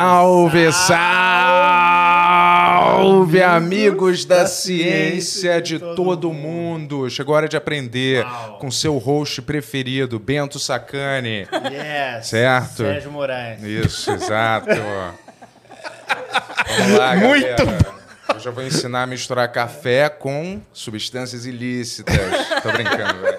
[0.00, 0.72] Salve,
[2.96, 7.10] salve, amigos da ciência de todo mundo.
[7.10, 8.24] Chegou a hora de aprender
[8.58, 11.46] com seu host preferido, Bento Sacani.
[11.70, 12.28] Yes.
[12.28, 12.76] Certo?
[12.78, 13.62] Sérgio Moraes.
[13.62, 14.70] Isso, exato.
[16.78, 18.00] Vamos lá, Muito galera.
[18.32, 22.16] Eu já vou ensinar a misturar café com substâncias ilícitas.
[22.62, 23.38] Tô brincando, velho.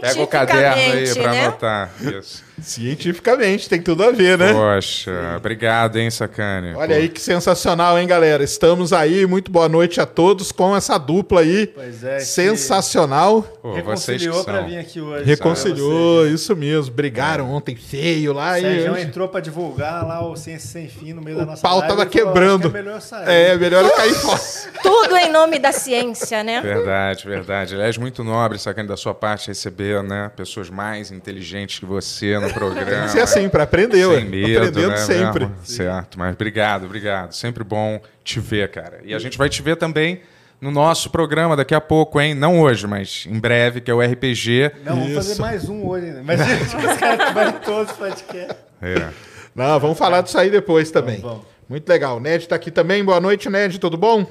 [0.00, 1.44] Pega o caderno aí Cientificamente, pra né?
[1.44, 1.90] anotar.
[2.00, 2.47] Isso.
[2.62, 4.52] Cientificamente, tem tudo a ver, né?
[4.52, 6.74] Poxa, obrigado, hein, Sacani.
[6.74, 7.00] Olha Pô.
[7.02, 8.42] aí que sensacional, hein, galera?
[8.42, 11.66] Estamos aí, muito boa noite a todos com essa dupla aí.
[11.68, 13.42] Pois é, que Sensacional.
[13.62, 15.24] Pô, vocês que Reconciliou pra vir aqui hoje.
[15.24, 16.92] Reconciliou, isso mesmo.
[16.94, 18.52] Brigaram ontem feio lá.
[18.52, 21.42] O E Sérgio hoje- entrou pra divulgar lá o Ciência Sem Fim no meio da
[21.42, 22.68] o nossa pau live, tava falou, quebrando.
[22.68, 23.28] "Acho que É melhor eu sair.
[23.28, 24.38] É, melhor eu cair fora.
[24.82, 26.60] Tudo em nome da ciência, né?
[26.60, 27.74] Verdade, verdade.
[27.74, 32.47] Aliás, muito nobre, Sacani, da sua parte, receber né, pessoas mais inteligentes que você no
[32.52, 32.90] programa.
[32.90, 34.04] Tem que ser assim, pra aprender.
[34.04, 35.46] Sem medo, Aprendendo né, sempre.
[35.46, 35.56] mesmo?
[35.64, 37.32] Certo, mas obrigado, obrigado.
[37.32, 39.00] Sempre bom te ver, cara.
[39.04, 40.20] E a gente vai te ver também
[40.60, 42.34] no nosso programa daqui a pouco, hein?
[42.34, 44.72] Não hoje, mas em breve, que é o RPG.
[44.84, 45.14] Não, vamos Isso.
[45.16, 46.22] fazer mais um hoje ainda.
[46.22, 48.56] Mas gente, os caras vão todos os podcasts.
[48.82, 49.10] É.
[49.54, 51.20] Não, vamos falar disso aí depois também.
[51.20, 51.58] Vamos, vamos.
[51.68, 52.16] Muito legal.
[52.16, 53.04] O Ned tá aqui também.
[53.04, 53.78] Boa noite, Ned.
[53.78, 54.26] Tudo bom?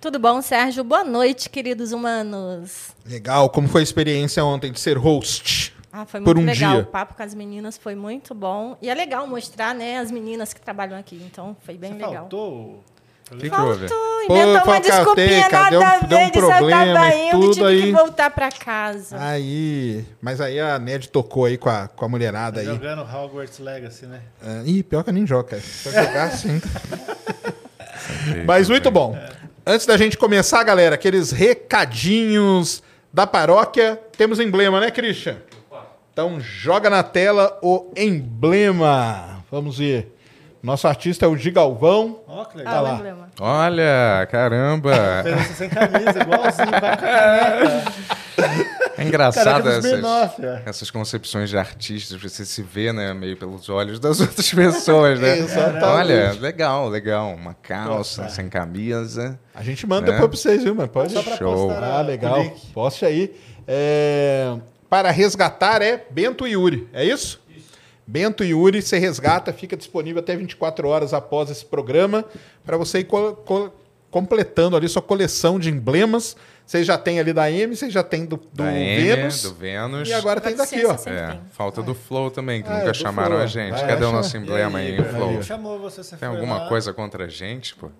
[0.00, 0.84] Tudo bom, Sérgio?
[0.84, 2.90] Boa noite, queridos humanos.
[3.06, 3.48] Legal.
[3.48, 5.73] Como foi a experiência ontem de ser host?
[5.96, 6.72] Ah, foi Por muito um legal.
[6.72, 6.80] dia.
[6.82, 8.76] O papo com as meninas foi muito bom.
[8.82, 11.22] E é legal mostrar, né, as meninas que trabalham aqui.
[11.24, 12.12] Então, foi bem Você legal.
[12.14, 12.82] faltou?
[13.30, 13.86] O que, que houve?
[13.88, 16.48] Faltou, Pô, inventou uma desculpinha, cara, deu um- nada a deu um ver, disse, eu
[16.50, 17.82] problema tava e indo, tudo tive aí.
[17.82, 19.16] que voltar pra casa.
[19.20, 20.04] Aí.
[20.20, 22.66] Mas aí a Ned tocou aí com a, com a mulherada aí.
[22.66, 24.20] Jogando Hogwarts Legacy, né?
[24.42, 25.62] Ah, ih, pior que eu nem jogo, cara.
[25.62, 26.60] Se eu jogar assim.
[28.46, 29.16] Mas muito bom.
[29.66, 32.82] Antes da gente começar, galera, aqueles recadinhos
[33.12, 33.98] da paróquia.
[34.18, 35.36] Temos emblema, né, Christian?
[36.14, 39.42] Então joga na tela o emblema.
[39.50, 40.12] Vamos ver.
[40.62, 42.20] Nosso artista é o Gigalvão.
[42.28, 42.94] Ó, que Ah, legal.
[42.94, 43.28] emblema.
[43.40, 44.92] Olha, caramba.
[45.24, 47.82] Fez sem camisa, igualzinho, com a.
[48.96, 50.62] É engraçado essas, é.
[50.66, 52.22] essas concepções de artistas.
[52.22, 55.38] Você se vê, né, meio pelos olhos das outras pessoas, né?
[55.38, 55.84] Exatamente.
[55.84, 57.34] Olha, legal, legal.
[57.34, 59.36] Uma calça sem camisa.
[59.52, 60.12] A gente manda Né?
[60.12, 60.88] depois pra vocês, viu, mano?
[60.88, 61.72] Pode Só pra Show.
[61.72, 62.40] Ah, legal.
[62.72, 63.34] Poste aí.
[63.66, 64.54] É,
[64.94, 67.42] Para resgatar é Bento e Yuri, é isso?
[68.06, 72.24] Bento e Yuri, você resgata, fica disponível até 24 horas após esse programa,
[72.64, 73.72] para você ir co- co-
[74.08, 76.36] completando ali sua coleção de emblemas.
[76.64, 79.42] Vocês já tem ali da M, vocês já tem do, do M, Vênus.
[79.42, 80.08] do Vênus.
[80.08, 80.94] E agora tem Da daqui, ó.
[81.10, 83.40] É, falta do Flow também, que Ah, é, nunca chamaram Flow.
[83.42, 83.72] a gente.
[83.72, 85.16] Vai, Cadê o nosso emblema aí, hein, Bernardo?
[85.18, 85.42] Flow?
[85.42, 86.68] Chamou você, você Tem alguma lá.
[86.68, 87.90] coisa contra a gente, pô?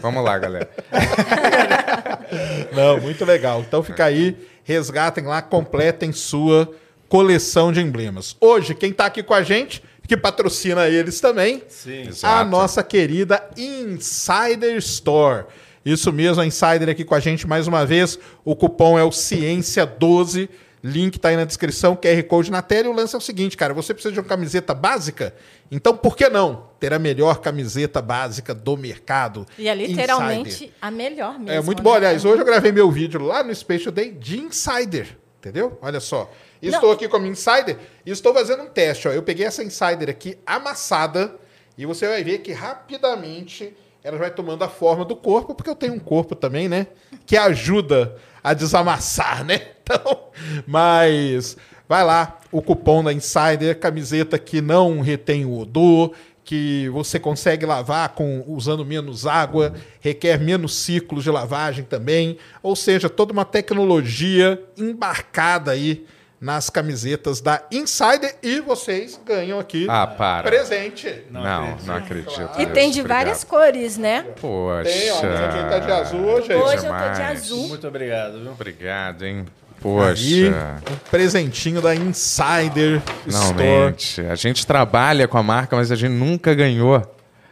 [0.00, 0.70] Vamos lá, galera.
[2.72, 3.60] Não, muito legal.
[3.60, 6.68] Então fica aí, resgatem lá, completem sua
[7.08, 8.36] coleção de emblemas.
[8.40, 12.08] Hoje, quem está aqui com a gente, que patrocina eles também, Sim.
[12.22, 15.44] a nossa querida Insider Store.
[15.84, 18.18] Isso mesmo, a Insider aqui com a gente mais uma vez.
[18.44, 20.48] O cupom é o Ciência12.
[20.86, 22.88] Link tá aí na descrição, QR Code na tela.
[22.88, 25.34] E o lance é o seguinte, cara: você precisa de uma camiseta básica?
[25.70, 29.46] Então, por que não ter a melhor camiseta básica do mercado?
[29.58, 30.74] E é literalmente Insider.
[30.82, 31.50] a melhor mesmo.
[31.50, 31.84] É muito né?
[31.84, 31.94] bom.
[31.94, 35.16] Aliás, hoje eu gravei meu vídeo lá no Special Day de Insider.
[35.38, 35.78] Entendeu?
[35.80, 36.30] Olha só.
[36.60, 39.08] Estou aqui com a minha Insider e estou fazendo um teste.
[39.08, 39.10] Ó.
[39.10, 41.34] Eu peguei essa Insider aqui amassada
[41.78, 45.74] e você vai ver que rapidamente ela vai tomando a forma do corpo, porque eu
[45.74, 46.88] tenho um corpo também, né?
[47.24, 49.73] Que ajuda a desamassar, né?
[49.84, 50.18] Então,
[50.66, 51.56] mas
[51.86, 56.12] vai lá, o cupom da Insider, camiseta que não retém o odor,
[56.42, 62.74] que você consegue lavar com usando menos água, requer menos ciclos de lavagem também, ou
[62.74, 66.06] seja, toda uma tecnologia embarcada aí
[66.40, 70.42] nas camisetas da Insider e vocês ganham aqui Ah, para.
[70.46, 71.22] presente.
[71.30, 72.50] Não, não acredito.
[72.58, 74.26] E tem de várias cores, né?
[74.38, 74.82] Poxa.
[74.90, 76.54] Tem, ó, mas aqui tá de azul hoje.
[76.54, 77.68] Hoje eu tô de azul.
[77.68, 78.50] Muito obrigado, viu?
[78.52, 79.46] Obrigado, hein?
[79.84, 80.82] Aí, Poxa.
[80.90, 83.54] um presentinho da Insider Store.
[83.54, 84.20] Finalmente.
[84.22, 87.02] A gente trabalha com a marca, mas a gente nunca ganhou.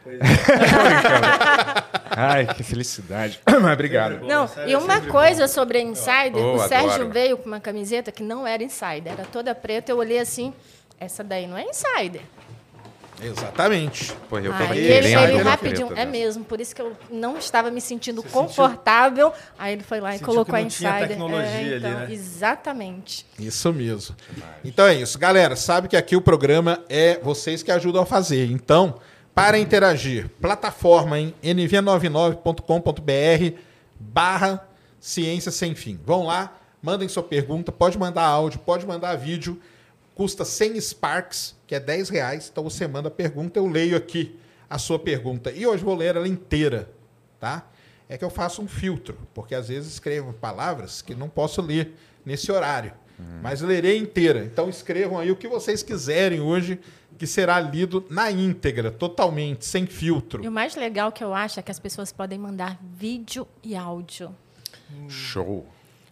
[2.14, 3.40] Ai, que felicidade.
[3.46, 4.20] Mas obrigado.
[4.26, 7.10] Não, e uma coisa sobre a Insider, Oh, o Sérgio adoro.
[7.10, 10.52] veio com uma camiseta que não era Insider, era toda preta, eu olhei assim,
[11.00, 12.20] essa daí não é Insider.
[13.22, 14.12] Exatamente.
[14.28, 16.10] Pô, eu Aí tava ele, querendo ele uma rapidinho, é dessa.
[16.10, 19.32] mesmo, por isso que eu não estava me sentindo Você confortável.
[19.58, 21.08] Aí ele foi lá e sentiu colocou que a Insider.
[21.08, 22.08] tecnologia É, ali, então, né?
[22.10, 23.26] Exatamente.
[23.38, 24.14] Isso mesmo.
[24.64, 25.18] Então é isso.
[25.18, 28.50] Galera, sabe que aqui o programa é vocês que ajudam a fazer.
[28.50, 28.96] Então,
[29.34, 33.56] para interagir, plataforma em nv99.com.br
[33.98, 34.66] barra
[35.00, 35.98] ciência sem fim.
[36.04, 36.52] Vão lá,
[36.82, 39.58] mandem sua pergunta, pode mandar áudio, pode mandar vídeo.
[40.22, 42.48] Custa 100 Sparks, que é 10 reais.
[42.48, 44.38] Então você manda a pergunta, eu leio aqui
[44.70, 45.50] a sua pergunta.
[45.50, 46.88] E hoje vou ler ela inteira,
[47.40, 47.68] tá?
[48.08, 51.96] É que eu faço um filtro, porque às vezes escrevo palavras que não posso ler
[52.24, 52.92] nesse horário.
[53.42, 54.44] Mas lerei inteira.
[54.44, 56.78] Então escrevam aí o que vocês quiserem hoje,
[57.18, 60.44] que será lido na íntegra, totalmente, sem filtro.
[60.44, 63.74] E o mais legal que eu acho é que as pessoas podem mandar vídeo e
[63.74, 64.32] áudio.
[65.08, 65.66] Show.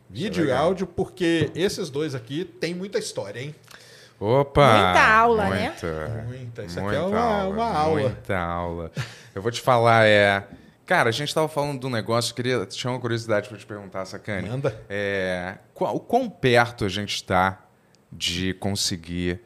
[0.09, 3.55] Vídeo e áudio, porque esses dois aqui têm muita história, hein?
[4.21, 4.73] Opa!
[4.75, 5.69] Muita aula, né?
[5.71, 6.63] Muita, Muita.
[6.65, 8.01] Isso aqui muita é uma- uma aula.
[8.03, 8.93] Muita aula.
[9.35, 10.47] Eu vou te falar, é.
[10.85, 12.67] Cara, a gente estava falando de um negócio, queria.
[12.67, 14.49] Tinha uma curiosidade para te perguntar, Sacane.
[14.49, 14.79] Manda.
[14.91, 17.61] É, qual- o quão perto a gente está
[18.13, 19.41] de conseguir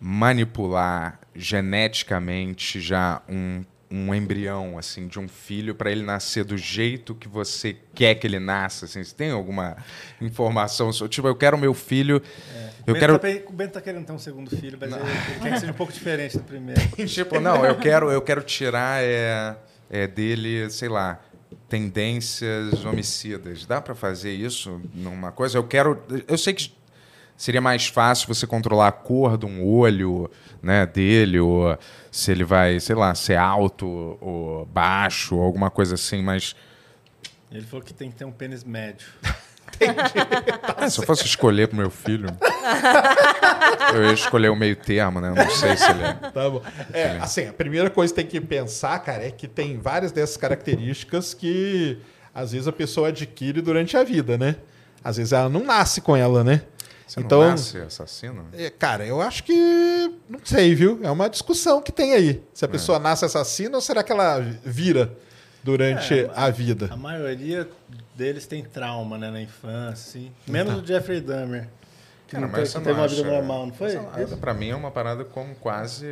[0.00, 7.12] manipular geneticamente já um, um embrião, assim, de um filho para ele nascer do jeito
[7.12, 8.84] que você quer que ele nasça?
[8.84, 9.76] Assim, você tem alguma
[10.20, 10.90] informação?
[11.08, 12.22] Tipo, eu quero meu filho.
[12.86, 13.18] Eu o, quero.
[13.18, 15.60] Bento tá, o Bento tá querendo ter um segundo filho, mas ele, ele quer que
[15.60, 16.80] seja um pouco diferente do primeiro.
[17.06, 19.56] Tipo, não, eu quero, eu quero tirar é,
[19.90, 21.20] é, dele, sei lá,
[21.68, 23.66] tendências homicidas.
[23.66, 25.58] Dá para fazer isso numa coisa?
[25.58, 26.00] Eu quero.
[26.28, 26.72] Eu sei que
[27.36, 30.30] seria mais fácil você controlar a cor de um olho
[30.62, 31.76] né, dele, ou
[32.10, 36.54] se ele vai, sei lá, ser alto ou baixo, ou alguma coisa assim, mas.
[37.50, 39.06] Ele falou que tem que ter um pênis médio.
[40.76, 42.28] É, se eu fosse escolher pro meu filho.
[43.94, 45.30] eu ia escolher o meio termo, né?
[45.30, 46.12] Eu não sei se ele é.
[46.12, 46.62] Tá bom.
[46.92, 50.36] É, assim, a primeira coisa que tem que pensar, cara, é que tem várias dessas
[50.36, 51.98] características que
[52.34, 54.56] às vezes a pessoa adquire durante a vida, né?
[55.02, 56.62] Às vezes ela não nasce com ela, né?
[57.10, 58.46] Você então, não nasce assassino?
[58.52, 59.52] é, cara, eu acho que
[60.28, 61.00] não sei, viu?
[61.02, 62.40] É uma discussão que tem aí.
[62.54, 65.12] Se a pessoa nasce assassina ou será que ela vira
[65.64, 66.88] durante É, a vida?
[66.88, 67.68] A maioria
[68.14, 70.32] deles tem trauma, né, na infância, assim.
[70.46, 71.68] Menos o Jeffrey Dahmer.
[72.28, 73.98] Que Cara, não mas teve, teve uma vida normal, não foi?
[74.40, 76.06] Pra mim é uma parada como quase.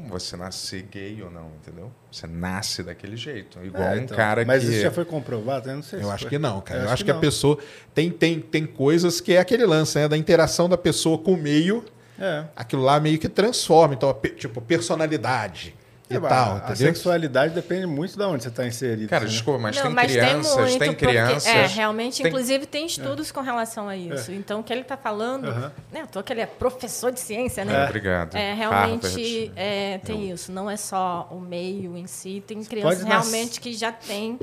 [0.00, 1.90] Como você nascer gay ou não, entendeu?
[2.10, 3.58] Você nasce daquele jeito.
[3.64, 4.16] Igual É, um então.
[4.16, 4.70] cara Mas que.
[4.70, 5.68] isso já foi comprovado?
[5.68, 6.30] Eu não sei Eu se acho foi.
[6.30, 6.80] que não, cara.
[6.80, 7.20] Eu, Eu acho que, a não.
[7.20, 7.58] pessoa
[7.94, 10.06] tem, tem, tem coisas que é aquele lance, né?
[10.08, 11.84] Da interação da pessoa com o meio.
[12.18, 12.44] É.
[12.56, 13.94] Aquilo lá meio que transforma.
[13.94, 15.74] Então, a tipo, personalidade
[16.10, 16.76] e É, tal, a entendeu?
[16.76, 19.08] sexualidade depende muito de onde você está inserido.
[19.08, 19.30] Cara, né?
[19.30, 21.46] desculpa, mas Não, tem mas crianças, tem, tem, muito, porque- crianças.
[21.46, 24.32] é, realmente, tem- inclusive, tem estudos com relação a isso.
[24.32, 25.50] Então, o que ele está falando,
[25.92, 26.02] né?
[26.02, 27.84] Eu tô que ele é professor de ciência, É, né?
[27.84, 28.34] Obrigado.
[28.34, 30.50] É, realmente é, tem isso.
[30.50, 32.42] Não é só o meio em si.
[32.46, 34.38] Tem crianças nas- realmente que já têm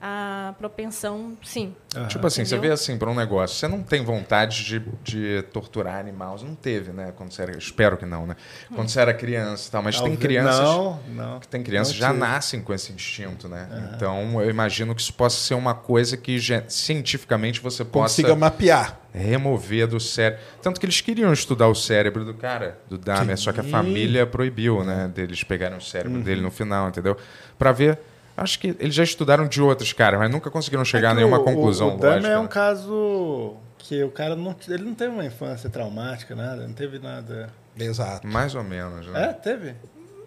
[0.00, 1.74] a propensão, sim.
[2.08, 2.70] Tipo assim, você Entendeu?
[2.70, 6.92] vê assim para um negócio, você não tem vontade de, de torturar animais, não teve,
[6.92, 7.12] né?
[7.16, 8.36] Quando você era, espero que não, né?
[8.74, 11.40] Quando você era criança e tal, mas tem crianças Não, não.
[11.40, 12.20] tem crianças que Não já tive.
[12.20, 13.90] nascem com esse instinto, né?
[13.96, 19.00] Então eu imagino que isso possa ser uma coisa que cientificamente você possa Consiga mapear.
[19.12, 20.42] remover do cérebro.
[20.62, 24.26] Tanto que eles queriam estudar o cérebro do cara, do Dahmer, só que a família
[24.26, 25.10] proibiu, né?
[25.12, 27.16] Deles pegarem o cérebro dele no final, entendeu?
[27.58, 27.98] Pra ver.
[28.42, 31.38] Acho que eles já estudaram de outros caras, mas nunca conseguiram chegar É a nenhuma
[31.38, 31.88] o- conclusão.
[31.90, 32.48] O, o lógica, é um né?
[32.48, 37.50] caso que o cara não, ele não teve uma infância traumática, nada, não teve nada.
[37.78, 38.26] Exato.
[38.26, 39.30] Mais ou menos, né?
[39.30, 39.74] É, teve.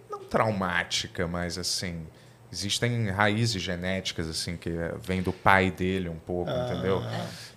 [0.09, 2.05] Não traumática, mas assim.
[2.53, 4.69] Existem raízes genéticas, assim, que
[5.01, 6.67] vem do pai dele um pouco, Ah.
[6.69, 7.01] entendeu?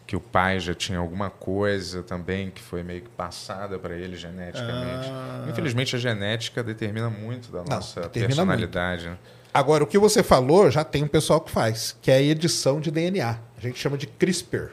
[0.06, 4.16] Que o pai já tinha alguma coisa também que foi meio que passada para ele
[4.16, 5.08] geneticamente.
[5.10, 5.46] Ah.
[5.50, 9.08] Infelizmente, a genética determina muito da nossa determina personalidade.
[9.08, 9.18] né?
[9.54, 12.80] Agora, o que você falou, já tem um pessoal que faz, que é a edição
[12.80, 13.38] de DNA.
[13.56, 14.72] A gente chama de CRISPR.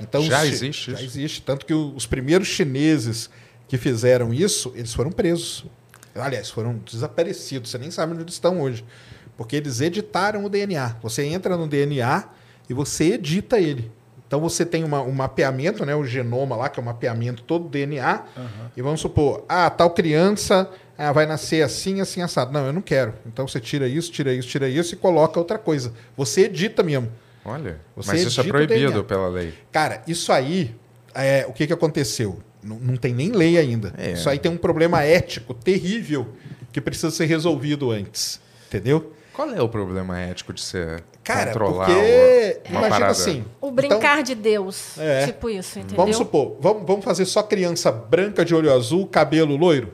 [0.00, 1.04] Então, Já chi- existe Já isso?
[1.04, 1.42] existe.
[1.42, 3.28] Tanto que os primeiros chineses
[3.68, 5.66] que fizeram isso, eles foram presos.
[6.14, 7.70] Aliás, foram desaparecidos.
[7.70, 8.82] Você nem sabe onde eles estão hoje.
[9.36, 10.96] Porque eles editaram o DNA.
[11.02, 12.24] Você entra no DNA
[12.70, 13.92] e você edita ele.
[14.26, 17.64] Então você tem uma- um mapeamento, né, o genoma lá, que é o mapeamento todo
[17.64, 18.24] do DNA.
[18.76, 22.52] E vamos supor, ah, tal criança ah, vai nascer assim, assim, assado.
[22.52, 23.14] Não, eu não quero.
[23.26, 25.92] Então você tira isso, tira isso, tira isso e coloca outra coisa.
[26.16, 27.10] Você edita mesmo.
[27.44, 29.54] Olha, Você mas isso é proibido pela lei.
[29.70, 30.74] Cara, isso aí,
[31.14, 32.40] é, o que, que aconteceu?
[32.62, 33.94] Não, não tem nem lei ainda.
[33.96, 34.12] É.
[34.12, 36.26] Isso aí tem um problema ético terrível
[36.72, 38.40] que precisa ser resolvido antes.
[38.66, 39.12] Entendeu?
[39.32, 43.12] Qual é o problema ético de você Cara, controlar porque uma, uma imagina parada?
[43.12, 43.44] assim.
[43.60, 44.98] O então, brincar de Deus.
[44.98, 45.26] É.
[45.26, 45.98] Tipo isso, entendeu?
[45.98, 49.92] vamos supor, vamos, vamos fazer só criança branca de olho azul, cabelo loiro?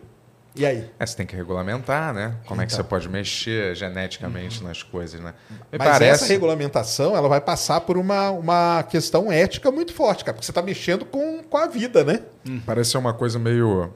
[0.54, 0.90] E aí?
[0.98, 2.34] É, você tem que regulamentar, né?
[2.46, 2.84] Como é que Então.
[2.84, 5.32] você pode mexer geneticamente nas coisas, né?
[5.50, 6.24] Me Mas parece...
[6.24, 10.50] essa regulamentação ela vai passar por uma, uma questão ética muito forte, cara, porque você
[10.50, 12.20] está mexendo com, com a vida, né?
[12.66, 13.92] Parece ser uma coisa meio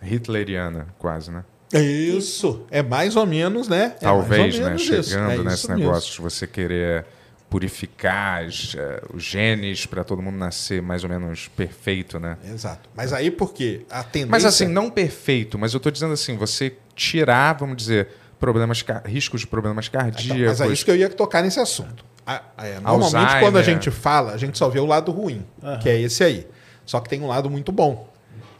[0.00, 1.44] hitleriana, quase, né?
[1.72, 2.64] Isso.
[2.70, 3.94] É mais ou menos, né?
[4.00, 4.66] É Talvez, ou né?
[4.68, 5.16] menos Chegando isso.
[5.18, 5.84] É nesse mesmo.
[5.84, 7.04] negócio de você querer
[7.50, 12.36] purificar as, eh, os genes para todo mundo nascer mais ou menos perfeito, né?
[12.44, 12.88] Exato.
[12.94, 13.86] Mas aí por quê?
[13.90, 14.30] A tendência...
[14.30, 19.40] Mas assim, não perfeito, mas eu tô dizendo assim, você tirar, vamos dizer, problemas, riscos
[19.40, 20.58] de problemas Então, cardíacos.
[20.58, 22.04] mas é isso que eu ia tocar nesse assunto.
[22.26, 23.40] A- é, normalmente, Alzheimer.
[23.40, 25.78] quando a gente fala, a gente só vê o lado ruim, Aham.
[25.78, 26.46] que é esse aí.
[26.84, 28.08] Só que tem um lado muito bom.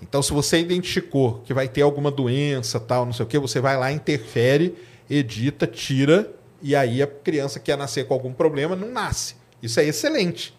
[0.01, 3.61] Então, se você identificou que vai ter alguma doença, tal, não sei o quê, você
[3.61, 4.75] vai lá, interfere,
[5.11, 6.31] edita, tira,
[6.63, 9.35] e aí a criança que ia nascer com algum problema não nasce.
[9.63, 10.57] Isso é excelente.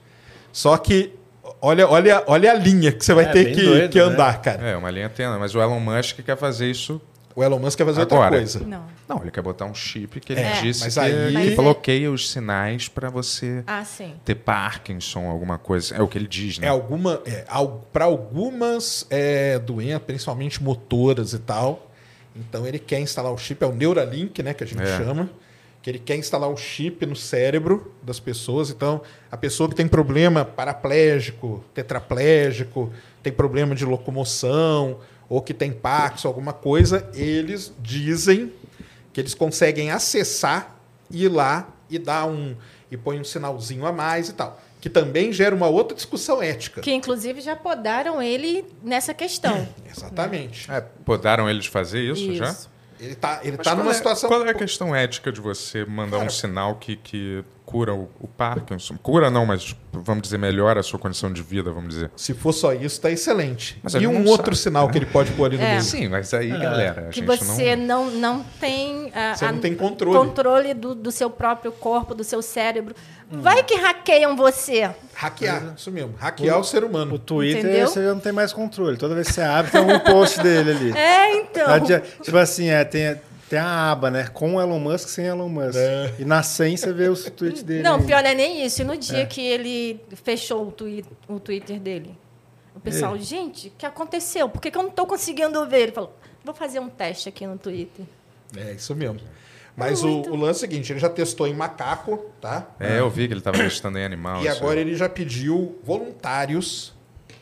[0.52, 1.14] Só que
[1.62, 4.04] olha, olha, olha a linha que você vai É, ter que, doido, que né?
[4.04, 4.62] andar, cara.
[4.68, 5.38] É, uma linha tênue.
[5.40, 7.02] Mas o Elon Musk quer fazer isso.
[7.36, 8.38] O Elon Musk quer fazer outra Agora.
[8.38, 8.60] coisa.
[8.60, 8.84] Não.
[9.08, 12.12] Não, ele quer botar um chip que ele É, disse mas que, aí- que bloqueia
[12.12, 14.14] os sinais para você Ah, sim.
[14.26, 15.96] ter Parkinson, alguma coisa.
[15.96, 16.68] É o que ele diz, né?
[16.68, 17.46] É alguma, é,
[17.94, 21.90] para algumas é, doenças, principalmente motoras e tal.
[22.36, 24.98] Então ele quer instalar o chip, é o Neuralink, né, que a gente É.
[24.98, 25.30] chama,
[25.82, 28.70] que ele quer instalar o chip no cérebro das pessoas.
[28.70, 32.92] Então a pessoa que tem problema paraplégico, tetraplégico,
[33.24, 38.52] tem problema de locomoção ou que tem Parkinson, alguma coisa, eles dizem
[39.14, 40.76] que eles conseguem acessar,
[41.12, 42.56] ir lá e dar um
[42.92, 46.82] e põe um sinalzinho a mais e tal, que também gera uma outra discussão ética.
[46.82, 49.68] Que inclusive já podaram ele nessa questão.
[49.88, 50.70] Exatamente.
[50.72, 52.56] É, podaram eles fazer isso, já?
[53.00, 54.30] Ele tá, ele Mas tá qual numa é- situação.
[54.30, 58.10] Qual é a questão ética de você mandar Cara, um sinal que, que cura o,
[58.20, 58.98] o Parkinson?
[58.98, 62.10] Cura não, mas vamos dizer, melhora a sua condição de vida, vamos dizer.
[62.16, 63.80] Se for só isso, tá excelente.
[63.84, 64.58] Mas a e um outro sabe.
[64.58, 65.70] sinal que ele pode pôr ali no É.
[65.74, 65.82] meio.
[65.84, 68.06] Sim, mas aí, galera, a que gente você não...
[68.10, 70.18] não, não tem, ah, Você não a- tem controle.
[70.18, 72.96] controle do, do seu próprio corpo, do seu cérebro.
[73.32, 74.90] Vai que hackeiam você.
[75.14, 76.16] Hackear, isso mesmo.
[76.18, 77.20] Hackear o, ser O humano.
[77.20, 77.88] Twitter Entendeu?
[77.88, 78.98] você já não tem mais controle.
[78.98, 80.98] Toda vez que você abre, tem algum post dele ali.
[80.98, 81.66] É, então.
[82.24, 83.16] Tipo assim, é, tem,
[83.50, 84.28] tem a aba, né?
[84.28, 85.76] Com Elon Musk, sem Elon Musk.
[85.76, 86.14] É.
[86.20, 87.82] E na 100 você vê os tweets dele.
[87.82, 88.82] Não, pior não é nem isso.
[88.82, 92.16] E no dia que ele fechou o, twi o Twitter dele?
[92.76, 94.48] O pessoal, gente, o que aconteceu?
[94.48, 95.82] Por que, que eu não estou conseguindo ver?
[95.82, 96.16] Ele falou,
[96.46, 98.06] vou fazer um teste aqui no Twitter.
[98.56, 99.20] É isso mesmo.
[99.76, 102.68] Mas o, o lance é o seguinte: ele já testou em macaco, tá?
[102.80, 104.44] É, eu vi que ele estava testando em animal.
[104.44, 104.82] E agora aí.
[104.82, 106.94] ele já pediu voluntários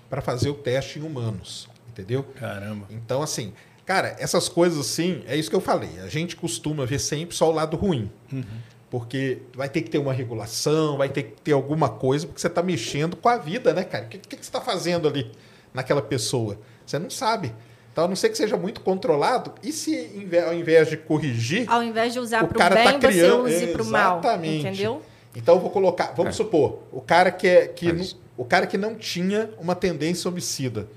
[0.10, 1.68] para fazer o teste em humanos.
[1.90, 2.24] Entendeu?
[2.24, 2.86] Caramba.
[2.92, 3.54] Então, assim,
[3.88, 5.90] cara, essas coisas assim, é isso que eu falei.
[6.04, 8.12] A gente costuma ver sempre só o lado ruim.
[8.90, 12.48] Porque vai ter que ter uma regulação, vai ter que ter alguma coisa, porque você
[12.48, 14.06] está mexendo com a vida, né, cara?
[14.06, 15.30] O que, que, que você está fazendo ali
[15.74, 16.58] naquela pessoa?
[16.86, 17.54] Você não sabe.
[17.92, 20.10] Então, a não ser que seja muito controlado, e se
[20.46, 23.44] ao invés de corrigir, Ao invés de usar para o cara bem, tá criando.
[23.44, 24.20] você use para o mal.
[24.20, 24.68] Exatamente.
[24.68, 25.02] Entendeu?
[25.36, 28.68] Então eu vou colocar, vamos supor, o cara que é, que Mas- não- o cara
[28.68, 30.88] que não tinha uma tendência homicida,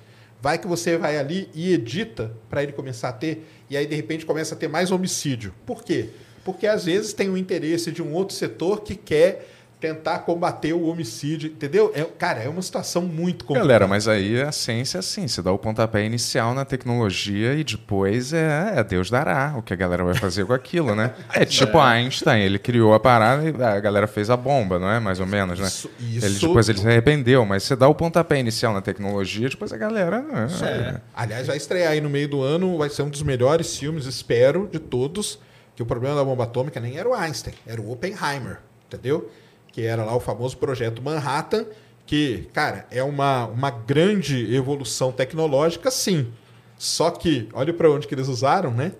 [0.40, 3.94] vai que você vai ali e edita para ele começar a ter e aí de
[3.94, 5.54] repente começa a ter mais homicídio.
[5.66, 6.10] Por quê?
[6.44, 9.46] Porque às vezes tem o interesse de um outro setor que quer
[9.80, 11.90] tentar combater o homicídio, entendeu?
[11.94, 13.66] É, cara, é uma situação muito complicada.
[13.66, 17.64] Galera, mas aí a ciência é assim, você dá o pontapé inicial na tecnologia e
[17.64, 21.14] depois é, é Deus dará o que a galera vai fazer com aquilo, né?
[21.34, 25.00] É tipo Einstein, ele criou a parada e a galera fez a bomba, não é?
[25.00, 25.66] Mais ou menos, né?
[25.66, 29.48] Isso- Ele, isso- depois ele se arrependeu, mas você dá o pontapé inicial na tecnologia,
[29.48, 30.22] depois a galera...
[30.62, 31.00] É.
[31.14, 34.68] Aliás, vai estrear aí no meio do ano, vai ser um dos melhores filmes, espero,
[34.70, 35.38] de todos.
[35.74, 39.30] Que o problema da bomba atômica nem era o Einstein, era o Oppenheimer, entendeu?
[39.72, 41.66] Que era lá o famoso projeto Manhattan,
[42.06, 46.32] que, cara, é uma, uma grande evolução tecnológica, sim.
[46.76, 48.92] Só que, olha para onde que eles usaram, né?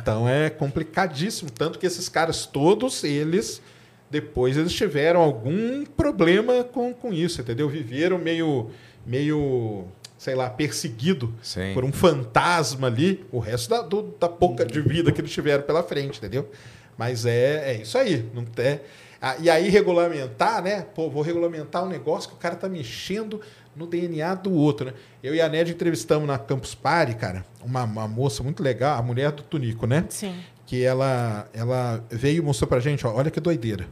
[0.00, 1.50] Então é complicadíssimo.
[1.50, 3.60] Tanto que esses caras todos, eles,
[4.10, 7.68] depois eles tiveram algum problema com, com isso, entendeu?
[7.68, 8.70] Viveram meio,
[9.04, 9.84] meio,
[10.16, 11.74] sei lá, perseguido Sim.
[11.74, 15.62] por um fantasma ali, o resto da, do- da pouca de vida que eles tiveram
[15.64, 16.48] pela frente, entendeu?
[16.96, 18.26] Mas é, é isso aí.
[18.34, 18.80] Não é,
[19.20, 20.82] ah, e aí regulamentar, né?
[20.94, 23.40] Pô, vou regulamentar um negócio que o cara tá mexendo
[23.74, 24.94] no DNA do outro, né?
[25.22, 29.02] Eu e a Ned entrevistamos na Campus Party, cara, uma, uma moça muito legal, a
[29.02, 30.04] mulher do Tunico, né?
[30.08, 30.34] Sim.
[30.66, 33.86] que ela, ela veio e mostrou pra gente, ó, olha que doideira.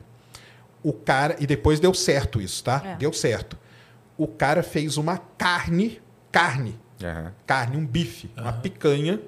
[0.83, 2.83] O cara, e depois deu certo isso, tá?
[2.85, 2.95] É.
[2.97, 3.57] Deu certo.
[4.17, 7.33] O cara fez uma carne, carne, Aham.
[7.47, 9.21] carne, um bife, uma picanha,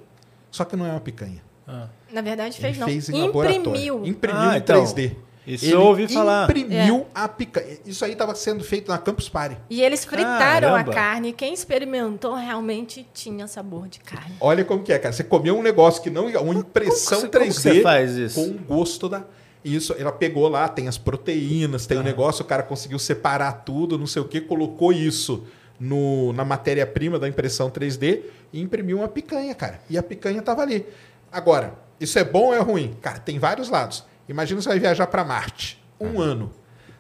[0.51, 1.43] só que não é uma picanha.
[1.67, 1.89] Ah.
[2.13, 2.87] Na verdade, fez Ele não.
[2.89, 3.25] fez em.
[3.27, 4.07] Imprimiu.
[4.07, 5.15] Imprimiu Ah, em então, 3D.
[5.49, 6.45] Isso Ele eu ouvi falar.
[6.45, 7.79] Imprimiu a picanha.
[7.87, 9.57] Isso aí estava sendo feito na Campus Party.
[9.71, 10.91] E eles fritaram Caramba.
[10.91, 11.33] a carne.
[11.33, 14.37] Quem experimentou realmente tinha sabor de carne.
[14.41, 15.13] Olha como que é, cara.
[15.13, 16.27] Você comeu um negócio que não.
[16.27, 18.35] Uma impressão como que 3D você faz isso?
[18.35, 19.25] com o gosto da.
[19.65, 23.99] Isso, ela pegou lá, tem as proteínas, tem o negócio, o cara conseguiu separar tudo,
[23.99, 25.45] não sei o que, colocou isso
[25.81, 28.21] no, na matéria-prima da impressão 3D
[28.53, 29.81] e imprimiu uma picanha, cara.
[29.91, 30.87] E a picanha tava ali.
[31.31, 32.97] Agora, isso é bom ou é ruim?
[33.03, 34.05] Cara, tem vários lados.
[34.29, 36.53] Imagina você vai viajar para Marte, um ano.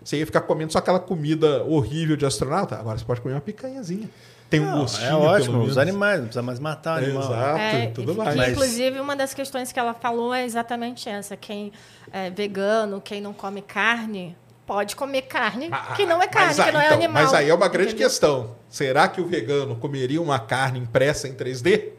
[0.02, 2.76] Você ia ficar comendo só aquela comida horrível de astronauta.
[2.76, 4.08] Agora você pode comer uma picanhazinha.
[4.48, 5.04] Tem um Não, gostinho.
[5.06, 5.70] é pelo ótimo, menos.
[5.72, 7.22] os animais, não precisa mais matar o animal.
[7.24, 8.34] Exato, É, tudo mais.
[8.34, 11.36] Mas- Inclusive, uma das questões que ela falou é exatamente essa.
[11.36, 11.70] Quem
[12.10, 14.34] é vegano, quem não come carne,
[14.66, 17.22] pode comer carne que não é carne, aí- que não é então, animal.
[17.24, 18.08] Mas aí é uma grande entendeu?
[18.08, 18.56] questão.
[18.70, 21.92] Será que o vegano comeria uma carne impressa em 3D?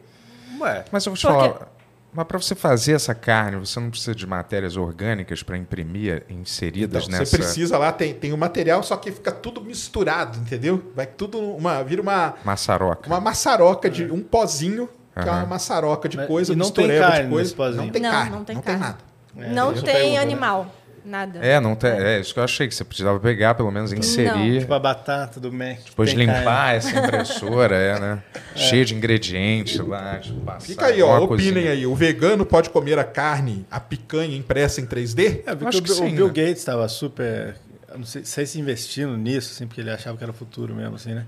[0.60, 1.72] Ué, Mas eu vou te Porque- falar.
[2.12, 7.04] Mas para você fazer essa carne, você não precisa de matérias orgânicas para imprimir inseridas
[7.06, 7.32] Então, nessa.
[7.32, 10.92] Você precisa lá, tem, tem o material, só que fica tudo misturado, entendeu?
[10.96, 11.84] Vai tudo uma.
[11.84, 13.08] Vira uma, Maçaroca.
[13.08, 16.88] uma maçaroca de um pozinho, que é uma maçaroca de Mas- coisa, e não tem
[16.88, 17.44] carne de coisa.
[17.44, 17.84] nesse pozinho?
[17.86, 18.80] Não tem Não, carne, não tem não carne.
[18.80, 18.98] tem nada.
[19.38, 20.22] É, não eu tem pergunto, né?
[21.10, 21.40] Nada.
[21.40, 24.60] É, não tem, é isso que eu achei que você precisava pegar, pelo menos inserir.
[24.60, 25.80] tipo a batata do Mac.
[25.90, 26.78] Depois tem limpar carne.
[26.78, 28.24] essa impressora, é, né?
[28.56, 30.20] Cheia de ingredientes lá.
[30.20, 31.72] Tipo, passar Fica aí, ó, uma opinem cozinha.
[31.72, 31.88] aí.
[31.88, 35.42] O vegano pode comer a carne, a picanha impressa em 3D?
[35.46, 36.34] É, acho o, que Bill- o sim, Bill né?
[36.34, 37.56] Gates estava super.
[37.98, 40.96] Não sei, sei se investindo nisso, assim, porque ele achava que era o futuro mesmo,
[40.96, 41.26] assim, né?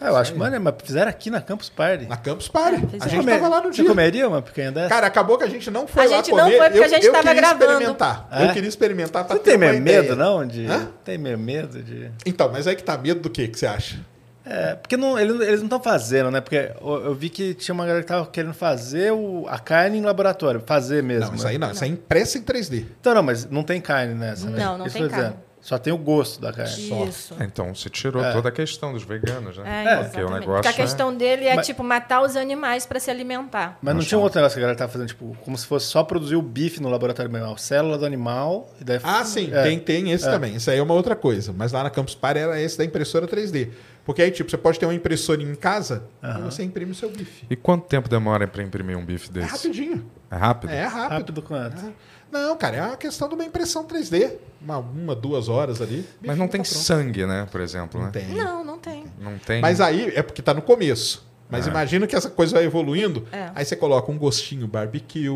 [0.00, 2.06] Ah, eu acho que, mano, mas fizeram aqui na Campus Party.
[2.06, 2.76] Na Campus Party.
[2.76, 3.90] É, a gente Come- tava lá no Você dia.
[3.90, 4.88] comeria uma picanha dessa?
[4.88, 6.56] Cara, acabou que a gente não foi A lá gente não comer.
[6.56, 7.64] foi porque eu, a gente eu tava queria gravando.
[7.72, 8.28] experimentar.
[8.32, 8.44] É?
[8.46, 10.46] Eu queria experimentar pra Você ter tem meio medo, não?
[10.46, 10.64] De...
[10.66, 10.88] Hã?
[11.04, 12.10] Tem meio medo de.
[12.24, 13.98] Então, mas aí que tá medo do que que você acha?
[14.42, 16.40] É, porque não, eles, eles não estão fazendo, né?
[16.40, 19.98] Porque eu, eu vi que tinha uma galera que tava querendo fazer o, a carne
[19.98, 21.26] em laboratório, fazer mesmo.
[21.28, 21.50] Não, isso né?
[21.50, 21.70] aí não.
[21.72, 22.86] Isso aí é impressa em 3D.
[23.00, 24.64] Então, não, mas não tem carne nessa, né?
[24.64, 25.36] Não, não Isso tem eu tô dizendo.
[25.60, 26.72] Só tem o gosto da carne.
[27.08, 27.34] Isso.
[27.38, 28.32] Ah, Então você tirou É.
[28.32, 29.84] toda a questão dos veganos, né?
[29.86, 32.86] É, É, porque o negócio Porque a questão dele é, Mas- tipo, matar os animais
[32.86, 33.76] para se alimentar.
[33.82, 34.08] Mas não Nossa.
[34.08, 36.36] tinha um outro negócio que a galera tava fazendo, tipo, como se fosse só produzir
[36.36, 39.00] o bife no laboratório mesmo, a célula do animal, e daí...
[39.02, 39.62] Ah, sim, É.
[39.64, 40.30] tem, tem esse É.
[40.30, 40.56] também.
[40.56, 41.52] Isso aí é uma outra coisa.
[41.54, 43.68] Mas lá na Campus Party era esse da impressora 3D.
[44.02, 46.50] Porque aí, tipo, você pode ter uma impressora em casa e Aham.
[46.50, 47.44] você imprime o seu bife.
[47.50, 49.50] E quanto tempo demora para imprimir um bife É desse?
[49.52, 50.06] rapidinho.
[50.30, 50.70] É rápido?
[50.70, 51.10] É rápido.
[51.18, 51.84] Rápido quanto?
[51.86, 51.90] É.
[52.30, 54.32] Não, cara, é uma questão de uma impressão 3D.
[54.60, 56.06] Uma, uma duas horas ali.
[56.24, 56.84] Mas não tem tá pronto.
[56.84, 57.46] sangue, né?
[57.50, 58.12] Por exemplo, Não né?
[58.12, 58.28] tem.
[58.28, 59.04] Não, não tem.
[59.18, 59.60] Não tem.
[59.60, 61.26] Mas aí é porque tá no começo.
[61.48, 61.70] Mas É.
[61.70, 63.26] imagina que essa coisa vai evoluindo.
[63.32, 63.50] É.
[63.54, 65.28] Aí você coloca um gostinho barbecue,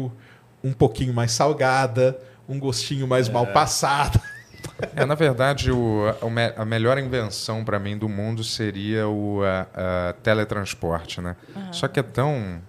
[0.63, 4.21] um pouquinho mais salgada, um gostinho mais mal passado.
[4.95, 6.03] É, na verdade, o,
[6.57, 11.37] a, a melhor invenção para mim do mundo seria o a- a teletransporte, né?
[11.73, 12.61] Só que é tão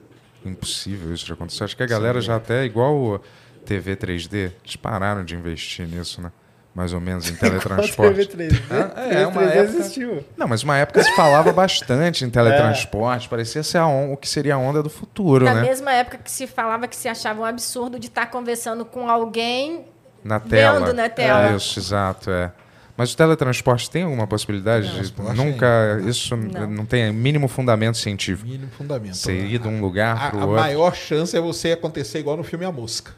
[0.46, 1.64] impossível isso de acontecer.
[1.64, 3.22] Acho que a galera já até, igual o
[3.66, 6.32] TV 3D, eles pararam de investir nisso, né?
[6.74, 8.28] Mais ou menos em teletransporte.
[8.28, 8.62] TV3D.
[8.70, 10.26] Ah, é, uma 3D época- existiu.
[10.36, 14.28] Não, mas uma época se falava bastante em teletransporte, parecia ser a on- o que
[14.28, 15.62] seria a onda do futuro, Na né?
[15.62, 19.86] mesma época que se falava que se achava um absurdo de estar conversando com alguém
[20.24, 20.80] Na tela.
[20.82, 21.56] Vendo na tela.
[21.56, 22.52] Isso, exato, é.
[22.98, 26.66] Mas o teletransporte tem alguma possibilidade de Teletransporte nunca isso Não.
[26.68, 28.48] não, tem mínimo fundamento científico.
[28.50, 29.16] Mínimo fundamento.
[29.18, 30.62] Você ir de um lugar A, para o a outro.
[30.62, 33.12] maior chance é você acontecer igual no filme A Mosca.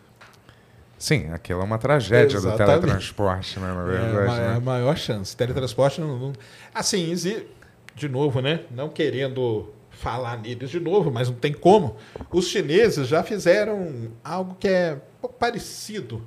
[0.98, 2.80] Sim, aquilo é uma tragédia do Exatamente.
[2.82, 4.18] teletransporte, né, na É, verdade.
[4.18, 4.56] a, ma- né?
[4.56, 5.36] a maior chance.
[5.38, 6.18] Teletransporte não.
[6.18, 6.34] não-
[6.74, 7.14] Assim,
[7.96, 8.62] de novo, né?
[8.72, 11.96] Não querendo falar neles de novo, mas não tem como.
[12.32, 16.22] Os chineses já fizeram algo que é um pouco parecido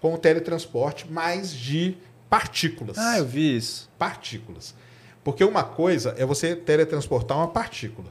[0.00, 1.96] com o teletransporte, mas de
[2.28, 2.96] partículas.
[2.98, 3.88] Ah, eu vi isso.
[3.98, 4.74] Partículas.
[5.22, 8.08] Porque uma coisa é você teletransportar uma partícula.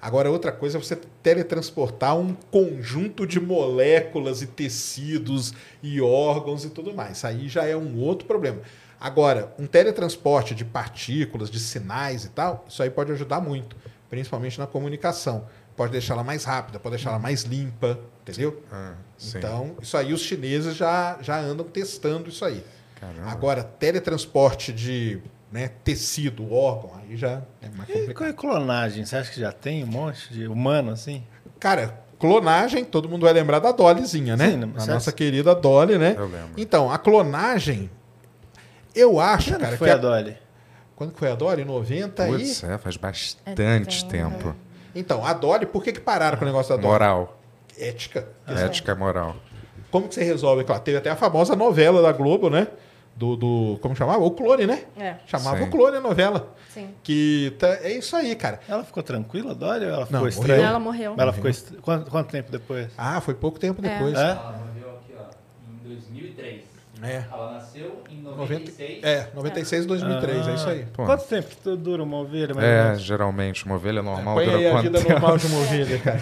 [0.00, 6.70] Agora, outra coisa é você teletransportar um conjunto de moléculas e tecidos e órgãos e
[6.70, 7.24] tudo mais.
[7.24, 8.60] Aí já é um outro problema.
[9.00, 13.76] Agora, um teletransporte de partículas, de sinais e tal, isso aí pode ajudar muito,
[14.08, 15.46] principalmente na comunicação.
[15.76, 18.62] Pode deixá-la mais rápida, pode deixá-la mais limpa, entendeu?
[18.72, 18.94] Ah.
[19.34, 22.64] Então, isso aí os chineses já, já andam testando isso aí.
[23.00, 23.30] Caramba.
[23.30, 28.14] Agora, teletransporte de né, tecido, órgão, aí já é mais E complicado.
[28.16, 29.04] qual é clonagem?
[29.04, 31.22] Você acha que já tem um monte de humano assim?
[31.58, 34.50] Cara, clonagem, todo mundo vai lembrar da Dollyzinha, né?
[34.50, 36.14] Sim, a nossa querida Dolly, né?
[36.16, 36.50] Eu lembro.
[36.56, 37.90] Então, a clonagem,
[38.94, 40.36] eu acho, Quando cara, foi que a Dolly?
[40.96, 41.64] Quando foi a Dolly?
[41.64, 42.66] 90 Putz, e...
[42.66, 44.54] é, faz bastante É, tem, tempo.
[44.94, 46.92] Então, a Dolly, por que, que pararam com o negócio da Dolly?
[46.92, 47.40] Moral.
[47.78, 48.28] Ética.
[48.46, 49.36] Ética moral.
[49.90, 50.64] Como que você resolve?
[50.64, 52.66] Claro, teve até a famosa novela da Globo, né?
[53.18, 54.22] Do, do como chamava?
[54.22, 54.84] O Clone, né?
[54.96, 55.64] É, Chamava Sim.
[55.64, 56.54] o Clone a novela.
[56.72, 56.90] sim.
[57.02, 58.60] Que tá- é isso aí, cara.
[58.68, 60.56] Ela ficou tranquila, Dolly, ou ela ficou Não, estranha?
[60.58, 60.68] morreu.
[60.70, 61.14] Ela morreu.
[61.18, 61.82] Ela ficou estranha.
[61.82, 62.88] Quanto, quanto tempo depois?
[62.96, 64.14] Ah, foi pouco tempo depois.
[64.16, 64.20] É?
[64.20, 65.24] Ela morreu aqui, ó,
[65.84, 66.62] em 2003.
[67.02, 67.24] É.
[67.32, 69.02] Ela nasceu em 90, 96.
[69.04, 70.86] é, 96 2003, é isso aí.
[70.92, 71.04] Pô.
[71.04, 72.52] Quanto tempo dura uma ovelha?
[72.60, 75.10] É, geralmente, uma ovelha normal Põe dura aí a quanto vida tempo?
[75.10, 76.20] normal de uma ovelha, cara.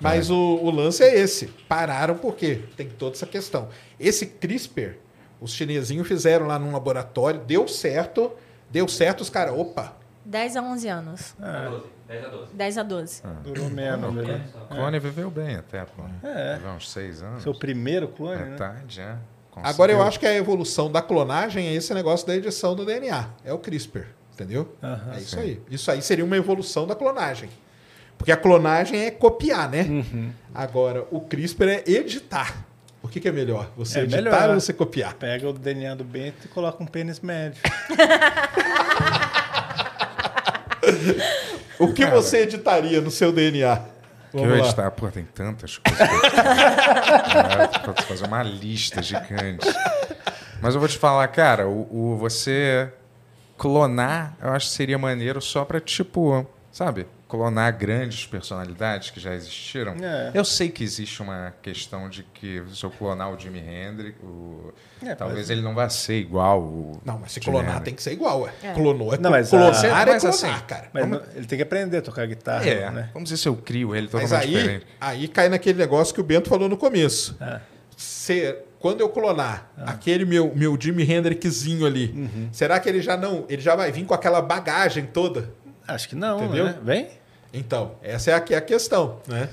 [0.00, 1.46] Mas o, o lance é esse.
[1.66, 3.68] Pararam porque tem toda essa questão.
[3.98, 4.96] Esse CRISPR,
[5.40, 8.32] os chinesinhos fizeram lá num laboratório, deu certo,
[8.70, 9.94] deu certo, os caras, opa,
[10.26, 11.34] 10 a 11 anos.
[11.40, 12.54] É, 12, 10 a 12.
[12.54, 13.22] 10 a 12.
[13.44, 14.44] durou menos, né?
[14.64, 16.02] O clone viveu bem até, pô.
[16.26, 16.56] É.
[16.56, 17.42] Viveu uns seis anos.
[17.42, 18.50] Seu primeiro clone, né?
[18.50, 19.16] Metade, é.
[19.50, 19.70] conseguiu.
[19.70, 23.28] Agora eu acho que a evolução da clonagem é esse negócio da edição do DNA.
[23.44, 24.74] É o CRISPR, entendeu?
[24.82, 25.12] Aham.
[25.14, 25.62] é isso aí.
[25.70, 27.48] Isso aí seria uma evolução da clonagem.
[28.18, 29.82] Porque a clonagem é copiar, né?
[29.82, 30.32] Uhum.
[30.52, 32.65] Agora, o CRISPR é editar.
[33.06, 33.70] O que, que é melhor?
[33.76, 34.50] Você É editar melhor.
[34.50, 35.14] ou você copiar?
[35.14, 37.62] Pega o DNA do Bento e coloca um pênis médio.
[41.78, 43.76] O que você editaria no seu DNA?
[44.30, 44.64] Que Vamos eu lá.
[44.66, 46.00] editar, pô, tem tantas coisas.
[46.08, 46.30] eu-
[47.32, 49.66] Cara, Pode fazer uma lista gigante.
[50.60, 52.90] Mas eu vou te falar, cara, o, o- você
[53.58, 57.06] clonar, eu acho que seria maneiro só pra, tipo, sabe?
[57.28, 59.96] Clonar grandes personalidades que já existiram.
[60.00, 60.30] É.
[60.32, 64.72] Eu sei que existe uma questão de que se eu clonar o Jimi Hendrix, o-
[65.04, 67.84] É, talvez mas- ele não vá ser igual o Não, mas se Jimi clonar Hendrix.
[67.84, 68.48] tem que ser igual.
[68.62, 68.72] É.
[68.74, 70.88] Clonou é Não, mas clonar a- é Mas clonar, assim, cara.
[70.92, 73.10] Mas Vamos- ele tem que aprender a tocar guitarra, É, né?
[73.12, 74.86] vamos dizer se eu crio ele Mas totalmente aí, diferente.
[75.00, 77.36] aí cai naquele negócio que o Bento falou no começo.
[77.40, 77.60] É.
[77.96, 83.44] Se, quando eu clonar aquele meu, meu Jimi Hendrixzinho ali, será que ele já não.
[83.48, 85.50] Ele já vai vir com aquela bagagem toda?
[85.86, 86.64] Acho que não, Entendeu?
[86.66, 86.78] né?
[86.82, 87.08] Vem?
[87.52, 89.48] Então, essa é a, é a questão, né?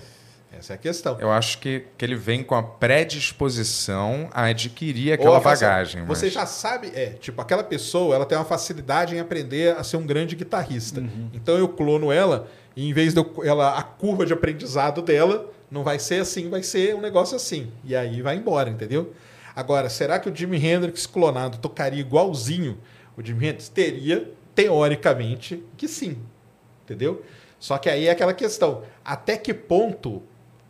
[0.57, 1.19] Essa é a questão.
[1.19, 6.05] Eu acho que, que ele vem com a predisposição a adquirir aquela bagagem.
[6.05, 9.83] Você mas- já sabe, é, tipo, aquela pessoa, ela tem uma facilidade em aprender a
[9.83, 10.99] ser um grande guitarrista.
[10.99, 11.29] Uhum.
[11.33, 15.49] Então eu clono ela e em vez de eu, ela a curva de aprendizado dela
[15.71, 17.71] não vai ser assim, vai ser um negócio assim.
[17.83, 19.11] E aí vai embora, entendeu?
[19.55, 22.77] Agora, será que o Jimi Hendrix clonado tocaria igualzinho
[23.17, 23.69] o Jimi Hendrix?
[23.69, 26.17] Teria, teoricamente, que sim.
[26.83, 27.23] Entendeu?
[27.59, 30.21] Só que aí é aquela questão, até que ponto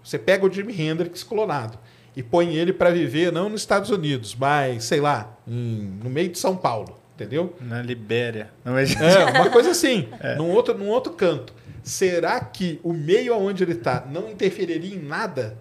[0.04, 1.80] você pega o Jimi Hendrix clonado
[2.16, 6.30] e põe ele para viver não nos Estados Unidos, mas, sei lá, em- no meio
[6.30, 7.56] de São Paulo, entendeu?
[7.60, 8.52] Na Libéria.
[8.64, 8.96] Não, mas...
[8.96, 11.54] É, uma coisa assim, num, outro, num outro canto.
[11.82, 15.58] Será que o meio aonde ele está não interferiria em nada?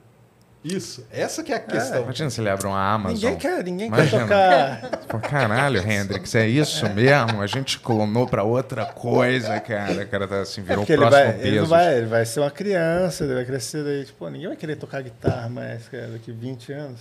[0.64, 2.02] Isso, essa que é a questão.
[2.04, 3.14] Imagina se ele abre uma Amazon.
[3.32, 4.22] Ninguém quer, ninguém quer Imagina.
[4.22, 4.90] tocar.
[5.08, 7.42] Pô, caralho, Hendrix, é isso mesmo?
[7.42, 10.02] A gente clonou pra outra coisa, cara.
[10.04, 11.66] O cara tá assim, É virou o porque ele próximo vai, ele, não peso.
[11.66, 14.04] vai, ele vai ser uma criança, ele vai crescer daí.
[14.04, 17.00] Tipo, ninguém vai querer tocar guitarra mais, cara, daqui 20 anos.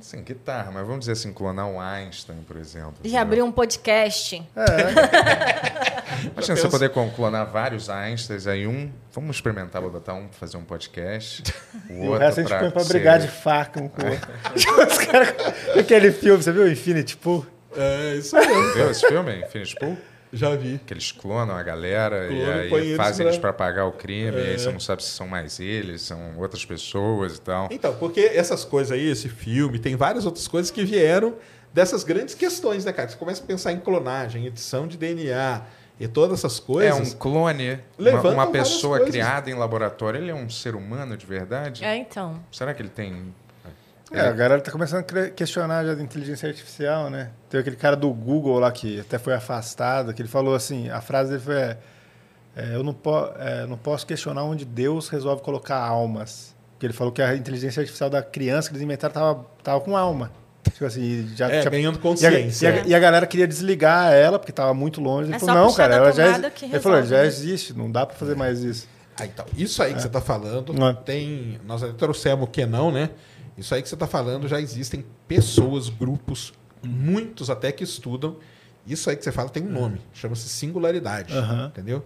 [0.00, 2.94] Sim, guitarra, mas vamos dizer assim, clonar um Einstein, por exemplo.
[3.04, 3.20] E entendeu?
[3.20, 4.42] abrir um podcast.
[6.32, 8.90] Imagina você poder clonar vários Einsteins, aí um.
[9.12, 11.42] Vamos experimentar, vou botar um pra fazer um podcast.
[11.90, 13.88] O E outro o resto a gente pra põe pra ser- brigar de faca um
[13.88, 14.30] com o outro.
[14.88, 15.34] Os caras-
[15.78, 16.70] Aquele filme, você viu?
[16.70, 17.46] Infinity Pool?
[17.76, 18.72] É, isso mesmo.
[18.74, 19.96] Viu esse filme, Infinity Pool?
[20.32, 20.80] Já vi.
[20.86, 23.84] Que eles clonam a galera Clonam e e aí eles fazem pra- eles pra pagar
[23.86, 24.50] o crime, e É.
[24.52, 27.68] aí você não sabe se são mais eles, são outras pessoas e tal.
[27.70, 31.34] Então, porque essas coisas aí, esse filme, tem várias outras coisas que vieram
[31.72, 33.08] dessas grandes questões, né, cara?
[33.08, 35.62] Você começa a pensar em clonagem, edição de DNA
[36.00, 37.12] e todas essas É coisas.
[37.14, 41.84] um clone, uma, uma pessoa criada em laboratório, ele é um ser humano de verdade?
[41.84, 42.42] É, então.
[42.50, 43.34] Será que ele tem.
[44.12, 47.30] É, a galera tá começando a questionar já da inteligência artificial, né?
[47.48, 51.00] Teve aquele cara do Google lá que até foi afastado, que ele falou assim, a
[51.00, 51.78] frase dele foi, é,
[52.56, 56.54] é, eu não, po é, não posso questionar onde Deus resolve colocar almas.
[56.74, 59.96] Porque ele falou que a inteligência artificial da criança que eles inventaram tava, tava com
[59.96, 60.30] alma.
[60.72, 62.68] Tipo assim, já É, tinha- ganhando e a, consciência.
[62.68, 65.28] e, a, e a galera queria desligar ela, porque tava muito longe.
[65.28, 67.26] Ele É falou, só não, cara, ela já, tomada exi-" que ele falou, já né?
[67.26, 68.86] existe, não dá para fazer mais isso.
[69.18, 70.92] Ah, então, isso aí que você está falando, É.
[70.94, 71.60] tem.
[71.66, 73.10] Nós até trouxemos o que não, né?
[73.56, 78.36] Isso aí que você está falando, já existem pessoas, grupos, muitos até que estudam.
[78.86, 81.36] Isso aí que você fala tem um nome, chama-se singularidade.
[81.36, 81.66] Aham.
[81.66, 82.04] Entendeu?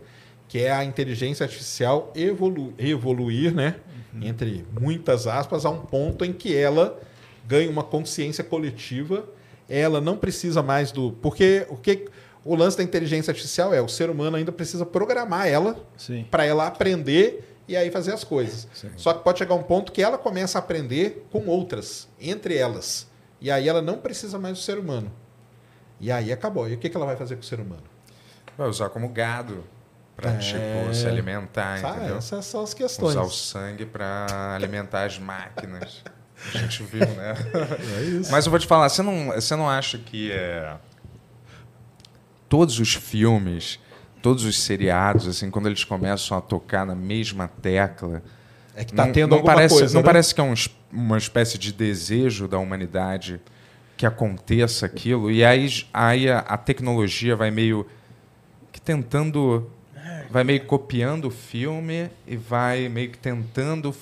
[0.49, 3.77] Que é a inteligência artificial evolu evoluir, né?
[4.21, 6.99] Entre muitas aspas, a um ponto em que ela
[7.47, 9.25] ganha uma consciência coletiva.
[9.69, 11.13] Ela não precisa mais do.
[11.13, 12.07] Porque o que.
[12.45, 15.77] O lance da inteligência artificial é o ser humano ainda precisa programar ela
[16.31, 18.67] para ela aprender e aí fazer as coisas.
[18.97, 23.07] Só que pode chegar um ponto que ela começa a aprender com outras, entre elas.
[23.41, 25.13] E aí ela não precisa mais do ser humano.
[26.01, 26.69] E aí acabou.
[26.69, 27.83] E o que ela vai fazer com o ser humano?
[28.57, 29.65] Vai usar como gado
[30.17, 30.39] pra, É.
[30.39, 31.97] tipo, se alimentar, Sabe?
[31.99, 32.17] entendeu?
[32.19, 33.11] Essas são as questões.
[33.11, 36.03] Usar o sangue pra alimentar as máquinas.
[36.55, 37.35] A gente viu, né?
[37.99, 38.31] É isso.
[38.31, 40.77] Mas eu vou te falar, você não, você não acha que é...
[42.49, 43.79] todos os filmes,
[44.27, 48.21] todos os seriados, assim, quando eles começam a tocar na mesma tecla,
[48.75, 50.05] É que tá não, tendo não alguma parece, coisa, não né?
[50.05, 50.53] parece que é um
[50.93, 53.41] uma espécie de desejo da humanidade
[53.97, 57.87] que aconteça aquilo e aí, aí a, a tecnologia vai meio
[58.73, 59.71] que tentando
[60.29, 63.95] vai meio copiando o filme e vai meio que tentando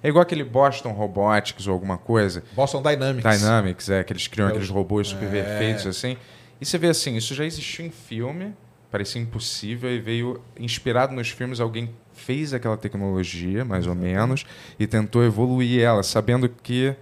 [0.00, 3.38] é igual aquele Boston Robotics ou alguma coisa Boston Dynamics.
[3.38, 5.42] Dynamics, é, que eles criam É, aqueles robôs super é.
[5.42, 6.16] perfeitos, assim.
[6.60, 8.54] E você vê assim, isso já existiu em filme,
[8.94, 14.46] parecia impossível, e veio inspirado nos filmes, alguém fez aquela tecnologia, mais ou menos,
[14.78, 16.94] e tentou evoluir ela, sabendo que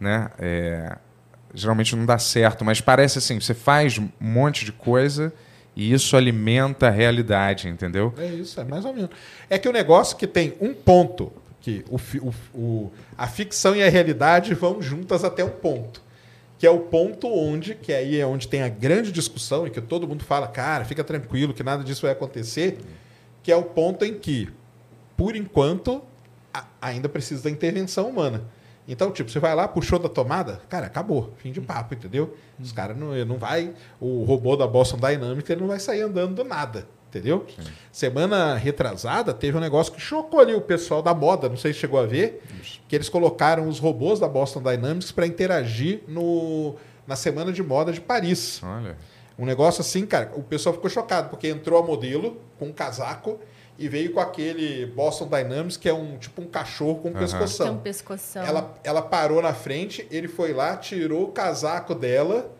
[0.00, 0.96] né, é,
[1.54, 5.32] geralmente não dá certo, mas parece assim, você faz um monte de coisa
[5.76, 8.12] e isso alimenta a realidade, entendeu?
[8.18, 9.10] É isso, é mais ou menos.
[9.48, 13.82] É que o negócio que tem um ponto, que o, o- o- a ficção e
[13.84, 16.02] a realidade vão juntas até um ponto.
[16.58, 19.80] Que é o ponto onde, que aí é onde tem a grande discussão e que
[19.80, 22.78] todo mundo fala, cara, fica tranquilo que nada disso vai acontecer,
[23.42, 24.48] que é o ponto em que,
[25.16, 26.02] por enquanto,
[26.80, 28.44] ainda precisa da intervenção humana.
[28.88, 32.34] Então, tipo, você vai lá, puxou da tomada, cara, acabou, fim de papo, entendeu?
[32.58, 36.36] Os caras não, não vai, o robô da Boston Dynamics ele não vai sair andando
[36.36, 37.46] do nada, entendeu?
[37.90, 41.80] Semana retrasada teve um negócio que chocou ali o pessoal da moda, não sei se
[41.80, 42.42] chegou a ver,
[42.86, 47.92] que eles colocaram os robôs da Boston Dynamics para interagir no, na semana de moda
[47.92, 48.60] de Paris.
[48.62, 48.96] Olha.
[49.38, 53.38] Um negócio assim, cara, o pessoal ficou chocado, porque entrou a modelo com um casaco
[53.78, 57.20] e veio com aquele Boston Dynamics, que é um tipo um cachorro com um Aham.
[57.20, 57.66] pescoção.
[57.66, 58.42] Tem um pescoção.
[58.42, 62.50] Ela, ela parou na frente, ele foi lá, tirou o casaco dela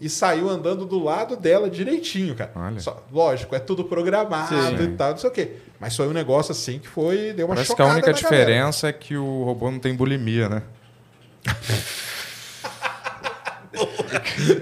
[0.00, 2.50] e saiu andando do lado dela direitinho, cara.
[2.54, 2.80] Olha.
[2.80, 4.82] Só- lógico, é tudo programado Sim.
[4.84, 5.52] e tal, não sei o quê.
[5.80, 7.32] Mas foi um negócio assim que foi.
[7.32, 8.44] Deu uma Parece que a chocada única na galera.
[8.44, 10.62] diferença é que o robô não tem bulimia, né?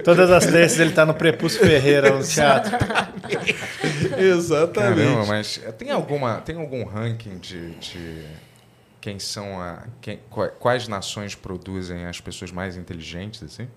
[0.03, 2.71] Todas as terças ele tá no Prepúcio Ferreira no teatro.
[4.17, 4.99] Exatamente.
[5.07, 8.25] Caramba, mas tem alguma tem algum ranking de, de
[8.99, 13.67] quem são a quem, qua- quais nações produzem as pessoas mais inteligentes assim?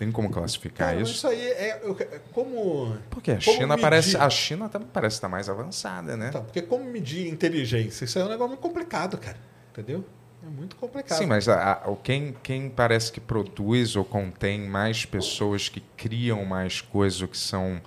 [0.00, 1.18] Tem como classificar Cara, mas isso?
[1.18, 1.78] isso aí é.
[1.82, 1.94] eu-
[2.32, 2.96] como.
[3.10, 3.82] Porque a como China medir?
[3.82, 6.28] parece a China também parece estar mais avançada, né?
[6.30, 8.06] Então, porque como medir inteligência?
[8.06, 9.36] Isso aí é um negócio muito complicado, cara.
[9.72, 10.02] Entendeu?
[10.42, 11.18] É muito complicado.
[11.18, 16.46] Sim, mas a, a- quem, quem parece que produz ou contém mais pessoas que criam
[16.46, 17.78] mais coisas, que são,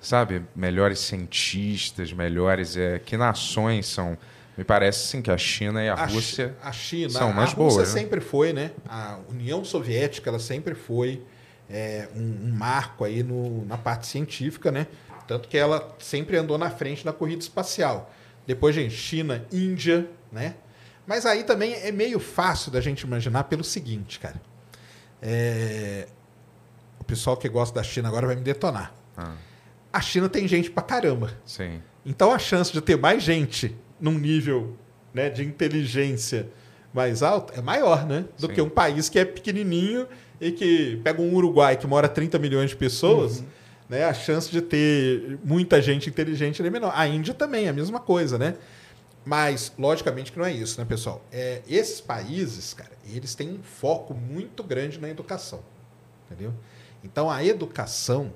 [0.00, 2.74] sabe, melhores cientistas, melhores.
[2.76, 4.16] É, que nações são?
[4.56, 6.56] Me parece sim que a China e a, Chi- Rússia.
[6.62, 8.00] a China, são mais a Rússia boas, né?
[8.00, 8.70] sempre foi, né?
[8.88, 11.22] A União Soviética, ela sempre foi
[11.70, 14.86] é, um, um marco aí no, na parte científica, né?
[15.26, 18.12] Tanto que ela sempre andou na frente da corrida espacial.
[18.46, 20.56] Depois, gente, China, Índia, né?
[21.06, 24.40] Mas aí também é meio fácil da gente imaginar pelo seguinte, cara.
[25.22, 26.08] É,
[26.98, 28.92] O pessoal que gosta da China agora vai me detonar.
[29.16, 29.34] Ah,
[29.92, 31.32] A China tem gente pra caramba.
[31.44, 31.80] sim.
[32.04, 34.74] Então a chance de ter mais gente num nível
[35.12, 36.48] né, de inteligência
[36.92, 38.24] mais alto é maior, né?
[38.38, 38.54] Do Sim.
[38.54, 40.06] que um país que é pequenininho
[40.40, 43.44] e que pega um Uruguai que mora 30 milhões de pessoas,
[43.88, 44.04] né?
[44.04, 46.92] A chance de ter muita gente inteligente é menor.
[46.94, 48.54] A Índia também, a mesma coisa, né?
[49.24, 51.22] Mas, logicamente, que não é isso, né, pessoal?
[51.30, 55.60] É, esses países, cara, eles têm um foco muito grande na educação.
[56.30, 56.54] Entendeu?
[57.04, 58.32] Então, a educação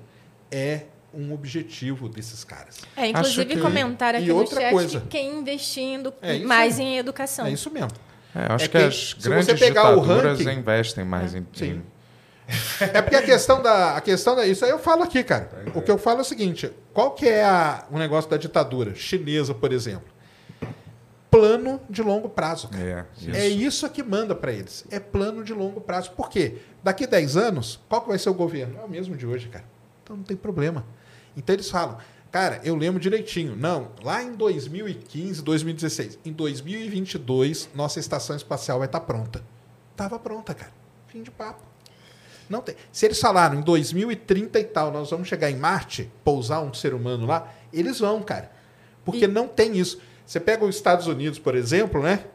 [0.51, 0.81] é
[1.13, 2.77] um objetivo desses caras.
[2.95, 4.99] É, inclusive que- comentaram e aqui no outra chat coisa.
[5.01, 6.85] que quem investindo É mais aí.
[6.85, 7.45] em educação.
[7.47, 7.91] É isso mesmo.
[8.35, 11.33] É, acho É que, que as se você grandes pegar o ditaduras ranking- investem mais
[11.33, 11.81] em, Sim.
[12.79, 13.95] É porque a questão da.
[13.97, 14.45] A questão da.
[14.45, 15.49] Isso aí eu falo aqui, cara.
[15.73, 18.93] O que eu falo é o seguinte: qual que é a, o negócio da ditadura
[18.93, 20.13] chinesa, por exemplo?
[21.31, 22.69] Plano de longo prazo.
[22.73, 23.35] É, isso.
[23.35, 24.85] É isso que manda para eles.
[24.89, 26.11] É plano de longo prazo.
[26.11, 26.57] Por quê?
[26.83, 28.79] Daqui 10 anos, qual que vai ser o governo?
[28.79, 29.65] É o mesmo de hoje, cara.
[30.03, 30.85] Então não tem problema.
[31.35, 31.97] Então eles falam,
[32.35, 33.55] cara, eu lembro direitinho.
[33.55, 39.41] Não, lá em 2015, 2016, em 2022, nossa estação espacial vai estar pronta.
[39.95, 40.73] Tava pronta, cara.
[41.07, 41.63] Fim de papo.
[42.49, 42.75] Não tem.
[42.91, 46.93] Se eles falaram em 2030 e tal, nós vamos chegar em Marte, pousar um ser
[46.93, 48.51] humano lá, eles vão, cara.
[49.05, 50.01] Porque E- não tem isso.
[50.25, 52.25] Você pega os Estados Unidos, por exemplo, né?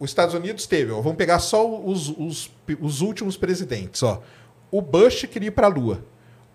[0.00, 4.22] Os Estados Unidos teve, ó, vamos pegar só os, os, os últimos presidentes, ó.
[4.70, 6.02] O Bush queria ir para a Lua.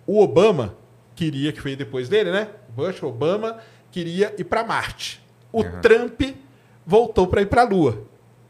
[0.08, 0.76] O Obama
[1.18, 2.48] queria, que veio depois dele, né?
[2.76, 3.58] Bush, Obama
[3.92, 5.22] queria ir para Marte.
[5.52, 5.82] O Uhum.
[5.82, 6.22] Trump
[6.86, 8.04] voltou para ir para a Lua.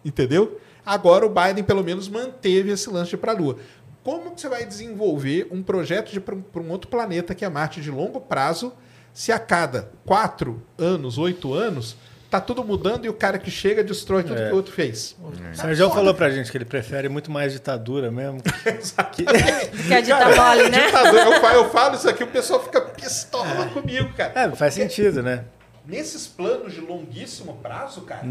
[0.03, 0.59] Entendeu?
[0.85, 3.57] Agora o Biden, pelo menos, manteve esse lance de ir para a Lua.
[4.03, 7.81] Como que você vai desenvolver um projeto de para um outro planeta que é Marte
[7.81, 8.73] de longo prazo,
[9.13, 11.97] se a cada quatro anos, oito anos,
[12.29, 14.47] tá tudo mudando e o cara que chega destrói tudo É.
[14.47, 15.15] que o outro fez?
[15.21, 18.41] O Sérgio falou pra gente que ele prefere muito mais ditadura mesmo.
[19.13, 19.23] Que-
[19.87, 20.85] Que é dita mole, né?
[20.87, 24.33] Ditador, eu, falo, eu falo isso aqui, o pessoal fica pistola comigo, cara.
[24.35, 25.45] É, faz sentido, né?
[25.85, 28.23] Nesses planos de longuíssimo prazo, cara,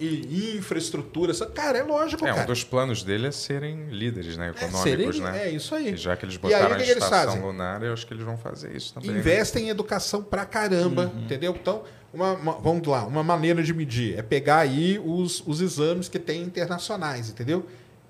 [0.00, 2.46] e infraestrutura, cara, é lógico, É, um cara.
[2.46, 4.82] dos planos dele é serem líderes né, É, econômicos,
[5.16, 5.46] serem- né?
[5.46, 5.94] é isso aí.
[5.94, 8.24] E já que eles aí, botaram o a que estação lunar, eu acho que eles
[8.24, 9.10] vão fazer isso também.
[9.12, 9.18] né?
[9.18, 11.56] Investem em educação pra caramba, entendeu?
[11.60, 16.08] Então, uma, uma- vamos lá, uma maneira de medir é pegar aí os, os exames
[16.08, 17.64] que tem internacionais, entendeu?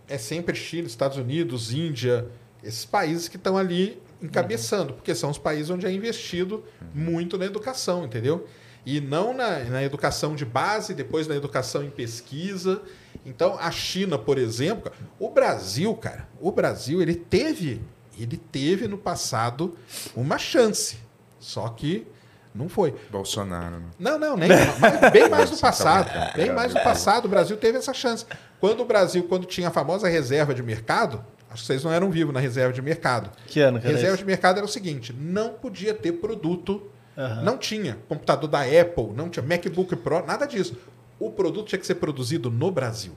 [0.09, 2.27] É sempre Chile, Estados Unidos, Índia,
[2.63, 7.45] esses países que estão ali encabeçando, porque são os países onde é investido muito na
[7.45, 8.47] educação, entendeu?
[8.87, 12.83] E não na, na educação de base, depois na educação em pesquisa
[13.25, 17.81] Então, a China, por exemplo, o Brasil, cara, o Brasil, ele teve,
[18.19, 19.77] ele teve no passado
[20.15, 20.99] uma chance.
[21.39, 22.07] Só que
[22.55, 22.95] não foi.
[23.11, 23.77] Bolsonaro.
[23.81, 23.87] né?
[23.99, 26.11] Não, não, nem mas bem mais no tá passado.
[26.11, 26.37] brincando.
[26.37, 28.25] Bem mais no passado, o Brasil teve essa chance.
[28.61, 32.11] Quando o Brasil, quando tinha a famosa reserva de mercado, acho que vocês não eram
[32.11, 33.31] vivos na reserva de mercado.
[33.47, 37.43] Que ano que Reserva de mercado era o seguinte: não podia ter produto, Aham.
[37.43, 40.77] não tinha computador da Apple, não tinha MacBook Pro, nada disso.
[41.19, 43.17] O produto tinha que ser produzido no Brasil.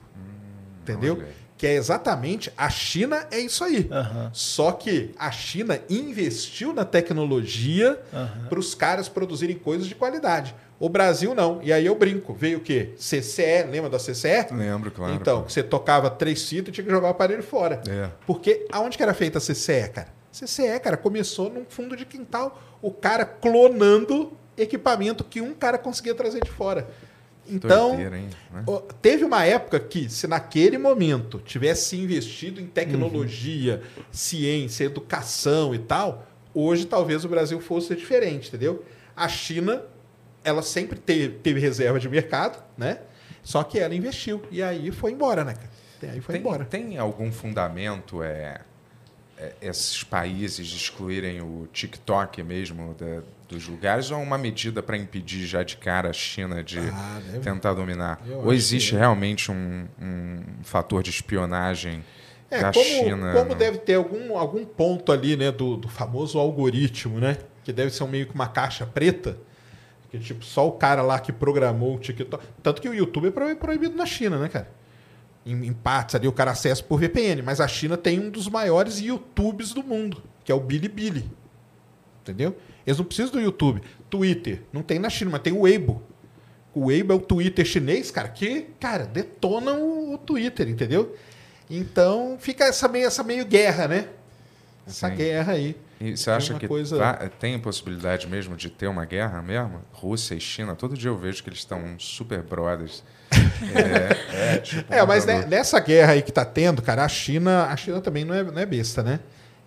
[0.82, 1.14] Entendeu?
[1.16, 1.32] olha aí.
[1.58, 3.88] Que é exatamente a China é isso aí.
[3.90, 4.30] Aham.
[4.32, 8.46] Só que a China investiu na tecnologia Aham.
[8.48, 10.54] para os caras produzirem coisas de qualidade.
[10.78, 11.60] O Brasil não.
[11.60, 12.32] E aí eu brinco.
[12.32, 12.90] Veio o quê?
[12.96, 14.46] CCE, lembra da CCE?
[14.52, 15.12] Lembro, claro.
[15.14, 17.82] Então, você tocava três fitas e tinha que jogar o aparelho fora.
[17.88, 18.08] É.
[18.24, 20.08] Porque aonde que era feita a CCE, cara?
[20.30, 26.14] CCE, cara, começou num fundo de quintal, o cara clonando equipamento que um cara conseguia
[26.14, 26.88] trazer de fora.
[27.50, 28.28] Então, Doideira, hein?
[28.52, 28.64] Né?
[29.00, 36.26] Teve uma época que, se naquele momento tivesse investido em tecnologia, ciência, educação e tal,
[36.54, 38.84] hoje talvez o Brasil fosse diferente, entendeu?
[39.16, 39.82] A China,
[40.44, 43.00] ela sempre teve, teve reserva de mercado, né?
[43.42, 44.42] Só que ela investiu.
[44.50, 45.70] E aí foi embora, né, cara?
[46.12, 46.64] Aí foi Tem, embora.
[46.64, 48.60] tem algum fundamento é,
[49.60, 55.46] esses países excluírem o TikTok mesmo da- dos lugares ou é uma medida para impedir
[55.46, 58.20] já de cara a China de Ah, deve- tentar dominar?
[58.26, 58.98] Eu Ou existe que é.
[58.98, 62.04] realmente um, um fator de espionagem
[62.50, 63.32] É, da como, China?
[63.32, 67.38] como no- deve ter algum, algum ponto ali, né, do, do famoso algoritmo, né?
[67.64, 69.38] Que deve ser um meio que uma caixa preta.
[70.10, 72.42] Que, tipo, só o cara lá que programou o TikTok.
[72.62, 74.68] Tanto que o YouTube é pro- proibido na China, né, cara?
[75.52, 77.42] Em, partes ali o cara acessa por VPN.
[77.42, 81.30] Mas a China tem um dos maiores YouTubes do mundo, que é o Bilibili.
[82.22, 82.56] Entendeu?
[82.86, 83.82] Eles não precisam do YouTube.
[84.10, 86.02] Twitter, não tem na China, mas tem o Weibo.
[86.74, 91.16] O Weibo é o Twitter chinês, cara, que, cara, detona o, o Twitter, entendeu?
[91.68, 94.08] Então fica essa meio, essa meio guerra, né?
[94.86, 95.16] Essa Sim.
[95.16, 95.76] guerra aí.
[96.00, 99.80] E você acha que coisa- tem possibilidade mesmo de ter uma guerra mesmo?
[99.92, 103.02] Rússia e China, todo dia eu vejo que eles estão super brothers.
[103.74, 107.64] É, é, tipo, É, mas né, nessa guerra aí que tá tendo, cara, a China,
[107.64, 109.18] a China também não é, não é besta, né?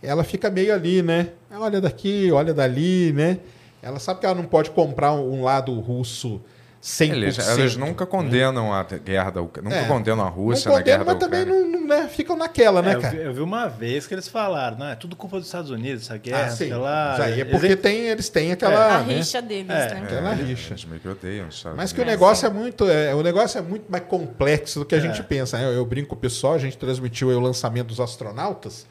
[0.01, 1.29] Ela fica meio ali, né?
[1.51, 3.39] Olha daqui, olha dali, né?
[3.81, 6.41] Ela sabe que ela não pode comprar um lado russo
[6.81, 7.11] 100%.
[7.13, 9.87] Eles, eles nunca condenam a guerra da Ucrânia, nunca É.
[9.87, 11.77] condenam a não Rússia na guerra condenam, da mas também Ucrânia.
[11.77, 13.15] não, não, né, ficam naquela, né, É, eu, cara?
[13.15, 16.03] vi, eu vi uma vez que eles falaram, não, é tudo culpa dos Estados Unidos,
[16.05, 16.57] essa guerra, Ah, sim.
[16.57, 17.13] sei lá.
[17.13, 18.95] Isso aí é Eles- porque tem, eles têm aquela.
[18.97, 19.13] a né?
[19.15, 20.01] rixa deles, É, né?
[20.03, 20.73] Aquela É, rixa.
[20.73, 23.59] Eles meio que odeiam os Estados Mas que o negócio é muito, é, o negócio
[23.59, 25.01] é muito mais complexo do que a É.
[25.01, 25.57] gente pensa.
[25.59, 25.65] né?
[25.65, 28.87] Eu, eu brinco com o pessoal, a gente transmitiu aí o lançamento dos astronautas.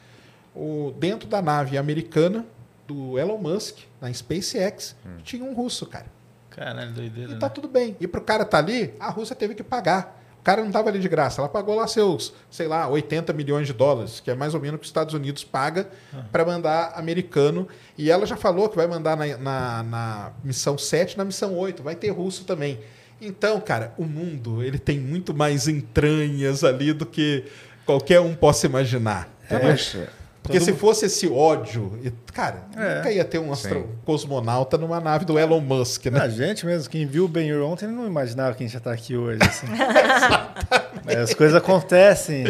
[0.55, 2.45] O, dentro da nave americana
[2.87, 6.05] do Elon Musk, na SpaceX, tinha um russo, cara.
[6.51, 7.31] Caralho, doideira.
[7.31, 7.39] E né?
[7.39, 7.95] tá tudo bem.
[7.99, 10.19] E pro cara tá ali, a Rússia teve que pagar.
[10.39, 11.39] O cara não tava ali de graça.
[11.39, 14.75] Ela pagou lá seus, sei lá, 80 milhões de dólares, que é mais ou menos
[14.75, 15.87] o que os Estados Unidos paga
[16.31, 17.67] para mandar americano.
[17.95, 21.83] E ela já falou que vai mandar na, na, na missão 7, na missão 8.
[21.83, 22.79] Vai ter russo também.
[23.21, 27.45] Então, cara, o mundo ele tem muito mais entranhas ali do que
[27.85, 29.29] qualquer um possa imaginar.
[29.47, 30.07] É, entendeu?
[30.43, 32.95] Porque todo se mundo- fosse esse ódio, e, cara, É.
[32.95, 33.95] nunca ia ter um astro- Sim.
[34.03, 36.19] cosmonauta numa nave do Elon Musk, né?
[36.19, 38.91] A gente mesmo, quem viu o Ben-Hur ontem, não imaginava que a gente já tá
[38.91, 39.39] aqui hoje.
[39.43, 39.67] Assim.
[41.05, 42.43] Mas As coisas acontecem.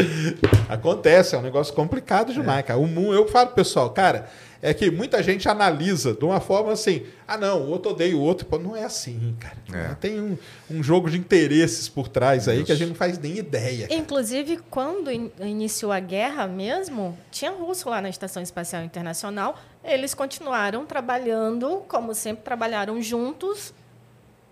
[0.70, 2.80] Acontece, é um negócio complicado demais, cara.
[2.80, 4.26] O mundo, eu falo pro pessoal, cara,
[4.62, 8.20] é que muita gente analisa de uma forma assim, ah não, o outro odeia o
[8.22, 8.46] outro.
[8.46, 9.58] Pô, não é assim, cara.
[9.74, 9.96] É.
[9.96, 10.38] Tem um,
[10.70, 13.88] um jogo de interesses por trás aí que a gente não faz nem ideia.
[13.88, 14.00] cara.
[14.00, 19.58] Inclusive, quando in- iniciou a guerra mesmo, tinha russo lá na Estação Espacial Internacional.
[19.84, 23.74] Eles continuaram trabalhando, como sempre trabalharam juntos,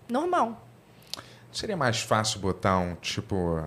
[0.08, 0.66] normal.
[1.52, 3.64] Seria mais fácil botar um tipo.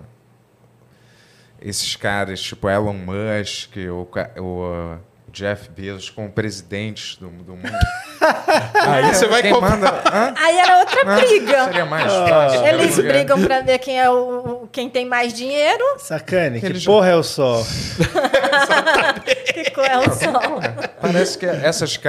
[1.61, 4.97] Esses caras, tipo Elon Musk, o, ca- o
[5.33, 7.77] Jeff Bezos, como presidentes do, do mundo.
[8.87, 9.71] Aí você vai comprar.
[9.71, 10.03] manda.
[10.39, 11.65] Aí era outra briga.
[11.65, 12.65] Seria mais fácil.
[12.67, 16.85] Eles Porque- brigam para ver quem é o quem tem mais dinheiro, Sacane, que Eles-
[16.85, 17.63] porra é o sol?
[19.53, 20.59] que qual é o sol.
[21.01, 21.99] Parece que essas,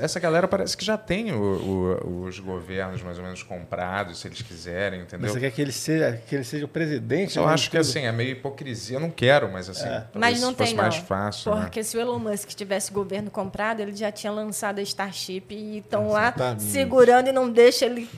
[0.00, 4.28] essa galera parece que já tem o- o- os governos mais ou menos comprados, se
[4.28, 5.30] eles quiserem, entendeu?
[5.32, 7.36] Você quer que ele seja, que ele seja o presidente?
[7.36, 8.96] Eu né, acho que assim, é meio hipocrisia.
[8.96, 10.82] Eu não quero, mas assim, talvez Mas não tem, não.
[10.82, 11.54] mais fácil.
[11.54, 11.62] né?
[11.62, 15.78] Porque se o Elon Musk tivesse governo comprado, ele já tinha lançado a Starship e
[15.78, 18.08] estão lá segurando e não deixa ele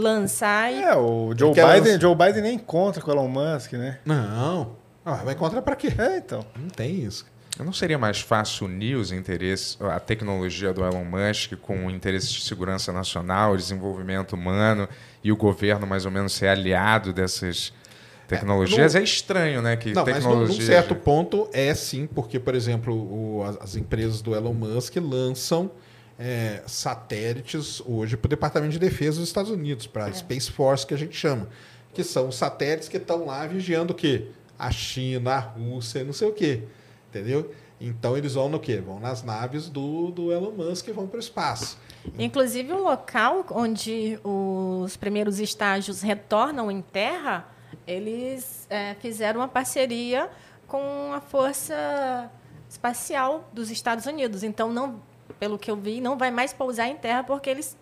[0.00, 0.72] lançar.
[0.72, 0.82] E...
[0.82, 3.98] É, o Joe Biden, lançar- Joe Biden nem encontra com o Elon Musk, né?
[4.04, 4.76] Não.
[5.04, 5.92] Ah, vai encontrar pra quê?
[5.96, 6.44] É, então.
[6.58, 7.24] Não tem isso.
[7.58, 12.26] Não seria mais fácil unir os interesses, a tecnologia do Elon Musk com o interesse
[12.32, 14.86] de segurança nacional, desenvolvimento humano
[15.24, 17.72] e o governo mais ou menos ser aliado dessas,
[18.28, 19.76] Tecnologias é, estranho, né?
[19.76, 20.60] Que Não, mas num, tecnologia.
[20.60, 24.96] num certo ponto é sim, porque, por exemplo, o- as, as empresas do Elon Musk
[24.96, 25.70] lançam
[26.18, 30.86] é, satélites hoje para o Departamento de Defesa dos Estados Unidos, para a Space Force,
[30.86, 31.48] que a gente chama.
[31.92, 34.28] Que são os satélites que estão lá vigiando o quê?
[34.58, 36.62] A China, a Rússia, não sei o quê.
[37.08, 37.52] Entendeu?
[37.80, 38.78] Então eles vão no quê?
[38.78, 41.78] Vão nas naves do, do Elon Musk e vão para o espaço.
[42.18, 47.48] Inclusive, o local onde os primeiros estágios retornam em terra,
[47.86, 50.30] eles é, fizeram uma parceria
[50.66, 52.30] com a Força
[52.68, 54.42] Espacial dos Estados Unidos.
[54.42, 55.00] Então, não,
[55.38, 57.76] pelo que eu vi, não vai mais pousar em terra porque eles,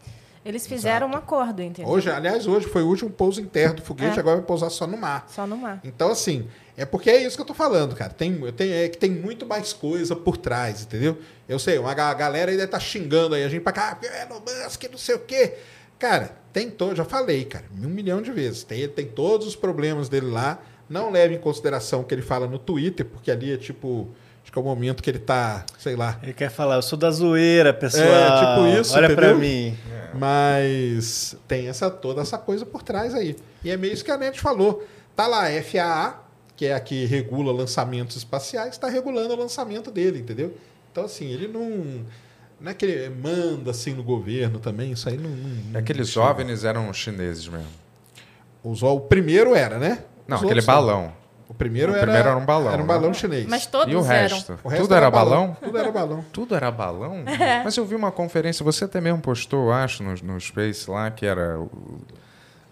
[0.44, 1.90] eles fizeram um acordo, entendeu?
[1.90, 4.20] Hoje, aliás, hoje foi o último pouso interno do foguete, É.
[4.20, 5.26] agora vai pousar só no mar.
[5.28, 5.80] Só no mar.
[5.84, 6.46] Então, assim,
[6.76, 8.12] é porque é isso que eu tô falando, cara.
[8.12, 11.16] Tem, tem, é que tem muito mais coisa por trás, entendeu?
[11.48, 14.40] Eu sei, uma ga- galera ainda tá xingando aí a gente pra cá, "Ah, Elon
[14.40, 15.54] Musk, não sei o quê.
[15.98, 18.64] Cara, tem todo, já falei, cara, um milhão de vezes.
[18.64, 20.58] Tem, tem todos os problemas dele lá.
[20.88, 24.08] Não leve em consideração o que ele fala no Twitter, porque ali é tipo.
[24.54, 26.16] Que é o momento que ele tá, sei lá.
[26.22, 28.04] Ele quer falar, eu sou da zoeira, pessoal.
[28.04, 29.38] É, tipo isso, Olha pra entendeu?
[29.40, 29.76] mim.
[30.14, 33.34] Mas tem essa toda essa coisa por trás aí.
[33.64, 34.86] E é meio isso que a Net falou.
[35.16, 36.20] Tá lá a FAA,
[36.56, 40.56] que é a que regula lançamentos espaciais, está regulando o lançamento dele, entendeu?
[40.92, 42.04] Então, assim, ele não.
[42.60, 45.30] Não é que ele manda assim no governo também, isso aí não.
[45.30, 47.66] não Aqueles não- OVNIs eram chineses mesmo.
[48.62, 50.04] Os, o primeiro era, né?
[50.28, 50.66] Não, Os aquele não.
[50.66, 51.12] balão.
[51.48, 52.92] O primeiro, O era, primeiro era um balão, Era um né?
[52.94, 53.46] balão chinês.
[53.46, 54.06] Mas todos E o eram.
[54.36, 54.58] resto?
[54.64, 55.56] O resto Tudo era balão?
[55.62, 56.24] Tudo era balão.
[56.32, 57.22] Tudo era balão?
[57.26, 57.62] É.
[57.62, 61.26] Mas eu vi uma conferência, você até mesmo postou, acho, no, no Space lá, que
[61.26, 61.58] era.
[61.60, 61.70] o-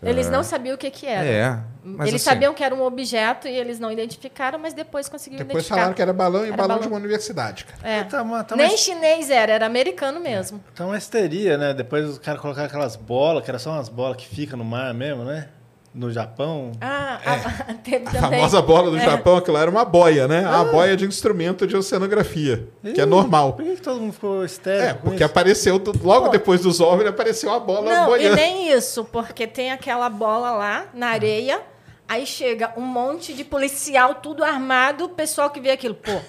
[0.02, 1.24] Eles não sabiam o que, que era.
[1.24, 1.58] É.
[1.84, 5.44] Mas eles assim, sabiam que era um objeto e eles não identificaram, mas depois conseguiram
[5.44, 5.76] Depois identificar.
[5.76, 6.82] falaram que era balão e Era balão, balão.
[6.82, 7.78] de uma universidade, cara.
[7.88, 8.02] É.
[8.04, 10.60] Tá uma, tá uma, Nem chinês era, era americano mesmo.
[10.74, 11.72] tá uma histeria, né?
[11.74, 14.92] Depois os caras colocaram aquelas bolas, que eram só umas bolas que ficam no mar
[14.92, 15.48] mesmo, né?
[15.94, 16.72] No Japão.
[16.80, 19.04] Ah, a, teve A famosa bola do É.
[19.04, 20.42] Japão, aquilo era uma boia, né?
[20.44, 23.52] A boia de instrumento de oceanografia, que é Ih, normal.
[23.52, 24.84] Por que, que todo mundo ficou histérico?
[24.84, 25.24] É, com porque isso?
[25.24, 28.36] apareceu, logo depois dos OVNI, apareceu a bola Não, e boiando.
[28.36, 31.60] nem isso, porque tem aquela bola lá na areia,
[32.08, 36.22] aí chega um monte de policial, tudo armado, o pessoal que vê aquilo, pô, é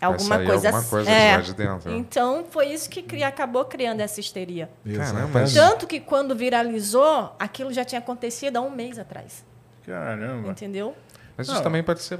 [0.00, 0.90] alguma sair coisa alguma assim.
[0.90, 1.30] coisa é.
[1.30, 1.92] de lá de dentro.
[1.92, 4.68] Então foi isso que cria, acabou criando essa histeria.
[4.96, 9.44] Caramba, Tanto que quando viralizou, aquilo já tinha acontecido há um mês atrás.
[9.84, 10.50] Caramba.
[10.50, 10.94] Entendeu?
[11.36, 11.62] Mas isso Não.
[11.62, 12.18] também pode ser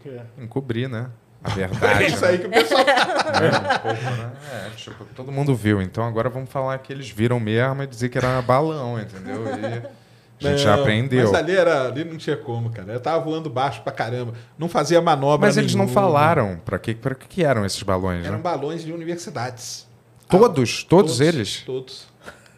[0.00, 0.20] quê?
[0.38, 1.10] encobrir, né?
[1.42, 2.06] A É verdade.
[2.06, 2.80] isso aí que o pessoal.
[2.80, 4.32] É, um pouco, né?
[4.52, 5.80] É, tipo, todo mundo viu.
[5.82, 9.44] Então agora vamos falar que eles viram mesmo e dizer que era balão, entendeu?
[9.46, 10.05] E
[10.42, 11.24] a gente já Não, aprendeu.
[11.24, 12.92] Mas ali, era, ali não tinha como, cara.
[12.92, 14.34] Eu tava voando baixo pra caramba.
[14.58, 15.46] Não fazia manobra.
[15.46, 18.42] Mas eles não falaram pra que, pra que eram esses balões, Eram né?
[18.42, 19.86] balões de universidades.
[20.28, 20.84] Todos?
[20.84, 21.62] Todos eles?
[21.64, 22.06] Todos.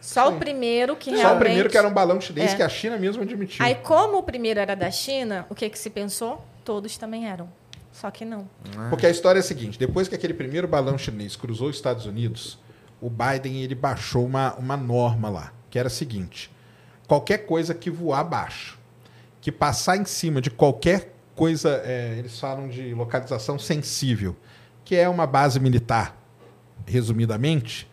[0.01, 1.35] Só o primeiro que Só realmente...
[1.35, 2.55] o primeiro que era um balão chinês É.
[2.55, 3.63] que a China mesmo admitiu.
[3.63, 6.43] Aí, como o primeiro era da China, o que, que se pensou?
[6.65, 7.47] Todos também eram.
[7.91, 8.49] Só que não.
[8.89, 12.05] Porque a história é a seguinte: depois que aquele primeiro balão chinês cruzou os Estados
[12.05, 12.57] Unidos,
[13.01, 16.49] o Biden ele baixou uma, uma norma lá, que era a seguinte:
[17.09, 18.77] qualquer coisa que voar baixo,
[19.41, 24.35] que passar em cima de qualquer coisa, é, eles falam de localização sensível,
[24.85, 26.15] que é uma base militar,
[26.85, 27.89] resumidamente,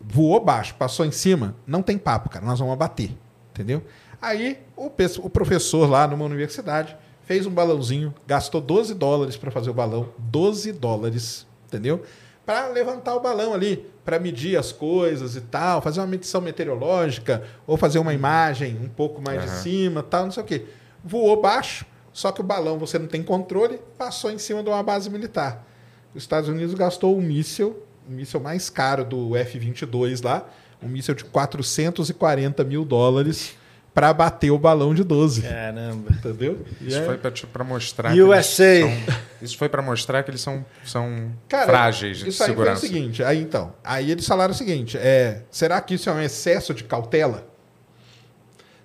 [0.00, 3.10] voou baixo, passou em cima, não tem papo, cara, nós vamos abater,
[3.52, 3.84] entendeu?
[4.20, 4.90] Aí o,
[5.22, 10.08] o professor lá numa universidade fez um balãozinho, gastou 12 dólares para fazer o balão,
[10.18, 12.02] 12 dólares, entendeu?
[12.44, 17.42] Para levantar o balão ali, para medir as coisas e tal, fazer uma medição meteorológica
[17.66, 19.62] ou fazer uma imagem um pouco mais de Aham.
[19.62, 20.64] cima, tal, não sei o quê.
[21.04, 24.80] Voou baixo, só que o balão você não tem controle, passou em cima de uma
[24.80, 25.66] base militar.
[26.14, 30.48] Os Estados Unidos gastou um míssil, o míssil mais caro do F-22 lá,
[30.80, 33.56] um míssil de 440 mil dólares
[33.96, 35.40] para bater o balão de 12.
[35.40, 36.10] Caramba.
[36.12, 36.58] Entendeu?
[36.82, 38.62] Isso é- foi pra, tipo, pra mostrar USA.
[38.62, 42.42] que eles são, Isso foi pra mostrar que eles são, são Cara, frágeis de isso
[42.42, 42.80] aí segurança.
[42.80, 46.12] foi o seguinte, aí então, aí eles falaram o seguinte, é, será que isso é
[46.12, 47.46] um excesso de cautela?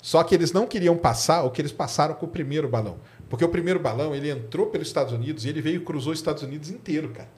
[0.01, 2.95] Só que eles não queriam passar o que eles passaram com o primeiro balão.
[3.29, 6.19] Porque o primeiro balão, ele entrou pelos Estados Unidos e ele veio e cruzou os
[6.19, 7.29] Estados Unidos inteiro, cara.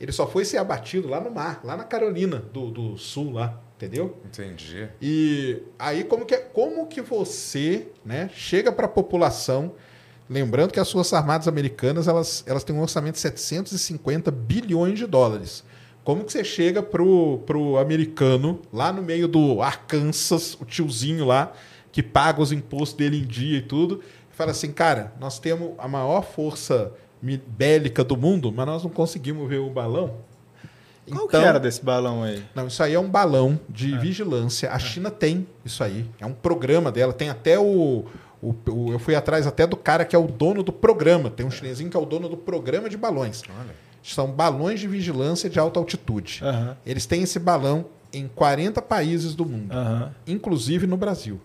[0.00, 3.60] Ele só foi ser abatido lá no mar, lá na Carolina do, do Sul, lá,
[3.78, 4.16] entendeu?
[4.26, 4.88] Entendi.
[5.00, 9.72] E aí como que, é- como que você né, chega para a população,
[10.28, 15.06] lembrando que as Forças Armadas Americanas elas, elas têm um orçamento de 750 bilhões de
[15.06, 15.62] dólares.
[16.02, 21.52] Como que você chega pro, pro americano, lá no meio do Arkansas, o tiozinho lá,
[21.92, 24.02] que paga os impostos dele em dia e tudo,
[24.32, 28.90] e fala assim, cara, nós temos a maior força bélica do mundo, mas nós não
[28.90, 30.16] conseguimos ver o balão.
[31.08, 32.42] Qual que era desse balão aí?
[32.54, 34.70] Não, isso aí é um balão de vigilância.
[34.70, 36.04] A China tem isso aí.
[36.20, 37.12] É um programa dela.
[37.12, 38.04] Tem até o,
[38.40, 41.28] O- o- eu fui atrás até do cara que é o dono do programa.
[41.28, 43.42] Tem um chinesinho que é o dono do programa de balões.
[43.48, 43.74] Olha.
[44.00, 46.40] São balões de vigilância de alta altitude.
[46.86, 49.74] Eles têm esse balão em 40 países do mundo,
[50.26, 51.40] inclusive no Brasil.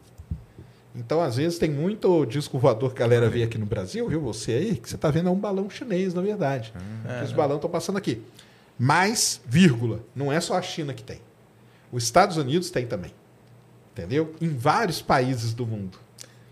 [0.95, 4.21] Então, às vezes, tem muito disco voador que a galera vê aqui no Brasil, viu?
[4.21, 6.71] Você aí, que você está vendo é um balão chinês, na verdade.
[7.19, 8.21] Que os balões estão passando aqui.
[8.77, 11.21] Mas, vírgula, não é só a China que tem.
[11.91, 13.13] Os Estados Unidos tem também.
[13.91, 14.33] Entendeu?
[14.41, 15.99] Em vários países do mundo.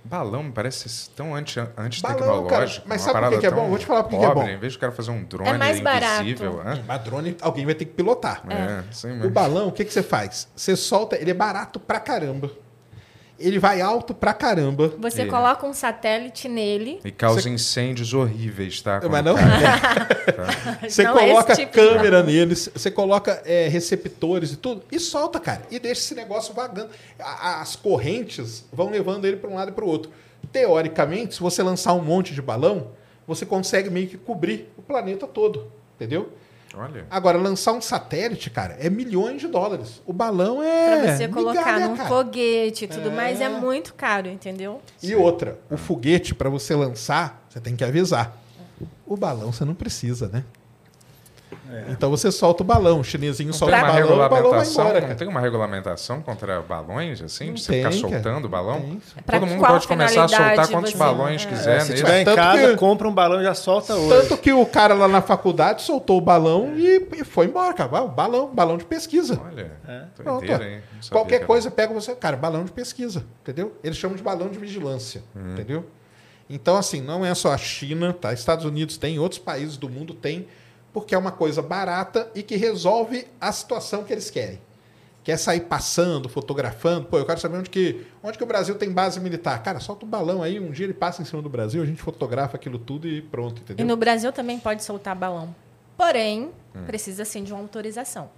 [0.04, 2.48] Balão me parece tão anti, Balão, anti-tecnológico.
[2.50, 3.70] cara, mas sabe por que é bom?
[3.70, 4.48] Vou te falar por que é bom.
[4.48, 6.22] Em vez de o cara fazer um drone É mais barato.
[6.24, 6.60] invisível.
[6.62, 6.84] hã?
[6.88, 8.44] Mas drone, alguém vai ter que pilotar.
[8.50, 9.32] É, sim, O mas...
[9.32, 10.48] balão, o que, que você faz?
[10.56, 12.50] Você solta, ele é barato pra caramba.
[13.42, 14.94] Ele vai alto pra caramba.
[15.00, 15.26] Você É.
[15.26, 17.00] coloca um satélite nele.
[17.04, 19.02] E causa incêndios horríveis, tá?
[19.10, 19.36] Mas não,
[20.88, 25.00] Você Não é coloca tipo de câmera neles, você coloca é, receptores e tudo, e
[25.00, 25.64] solta, cara.
[25.72, 26.89] E deixa esse negócio vagando.
[27.20, 30.12] As correntes vão levando ele para um lado e para o outro.
[30.52, 32.89] Teoricamente, se você lançar um monte de balão,
[33.28, 35.72] você consegue meio que cobrir o planeta todo.
[35.96, 36.30] Entendeu?
[36.74, 37.06] Olha.
[37.10, 40.02] Agora, lançar um satélite, cara, é milhões de dólares.
[40.06, 41.02] O balão é.
[41.02, 42.10] Pra você colocar migalha, num cara.
[42.10, 43.14] foguete e tudo É.
[43.14, 44.82] mais, é muito caro, entendeu?
[45.04, 48.38] E outra, o foguete, para você lançar, você tem que avisar.
[49.06, 50.44] O balão você não precisa, né?
[51.89, 54.30] Então você solta o balão, o chinesinho Não solta tem o uma balão, o balão
[54.30, 55.20] vai regulamentação, embora, não cara.
[55.20, 57.47] tem uma regulamentação contra balões, assim?
[57.47, 58.14] Não de você ficar tem, cara.
[58.14, 58.82] soltando o balão?
[58.82, 59.02] Tem.
[59.26, 61.47] Pra Todo mundo pode começar a soltar quantos balões é.
[61.49, 62.02] quiser É, se nele.
[62.04, 64.10] tiver em Tanto casa, que- compra um balão e já solta hoje.
[64.28, 67.89] Tanto que o cara lá na faculdade soltou o balão e, e foi embora, cara.
[68.08, 69.39] Balão, balão de pesquisa.
[69.45, 69.72] Olha,
[70.16, 70.41] Pronto.
[70.45, 73.76] Não sabia que Qualquer coisa pega você, cara, balão de pesquisa, entendeu?
[73.84, 75.54] Eles chamam de balão de vigilância, Uhum.
[75.54, 75.86] entendeu?
[76.49, 78.34] Então, assim, não é só a China, tá?
[78.34, 80.47] Estados Unidos tem, outros países do mundo tem,
[80.94, 84.60] porque é uma coisa barata e que resolve a situação que eles querem.
[85.24, 87.06] Quer sair passando, fotografando.
[87.06, 89.62] Pô, eu quero saber onde que, onde que o Brasil tem base militar.
[89.62, 92.02] Cara, solta um balão aí, um dia ele passa em cima do Brasil, a gente
[92.02, 93.86] fotografa aquilo tudo e pronto, E entendeu?
[93.86, 95.54] no Brasil também pode soltar balão.
[95.96, 96.86] Porém, Hum.
[96.88, 98.30] precisa sim de uma autorização.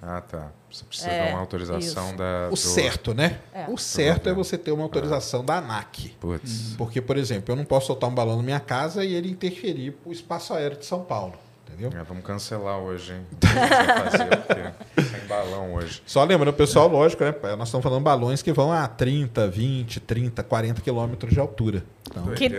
[0.00, 0.52] Ah, tá.
[0.70, 2.16] Você precisa É, dar uma autorização isso.
[2.16, 2.46] da.
[2.48, 3.40] O do- certo, né?
[3.54, 3.64] É.
[3.70, 6.10] O certo é você ter uma autorização da ANAC.
[6.20, 6.74] Putz.
[6.76, 9.96] Porque, por exemplo, eu não posso soltar um balão na minha casa e ele interferir
[10.04, 11.34] o espaço aéreo de São Paulo.
[11.76, 11.98] Entendeu?
[12.00, 13.26] É, vamos cancelar hoje, hein?
[13.42, 16.02] Fazer, porque tem balão hoje.
[16.06, 17.34] Só lembrando, pessoal, lógico, né?
[17.56, 21.82] Nós estamos falando balões que vão a 30, 20, 30, 40 quilômetros de altura.
[22.08, 22.50] Então, Que-.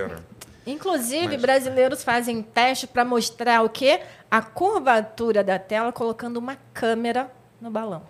[0.67, 4.01] Inclusive, Mas- brasileiros fazem teste para mostrar o quê?
[4.29, 7.29] A curvatura da tela colocando uma câmera
[7.61, 8.01] no balão.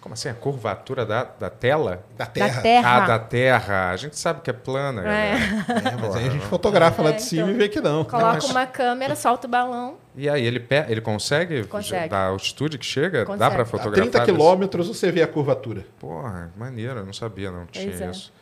[0.00, 0.28] Como assim?
[0.28, 2.04] A curvatura da, da tela?
[2.16, 2.54] da terra.
[2.54, 2.96] Da terra.
[2.96, 3.90] Ah, da Terra.
[3.90, 5.04] A gente sabe que é plana, É.
[5.04, 5.88] galera.
[5.88, 7.54] É, mas aí a gente fotografa lá É, de cima então.
[7.54, 8.04] e vê que não.
[8.04, 9.96] Coloca mas- uma câmera, solta o balão.
[10.20, 12.08] E aí, ele, pe- ele consegue, Consegue.
[12.08, 13.20] da altitude que chega?
[13.20, 13.54] Dá Consegue.
[13.54, 14.02] pra A fotografar?
[14.02, 15.86] 30 desse- quilômetros você vê a curvatura.
[16.00, 18.10] Porra, maneiro, eu não sabia, não tinha Pois é.
[18.10, 18.32] isso.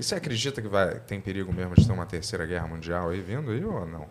[0.00, 3.20] E você acredita que vai, tem perigo mesmo de ter uma terceira guerra mundial aí
[3.20, 4.06] vindo aí ou não?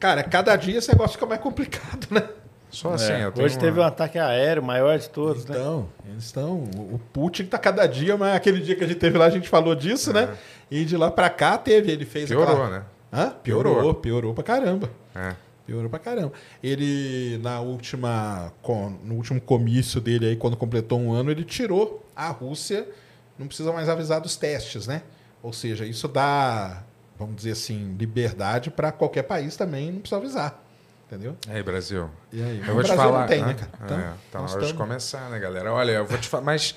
[0.00, 2.28] Cara, cada dia esse negócio fica mais complicado, né?
[2.70, 3.88] Só assim, É, eu tenho Hoje teve um uma...
[3.88, 5.56] ataque aéreo maior de todos, né?
[5.58, 6.54] Então, eles estão.
[6.76, 9.48] O Putin tá cada dia, mas aquele dia que a gente teve lá, a gente
[9.48, 10.36] falou disso, né?
[10.70, 12.82] E de lá pra cá teve, ele fez Piorou, aquela- né?
[13.12, 13.30] Hã?
[13.42, 13.94] Piorou, Piorou.
[13.94, 14.88] piorou pra caramba.
[15.14, 15.34] É.
[15.70, 16.32] Piorou pra caramba.
[16.60, 18.52] Ele, na última,
[19.04, 22.88] no último comício dele aí, quando completou um ano, ele tirou a Rússia,
[23.38, 25.02] não precisa mais avisar dos testes, né?
[25.40, 26.82] Ou seja, isso dá,
[27.16, 30.60] vamos dizer assim, liberdade para qualquer país também, não precisa avisar.
[31.06, 31.36] Entendeu?
[31.48, 32.10] E aí, Brasil?
[32.32, 32.58] E aí?
[32.66, 33.20] Eu O vou te Brasil falar.
[33.20, 33.46] não tem, né?
[33.46, 33.70] né, cara?
[33.84, 35.72] Então, é, tá na hora de começar, né, galera?
[35.72, 36.42] Olha, eu vou te falar.
[36.42, 36.74] Mas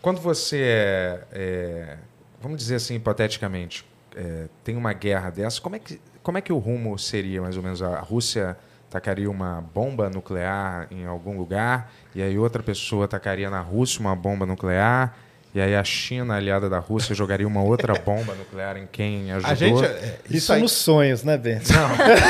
[0.00, 1.98] quando você é, é,
[2.40, 3.84] Vamos dizer assim, hipoteticamente,
[4.14, 7.56] é, tem uma guerra dessa, como é, que, como é que o rumo seria, mais
[7.56, 7.82] ou menos?
[7.82, 8.56] A Rússia
[8.90, 14.16] tacaria uma bomba nuclear em algum lugar, e aí outra pessoa tacaria na Rússia uma
[14.16, 15.16] bomba nuclear.
[15.54, 19.50] E aí a China, aliada da Rússia, jogaria uma outra bomba nuclear em quem ajudou.
[19.50, 19.84] A gente.
[19.84, 21.70] é, Isso, aí, nos sonhos, né, Bento?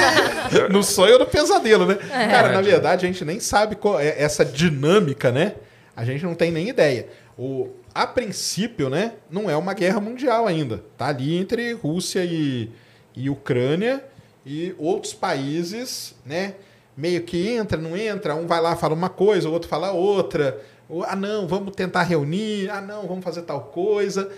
[0.70, 1.98] no sonho ou no pesadelo, né?
[2.10, 2.28] É.
[2.28, 5.54] Cara, na verdade, a gente nem sabe qual é essa dinâmica, né?
[5.96, 7.08] A gente não tem nem ideia.
[7.36, 10.84] O, a princípio, né, não é uma guerra mundial ainda.
[10.96, 12.70] Tá ali entre Rússia e,
[13.18, 14.04] e Ucrânia
[14.46, 16.54] e outros países, né?
[16.96, 20.60] Meio que entra, não entra, um vai lá fala uma coisa, o outro fala outra.
[20.88, 22.70] Ou, ah, não, vamos tentar reunir.
[22.70, 24.30] Ah, não, vamos fazer tal coisa.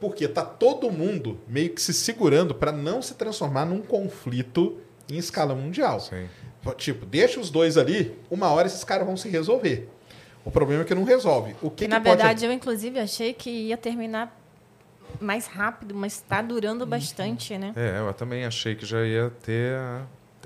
[0.00, 4.78] Porque tá todo mundo meio que se segurando para não se transformar num conflito
[5.10, 5.98] em escala mundial.
[6.00, 6.28] Sim.
[6.76, 9.88] Tipo, deixa os dois ali, uma hora esses caras vão se resolver.
[10.44, 11.54] O problema é que não resolve.
[11.62, 14.37] O que, Que, que na pode- verdade, eu inclusive achei que ia terminar
[15.20, 16.90] mais rápido, mas está durando Uhum.
[16.90, 17.72] bastante, né?
[17.76, 19.78] É, eu também achei que já ia ter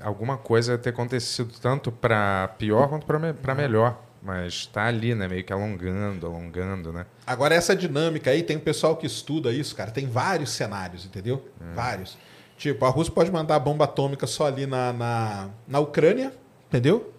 [0.02, 4.00] alguma coisa ia ter acontecido tanto para pior quanto para me, pra melhor.
[4.24, 5.26] Mas tá ali, né?
[5.26, 7.06] Meio que alongando, alongando, né?
[7.26, 9.90] Agora, essa dinâmica aí, tem um pessoal que estuda isso, cara.
[9.90, 11.44] Tem vários cenários, entendeu?
[11.74, 12.16] Vários.
[12.56, 16.32] Tipo, a Rússia pode mandar bomba atômica só ali na, na, na Ucrânia,
[16.68, 17.12] entendeu?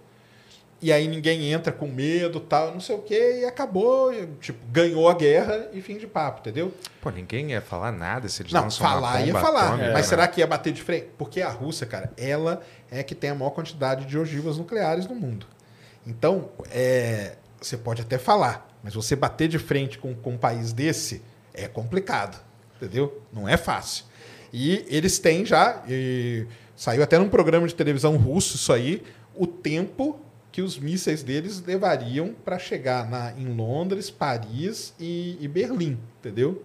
[0.83, 4.11] E aí ninguém entra com medo, tal, não sei o quê, e acabou,
[4.41, 6.73] tipo, ganhou a guerra e fim de papo, entendeu?
[7.01, 9.93] Pô, ninguém ia falar nada se eles Não, lançam uma falar ia bomba falar, atômica,
[9.93, 10.03] mas né?
[10.03, 11.07] será que ia bater de frente?
[11.17, 12.61] Porque a Rússia, cara, ela
[12.91, 15.47] é que tem a maior quantidade de ogivas nucleares no mundo.
[16.05, 20.73] Então, é, você pode até falar, mas você bater de frente com, com um país
[20.73, 21.21] desse
[21.53, 22.37] é complicado,
[22.75, 23.21] entendeu?
[23.31, 24.03] Não é fácil.
[24.51, 29.01] E eles têm já, e saiu até num programa de televisão russo isso aí,
[29.33, 30.19] o tempo
[30.53, 36.63] que os mísseis deles levariam para chegar na, em Londres, Paris e, e Berlim, entendeu?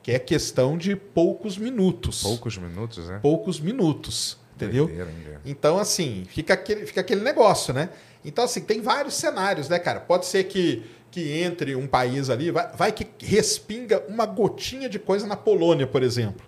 [0.00, 2.22] Que é questão de poucos minutos.
[2.22, 3.18] Poucos minutos, né?
[3.20, 4.86] Poucos minutos, entendeu?
[4.86, 5.40] Doideira?
[5.44, 7.90] Então, assim, fica aquele, fica aquele negócio, né?
[8.24, 9.98] Então, assim, tem vários cenários, né, cara?
[9.98, 15.00] Pode ser que, que entre um país ali, vai, vai que respinga uma gotinha de
[15.00, 16.46] coisa na Polônia, por exemplo.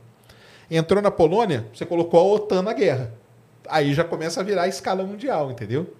[0.70, 3.12] Entrou na Polônia, você colocou a OTAN na guerra.
[3.68, 5.93] Aí já começa a virar a escala mundial, entendeu?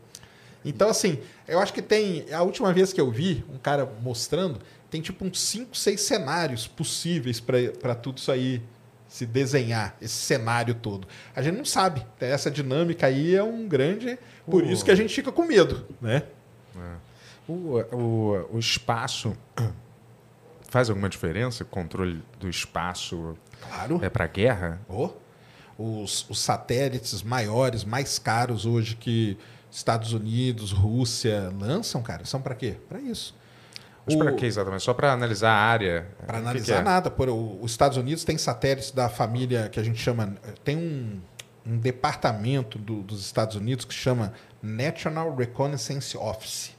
[0.66, 2.26] Então, assim, eu acho que tem.
[2.32, 4.58] A última vez que eu vi um cara mostrando,
[4.90, 8.60] tem tipo uns 5, 6 cenários possíveis para tudo isso aí
[9.08, 11.06] se desenhar, esse cenário todo.
[11.34, 12.04] A gente não sabe.
[12.20, 14.18] Essa dinâmica aí é um grande.
[14.44, 14.66] Por Uh.
[14.70, 16.24] isso que a gente fica com medo, né?
[17.48, 19.36] O, o, o espaço
[20.68, 21.62] faz alguma diferença?
[21.62, 24.00] O controle do espaço Claro.
[24.02, 24.80] é para guerra?
[24.88, 25.10] Oh,
[25.78, 29.38] os, os satélites maiores, mais caros hoje que
[29.77, 32.77] Estados Unidos, Rússia lançam, cara, são para quê?
[32.89, 33.35] Para isso.
[34.07, 34.83] Mas para que exatamente?
[34.83, 36.07] Só para analisar a área?
[36.27, 36.83] Para O que analisar que é?
[36.83, 37.11] nada.
[37.11, 40.37] Por, o- os Estados Unidos tem satélites da família que a gente chama.
[40.64, 41.20] Tem um,
[41.66, 46.70] um departamento do- dos Estados Unidos que chama National Reconnaissance Office.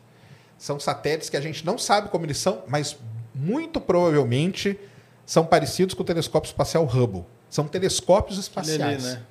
[0.57, 2.97] São satélites que a gente não sabe como eles são, mas
[3.35, 4.79] muito provavelmente
[5.25, 7.25] são parecidos com o telescópio espacial Hubble.
[7.49, 9.03] São telescópios Ele espaciais.
[9.03, 9.21] né?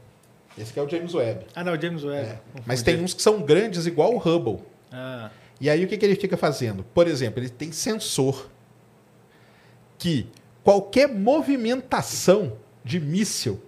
[0.58, 1.46] Esse que é o James Webb.
[1.54, 2.28] Ah, não, o James Webb.
[2.28, 2.38] É.
[2.64, 4.64] Mas tem uns que são grandes igual o Hubble.
[4.90, 5.30] Ah,
[5.60, 6.84] E aí o que, que ele fica fazendo?
[6.94, 8.48] Por exemplo, ele tem sensor
[9.98, 10.28] que
[10.62, 13.60] qualquer movimentação de míssil,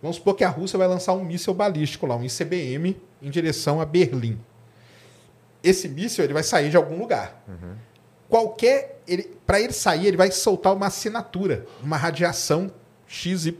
[0.00, 3.80] vamos supor que a Rússia vai lançar um míssil balístico lá, um ICBM, em direção
[3.80, 4.38] a Berlim.
[5.62, 7.42] Esse míssil ele vai sair de algum lugar.
[8.28, 12.70] Qualquer, ele, para ele sair, ele vai soltar uma assinatura, uma radiação
[13.06, 13.54] XYZ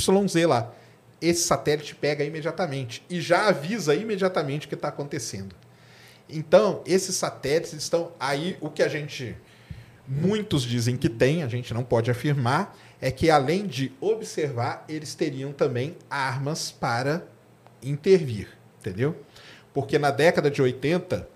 [0.46, 0.72] lá.
[1.20, 5.54] Esse satélite pega imediatamente e já avisa imediatamente o que está acontecendo.
[6.28, 8.56] Então, esses satélites estão aí.
[8.60, 9.36] O que a gente.
[10.06, 15.14] Muitos dizem que tem, a gente não pode afirmar, é que além de observar, eles
[15.14, 17.26] teriam também armas para
[17.82, 18.48] intervir.
[18.80, 19.16] Entendeu?
[19.74, 21.28] Porque na década de 80,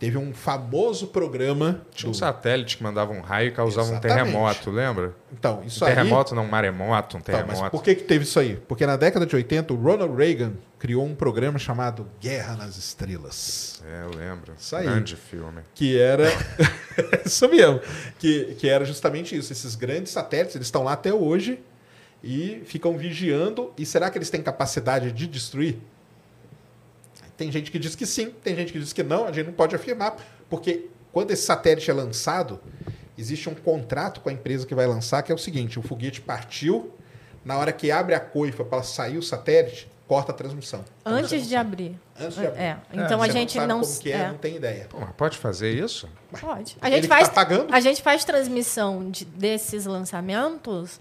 [0.00, 1.82] teve um famoso programa.
[1.94, 4.16] Tinha um do- satélite que mandava um raio e causava um Exatamente.
[4.24, 5.14] terremoto, lembra?
[5.32, 5.94] Então, Um isso aí.
[5.94, 7.70] terremoto, não, um maremoto, um Então, mas terremoto.
[7.70, 8.56] por que, que teve isso aí?
[8.66, 13.82] Porque na década de 80, o Ronald Reagan criou um programa chamado Guerra nas Estrelas.
[13.86, 14.54] É, eu lembro.
[14.58, 14.86] Isso aí.
[14.86, 15.60] Grande filme.
[15.74, 16.24] que era
[17.24, 17.80] isso mesmo,
[18.18, 19.52] que, que era justamente isso.
[19.52, 21.60] Esses grandes satélites, eles estão lá até hoje
[22.24, 23.72] e ficam vigiando.
[23.76, 25.78] E será que eles têm capacidade de destruir?
[27.40, 29.24] Tem gente que diz que sim, tem gente que diz que não.
[29.24, 30.14] A gente não pode afirmar,
[30.50, 32.60] porque quando esse satélite é lançado,
[33.16, 36.20] existe um contrato com a empresa que vai lançar, que é o seguinte: o foguete
[36.20, 36.92] partiu,
[37.42, 40.84] na hora que abre a coifa para sair o satélite, corta a transmissão.
[41.00, 41.98] Então Antes não de abrir.
[42.20, 42.60] Antes de abrir.
[42.60, 42.76] É.
[42.92, 43.80] Então Você a gente sabe não.
[43.80, 44.28] como que é, é.
[44.28, 44.86] não tem ideia.
[44.90, 46.10] Pô, mas pode fazer isso?
[46.38, 46.76] Pode.
[46.78, 47.72] A Ele gente, que faz, tá pagando?
[47.74, 51.00] a gente faz transmissão de- desses lançamentos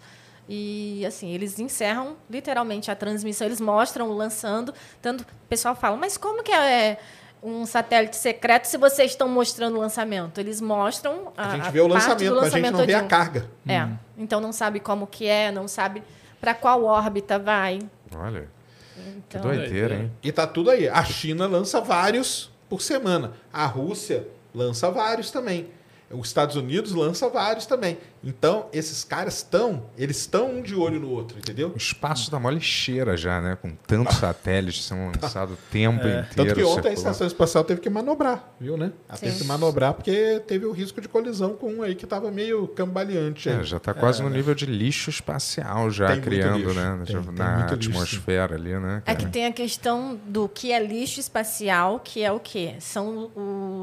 [0.52, 4.74] e, assim, eles encerram literalmente a transmissão, eles mostram lançando.
[5.00, 6.98] Tanto o pessoal fala, mas como que é
[7.44, 10.40] um satélite secreto se vocês estão mostrando o lançamento?
[10.40, 12.96] Eles mostram a, A gente vê o parte lançamento, do mas a gente não vê
[12.96, 13.48] a carga.
[13.68, 13.88] É.
[14.18, 16.02] Então não sabe como que é, não sabe
[16.42, 17.80] para qual órbita vai.
[18.16, 18.50] Olha,
[19.30, 20.12] que Então, doideira, hein?
[20.24, 20.90] E tá tudo aí.
[20.90, 23.34] A China lança vários por semana.
[23.54, 25.70] A Rússia lança vários também.
[26.12, 28.00] Os Estados Unidos lança vários também.
[28.24, 31.72] Então, esses caras estão, eles estão um de olho no outro, entendeu?
[31.74, 33.58] O espaço dá mó lixeira já, né?
[33.62, 36.20] Com tantos satélites sendo lançados o tempo inteiro.
[36.20, 36.28] É.
[36.36, 38.92] Tanto que ontem a estação espacial teve que manobrar, viu, né?
[39.08, 39.26] Ela Sim.
[39.28, 42.68] teve que manobrar porque teve o risco de colisão com um aí que tava meio
[42.68, 43.48] cambaleante.
[43.50, 47.02] É, já está quase no nível de lixo espacial já criando, né?
[47.06, 49.02] Tem- tem na muito lixo, atmosfera ali, né?
[49.06, 49.18] É cara?
[49.18, 52.76] que tem a questão do que é lixo espacial, que é o quê?
[52.80, 53.32] São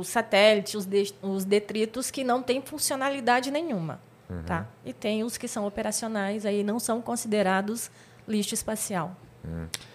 [0.00, 3.98] os satélites, os, de- os detritos que não têm funcionalidade nenhuma.
[4.28, 4.42] Uhum.
[4.44, 4.66] Tá?
[4.84, 7.90] E tem os que são operacionais, aí não são considerados
[8.26, 9.16] lixo espacial.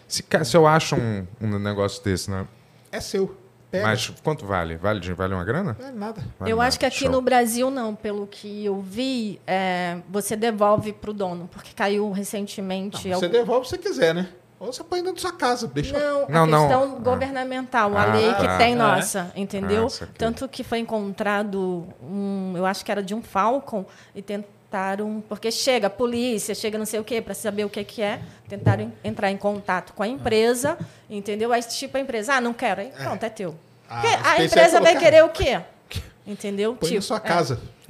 [0.08, 2.48] Se, ca- se eu acho um, um negócio desse, né?
[2.92, 3.38] É seu.
[3.70, 3.86] Pega.
[3.88, 4.76] Mas quanto vale?
[4.76, 5.76] Vale, de- vale uma grana?
[5.80, 6.22] Não é nada.
[6.40, 6.68] Vale eu nada.
[6.68, 7.10] acho que aqui Show.
[7.12, 12.12] no Brasil não, pelo que eu vi, é, você devolve para o dono, porque caiu
[12.12, 13.08] recentemente.
[13.10, 14.30] Não, você algum- devolve se você quiser, né?
[14.64, 15.98] Ou você põe dentro da sua casa, deixa.
[15.98, 16.68] Não, Não, a não.
[16.68, 17.00] questão Ah.
[17.00, 18.36] governamental, a Ah, lei tá.
[18.36, 18.76] que tem Ah, é?
[18.76, 19.88] nossa, entendeu?
[20.02, 20.06] Ah.
[20.18, 23.84] Tanto que foi encontrado um, eu acho que era de um Falcon
[24.16, 27.84] e tentaram, porque chega a polícia, chega não sei o quê para saber o que
[27.84, 30.78] que é, tentaram en- entrar em contato com a empresa,
[31.10, 31.52] entendeu?
[31.52, 33.56] Aí tipo a empresa, ah, não quero, aí pronto, é teu.
[33.90, 34.02] Ah,
[34.38, 35.00] a empresa vai colocaram.
[35.00, 35.60] querer o quê?
[36.26, 36.76] Entendeu?
[36.76, 37.20] Põe na Tipo, sua é.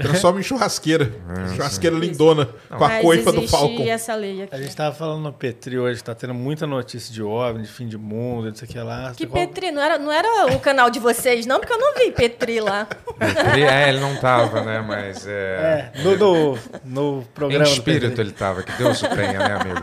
[0.01, 1.11] Transforma em churrasqueira.
[1.55, 2.47] churrasqueira lindona.
[2.69, 3.83] Com a Mas coifa do Falcon.
[3.87, 4.55] essa lei aqui.
[4.55, 7.87] A gente tava falando no Petri hoje, tá tendo muita notícia de OVNI, de fim
[7.87, 9.13] de mundo, não sei o que lá.
[9.15, 11.93] Que qual- Petri, não era, não era o canal de vocês, não, porque eu não
[11.95, 12.87] vi Petri lá.
[13.53, 14.81] Ele, é, ele não tava, né?
[14.81, 15.91] Mas é.
[15.95, 18.21] É, no, no, no Em programa do espírito Petri.
[18.21, 19.81] ele tava, que Deus o tenha, né, amigo?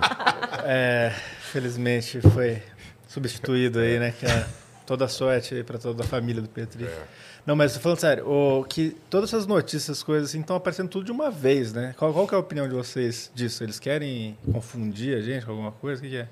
[0.64, 1.12] É,
[1.52, 2.62] felizmente foi
[3.06, 4.12] substituído aí, né?
[4.18, 4.44] Que é
[4.86, 6.84] toda sorte aí pra toda a família do Petri.
[6.84, 7.02] É.
[7.48, 11.06] Não, mas tô falando sério, o, que todas essas notícias, coisas assim, estão aparecendo tudo
[11.06, 11.94] de uma vez, né?
[11.96, 13.64] Qual, qual que é a opinião de vocês disso?
[13.64, 15.98] Eles querem confundir a gente com alguma coisa?
[15.98, 16.28] O que, que é?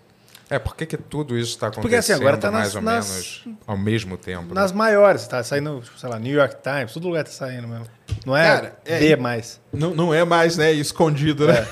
[0.51, 2.83] É, por que, que tudo isso está acontecendo Porque, assim, agora tá mais nas- ou
[2.83, 4.53] nas- menos ao mesmo tempo?
[4.53, 4.77] Nas né?
[4.77, 7.87] maiores, tá saindo, tipo, sei lá, New York Times, todo lugar tá saindo mesmo.
[8.27, 9.59] Não é Cara, é- B mais.
[9.73, 10.71] Não, não é mais, né?
[10.71, 11.67] Escondido, né?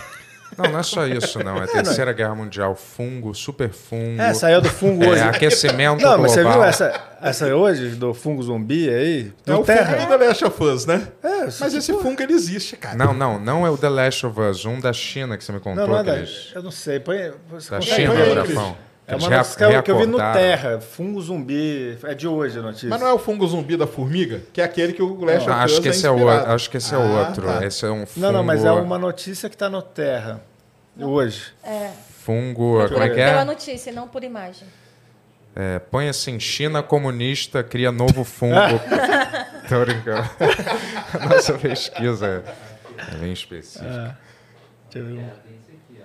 [0.56, 1.56] Não, não é só isso, não.
[1.58, 4.20] É a Terceira Guerra Mundial, fungo, super fungo.
[4.20, 5.22] É, saiu do fungo é, hoje.
[5.22, 6.18] aquecimento Não, global.
[6.20, 9.32] mas você viu essa, essa hoje do fungo zumbi aí?
[9.46, 9.96] É No o Terra.
[9.98, 11.08] fungo do The Last of Us, né?
[11.22, 12.96] É, Mas tipo- esse fungo, ele existe, cara.
[12.96, 15.60] Não, não, não é o The Last of Us, um da China que você me
[15.60, 15.86] contou.
[15.86, 17.00] Não, não é que da, eles- eu não sei.
[17.00, 18.76] Põe, você Da China, põe aí, Rafão.
[19.06, 20.16] É uma notícia que eu- que eu vi no.
[20.16, 20.80] Terra.
[20.80, 21.98] Fungo zumbi.
[22.04, 22.88] É de hoje a notícia.
[22.88, 24.40] Mas não é o fungo zumbi da formiga?
[24.52, 26.28] Que é aquele que o Last Não, of Us acho que esse é outro.
[26.52, 27.46] Acho que esse é Ah, outro.
[27.46, 27.66] tá.
[27.66, 28.24] Esse é um fungo.
[28.26, 30.40] Não, não, mas é uma notícia que tá no Terra.
[30.98, 31.52] Hoje.
[32.20, 32.88] Fungo.
[32.88, 33.44] Como é que Pela é?
[33.44, 34.66] notícia, não por imagem.
[35.54, 35.78] é?
[35.78, 38.54] Põe assim: China comunista cria novo fungo.
[39.68, 40.28] Tô brincando.
[41.28, 42.42] Nossa pesquisa
[43.12, 44.16] é bem específica.
[44.90, 45.20] Deixa eu ver.
[45.20, 46.04] É, tem esse aqui, ó.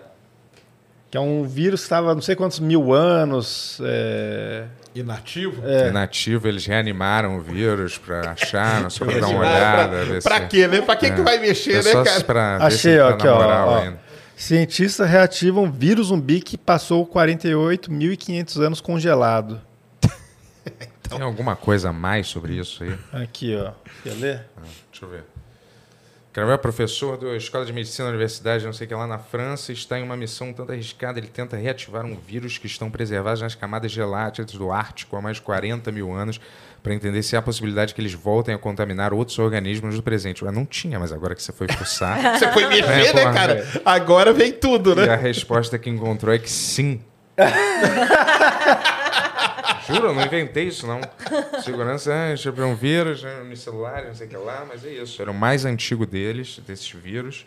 [1.11, 3.79] Que é um vírus que estava não sei quantos mil anos.
[3.83, 4.65] É...
[4.93, 5.61] Inativo?
[5.67, 5.89] É.
[5.89, 9.97] Inativo, eles reanimaram o vírus pra achar, não só pra dar uma olhada.
[10.21, 10.81] Pra se- quê, né?
[10.81, 12.23] Pra que, que vai mexer, É né, só cara?
[12.23, 13.93] pra ver Achei, se ó, tá aqui, ó, ó.
[14.35, 19.61] Cientistas reativam vírus zumbi que passou 48.500 anos congelado.
[21.09, 22.95] Tem alguma coisa a mais sobre isso aí?
[23.23, 23.71] Aqui, ó.
[24.03, 24.45] Quer ler?
[24.91, 25.23] Deixa eu ver.
[26.39, 29.19] Cravel é professor da Escola de Medicina da Universidade, não sei o que lá na
[29.19, 31.19] França, está em uma missão um tanto arriscada.
[31.19, 35.35] Ele tenta reativar um vírus que estão preservados nas camadas geláticas do Ártico há mais
[35.35, 36.39] de 40 mil anos
[36.81, 40.45] para entender se há a possibilidade que eles voltem a contaminar outros organismos do presente.
[40.45, 42.17] Ué, não tinha, mas agora que você foi fuçar.
[42.39, 43.67] Você foi É, né, porra, cara?
[43.83, 45.15] Agora vem tudo, e a né?
[45.17, 47.01] resposta que encontrou é que sim.
[49.87, 50.99] Juro, eu não inventei isso, não.
[51.63, 55.21] Segurança, é, deixa um vírus, né, unicelular, não sei o que lá, mas é isso.
[55.21, 57.45] Era o mais antigo deles, desses vírus.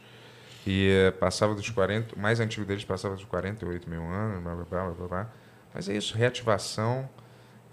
[0.66, 4.55] E eh, passava dos 40, o mais antigo deles passava dos 48 mil anos, blá,
[4.55, 5.31] blá, blá, blá, blá.
[5.75, 7.09] Mas é isso, reativação.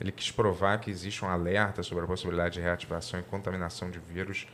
[0.02, 4.00] Ele quis provar que existe um alerta sobre a possibilidade de reativação e contaminação de
[4.00, 4.48] vírus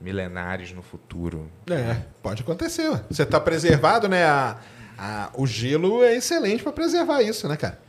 [0.00, 1.50] milenares no futuro.
[1.70, 2.90] É, pode acontecer.
[3.10, 4.24] Você tá preservado, né?
[4.26, 4.58] A,
[4.98, 7.80] a- o gelo é excelente pra preservar isso, né, cara?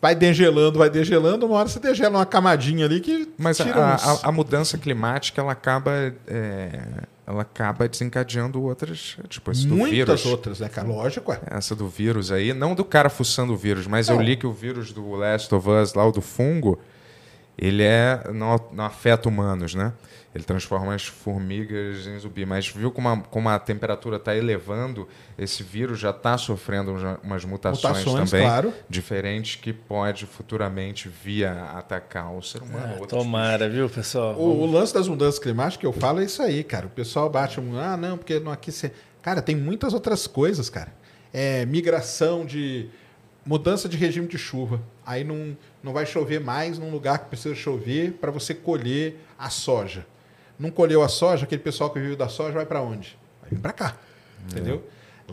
[0.00, 4.24] Vai degelando, vai degelando, uma hora você degela uma camadinha ali que Mas a, uns...
[4.24, 5.90] a- a mudança climática ela acaba,
[6.26, 6.80] é,
[7.26, 10.26] ela acaba desencadeando outras, tipo esse do muitas vírus.
[10.26, 10.86] outras, né, cara?
[10.86, 11.40] Lógico, ué.
[11.50, 14.52] Essa do vírus aí, não do cara fuçando o vírus, mas eu li que o
[14.52, 16.78] vírus do Last of Us, lá o do fungo,
[17.58, 19.92] ele é não, não afeta humanos, né?
[20.34, 22.44] Ele transforma as formigas em zumbi.
[22.44, 25.08] Mas viu como a, como a temperatura está elevando,
[25.38, 28.72] esse vírus já está sofrendo umas mutações, Mutações, também claro.
[28.88, 32.94] diferentes que pode futuramente via atacar o ser humano.
[32.96, 34.34] Ah, outros tomara, viu, pessoal?
[34.36, 36.86] O, o lance das mudanças climáticas que eu falo é isso aí, cara.
[36.86, 37.78] O pessoal bate um.
[37.78, 38.92] Ah, não, porque não aqui você.
[39.22, 40.92] Cara, tem muitas outras coisas, cara.
[41.32, 42.88] É migração de.
[43.46, 44.78] Mudança de regime de chuva.
[45.06, 49.48] Aí não, não vai chover mais num lugar que precisa chover para você colher a
[49.48, 50.04] soja.
[50.58, 53.16] Não colheu a soja, aquele pessoal que vive da soja vai para onde?
[53.40, 53.96] Vai vir para cá.
[54.50, 54.84] Entendeu?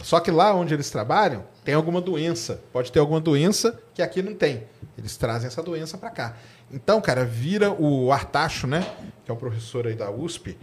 [0.04, 2.62] Só que lá onde eles trabalham, tem alguma doença.
[2.74, 4.64] Pode ter alguma doença que aqui não tem.
[4.98, 6.36] Eles trazem essa doença para cá.
[6.72, 8.86] Então, cara, vira o Artacho, né?
[9.24, 10.58] Que é o professor aí da USP.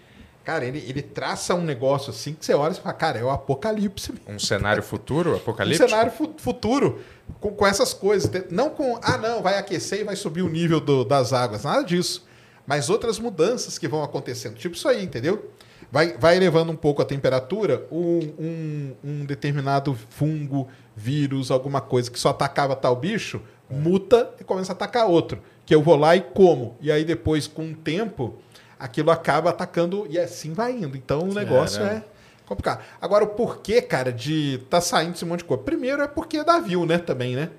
[0.44, 3.30] Cara, ele, ele traça um negócio assim que você olha e fala, cara, é o
[3.30, 4.12] apocalipse.
[4.28, 5.88] Um cenário futuro, Um apocalíptico?
[5.88, 7.00] cenário fu- futuro
[7.40, 8.28] com, com essas coisas.
[8.50, 11.62] Não com, ah, não, vai aquecer e vai subir o nível do- das águas.
[11.64, 12.26] Nada disso.
[12.74, 14.54] Mas outras mudanças que vão acontecendo.
[14.54, 15.50] Tipo isso aí, entendeu?
[15.90, 20.66] Vai, vai elevando um pouco a temperatura, um, um- um determinado fungo,
[20.96, 25.38] vírus, alguma coisa que só atacava tal bicho, muta e começa a atacar outro.
[25.66, 26.76] que eu vou lá e como.
[26.80, 28.34] E aí depois, com o tempo,
[28.78, 30.96] aquilo acaba atacando e assim vai indo.
[30.96, 31.98] Então o negócio Caramba.
[31.98, 32.82] é complicado.
[33.00, 35.62] Agora, o porquê, cara, de tá saindo esse monte de coisa?
[35.62, 37.50] Primeiro é porque dá view, né, também, né?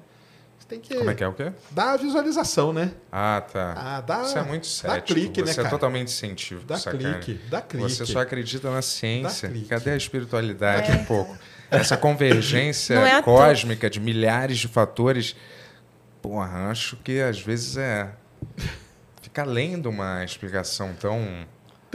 [0.74, 1.52] Tem que Como é que é o quê?
[1.70, 2.92] dar a visualização, né?
[3.12, 3.74] Ah, tá.
[3.78, 5.08] Ah, dá- Você é muito dá cético.
[5.20, 5.70] clique, né, você é cara?
[5.70, 7.84] totalmente científico, Dá clique, dá clique.
[7.90, 9.48] Você só acredita na ciência.
[9.48, 9.70] Dá clique.
[9.70, 11.38] Cadê a espiritualidade um pouco?
[11.70, 15.36] Essa convergência é cósmica de milhares de fatores.
[16.24, 18.10] Porra, acho que às vezes é.
[19.22, 21.46] Fica além de uma explicação tão.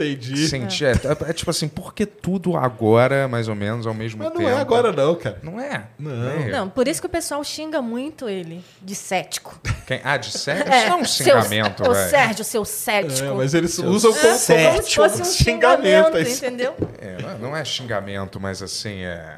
[0.03, 0.47] Entendi.
[0.47, 0.91] Cienti- é.
[1.27, 4.41] é tipo assim, por que tudo agora, mais ou menos, ao mesmo Mas tempo?
[4.41, 5.39] não é agora, não, cara.
[5.43, 5.87] Não é.
[5.97, 6.11] Não.
[6.29, 6.49] É.
[6.51, 9.59] Não, por isso que o pessoal xinga muito ele de cético.
[9.85, 10.71] Quem- Ah, de sério?
[10.71, 12.09] É, Isso não é um xingamento, Ô, velho.
[12.09, 13.27] Sérgio, seu cético.
[13.27, 15.03] É, mas eles Seu usam como, Como se Cético.
[15.03, 16.45] fosse um xingamento, é isso.
[16.45, 16.75] entendeu?
[16.99, 19.37] É, não- não é xingamento, mas assim, é.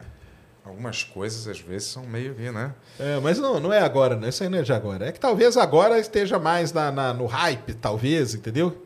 [0.64, 2.72] Algumas coisas às vezes são meio que, né?
[3.00, 4.30] É, mas não, não é agora, né?
[4.30, 5.08] Isso aí não é de agora.
[5.08, 8.86] É que talvez agora esteja mais na, na- no hype, talvez, entendeu?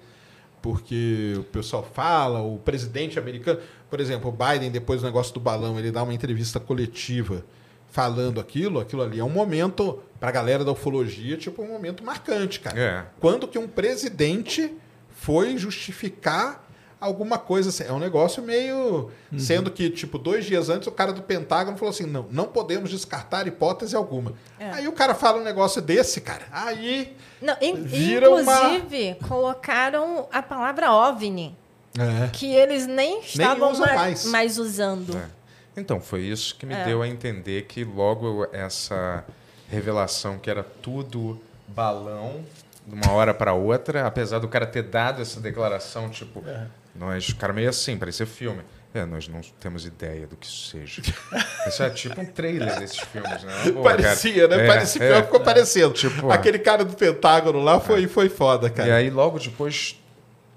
[0.65, 3.59] Porque o pessoal fala, o presidente americano.
[3.87, 7.45] Por exemplo, o Biden, depois do negócio do balão, ele dá uma entrevista coletiva
[7.87, 12.59] falando aquilo, aquilo ali é um momento, pra galera da ufologia, tipo, um momento marcante,
[12.59, 12.79] cara.
[12.79, 13.05] É.
[13.19, 14.73] Quando que um presidente
[15.11, 16.64] foi justificar
[16.99, 17.83] alguma coisa assim.
[17.83, 19.11] É um negócio meio.
[19.37, 22.89] Sendo que, tipo, dois dias antes, o cara do Pentágono falou assim: não, não podemos
[22.89, 24.33] descartar hipótese alguma.
[24.59, 24.69] É.
[24.71, 26.45] Aí o cara fala um negócio desse, cara.
[26.51, 27.15] Aí.
[27.41, 28.41] Não, in- Vira uma-
[28.75, 31.55] inclusive, colocaram a palavra OVNI,
[31.97, 32.27] É.
[32.31, 34.25] que eles nem estavam usam ma- mais.
[34.25, 34.57] mais.
[34.57, 35.15] usando.
[35.17, 35.27] É.
[35.77, 36.85] Então, foi isso que me É.
[36.85, 39.25] deu a entender que logo essa
[39.69, 42.45] revelação que era tudo balão
[42.87, 46.43] de uma hora para outra, apesar do cara ter dado essa declaração, tipo,
[46.95, 48.61] nós, cara meio assim, parecia filme.
[48.93, 51.01] É, nós não temos ideia do que isso seja.
[51.67, 53.71] Isso é tipo um trailer desses filmes, né?
[53.73, 54.63] Pô, Parecia, cara, né?
[54.63, 55.21] é, Parecia é.
[55.23, 55.93] ficou parecendo.
[55.93, 58.95] Tipo- Aquele cara do Pentágono lá foi, foi foda, E cara.
[58.95, 59.99] aí logo depois.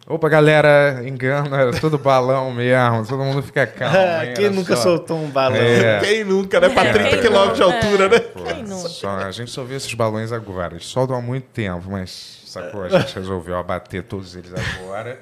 [0.07, 3.97] Opa, galera, engana, era tudo balão mesmo, todo mundo fica calmo.
[4.25, 5.57] hein, Quem nunca só- soltou um balão?
[5.57, 5.99] É.
[6.05, 6.69] Quem nunca, né?
[6.69, 8.19] Pra É, 30 quem quilômetros de altura, né?
[8.21, 8.89] Pô, Quem nunca?
[8.89, 10.75] só- a gente só viu esses balões agora.
[10.75, 12.85] Eles soltam há muito tempo, mas sacou?
[12.85, 15.19] A gente resolveu abater todos eles agora.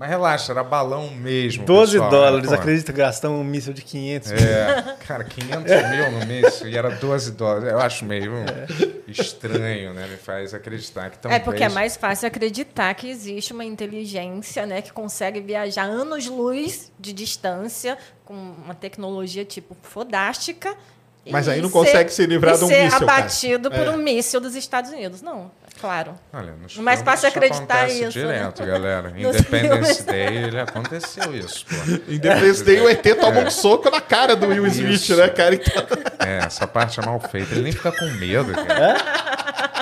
[0.00, 1.62] Mas relaxa, era balão mesmo.
[1.66, 2.16] 12 pessoal, né?
[2.16, 6.74] dólares, acredita que gastam um míssil de 500 É, cara, 500 mil no mês e
[6.74, 7.70] era 12 dólares.
[7.70, 8.32] Eu acho meio
[9.06, 10.06] estranho, né?
[10.06, 11.42] Me faz acreditar que É talvez...
[11.42, 17.12] porque é mais fácil acreditar que existe uma inteligência né, que consegue viajar anos-luz de
[17.12, 20.74] distância com uma tecnologia tipo fodástica.
[21.30, 23.12] Mas aí não consegue se livrar de um ser míssil, cara.
[23.20, 23.90] abatido por É.
[23.90, 25.20] um míssil dos Estados Unidos.
[25.20, 26.14] Não, é claro.
[26.32, 28.24] Olha, nos O mais fácil é isso acreditar acontece isso, né?
[28.38, 29.10] direto, galera.
[29.10, 30.04] Nos Independence filmes.
[30.04, 31.74] Day, ele aconteceu isso, pô.
[32.12, 35.16] Independence Day, o ET toma um soco na cara do Will Smith, Isso.
[35.16, 35.54] né, cara?
[35.54, 35.82] Então,
[36.26, 37.52] É, essa parte é mal feita.
[37.54, 38.96] Ele nem fica com medo, cara.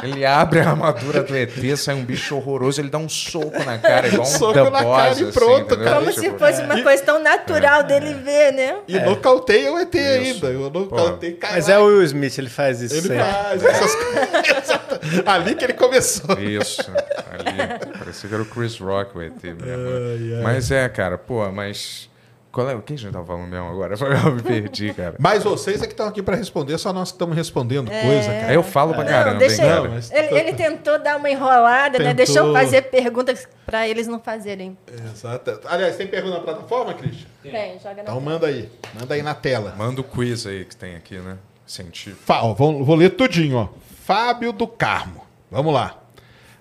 [0.03, 3.79] Ele abre a armadura do ET, sai um bicho horroroso, ele dá um soco na
[3.79, 5.85] cara, igual um Soco The na Boss, cara e assim, pronto, entendeu?
[5.85, 5.99] cara.
[6.01, 8.77] Como Tipo, se fosse uma coisa tão natural dele ver, né?
[8.87, 10.47] E nocauteia o ET Isso.
[10.47, 10.47] ainda.
[10.49, 13.19] Eu nocauteio, cai Mas é o Will Smith, ele faz isso Ele sempre.
[13.19, 14.79] faz essas coisas.
[15.27, 16.39] Ali que ele começou.
[16.39, 16.83] Isso,
[17.31, 17.99] ali.
[17.99, 19.63] Parecia que era o Chris Rock, o ET mesmo.
[19.65, 20.43] Ai, ai.
[20.43, 22.09] Mas é, cara, pô, mas.
[22.51, 22.75] Qual é?
[22.75, 23.95] O que a gente tava falando mesmo agora?
[24.25, 25.15] Eu me perdi, cara.
[25.19, 28.47] Mas vocês é que estão aqui pra responder, só nós que estamos respondendo coisa, cara.
[28.49, 29.83] Aí eu falo pra Não, caramba, deixa hein, ele- cara.
[29.89, 32.05] Não, mas- Ele, ele tentou dar uma enrolada, né?
[32.07, 32.15] Tentou.
[32.15, 34.77] Deixa eu fazer perguntas para eles não fazerem.
[35.13, 35.61] Exato.
[35.67, 37.27] Aliás, tem pergunta na plataforma, Christian?
[37.43, 38.69] Tem, joga na Então manda aí.
[38.99, 39.75] Manda aí na tela.
[39.77, 41.37] Manda o quiz aí que tem aqui, né?
[41.67, 42.23] Científico.
[42.25, 43.69] Fa- ó, vou, vou ler tudinho, ó.
[44.05, 45.23] Fábio do Carmo.
[45.51, 45.97] Vamos lá.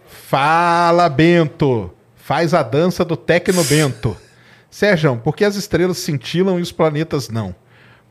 [0.06, 1.92] Fala, Bento.
[2.16, 4.18] Faz a dança do Tecno Bento.
[4.78, 7.56] Sérgio, por que as estrelas cintilam e os planetas não?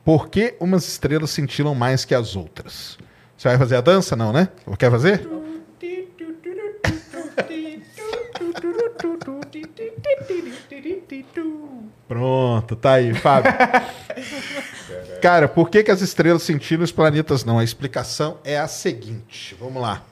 [0.04, 2.98] Por que umas estrelas cintilam mais que as outras?
[3.36, 4.16] Você vai fazer a dança?
[4.16, 4.48] Não, né?
[4.76, 5.28] Quer fazer?
[12.08, 13.52] Pronto, tá aí, Fábio.
[15.22, 17.60] Cara, por que, que as estrelas cintilam e os planetas não?
[17.60, 19.56] A explicação é a seguinte.
[19.60, 20.02] Vamos lá.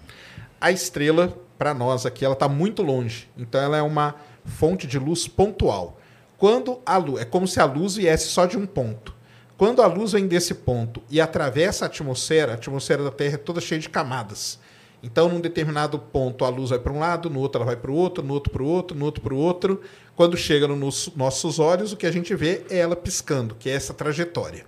[0.61, 3.29] A estrela, para nós aqui, ela está muito longe.
[3.37, 5.99] Então ela é uma fonte de luz pontual.
[6.39, 9.15] Quando a luz, é como se a luz viesse só de um ponto.
[9.57, 13.39] Quando a luz vem desse ponto e atravessa a atmosfera, a atmosfera da Terra é
[13.39, 14.59] toda cheia de camadas.
[15.05, 17.91] Então, num determinado ponto, a luz vai para um lado, no outro ela vai para
[17.91, 19.81] o outro, no outro para o outro, no outro para o outro.
[20.17, 23.75] Quando chega nos nossos olhos, o que a gente vê é ela piscando, que é
[23.75, 24.65] essa trajetória.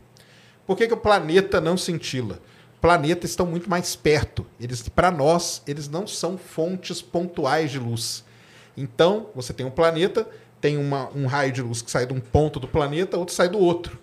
[0.67, 2.39] Por que, que o planeta não cintila?
[2.83, 4.45] Planetas estão muito mais perto.
[4.61, 8.23] Eles, para nós, eles não são fontes pontuais de luz.
[8.77, 10.29] Então, você tem um planeta,
[10.67, 13.49] tem uma- um raio de luz que sai de um ponto do planeta, outro sai
[13.49, 13.97] do outro.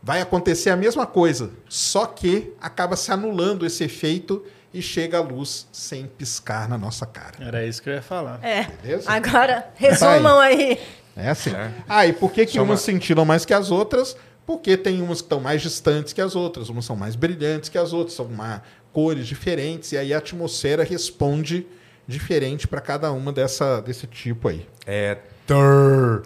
[0.00, 5.20] Vai acontecer a mesma coisa, só que acaba se anulando esse efeito e chega a
[5.20, 7.32] luz sem piscar na nossa cara.
[7.40, 8.38] Era isso que eu ia falar.
[8.44, 8.62] É.
[8.80, 9.10] Beleza?
[9.10, 10.78] Agora, resumam aí.
[11.16, 11.50] É assim.
[11.52, 11.72] É.
[11.88, 14.16] Ah, e por que, que Só umas uma- sentiram mais que as outras?
[14.46, 17.76] Porque tem umas que estão mais distantes que as outras, umas são mais brilhantes que
[17.76, 21.66] as outras, são uma, cores diferentes, e aí a atmosfera responde
[22.06, 24.64] diferente para cada uma dessa, desse tipo aí.
[24.86, 25.18] É.
[25.48, 26.22] Tur.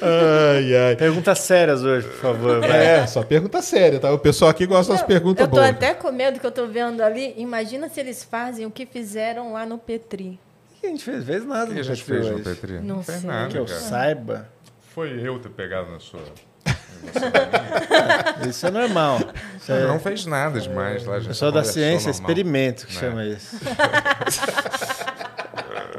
[0.00, 0.96] Ai, ai.
[0.96, 2.60] Perguntas sérias hoje, por favor.
[2.60, 2.86] vai.
[2.86, 4.12] É, só pergunta séria, tá?
[4.12, 5.68] O pessoal aqui gosta das perguntas eu tô boas.
[5.68, 7.34] até com medo que eu tô vendo ali.
[7.36, 10.38] Imagina se eles fazem o que fizeram lá no Petri.
[10.76, 11.24] O que a gente fez?
[11.24, 12.38] Fez nada O que a gente fez no.
[12.38, 12.78] Petri?
[12.80, 13.28] Não fez sei.
[13.28, 13.80] nada, Que eu cara.
[13.80, 14.48] saiba.
[14.94, 16.20] Foi eu ter pegado na sua.
[18.48, 19.18] Isso é normal.
[19.56, 21.18] Isso Não, é, não fez nada demais lá.
[21.20, 22.20] já pessoal da ciência, normal.
[22.30, 23.00] experimento que Né?
[23.00, 23.56] chama isso.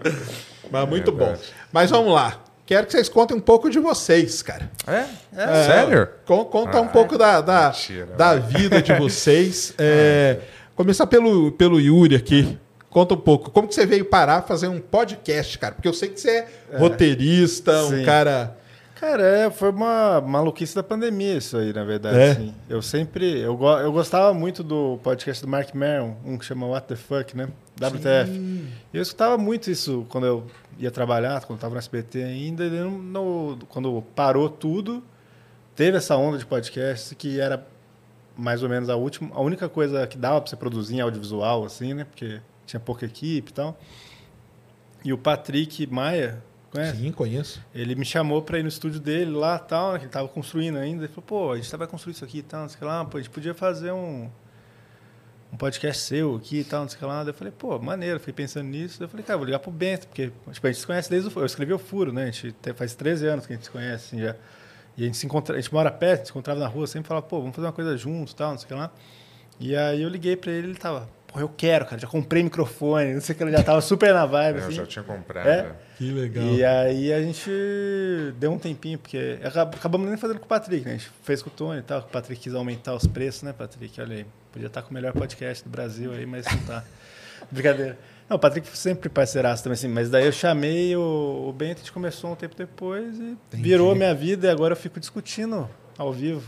[0.71, 1.25] Mas muito bom.
[1.25, 1.41] verdade.
[1.71, 2.39] Mas vamos lá.
[2.65, 4.69] Quero que vocês contem um pouco de vocês, cara.
[4.85, 5.05] É?
[5.35, 6.07] É, Sério?
[6.25, 9.73] con- Conta um Ah, pouco da, da, mentira, da vida de vocês.
[9.79, 10.37] É,
[10.75, 12.59] começar pelo, pelo Yuri aqui.
[12.91, 13.49] Conta um pouco.
[13.49, 15.73] Como que você veio parar fazer um podcast, cara?
[15.73, 18.05] Porque eu sei que você é, roteirista, um Sim.
[18.05, 18.55] cara...
[18.99, 22.17] Cara, é, foi uma maluquice da pandemia isso aí, na verdade.
[22.17, 22.31] É?
[22.31, 22.53] assim.
[22.69, 23.39] Eu sempre.
[23.39, 27.33] Eu, eu gostava muito do podcast do Mark Maron, um que chama What the Fuck,
[27.37, 27.47] né?
[27.79, 28.31] WTF.
[28.93, 32.65] E eu escutava muito isso quando eu ia trabalhar, quando eu tava no SBT ainda.
[32.65, 35.03] E no- quando parou tudo,
[35.75, 37.65] teve essa onda de podcast que era
[38.37, 41.65] mais ou menos a última, a única coisa que dava para você produzir em audiovisual,
[41.65, 42.03] assim, né?
[42.05, 43.77] Porque tinha pouca equipe e tal.
[45.03, 46.97] E o Patrick Maia, conhece?
[46.97, 47.61] Sim, conheço.
[47.73, 50.77] Ele me chamou pra ir no estúdio dele lá tal, né, que ele tava construindo
[50.77, 51.03] ainda.
[51.03, 53.17] Ele falou, pô, a gente vai construir isso aqui e tal, não sei lá, pô,
[53.17, 54.29] a gente podia fazer um,
[55.51, 57.23] um podcast seu aqui e tal, não sei o que lá.
[57.23, 58.99] Daí eu falei, pô, maneiro, fiquei pensando nisso.
[58.99, 61.27] Daí eu falei, cara, vou ligar pro Bento, porque tipo, a gente se conhece desde
[61.29, 62.23] o Eu escrevi o Furo, né?
[62.23, 64.35] A gente te- faz 13 anos que a gente se conhece, assim, já.
[64.97, 66.85] E a gente se encontra, a gente mora perto, a gente se encontrava na rua,
[66.85, 68.91] sempre falava, pô, vamos fazer uma coisa juntos tal, não sei o que lá.
[69.59, 73.13] E aí eu liguei pra ele, ele tava, pô, eu quero, cara, já comprei microfone,
[73.13, 74.75] não sei o que, ele já tava super na vibe, Eu assim.
[74.75, 75.47] já tinha comprado.
[75.47, 75.71] É?
[75.97, 76.43] Que legal.
[76.45, 77.49] E aí a gente
[78.37, 80.91] deu um tempinho, porque acab- acabamos nem fazendo com o Patrick, né?
[80.93, 83.43] A gente fez com o Tony e tal, que o Patrick quis aumentar os preços,
[83.43, 83.99] né, Patrick?
[84.01, 86.83] Olha aí, podia estar com o melhor podcast do Brasil aí, mas não tá.
[87.51, 87.97] Brincadeira.
[88.29, 91.79] Não, o Patrick sempre parceiraço também, assim, mas daí eu chamei o, o Bento, a
[91.79, 96.13] gente começou um tempo depois e virou minha vida e agora eu fico discutindo ao
[96.13, 96.43] vivo.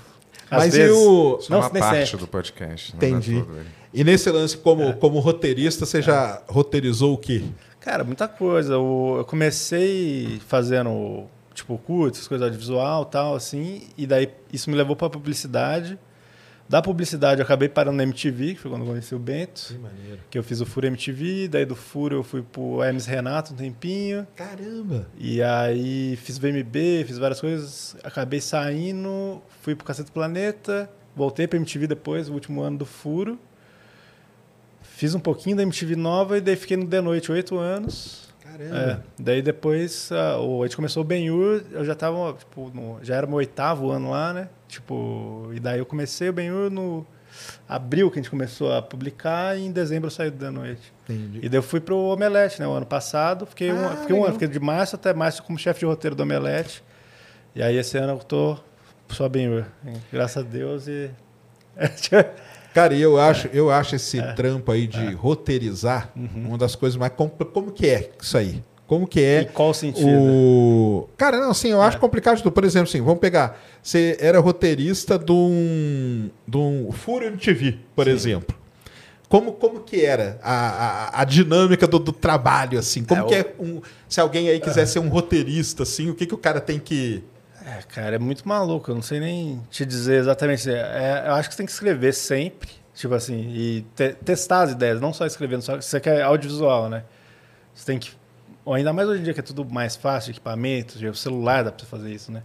[0.49, 1.39] Às Mas e o...
[1.49, 2.25] É uma nem parte sempre.
[2.25, 2.93] do podcast.
[2.95, 3.39] não é Entendi.
[3.39, 3.69] tudo ele.
[3.93, 7.41] E nesse lance, como, como roteirista, você já roteirizou o quê?
[7.79, 8.77] Cara, muita coisa.
[8.77, 14.75] O- Eu comecei fazendo, tipo, curtas, coisas audiovisual e tal, assim, e daí isso me
[14.75, 15.97] levou pra publicidade.
[16.71, 20.19] Da publicidade eu acabei parando na MTV, que foi quando eu conheci o Bento, maneiro.
[20.29, 23.57] que eu fiz o Furo MTV, daí do Furo eu fui pro Hermes Renato um
[23.57, 25.05] tempinho, Caramba!
[25.17, 31.45] e aí fiz VMB, fiz várias coisas, acabei saindo, fui pro Cacete do Planeta, voltei
[31.45, 33.37] pra MTV depois, o último ano do Furo.
[34.81, 38.29] Fiz um pouquinho da MTV nova e daí fiquei no The Noite oito anos.
[38.45, 39.05] É, Caramba!
[39.19, 43.15] daí depois ah, o, a gente começou o Ben-Hur, eu já tava, tipo, no- já
[43.15, 44.47] era meu oitavo ano lá, né?
[44.71, 47.05] Tipo, e daí eu comecei o Ben-Hur no
[47.67, 50.93] abril que a gente começou a publicar e em dezembro eu saí do The Noite.
[51.09, 51.39] Entendi.
[51.43, 52.67] E daí eu fui pro Omelete, né?
[52.67, 55.57] O ano passado, fiquei, um, Ah, fiquei um ano, fiquei de março até março como
[55.59, 56.83] chefe de roteiro do Omelete.
[57.55, 58.57] E aí esse ano eu tô
[59.09, 59.65] só Ben-Hur,
[60.11, 61.11] graças a Deus e...
[62.73, 64.33] Cara, e eu acho, eu acho esse É.
[64.33, 66.47] trampo aí de roteirizar Uhum.
[66.49, 68.63] uma das coisas mais compl- como que é isso aí?
[68.91, 70.05] Como que Em é qual sentido?
[70.05, 71.99] o Cara, não, assim, eu acho É.
[72.01, 72.51] complicado de tudo.
[72.51, 78.05] Por exemplo, assim, vamos pegar, você era roteirista de um de um Furo MTV, por
[78.09, 78.53] exemplo.
[79.29, 80.55] Como, como que era a,
[81.19, 83.05] a, a dinâmica do, do trabalho, assim?
[83.05, 83.81] Como É, que é um.
[84.09, 87.23] Se alguém aí quiser ser um roteirista, assim, o que, que o cara tem que.
[87.65, 88.91] É, cara, é muito maluco.
[88.91, 90.69] Eu não sei nem te dizer exatamente.
[90.69, 92.67] É, eu acho que você tem que escrever sempre.
[92.93, 97.05] Tipo assim, e te- testar as ideias, não só escrevendo, só você quer audiovisual, né?
[97.73, 98.19] Você tem que.
[98.65, 101.71] Ou ainda mais hoje em dia que é tudo mais fácil, equipamentos, o celular dá
[101.71, 102.41] pra você fazer isso, né?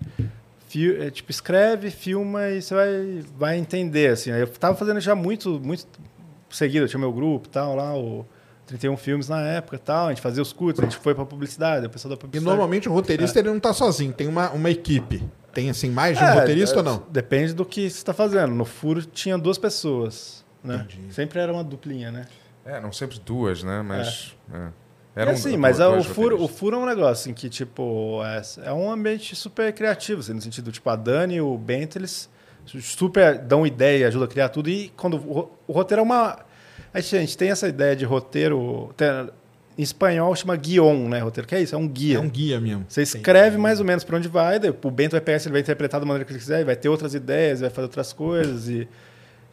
[0.68, 4.30] Fio- é, tipo, escreve, filma e você vai, vai entender, assim.
[4.30, 5.86] Eu tava fazendo já muito, muito
[6.50, 8.26] seguido, eu tinha meu grupo e tal, lá, o
[8.66, 11.24] 31 filmes na época e tal, a gente fazia os curtos, a gente foi pra
[11.24, 12.44] publicidade, o pessoal da E publicidade.
[12.50, 15.22] normalmente o roteirista ele não tá sozinho, tem uma, uma equipe.
[15.54, 17.02] Tem assim, mais de um É, roteirista é, ou não?
[17.10, 18.52] Depende do que você está fazendo.
[18.52, 20.84] No furo tinha duas pessoas, né?
[20.86, 21.14] Entendi.
[21.14, 22.26] Sempre era uma duplinha, né?
[22.64, 23.80] É, não sempre duas, né?
[23.80, 24.36] Mas.
[24.52, 24.68] É.
[25.16, 27.48] É Eram assim, du- mas a- o furo, o furo é um negócio assim, que,
[27.48, 31.56] tipo, é, é um ambiente super criativo, assim, no sentido, tipo, a Dani e o
[31.56, 32.28] Bento, eles
[32.82, 34.68] super dão ideia, ajudam a criar tudo.
[34.68, 36.38] E quando o, o roteiro é uma...
[36.92, 38.92] A gente, a gente tem essa ideia de roteiro...
[38.96, 39.30] tem-
[39.78, 41.18] em espanhol chama guion, né?
[41.20, 41.74] Roteiro, que é isso?
[41.74, 42.16] É um guia.
[42.16, 42.86] É um guia mesmo.
[42.88, 45.60] Você escreve mais ou menos para onde vai, daí o Bento vai pegar, ele vai
[45.60, 48.88] interpretar da maneira que ele quiser, vai ter outras ideias, vai fazer outras coisas e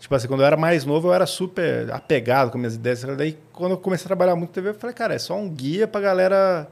[0.03, 3.01] Tipo assim, quando eu era mais novo, eu era super apegado com minhas ideias.
[3.15, 5.87] Daí, quando eu comecei a trabalhar muito TV, eu falei, cara, é só um guia
[5.87, 6.67] pra galera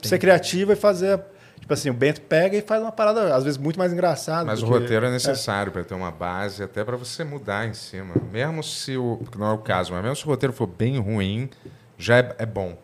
[0.00, 1.20] ser criativa e fazer.
[1.58, 4.44] Tipo assim, o Bento pega e faz uma parada, às vezes, muito mais engraçada.
[4.44, 8.14] Mas o roteiro é necessário para ter uma base, até para você mudar em cima.
[8.30, 9.16] Mesmo se o.
[9.20, 11.50] Porque não é o caso, mas mesmo se o roteiro for bem ruim,
[11.98, 12.78] já é, é bom.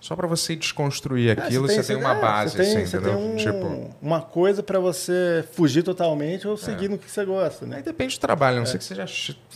[0.00, 2.96] Só para você desconstruir É, aquilo, você tem, uma é, base, você tem, assim, você
[2.96, 3.16] entendeu?
[3.18, 3.94] tem um- Tipo.
[4.00, 7.82] uma coisa pra você fugir totalmente ou seguir no que você gosta, Aí né?
[7.82, 8.60] depende do trabalho, a É.
[8.60, 9.04] não sei que seja.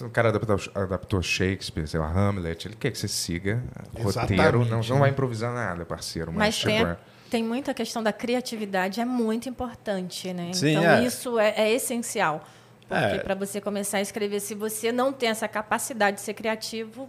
[0.02, 3.62] O cara adaptou, adaptou Shakespeare, sei lá, Hamlet, ele quer que você siga
[3.96, 6.30] roteiro, Exatamente, não, não vai improvisar nada, parceiro.
[6.30, 6.96] Mas, Mas tipo, tem, é- a-
[7.30, 10.52] tem muita questão da criatividade, é muito importante, né?
[10.52, 11.04] Sim, então, é.
[11.04, 12.44] isso é, é essencial.
[12.86, 13.18] Porque É.
[13.18, 17.08] para você começar a escrever, se você não tem essa capacidade de ser criativo,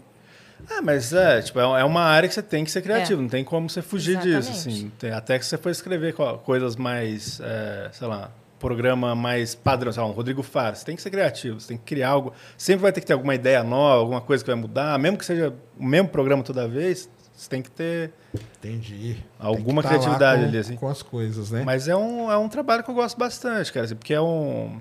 [0.69, 3.23] Ah, mas é, tipo, é uma área que você tem que ser criativo, É.
[3.23, 4.37] não tem como você fugir Exatamente.
[4.39, 4.91] disso, assim.
[4.97, 9.91] Tem- até que você for escrever co- coisas mais, é, sei lá, programa mais padrão,
[9.91, 12.33] sei lá, um Rodrigo Faro, você tem que ser criativo, você tem que criar algo,
[12.57, 15.25] sempre vai ter que ter alguma ideia nova, alguma coisa que vai mudar, mesmo que
[15.25, 18.11] seja o mesmo programa toda vez, você tem que ter...
[18.57, 19.17] Entendi.
[19.37, 20.75] Alguma Tem que tá lá criatividade com, ali, assim.
[20.77, 21.63] Com as coisas, né?
[21.65, 24.79] Mas é um, é um trabalho que eu gosto bastante, cara, assim, porque é um...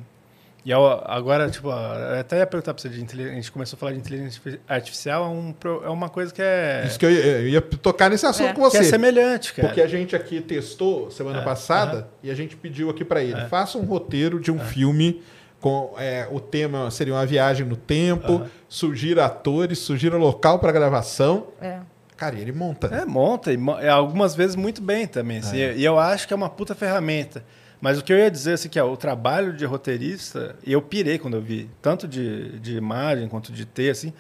[0.65, 3.77] E é o- agora, tipo, até ia perguntar pra você de inteligência, a gente começou
[3.77, 5.55] a falar de inteligência artificial, é, um,
[5.85, 6.85] é uma coisa que é...
[6.87, 8.53] Isso que eu ia, eu ia tocar nesse assunto É.
[8.55, 8.89] com que é você.
[8.89, 9.69] semelhante, cara.
[9.69, 13.43] Porque a gente aqui testou semana É, passada e a gente pediu aqui pra ele:
[13.49, 15.23] faça um roteiro de um filme
[15.61, 18.47] com é, o tema seria uma viagem no tempo, Aham.
[18.69, 21.49] sugira atores, sugira local pra gravação.
[21.61, 21.79] é.
[22.17, 22.87] Cara, e ele monta.
[22.87, 25.39] É, monta, e mo- é, algumas vezes muito bem também.
[25.39, 25.75] assim, É.
[25.75, 27.45] E eu acho que é uma puta ferramenta.
[27.85, 31.19] Mas o que eu ia dizer assim, que é o trabalho de roteirista, eu pirei
[31.19, 34.11] quando eu vi, tanto de, de imagem quanto de ter, assim,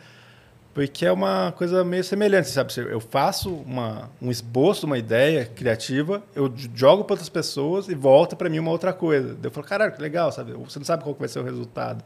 [0.74, 2.74] porque é uma coisa meio semelhante, sabe?
[2.76, 8.36] Eu faço uma, um esboço uma ideia criativa, eu jogo para outras pessoas e volta
[8.36, 9.34] para mim uma outra coisa.
[9.42, 10.52] Eu falo, caralho, que legal, sabe?
[10.52, 12.04] Você não sabe qual vai ser o resultado.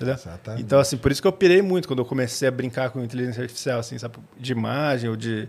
[0.00, 0.14] Entendeu?
[0.14, 0.62] Exatamente.
[0.62, 3.42] Então, assim, por isso que eu pirei muito quando eu comecei a brincar com inteligência
[3.42, 4.16] artificial, assim, sabe?
[4.38, 5.46] De imagem ou de.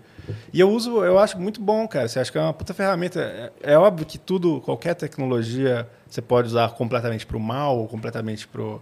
[0.52, 2.10] E eu uso, eu acho muito bom, cara.
[2.10, 3.22] Você acha que é uma puta ferramenta.
[3.22, 8.46] É, é óbvio que tudo, qualquer tecnologia, você pode usar completamente pro mal ou completamente
[8.46, 8.82] pro.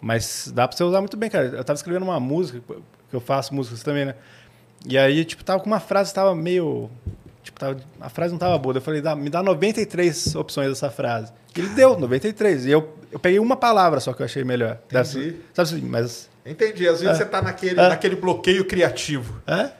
[0.00, 1.46] Mas dá pra você usar muito bem, cara.
[1.46, 2.60] Eu tava escrevendo uma música,
[3.10, 4.14] que eu faço músicas também, né?
[4.86, 6.88] E aí, tipo, tava com uma frase tava meio.
[7.42, 8.76] Tipo, tava, a frase não tava boa.
[8.76, 11.32] Eu falei, dá, me dá 93 opções dessa frase.
[11.58, 12.66] Ele deu 93.
[12.66, 14.78] E eu, eu peguei uma palavra só que eu achei melhor.
[14.90, 15.18] Dessa-
[15.54, 16.28] sabe assim, mas.
[16.46, 16.88] Entendi.
[16.88, 17.18] Às vezes É.
[17.18, 17.88] você tá naquele, É.
[17.88, 19.70] naquele bloqueio criativo, É?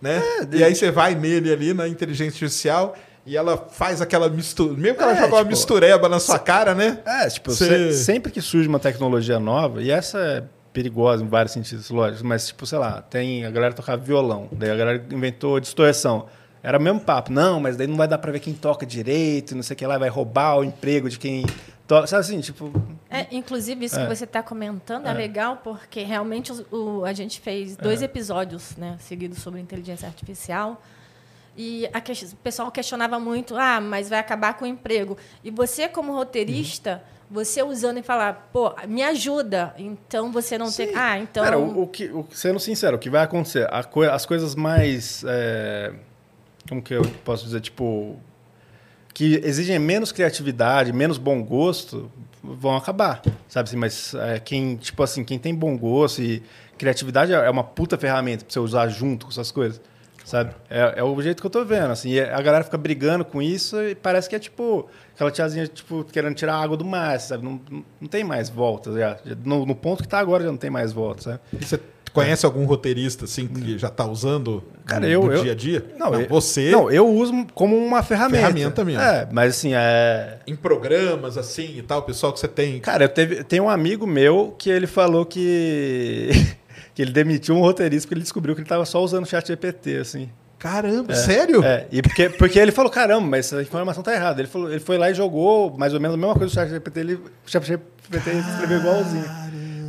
[0.00, 0.20] né?
[0.52, 4.74] e aí você vai nele ali na inteligência artificial e ela faz aquela mistura.
[4.74, 6.98] Mesmo que ela É, joga uma tipo, mistureba na sua cara, né?
[7.06, 11.28] É, tipo, Cê- se- sempre que surge uma tecnologia nova, e essa é perigosa em
[11.28, 15.04] vários sentidos, lógico, mas tipo, sei lá, tem a galera tocava violão, daí a galera
[15.10, 16.26] inventou distorção.
[16.62, 19.54] Era o mesmo papo, não, mas daí não vai dar pra ver quem toca direito,
[19.56, 21.44] não sei o que lá, vai roubar o emprego de quem
[21.88, 22.06] toca.
[22.06, 22.70] Sabe assim, tipo.
[23.10, 24.06] É, inclusive, isso É.
[24.06, 25.10] que você está comentando é.
[25.10, 25.12] É.
[25.12, 30.80] legal, porque realmente os- o, a gente fez dois episódios né, seguidos sobre inteligência artificial.
[31.56, 35.18] E a o pessoal questionava muito, ah, mas vai acabar com o emprego.
[35.44, 39.74] E você, como roteirista, você usando e falar, pô, me ajuda.
[39.76, 40.94] Então você não tem.
[40.94, 41.42] Ah, então.
[41.44, 43.66] Cara, o, o que, o, sendo sincero, o que vai acontecer?
[43.70, 45.24] A coi- as coisas mais.
[45.26, 45.92] é,
[46.68, 47.60] como que eu posso dizer?
[47.60, 48.18] Tipo.
[49.14, 52.10] Que exigem menos criatividade, menos bom gosto,
[52.42, 53.20] vão acabar.
[53.46, 53.76] Sabe assim?
[53.76, 56.42] Mas é, quem, tipo assim, quem tem bom gosto e
[56.78, 59.80] criatividade é uma puta ferramenta pra você usar junto com essas coisas.
[60.24, 60.54] Sabe?
[60.70, 62.18] É, é o jeito que eu tô vendo, assim.
[62.18, 66.34] A galera fica brigando com isso e parece que é tipo aquela tiazinha, tipo, querendo
[66.34, 67.44] tirar a água do mar, sabe?
[67.44, 67.60] Não,
[68.00, 69.18] não, tem mais volta já.
[69.44, 71.40] No, no ponto que tá agora já não tem mais volta, sabe?
[71.52, 71.80] E você
[72.12, 75.54] conhece algum roteirista assim que já tá usando Cara, no, eu- no eu- dia a
[75.54, 75.84] dia?
[75.98, 78.46] Não, eu- você Não, eu uso como uma ferramenta.
[78.46, 79.00] Ferramenta mesmo.
[79.02, 80.38] É, mas assim, é.
[80.46, 82.80] em programas assim e tal, o pessoal que você tem.
[82.80, 86.30] Cara, eu teve, tem um amigo meu que ele falou que.
[86.94, 89.46] que ele demitiu um roteirista porque ele descobriu que ele tava só usando o chat
[89.48, 90.28] GPT, assim.
[90.58, 91.64] Caramba, sério?
[91.64, 94.40] É, e porque, porque ele falou, caramba, mas essa informação tá errada.
[94.40, 96.68] Ele, falou, ele foi lá e jogou mais ou menos a mesma coisa do chat
[96.70, 99.24] GPT, ele, o chat GPT escreveu igualzinho.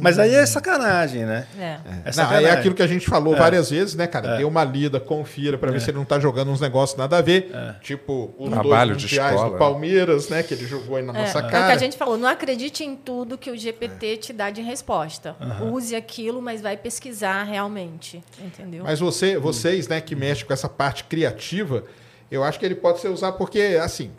[0.03, 1.47] Mas aí é sacanagem, né?
[1.57, 1.63] É.
[1.63, 2.49] É Não, é sacanagem.
[2.51, 3.37] aquilo que a gente falou É.
[3.39, 4.35] várias vezes, né, cara?
[4.35, 4.37] É.
[4.37, 7.21] Dê uma lida, confira pra ver se ele não tá jogando uns negócios nada a
[7.21, 7.49] ver.
[7.53, 7.75] É.
[7.81, 9.59] Tipo, os Trabalho dois de mundiais escola, do né?
[9.59, 10.43] Palmeiras, né?
[10.43, 11.73] Que ele jogou aí na É, nossa é o que cara.
[11.73, 15.35] a gente falou, não acredite em tudo que o GPT te dá de resposta.
[15.71, 18.21] Use aquilo, mas vai pesquisar realmente.
[18.39, 18.83] Entendeu?
[18.83, 21.83] Mas você, vocês, né, que mexem com essa parte criativa,
[22.29, 24.11] eu acho que ele pode ser usado porque, assim,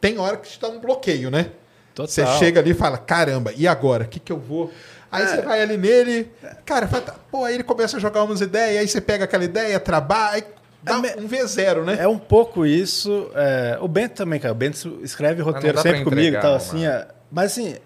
[0.00, 1.46] tem hora que te dá um bloqueio, né?
[1.94, 2.08] Total.
[2.08, 4.04] Você chega ali e fala, caramba, e agora?
[4.04, 4.72] O que, que eu vou?
[5.12, 5.26] Aí É.
[5.26, 6.32] você vai ali nele,
[6.64, 9.78] cara, fala, pô, aí ele começa a jogar umas ideias, aí você pega aquela ideia,
[9.78, 10.44] trabalha, aí
[10.82, 11.96] dá É um V0, né?
[12.00, 13.30] É um pouco isso.
[13.34, 14.52] é, o Bento também, cara.
[14.52, 16.86] O Bento escreve roteiro sempre comigo e tal, assim.
[16.86, 17.76] é, mas assim,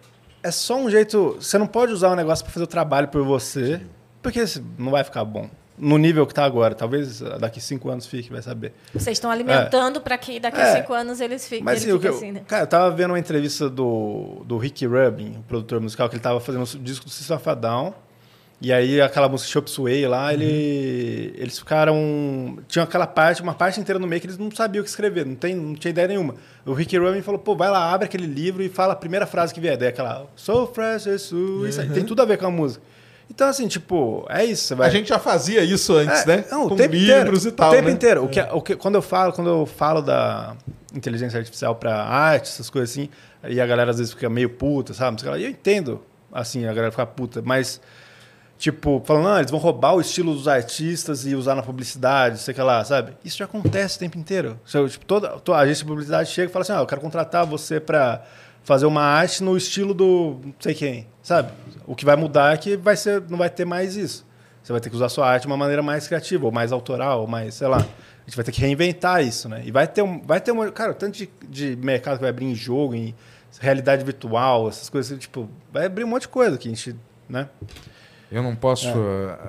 [0.42, 1.36] é só um jeito.
[1.40, 3.80] Você não pode usar um negócio para fazer o trabalho por você,
[4.22, 4.42] porque
[4.78, 5.50] não vai ficar bom.
[5.78, 6.74] No nível que tá agora.
[6.74, 8.72] Talvez daqui cinco anos fique, vai saber.
[8.94, 10.76] Vocês estão alimentando para que daqui a É.
[10.80, 12.42] cinco anos eles fiquem Mas ele eu, assim, né?
[12.46, 16.22] cara, eu tava vendo uma entrevista do, do Rick Rubin, o produtor musical, que ele
[16.22, 17.94] tava fazendo o disco do System of Down.
[18.58, 22.58] E aí aquela música Chop Suey lá, ele, eles ficaram.
[22.66, 25.26] Tinha aquela parte, uma parte inteira no meio que eles não sabiam o que escrever,
[25.26, 26.36] não, tem, não tinha ideia nenhuma.
[26.64, 29.52] O Rick Rubin falou, pô, vai lá, abre aquele livro e fala a primeira frase
[29.52, 29.76] que vier.
[29.76, 32.82] Daí aquela So fresh, so, isso aí, tem tudo a ver com a música.
[33.28, 34.74] Então, assim, tipo, é isso.
[34.76, 34.88] Vai...
[34.88, 36.44] A gente já fazia isso antes, É, né?
[36.50, 37.92] Não, o Com tempo livros inteiro, e tal, O tempo né?
[37.92, 38.24] inteiro.
[38.24, 40.54] O que, o que, quando, eu falo, quando eu falo da
[40.94, 43.08] inteligência artificial para arte, essas coisas assim,
[43.46, 45.20] e a galera às vezes fica meio puta, sabe?
[45.26, 47.80] Eu entendo, assim, a galera ficar puta, mas,
[48.58, 52.54] tipo, falando, não, eles vão roubar o estilo dos artistas e usar na publicidade, sei
[52.54, 53.12] que lá, sabe?
[53.24, 54.58] Isso já acontece o tempo inteiro.
[54.64, 57.44] Tipo, toda, toda a agência de publicidade chega e fala assim, ah, eu quero contratar
[57.44, 58.22] você para
[58.66, 61.52] fazer uma arte no estilo do não sei quem, sabe?
[61.86, 64.26] O que vai mudar é que vai ser, não vai ter mais isso.
[64.60, 67.20] Você vai ter que usar sua arte de uma maneira mais criativa, ou mais autoral,
[67.20, 67.76] ou mais, sei lá.
[67.78, 69.62] A gente vai ter que reinventar isso, né?
[69.64, 72.46] E vai ter um, vai ter uma, cara, tanto de, de mercado que vai abrir
[72.46, 73.14] em jogo, em
[73.60, 76.96] realidade virtual, essas coisas, tipo, vai abrir um monte de coisa que a gente,
[77.28, 77.48] né?
[78.32, 78.92] Eu não posso É.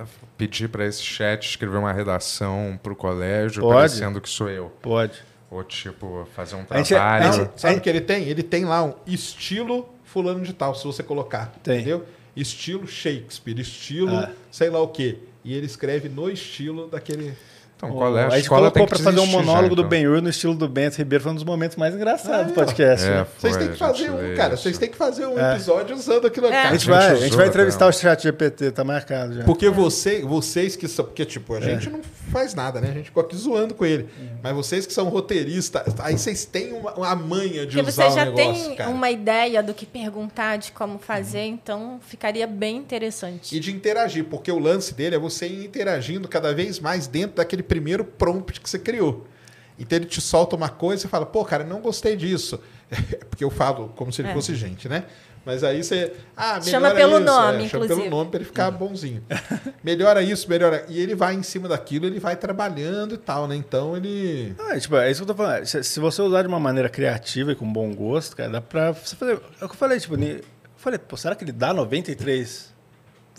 [0.03, 0.07] uh,
[0.37, 3.73] pedir para esse chat escrever uma redação para o colégio Pode.
[3.73, 4.69] parecendo que sou eu.
[4.83, 5.23] Pode.
[5.49, 7.25] Ou, tipo, fazer um A gente- é- trabalho.
[7.27, 8.23] a gente- Sabe o que ele tem?
[8.27, 11.53] Ele tem lá um estilo fulano de tal, se você colocar.
[11.63, 11.77] Tem.
[11.77, 12.05] Entendeu?
[12.35, 14.31] Estilo Shakespeare, estilo Ah.
[14.51, 15.19] sei lá o quê.
[15.43, 17.33] E ele escreve no estilo daquele.
[17.77, 19.89] Então, O- colégio, a gente escola colocou para fazer um desistir já, monólogo do então.
[19.89, 23.05] Ben-Hur no estilo do Bento Ribeiro, foi um dos momentos mais engraçados Ah, do podcast.
[23.05, 23.09] é.
[23.11, 23.27] né?
[23.37, 24.53] Vocês Foi, têm que a fazer gente um, cara.
[24.55, 24.63] isso.
[24.63, 25.53] Vocês têm que fazer um É.
[25.53, 26.47] episódio usando aquilo.
[26.47, 26.49] É.
[26.49, 29.35] Cara, A gente gente vai, a usou gente vai entrevistar o chat GPT, tá marcado
[29.35, 29.43] já.
[29.43, 31.05] Porque você, vocês que são.
[31.05, 31.57] Porque, tipo, É.
[31.57, 32.01] a gente não
[32.31, 32.89] faz nada, né?
[32.89, 34.09] A gente ficou aqui zoando com ele.
[34.41, 38.15] Mas vocês que são roteiristas, aí vocês têm uma, uma manha de Porque usar você
[38.15, 38.89] já o negócio, tem cara.
[38.89, 43.55] uma ideia do que perguntar, de como fazer, então ficaria bem interessante.
[43.55, 47.35] E de interagir, porque o lance dele é você ir interagindo cada vez mais dentro
[47.37, 49.27] daquele primeiro prompt que você criou.
[49.79, 52.59] Então ele te solta uma coisa e você fala, pô, cara, não gostei disso.
[53.29, 54.33] porque eu falo como se ele É.
[54.33, 55.03] fosse gente, né?
[55.45, 56.11] Mas aí você.
[56.35, 57.25] Ah, Chama pelo isso.
[57.25, 58.09] nome, é, chama pelo inclusive.
[58.09, 59.23] nome pra ele ficar bonzinho.
[59.81, 60.85] melhora isso, melhora.
[60.89, 63.55] E ele vai em cima daquilo, ele vai trabalhando e tal, né?
[63.55, 64.53] Então ele.
[64.59, 65.65] Ah, é, tipo, é isso que eu tô falando.
[65.65, 68.91] Se, se você usar de uma maneira criativa e com bom gosto, cara, dá pra
[68.91, 69.39] você fazer.
[69.61, 70.41] É o que eu falei, tipo, eu
[70.75, 72.73] falei, pô, será que ele dá 93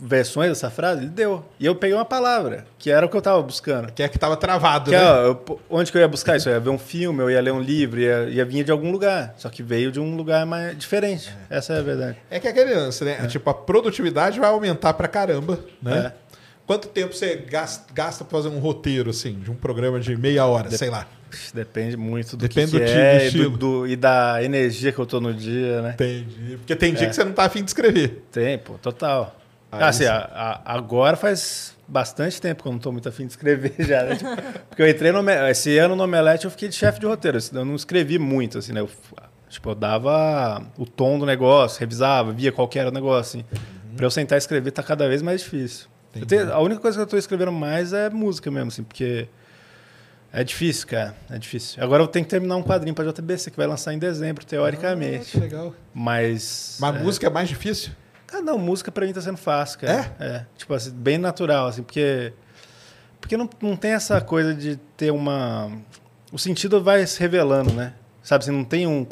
[0.01, 1.03] versões dessa frase?
[1.03, 1.45] Ele deu.
[1.59, 3.93] E eu peguei uma palavra, que era o que eu tava buscando.
[3.93, 5.03] Que é que tava travado, Que, né?
[5.05, 6.49] ó, eu- onde que eu ia buscar isso?
[6.49, 8.91] Eu ia ver um filme, eu ia ler um livro, ia, ia vir de algum
[8.91, 9.35] lugar.
[9.37, 11.35] Só que veio de um lugar mais diferente.
[11.51, 12.17] Essa é a verdade.
[12.31, 13.27] É que é aquele lance, né?
[13.27, 16.13] Tipo, a produtividade vai aumentar pra caramba, né?
[16.15, 16.29] É.
[16.67, 20.45] Quanto tempo você gasta, gasta pra fazer um roteiro, assim, de um programa de meia
[20.45, 21.07] hora, sei lá?
[21.55, 24.99] Depende muito do Depende que, do que é e, do- do- e da energia que
[24.99, 25.91] eu tô no dia, né?
[25.95, 26.57] Entendi.
[26.59, 27.09] Porque tem dia É.
[27.11, 28.23] que você não tá afim de escrever.
[28.33, 29.35] Tem, pô, total.
[29.71, 30.09] Aí assim, sim.
[30.11, 30.31] a-
[30.65, 34.17] a- agora faz bastante tempo que eu não tô muito afim de escrever já, né?
[34.17, 34.31] Tipo,
[34.69, 37.55] porque eu entrei no esse ano no Omelete eu fiquei de chefe de roteiro, assim,
[37.57, 38.81] eu não escrevi muito, assim, né?
[38.81, 38.89] Eu,
[39.49, 43.45] tipo, eu dava o tom do negócio, revisava, via qual era o negócio, assim.
[43.97, 45.87] Pra eu sentar e escrever tá cada vez mais difícil.
[46.27, 49.29] Tenho- a única coisa que eu tô escrevendo mais é música mesmo, assim, porque
[50.33, 51.83] é difícil, cara, é difícil.
[51.83, 54.49] Agora eu tenho que terminar um quadrinho pra JBC, que vai lançar em dezembro, Ah,
[54.49, 55.33] teoricamente.
[55.33, 55.75] que legal.
[55.95, 56.77] Mas...
[56.81, 57.93] Mas é, música é mais difícil?
[58.33, 60.15] Ah, não, música pra mim tá sendo fácil, cara.
[60.19, 60.47] É?
[60.57, 62.33] Tipo assim, bem natural, assim, porque.
[63.21, 65.71] Porque não, não tem essa coisa de ter uma.
[66.31, 67.95] O sentido vai se revelando, né?
[68.23, 69.07] Sabe, você não tem um,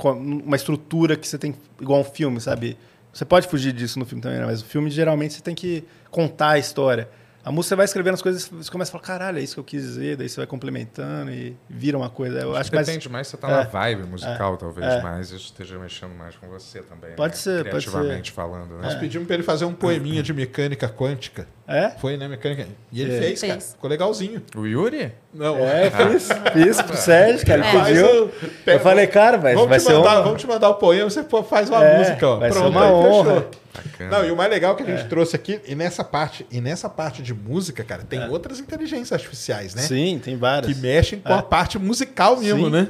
[0.44, 1.55] uma estrutura que você tem.
[1.80, 2.76] igual um filme, sabe?
[3.12, 4.44] Você pode fugir disso no filme também, né?
[4.44, 7.09] Mas o filme geralmente você tem que contar a história.
[7.47, 9.60] A música você vai escrevendo as coisas, você começa a falar, caralho, é isso que
[9.60, 12.40] eu quis dizer, daí você vai complementando e vira uma coisa.
[12.40, 12.89] Eu acho que mais.
[12.89, 13.51] Depende mais, você tá É.
[13.59, 15.01] na vibe musical, talvez, É.
[15.01, 17.14] mais isso esteja mexendo mais com você também.
[17.14, 17.40] Pode né?
[17.40, 18.32] ser, pode ser.
[18.32, 18.82] Falando, né?
[18.82, 21.47] Nós pedimos pra ele fazer um poeminha de mecânica quântica.
[21.68, 21.90] É?
[21.98, 22.66] Foi, né, mecânica?
[22.93, 23.18] E ele É.
[23.20, 23.52] fez, cara.
[23.55, 23.72] Fez.
[23.72, 24.40] Ficou legalzinho.
[24.55, 25.12] O Yuri?
[25.34, 27.60] Não, É, eu fiz, fiz pro Sérgio, cara.
[27.66, 28.28] Ele Faz pediu.
[28.64, 30.22] pega- Eu falei, cara, vai, vamos, vai te ser mandar, uma...
[30.22, 32.36] vamos te mandar o poema, você faz uma É, música, ó.
[32.36, 33.47] vai ser Pronto, uma aí honra.
[34.10, 34.97] Não, e o mais legal que a É.
[34.97, 39.12] gente trouxe aqui, e nessa parte, e nessa parte de música, cara, tem outras inteligências
[39.12, 39.82] artificiais, né?
[39.82, 40.72] Sim, tem várias.
[40.72, 41.38] Que mexem com É.
[41.38, 42.70] a parte musical mesmo, Sim.
[42.70, 42.88] né?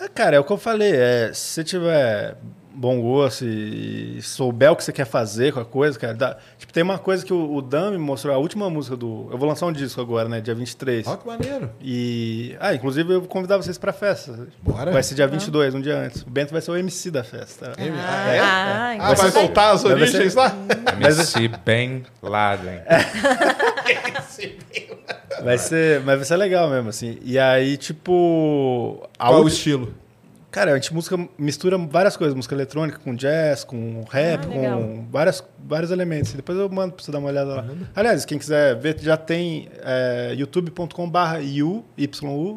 [0.00, 0.92] É, cara, é o que eu falei.
[0.94, 2.34] É, se você tiver
[2.76, 6.14] bom gosto e souber o que você quer fazer com a coisa, cara.
[6.14, 9.28] dá- tipo, tem uma coisa que o, o Dan me mostrou, a última música do.
[9.30, 10.40] Eu vou lançar um disco agora, né?
[10.40, 11.06] Dia 23.
[11.06, 11.70] Ó, que maneiro.
[11.80, 12.54] E.
[12.60, 14.46] Ah, inclusive eu vou convidar vocês pra festa.
[14.62, 14.90] Bora.
[14.92, 16.22] Vai ser dia 22, um dia antes.
[16.22, 17.72] O Bento vai ser o MC da festa.
[17.78, 17.82] Ah,
[18.34, 18.38] é?
[18.40, 20.54] Ah, Ah, vai então- voltar Vai ser- origens lá?
[21.00, 22.80] MC Ben Laden.
[25.42, 27.18] Vai ser, mas vai ser legal mesmo, assim.
[27.22, 29.06] E aí, tipo.
[29.18, 29.92] A Qual o estilo?
[30.56, 35.06] Cara, a gente música, mistura várias coisas, música eletrônica com jazz, com rap, Ah, com
[35.10, 36.32] várias, vários elementos.
[36.32, 37.66] Depois eu mando pra você dar uma olhada lá.
[37.94, 40.46] Aliás, quem quiser ver, já tem é, YU,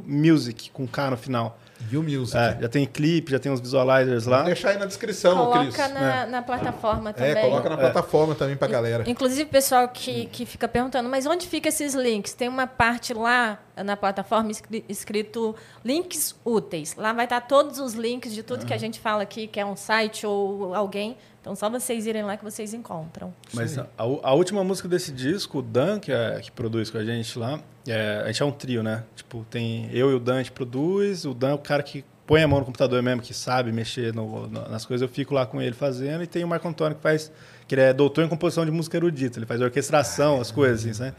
[0.08, 1.60] music, com K no final.
[1.92, 2.38] You Music.
[2.38, 4.38] É, já tem clipe, já tem os visualizers lá.
[4.38, 5.76] Vou deixar aí na descrição, Cris.
[5.76, 7.32] Coloca na, na plataforma também.
[7.32, 9.04] É, coloca na plataforma também pra galera.
[9.10, 12.34] Inclusive, pessoal que, que fica perguntando, mas onde fica esses links?
[12.34, 16.96] Tem uma parte lá na plataforma escri- escrito links úteis.
[16.96, 19.66] Lá vai estar todos os links de tudo que a gente fala aqui, que é
[19.66, 21.18] um site ou alguém.
[21.42, 23.34] Então, só vocês irem lá que vocês encontram.
[23.54, 27.04] Mas a, a última música desse disco, o Dan, que, é, que produz com a
[27.06, 27.62] gente lá,
[27.92, 29.04] é, a gente é um trio, né?
[29.16, 32.04] Tipo, tem eu e o Dan, a gente produz, o Dan é o cara que
[32.28, 35.34] põe a mão no computador mesmo, que sabe mexer no- no- nas coisas, eu fico
[35.34, 37.32] lá com ele fazendo, e tem o Marco Antônio que faz,
[37.68, 41.02] que ele é doutor em composição de música erudita, ele faz orquestração, as coisas, assim,
[41.04, 41.14] né?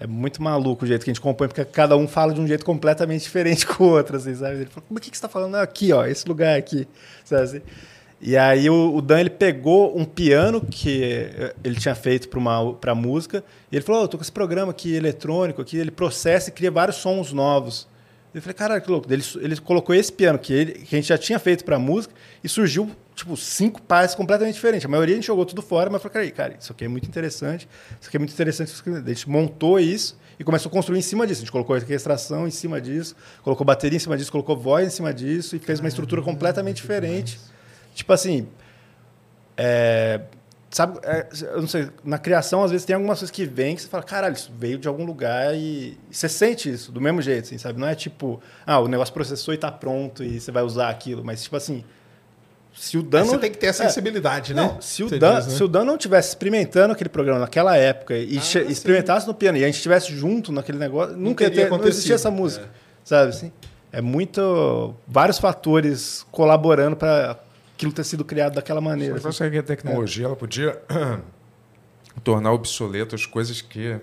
[0.00, 2.46] É muito maluco o jeito que a gente compõe, porque cada um fala de um
[2.46, 4.56] jeito completamente diferente com o outro, assim, sabe?
[4.56, 5.52] Ele fala, como é que você está falando?
[5.52, 6.88] "Não, Aqui, ó, esse lugar aqui,
[7.24, 7.62] sabe assim?
[8.20, 11.26] E aí o, o Dan ele pegou um piano que
[11.62, 12.28] ele tinha feito
[12.80, 15.90] para música e ele falou: "Ó, "Eu tô com esse programa aqui eletrônico aqui, ele
[15.90, 17.86] processa e cria vários sons novos".
[18.34, 19.12] Eu falei: "Caralho, que louco".
[19.12, 22.14] Ele, ele colocou esse piano que, ele, que a gente já tinha feito para música
[22.42, 24.86] e surgiu tipo cinco partes completamente diferentes.
[24.86, 27.06] A maioria a gente jogou tudo fora, mas eu falei: "Cara, isso aqui é muito
[27.06, 27.68] interessante.
[28.00, 28.72] Isso aqui é muito interessante".
[28.88, 31.40] A gente montou isso e começou a construir em cima disso.
[31.40, 34.90] A gente colocou orquestração em cima disso, colocou bateria em cima disso, colocou voz em
[34.90, 37.38] cima disso e fez uma estrutura completamente diferente.
[37.94, 38.46] Tipo assim,
[39.56, 40.20] é,
[40.70, 43.82] sabe, é, eu não sei, na criação às vezes tem algumas coisas que vêm que
[43.82, 47.22] você fala, caralho, isso veio de algum lugar e, e você sente isso do mesmo
[47.22, 47.78] jeito, assim, sabe?
[47.78, 51.24] Não é tipo, ah, o negócio processou e tá pronto e você vai usar aquilo,
[51.24, 51.84] mas tipo assim,
[52.76, 54.62] se o Dan Você não- tem que ter essa é, sensibilidade, né?
[54.62, 55.52] não, se o, Você Dan, diz, né?
[55.54, 59.56] se o Dan não tivesse experimentando aquele programa naquela época e Ah, experimentasse no piano
[59.58, 62.68] e a gente estivesse junto naquele negócio, nunca ia teria ter, não existia essa música,
[63.04, 63.52] sabe assim?
[63.92, 67.38] É muito vários fatores colaborando para
[67.74, 69.14] aquilo ter sido criado daquela maneira.
[69.14, 69.38] Se assim.
[69.38, 70.80] fosse que a tecnologia ela podia
[72.22, 74.00] tornar obsoletas coisas que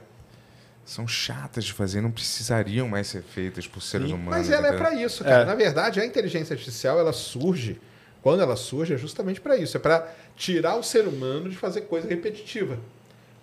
[0.86, 4.14] são chatas de fazer, não precisariam mais ser feitas por seres Sim.
[4.14, 4.32] humanos.
[4.32, 5.44] Mas ela é para isso, cara.
[5.44, 5.46] É.
[5.46, 7.80] Na verdade, a inteligência artificial, ela surge,
[8.22, 9.78] quando ela surge, é justamente para isso.
[9.78, 12.78] É para tirar o ser humano de fazer coisa repetitiva.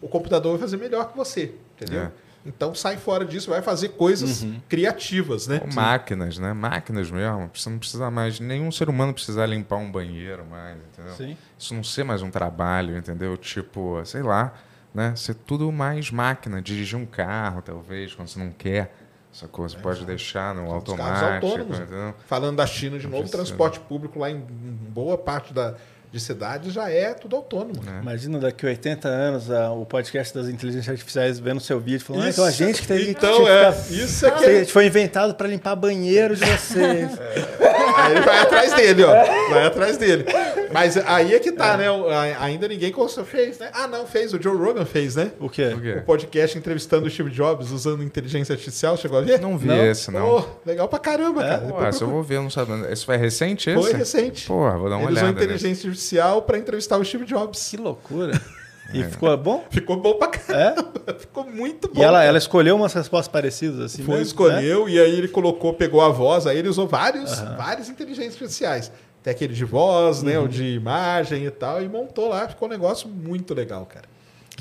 [0.01, 2.03] O computador vai fazer melhor que você, entendeu?
[2.03, 2.13] É.
[2.47, 4.61] Então sai fora disso, vai fazer coisas Uhum.
[4.69, 5.61] criativas, né?
[5.63, 6.53] Ou máquinas, né?
[6.53, 7.51] Máquinas mesmo.
[7.53, 8.41] Você não precisa mais.
[8.41, 11.15] Nenhum ser humano precisa limpar um banheiro mais, entendeu?
[11.15, 11.37] Sim.
[11.59, 13.37] Isso não ser mais um trabalho, entendeu?
[13.37, 14.55] Tipo, sei lá,
[14.95, 15.15] né?
[15.17, 16.63] Ser tudo mais máquina.
[16.63, 18.95] Dirigir um carro, talvez, quando você não quer.
[19.31, 21.47] Essa coisa você pode deixar no São os carros automático.
[21.47, 21.79] autônomos.
[21.81, 22.15] entendeu?
[22.27, 23.37] Falando da China de novo, precisa.
[23.45, 25.75] transporte público lá em boa parte da,
[26.11, 27.81] de cidades já é tudo autônomo.
[27.87, 28.01] É.
[28.01, 32.23] Imagina daqui a 80 anos a- o podcast das inteligências artificiais vendo seu vídeo falando,
[32.25, 34.65] ah, Isso- então a gente que tem então, que é, ficar- isso é que Você
[34.67, 37.11] foi inventado para limpar banheiro de vocês.
[37.99, 39.11] Aí ele vai atrás dele, ó.
[39.51, 40.25] Vai atrás dele.
[40.73, 41.91] Mas aí é que tá, né?
[41.91, 42.93] O- a- Ainda ninguém
[43.25, 43.71] fez, né?
[43.73, 44.33] Ah, não, fez.
[44.35, 45.33] O Joe Rogan fez, né?
[45.41, 45.71] o quê?
[45.73, 45.93] Por quê?
[45.99, 48.97] O podcast entrevistando o Steve Jobs usando inteligência artificial.
[48.97, 49.41] Chegou a ver?
[49.41, 49.85] Não vi Não?
[49.87, 50.21] esse, não.
[50.43, 51.59] Pô, legal pra caramba, cara.
[51.59, 52.73] Pô, eu vou ver, não sabe.
[52.93, 53.81] Esse foi recente esse?
[53.81, 54.47] Foi recente.
[54.47, 55.39] Porra, vou dar uma Ele usou olhada.
[55.41, 55.45] né?
[55.45, 57.69] inteligência artificial pra entrevistar o Steve Jobs.
[57.69, 58.41] Que loucura.
[58.91, 59.67] E ficou bom?
[59.69, 60.95] Ficou bom pra caramba.
[61.07, 61.13] É?
[61.21, 62.01] Ficou muito bom.
[62.01, 64.23] E ela, ela escolheu umas respostas parecidas assim Foi, mesmo, né?
[64.23, 68.91] escolheu, e aí ele colocou, pegou a voz, aí ele usou vários, várias inteligências artificiais.
[69.23, 70.39] Tem aquele de voz, né?
[70.39, 70.47] Uhum.
[70.47, 74.07] O de imagem e tal, e montou lá, ficou um negócio muito legal, cara.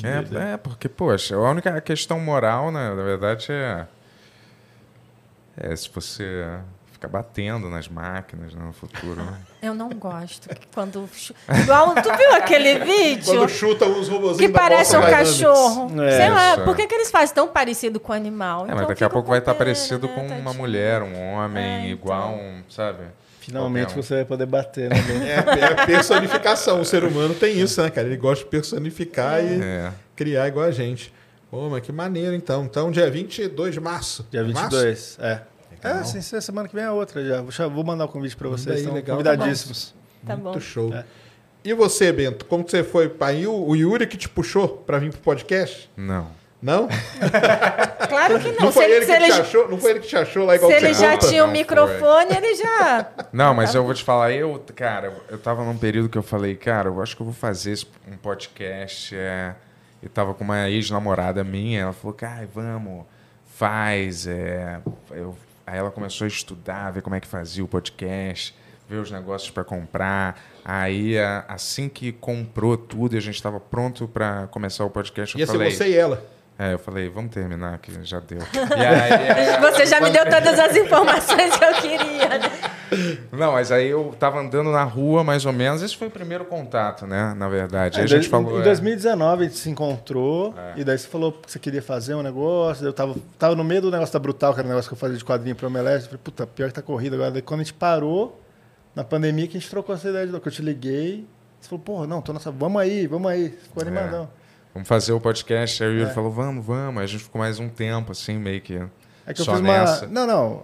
[0.04, 3.88] É, é, porque, poxa, a única questão moral, né, na verdade, é.
[5.56, 6.60] É se você
[6.98, 9.22] ficar batendo nas máquinas né, no futuro.
[9.24, 9.34] Né?
[9.62, 10.50] Eu não gosto.
[10.74, 11.08] Quando.
[11.62, 13.26] Igual, tu viu aquele vídeo?
[13.38, 16.02] Quando chuta os robozinhos Que parece um cachorro.
[16.02, 16.64] É, Sei lá, é.
[16.64, 18.62] por que, que eles fazem tão parecido com o animal?
[18.62, 21.16] É, Então mas daqui a pouco vai estar pena, parecido né, com uma mulher, um
[21.34, 21.92] homem, É, então.
[21.92, 23.04] igual um, sabe?
[23.40, 24.98] Finalmente você vai poder bater, né?
[25.78, 26.82] É, é personificação.
[26.82, 28.08] O ser humano tem isso, né, cara?
[28.08, 29.92] Ele gosta de personificar e É.
[30.16, 31.14] criar igual a gente.
[31.50, 32.66] Pô, mas que maneiro, então.
[32.66, 34.28] Então, dia 22 de março.
[34.30, 34.62] Dia Março?
[34.64, 35.42] 22, é.
[35.84, 36.02] Legal.
[36.02, 37.68] É, sim, semana que vem é outra já.
[37.68, 39.18] Vou mandar o convite para vocês, aí, estão legal.
[39.18, 39.94] convidadíssimos.
[40.26, 40.52] Tá bom.
[40.52, 40.94] Muito show.
[40.94, 41.06] É.
[41.64, 42.46] E você, Bento?
[42.46, 43.14] Como que você foi?
[43.20, 45.90] Aí o, Yuri que te puxou pra vir pro podcast?
[45.98, 46.30] Não.
[46.62, 46.88] Não?
[48.08, 48.62] Claro que não.
[48.62, 49.70] Não se foi ele, ele se que ele, te achou?
[49.70, 51.28] Não foi ele que te achou lá igual se ele já conta?
[51.28, 51.58] tinha o foi.
[51.58, 53.12] microfone, ele já.
[53.34, 56.56] Não, mas eu vou te falar, eu, cara, eu tava num período que eu falei,
[56.56, 57.78] cara, eu acho que eu vou fazer
[58.10, 59.14] um podcast.
[59.14, 59.56] É...
[60.02, 63.06] Eu tava com uma ex-namorada minha, ela falou, cara, vamos,
[63.46, 64.26] faz.
[64.26, 64.80] É...
[65.12, 65.36] Eu...
[65.68, 68.56] Aí ela começou a estudar, ver como é que fazia o podcast,
[68.90, 70.42] ver os negócios para comprar.
[70.64, 71.16] Aí,
[71.46, 75.46] assim que comprou tudo e a gente estava pronto para começar o podcast, eu Ia
[75.46, 75.72] ser falei.
[75.72, 76.37] você e ela.
[76.60, 78.40] É, eu falei, vamos terminar, que já deu.
[78.52, 82.30] E aí, Você já me deu todas as informações que eu queria.
[82.30, 82.52] né?
[83.32, 85.84] Não, mas aí eu tava andando na rua, mais ou menos.
[85.84, 87.34] Esse foi o primeiro contato, né?
[87.38, 87.98] Na verdade.
[87.98, 88.58] Aí É, a gente em- falou.
[88.58, 90.80] Em é, 2019 a gente se encontrou É.
[90.80, 92.86] e daí você falou que você queria fazer um negócio.
[92.86, 95.00] Eu tava, tava no meio do negócio da Brutal, que era um negócio que eu
[95.00, 96.06] fazia de quadrinho pro Omelete.
[96.06, 97.30] Eu falei, puta, pior que tá corrida agora.
[97.32, 98.42] Daí quando a gente parou,
[98.96, 101.28] na pandemia, que a gente trocou essa ideia de que eu te liguei.
[101.60, 102.50] Você falou, porra, não, tô nessa.
[102.52, 103.50] Vamos aí, vamos aí.
[103.50, 104.28] Ficou É.
[104.78, 105.84] Vamos fazer o podcast.
[105.84, 106.14] Aí o Yuri É.
[106.14, 107.00] falou, vamos, vamos.
[107.00, 108.76] Aí a gente ficou mais um tempo, assim, meio que.
[109.26, 109.74] É que eu Só fiz uma.
[109.80, 110.06] nessa.
[110.08, 110.64] Não, não.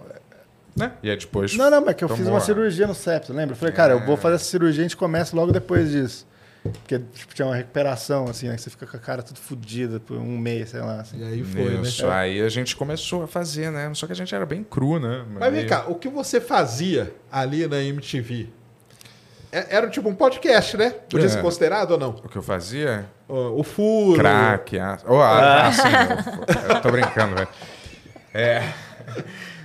[0.76, 0.92] Né?
[1.02, 1.56] E aí depois.
[1.56, 3.54] Não, não, mas é que eu fiz tomou uma a- cirurgia no septo, lembra?
[3.54, 4.16] Eu falei, cara, eu vou É.
[4.16, 6.26] fazer essa cirurgia e a gente começa logo depois disso.
[6.62, 8.56] Porque tipo, tinha uma recuperação, assim, né?
[8.56, 11.00] Você fica com a cara tudo fodida por um mês, sei lá.
[11.00, 11.18] Assim.
[11.20, 12.06] E aí foi, Isso.
[12.06, 12.12] né?
[12.14, 13.92] Aí a gente começou a fazer, né?
[13.94, 15.24] Só que a gente era bem cru, né?
[15.30, 18.48] Mas vem Meio- cá, o que você fazia ali na MTV?
[19.54, 20.90] É- Era tipo um podcast, né?
[21.08, 21.28] Podia É.
[21.28, 22.10] ser considerado ou não?
[22.10, 23.06] O que eu fazia?
[23.28, 24.18] O o furo.
[24.18, 24.78] Crack.
[24.78, 25.82] Ah, oh, ah, ah, sim,
[26.68, 27.48] eu, eu tô brincando, velho.
[28.32, 28.62] É.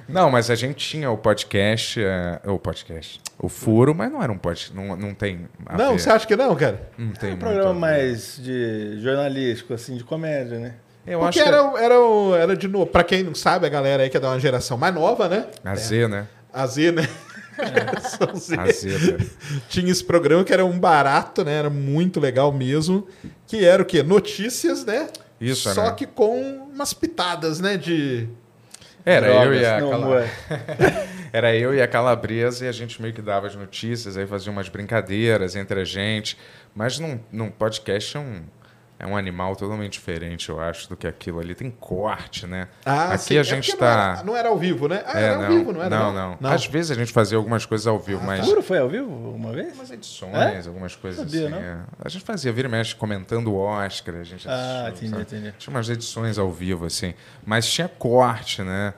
[0.07, 4.31] Não, mas a gente tinha o podcast, é, o podcast, o furo, mas não era
[4.31, 5.47] um podcast, não, não tem.
[5.65, 5.99] a Não, ver.
[5.99, 6.81] você acha que não, cara?
[6.97, 10.73] Não tem É um muito programa mais de jornalístico, assim, de comédia, né?
[11.05, 12.87] Eu Porque acho que era, era, o- era de novo.
[12.87, 15.45] Pra quem não sabe, a galera aí que é da uma geração mais nova, né?
[15.63, 16.27] a Z, né?
[16.51, 17.07] A Z, né?
[18.47, 19.31] Velho.
[19.69, 21.53] Tinha esse programa que era um barato, né?
[21.53, 23.07] Era muito legal mesmo.
[23.47, 24.01] Que era o quê?
[24.03, 25.09] Notícias, né?
[25.39, 25.91] Isso, Só né?
[25.93, 27.77] que com umas pitadas, né?
[27.77, 28.27] De.
[29.05, 30.29] Era eu e a não, Cala- ué.
[31.31, 34.51] Era eu e a Calabresa e a gente meio que dava as notícias, aí fazia
[34.51, 36.37] umas brincadeiras entre a gente.
[36.75, 38.41] Mas num, num podcast é um,
[38.99, 41.55] é um animal totalmente diferente, eu acho, do que aquilo ali.
[41.55, 42.67] Tem corte, né?
[42.85, 43.37] Aqui sim.
[43.37, 43.85] a É gente não tá.
[43.85, 45.01] era- Não era, ao vivo, né?
[45.05, 45.89] Ah, É, era ao não, vivo, não era?
[46.11, 48.45] não, não, Às vezes a gente fazia algumas coisas ao vivo, mas.
[48.45, 49.67] Puro foi ao vivo uma vez?
[49.69, 51.55] Algumas edições, algumas coisas Sabia, assim.
[51.55, 51.61] não?
[51.61, 51.77] é.
[52.03, 55.21] A gente fazia, vira e mexe, comentando o Oscar, a gente Ah, assistiu, entendi, sabe?
[55.21, 55.53] entendi.
[55.57, 57.13] Tinha umas edições ao vivo, assim.
[57.45, 58.93] Mas tinha corte, né?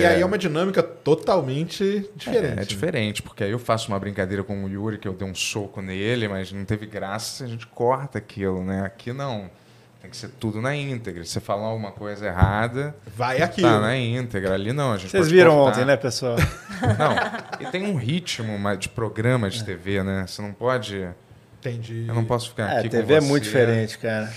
[0.00, 2.52] E aí é uma dinâmica totalmente diferente.
[2.52, 2.64] É, né?
[2.64, 5.80] diferente, porque aí eu faço uma brincadeira com o Yuri, que eu dei um soco
[5.82, 8.82] nele, mas não teve graça se a gente corta aquilo, né?
[8.84, 9.50] Aqui não.
[10.00, 11.24] Tem que ser tudo na íntegra.
[11.24, 13.62] Se você falar alguma coisa errada, Vai aqui.
[13.62, 14.52] tá na íntegra.
[14.52, 15.70] Ali não, a gente Vocês pode viram cortar.
[15.70, 16.36] ontem, né, pessoal?
[16.98, 17.66] Não.
[17.66, 20.26] E tem um ritmo de programa de TV, né?
[20.26, 21.08] Você não pode.
[21.58, 22.04] Entendi.
[22.06, 24.30] Eu não posso ficar É, aqui com TV é muito diferente, cara.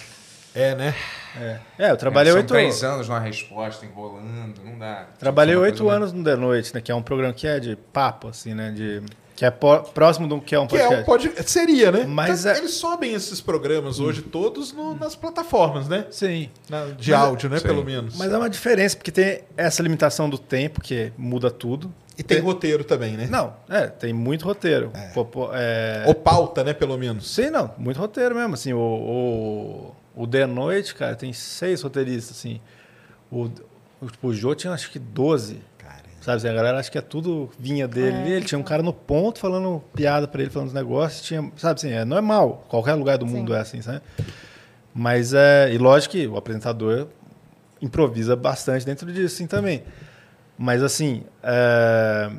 [0.57, 0.95] É, né?
[1.39, 5.05] É, é eu trabalhei São oito três anos numa resposta enrolando, não dá.
[5.19, 6.81] Trabalhei uma oito coisa anos no The Noite, né?
[6.81, 8.71] Que é um programa que é de papo, assim, né?
[8.71, 9.03] De,
[9.35, 11.03] que é próximo do que é um Que é podcast.
[11.03, 11.47] um pod...
[11.47, 12.05] Seria, né?
[12.07, 16.07] Mas Tá- é- Eles sobem esses programas hoje todos no- nas plataformas, né?
[16.09, 16.49] Sim.
[16.67, 17.59] Na- de Mas é- áudio, né?
[17.59, 17.67] Sim.
[17.67, 18.17] Pelo menos.
[18.17, 21.93] Mas é uma diferença, porque tem essa limitação do tempo, que muda tudo.
[22.17, 23.27] E tem roteiro também, né?
[23.29, 24.91] Não, é, tem muito roteiro.
[25.13, 26.03] Pô, pô, é...
[26.07, 26.73] Ou pauta, né?
[26.73, 27.29] Pelo menos.
[27.29, 28.55] Sim, não, muito roteiro mesmo.
[28.55, 32.59] Assim, o, o, o The Noite, cara, tem seis roteiristas, assim.
[33.31, 33.49] O,
[34.01, 35.61] o, tipo, o Jô tinha acho que 12.
[36.19, 38.17] Sabe, assim, a galera acha que é tudo vinha dele.
[38.17, 38.29] É.
[38.31, 41.21] Ele tinha um cara no ponto falando piada pra ele, falando os negócios.
[41.21, 42.65] Tinha, sabe assim, é normal.
[42.67, 43.57] Qualquer lugar do mundo Sim.
[43.57, 44.01] é assim, sabe?
[44.93, 45.71] Mas é.
[45.71, 47.07] E lógico que o apresentador
[47.81, 49.83] improvisa bastante dentro disso, assim, também.
[50.57, 51.23] Mas assim.
[51.41, 52.29] É,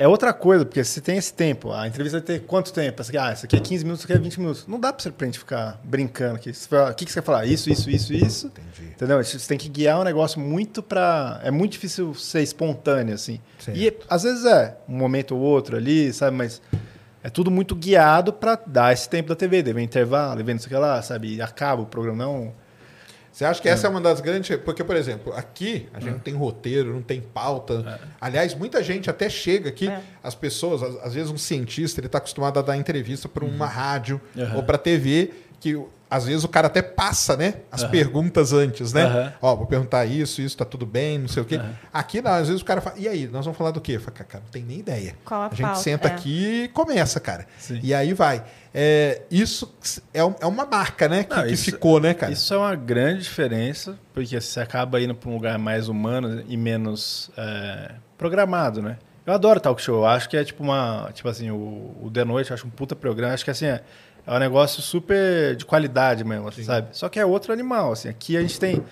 [0.00, 3.00] é outra coisa, porque se tem esse tempo, a entrevista vai ter quanto tempo?
[3.00, 4.66] Essa aqui, ah, isso aqui é 15 minutos, isso aqui é 20 minutos.
[4.66, 6.52] Não dá pra você- pra gente ficar brincando aqui.
[6.52, 7.44] Você fala, O que, que você quer falar?
[7.46, 8.46] Isso, isso, isso, isso.
[8.48, 8.92] Entendi.
[8.92, 9.22] Entendeu?
[9.22, 11.40] Você tem que guiar um negócio muito pra.
[11.44, 13.38] É muito difícil ser espontâneo, assim.
[13.58, 13.76] Certo.
[13.78, 16.36] E às vezes é, um momento ou outro ali, sabe?
[16.36, 16.60] Mas
[17.22, 19.62] é tudo muito guiado pra dar esse tempo da TV.
[19.62, 21.36] Deve intervalo, evento, sei lá, sabe?
[21.36, 22.24] E acaba o programa.
[22.24, 22.52] Não.
[23.40, 24.54] Você acha que essa é uma das grandes.
[24.58, 27.98] Porque, por exemplo, aqui a gente não tem roteiro, não tem pauta.
[28.20, 30.02] Aliás, muita gente até chega aqui, É.
[30.22, 34.20] as pessoas, às, vezes um cientista, ele está acostumado a dar entrevista para uma rádio
[34.36, 34.56] Aham.
[34.56, 35.30] ou para TV,
[35.60, 35.78] que
[36.08, 37.54] às vezes o cara até passa, né?
[37.70, 39.04] As perguntas antes, né?
[39.04, 39.32] Aham.
[39.40, 41.60] Ó, vou perguntar isso, isso tá tudo bem, não sei o quê.
[41.92, 43.92] Aqui, não, às vezes o cara fala, e aí, nós vamos falar do quê?
[43.92, 45.14] Eu falo, cara, não tem nem ideia.
[45.24, 45.78] Qual a gente pauta?
[45.78, 46.10] senta É.
[46.12, 47.46] aqui e começa, cara.
[47.58, 47.78] Sim.
[47.80, 48.42] E aí vai.
[48.74, 49.72] É, isso
[50.12, 51.22] é, é uma marca, né?
[51.22, 52.32] Que, Não, que isso- ficou, né, cara?
[52.32, 56.56] Isso é uma grande diferença, porque você acaba indo para um lugar mais humano e
[56.56, 58.98] menos é, programado, né?
[59.26, 59.96] Eu adoro talk show.
[59.98, 61.10] Eu acho que é tipo uma.
[61.12, 61.54] Tipo assim, o,
[62.02, 63.32] o The Noite, eu acho um puta programa.
[63.34, 63.80] Acho que assim, é,
[64.26, 66.88] é um negócio super de qualidade mesmo, assim, sabe?
[66.96, 68.08] Só que é outro animal, assim.
[68.08, 68.82] Aqui a gente tem,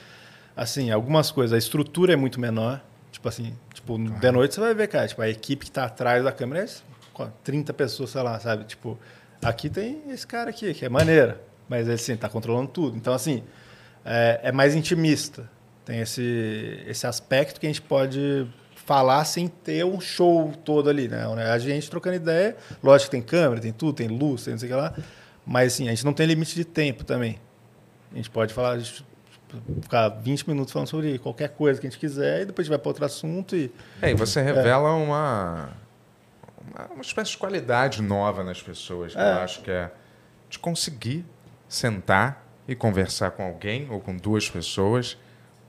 [0.57, 1.55] assim, algumas coisas.
[1.55, 2.81] A estrutura é muito menor.
[3.11, 5.85] Tipo assim, tipo, no The Noite você vai ver, cara, tipo, a equipe que tá
[5.85, 6.69] atrás da câmera é
[7.13, 8.65] qu- 30 pessoas, sei lá, sabe?
[8.65, 8.99] Tipo,
[9.43, 11.41] aqui tem esse cara aqui, que é maneira.
[11.69, 12.97] Mas ele, assim, tá controlando tudo.
[12.97, 13.43] Então, assim,
[14.05, 15.51] é, é mais intimista.
[15.85, 18.47] Tem esse, esse aspecto que a gente pode
[18.89, 21.27] falar sem ter um show todo ali, né?
[21.53, 24.67] A gente trocando ideia, lógico que tem câmera, tem tudo, tem luz, tem não sei
[24.67, 24.95] o que lá,
[25.45, 27.39] mas assim, a gente não tem limite de tempo também.
[28.11, 29.05] A gente pode falar, a gente
[29.83, 32.71] ficar 20 minutos falando sobre qualquer coisa que a gente quiser e depois a gente
[32.71, 33.71] vai para outro assunto e
[34.01, 35.69] É, e você revela uma,
[36.91, 39.13] uma espécie de qualidade nova nas pessoas.
[39.13, 39.33] que É.
[39.33, 39.91] Eu acho que é
[40.49, 41.27] de conseguir
[41.69, 45.19] sentar e conversar com alguém ou com duas pessoas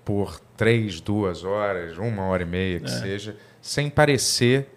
[0.06, 4.68] por três, duas horas, uma hora e meia, que seja, sem parecer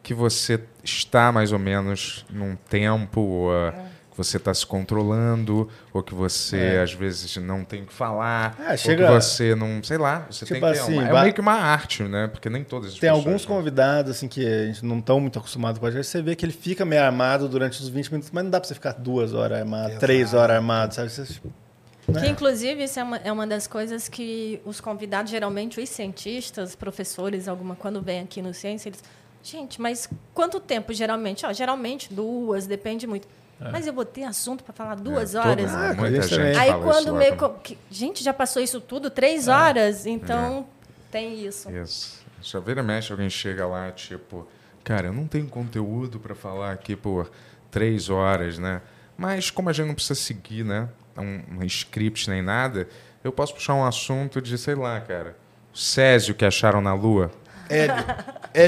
[0.00, 3.72] que você está mais ou menos num tempo, ou ah,
[4.08, 6.80] que você está se controlando, ou que você É.
[6.82, 10.26] às vezes não tem o que falar, É, ou chega- que você não, sei lá,
[10.30, 12.28] você Tipo tem que assim, é, uma- é meio que uma arte, né?
[12.28, 13.48] Porque nem todas as Tem pessoas, alguns né?
[13.48, 16.06] convidados, assim, que a gente não estão muito acostumado com a gente.
[16.06, 18.68] Você vê que ele fica meio armado durante os 20 minutos, mas não dá pra
[18.68, 20.00] você ficar duas horas armado, Exato.
[20.00, 21.10] três horas armado, sabe?
[21.10, 21.52] Você, tipo,
[22.08, 22.20] né?
[22.20, 26.74] Que, inclusive, isso é uma, é uma das coisas que os convidados, geralmente os cientistas,
[26.76, 29.02] professores, alguma, quando vêm aqui no Ciência, eles.
[29.42, 31.46] Gente, mas quanto tempo geralmente?
[31.46, 33.28] Ó, geralmente duas, depende muito.
[33.58, 35.70] Mas eu vou ter assunto para falar duas É, horas.
[35.70, 36.58] mundo, Ah, com muita isso gente.
[36.58, 37.36] Aí fala quando meio.
[37.62, 39.08] que- gente, já passou isso tudo?
[39.08, 40.04] Três horas?
[40.04, 40.66] Então,
[41.10, 41.70] tem isso.
[41.70, 42.20] Isso.
[42.42, 44.46] Já vira e mexe, alguém chega lá, tipo,
[44.84, 47.30] cara, eu não tenho conteúdo para falar aqui por
[47.70, 48.82] três horas, né?
[49.16, 50.88] Mas como a gente não precisa seguir, né?
[51.18, 52.88] Um, um script nem nada,
[53.24, 55.36] eu posso puxar um assunto de, sei lá, cara,
[55.74, 57.30] o Césio que acharam na Lua.
[57.68, 57.88] Sei,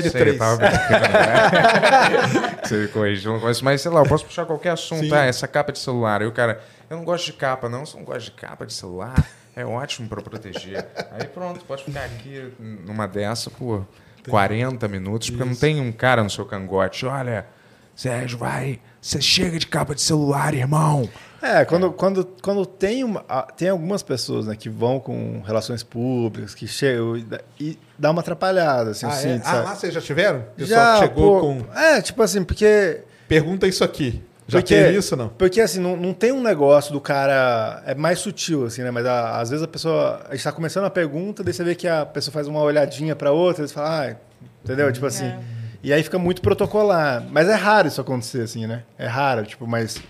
[0.00, 0.26] L3.
[0.26, 2.58] eu tava brincando, né?
[2.64, 5.14] Você corrigiu, não conheço, mas sei lá, eu posso puxar qualquer assunto.
[5.14, 6.20] Ah, essa capa de celular.
[6.20, 6.60] Aí o cara,
[6.90, 7.86] eu não gosto de capa, não.
[7.86, 9.14] Você não gosta de capa de celular?
[9.54, 10.86] É ótimo para proteger.
[11.12, 12.52] Aí pronto, pode ficar aqui
[12.84, 13.86] numa dessa por
[14.28, 17.06] 40 minutos, porque não tem um cara no seu cangote.
[17.06, 17.46] Olha,
[17.94, 18.80] Sérgio, vai.
[19.00, 21.08] Você chega de capa de celular, irmão.
[21.40, 23.20] É, quando, quando, quando tem, uma,
[23.56, 28.10] tem algumas pessoas né, que vão com relações públicas, que chegam e, dá- e dá
[28.10, 29.42] uma atrapalhada, assim, Ah, eu é?
[29.44, 30.44] Ah, lá vocês já tiveram?
[30.56, 31.78] Pessoal Já, que chegou pô, com.
[31.78, 33.02] É, tipo assim, porque...
[33.28, 34.20] Pergunta isso aqui.
[34.48, 35.28] Já porque, teve isso não?
[35.28, 37.82] Porque, assim, não, não tem um negócio do cara...
[37.86, 38.90] É mais sutil, assim, né?
[38.90, 40.22] Mas ah, às vezes a pessoa...
[40.28, 43.14] A gente tá começando a pergunta, daí você vê que a pessoa faz uma olhadinha
[43.14, 44.16] pra outra, eles falam, ah,
[44.64, 44.90] entendeu?
[44.92, 45.26] Tipo assim...
[45.26, 45.38] É.
[45.84, 47.24] E aí fica muito protocolar.
[47.30, 48.82] Mas é raro isso acontecer, assim, né?
[48.98, 50.02] É raro, tipo, mas...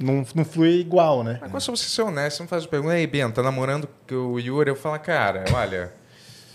[0.00, 1.38] Não, não flui igual, né?
[1.42, 4.40] Agora, se você ser honesto, você não faz pergunta, ei, Ben, tá namorando com o
[4.40, 4.70] Yuri?
[4.70, 5.92] Eu falo, cara, olha,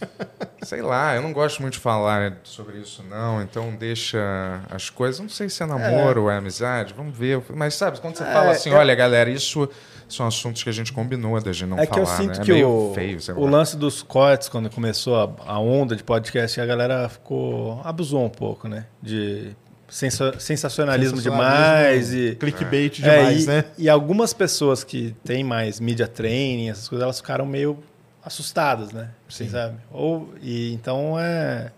[0.64, 5.20] sei lá, eu não gosto muito de falar sobre isso, não, então deixa as coisas,
[5.22, 7.42] não sei se é namoro ou é amizade, vamos ver.
[7.54, 9.70] Mas sabe, quando você É, fala assim, eu- olha, galera, isso
[10.08, 12.46] são assuntos que a gente combinou da gente não é que falar, eu sinto né?
[12.46, 16.60] que é o, feio, o lance dos cortes, quando começou a, a onda de podcast,
[16.62, 17.82] a galera ficou.
[17.84, 18.86] abusou um pouco, né?
[19.02, 19.56] De
[19.90, 22.36] sensa- sensacionalismo, demais e.
[22.40, 23.66] Clickbait É, demais, e, né?
[23.78, 27.78] e algumas pessoas que têm mais media training, essas coisas, elas ficaram meio
[28.24, 29.10] assustadas, né?
[29.30, 29.52] Assim, Sim.
[29.52, 29.76] sabe?
[29.92, 31.72] Ou, e então é.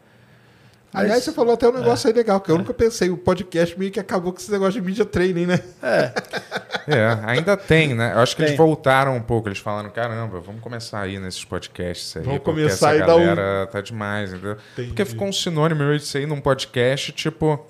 [0.94, 3.10] Aliás, Mas- você falou até um negócio aí legal, que eu nunca pensei.
[3.10, 5.60] O podcast meio que acabou com esse negócio de media training, né?
[5.84, 8.14] É, ainda tem, né?
[8.16, 8.48] Eu acho que Tem.
[8.52, 9.50] eles voltaram um pouco.
[9.50, 12.24] Eles falaram, caramba, vamos começar aí nesses podcasts aí.
[12.24, 14.58] Vamos porque começar essa e dar um- galera tá demais, entendeu?
[14.74, 14.88] Entendi.
[14.88, 17.64] Porque ficou um sinônimo isso aí num podcast, tipo,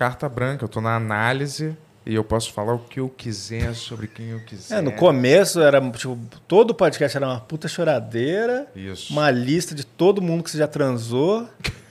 [0.00, 0.64] carta branca.
[0.64, 4.40] Eu tô na análise e eu posso falar o que eu quiser sobre quem eu
[4.40, 4.78] quiser.
[4.78, 6.18] É, no começo era, tipo,
[6.48, 9.12] todo podcast era uma puta choradeira, Isso.
[9.12, 11.46] uma lista de todo mundo que você já transou,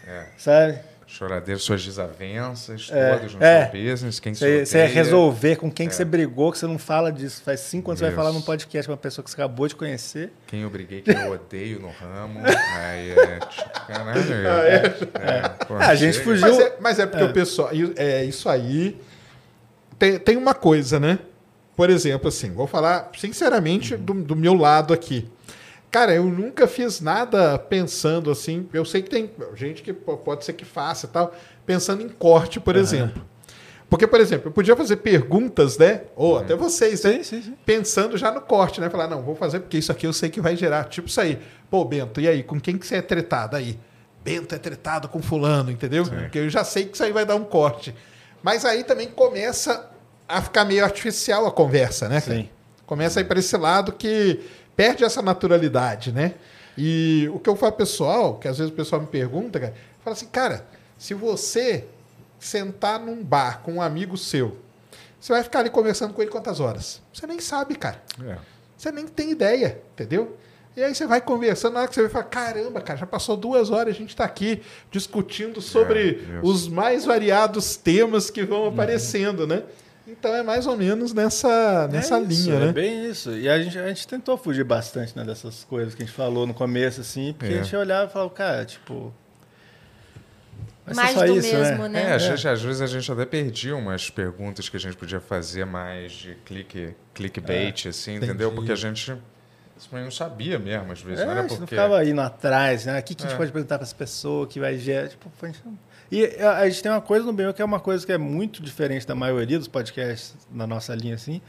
[0.08, 0.26] É.
[0.40, 0.80] sabe?
[1.10, 3.70] Choradeiro, suas desavenças, É, todos no é.
[3.72, 6.78] seu business, quem Você, você ia resolver com quem que você brigou, que você não
[6.78, 7.42] fala disso.
[7.44, 8.16] Faz cinco anos que você vai Isso.
[8.16, 10.32] falar num podcast com uma pessoa que você acabou de conhecer.
[10.46, 12.40] Quem eu briguei, quem eu odeio no ramo.
[12.46, 13.40] aí é,
[13.88, 14.20] caralho.
[14.40, 16.48] É, é, Ah, a gente fugiu.
[16.48, 17.70] Mas é, mas é porque o pessoal.
[17.96, 19.02] É, isso aí.
[19.98, 21.18] Tem, tem uma coisa, né?
[21.76, 25.28] Por exemplo, assim, vou falar sinceramente do, do meu lado aqui.
[25.92, 28.68] Cara, eu nunca fiz nada pensando assim.
[28.72, 31.34] Eu sei que tem gente que po- pode ser que faça e tal,
[31.66, 33.26] pensando em corte, por exemplo.
[33.90, 36.04] Porque, por exemplo, eu podia fazer perguntas, né?
[36.16, 37.14] Ou até vocês, né?
[37.14, 37.58] Sim, sim, sim.
[37.66, 38.88] pensando já no corte, né?
[38.88, 40.84] Falar, não, vou fazer porque isso aqui eu sei que vai gerar.
[40.84, 41.40] Tipo isso aí.
[41.72, 42.44] Pô, Bento, e aí?
[42.44, 43.80] Com quem que você é tretado aí?
[44.24, 46.04] Bento é tretado com fulano, entendeu?
[46.06, 47.96] Porque eu já sei que isso aí vai dar um corte.
[48.44, 49.90] Mas aí também começa
[50.28, 52.20] a ficar meio artificial a conversa, né?
[52.20, 52.48] Sim.
[52.86, 54.40] Começa a ir para esse lado que
[54.80, 56.36] perde essa naturalidade, né?
[56.78, 60.16] E o que eu falo pessoal, que às vezes o pessoal me pergunta, cara, fala
[60.16, 60.66] assim, cara,
[60.98, 61.84] se você
[62.40, 64.58] sentar num bar com um amigo seu,
[65.20, 67.02] você vai ficar ali conversando com ele quantas horas?
[67.14, 68.02] Você nem sabe, cara.
[68.26, 68.38] É.
[68.78, 70.38] Você nem tem ideia, entendeu?
[70.78, 73.36] E aí você vai conversando, na hora que você vai falar, caramba, cara, já passou
[73.36, 78.66] duas horas, a gente está aqui discutindo sobre É, os mais variados temas que vão
[78.66, 79.64] aparecendo, né?
[80.12, 82.72] Então é mais ou menos nessa, nessa É isso, linha, é né?
[82.72, 83.32] bem isso.
[83.32, 86.48] E a gente, a gente tentou fugir bastante né, dessas coisas que a gente falou
[86.48, 87.60] no começo, assim, porque É.
[87.60, 89.14] a gente olhava e falava, cara, tipo.
[90.96, 91.90] Mais do isso, mesmo, né?
[91.90, 92.02] né?
[92.10, 95.20] É, às, vezes, às vezes a gente até perdia umas perguntas que a gente podia
[95.20, 98.48] fazer mais de clique, clickbait, assim, entendeu?
[98.48, 98.56] entendi.
[98.56, 99.16] Porque a gente
[99.92, 101.20] não sabia mesmo, às vezes.
[101.20, 101.76] É, não a era gente não porque.
[101.76, 103.00] ficava indo atrás, né?
[103.00, 103.38] O que, que a gente É.
[103.38, 105.10] pode perguntar para essa pessoa que vai gerar?
[105.10, 105.78] Tipo, a gente não-
[106.12, 108.18] E a, a gente tem uma coisa no BO que é uma coisa que é
[108.18, 111.42] muito diferente da maioria dos podcasts na nossa linha, assim,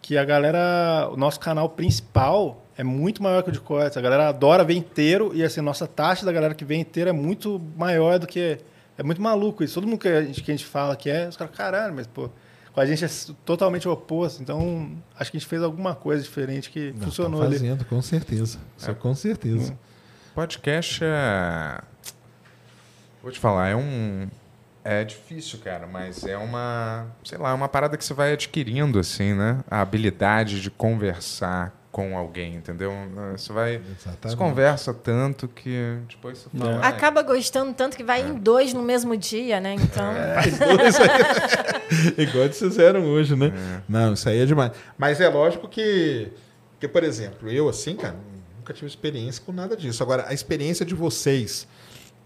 [0.00, 3.96] que a galera, o nosso canal principal é muito maior que o de cortes.
[3.96, 7.12] A galera adora ver inteiro e assim, nossa taxa da galera que vê inteiro é
[7.12, 8.58] muito maior do que.
[8.96, 9.74] É muito maluco isso.
[9.74, 12.06] Todo mundo que a gente, que a gente fala que é, os caras, caralho, mas
[12.06, 12.30] pô,
[12.72, 13.08] com a gente é
[13.44, 14.40] totalmente o oposto.
[14.40, 17.58] Então, acho que a gente fez alguma coisa diferente que Não, funcionou tá ali.
[17.58, 18.58] fazendo, com certeza.
[18.76, 18.94] Isso é.
[18.94, 19.78] com certeza.
[20.34, 21.80] Podcast é.
[23.28, 24.26] Vou te falar, é um.
[24.84, 27.06] É difícil, cara, mas é uma.
[27.22, 29.58] Sei lá, é uma parada que você vai adquirindo, assim, né?
[29.70, 32.92] A habilidade de conversar com alguém, entendeu?
[33.36, 33.78] Você vai.
[33.78, 34.38] Você Exatamente.
[34.38, 36.80] conversa tanto que depois você fala.
[36.82, 39.74] "Ah, Acaba gostando tanto que vai em dois no mesmo dia, né?
[39.74, 40.10] Então.
[40.88, 43.52] Isso aí- Igual eles fizeram hoje, né?
[43.88, 44.72] Não, isso aí é demais.
[44.96, 46.30] Mas é lógico que,
[46.80, 48.16] que, por exemplo, eu assim, cara,
[48.56, 50.02] nunca tive experiência com nada disso.
[50.02, 51.66] Agora, a experiência de vocês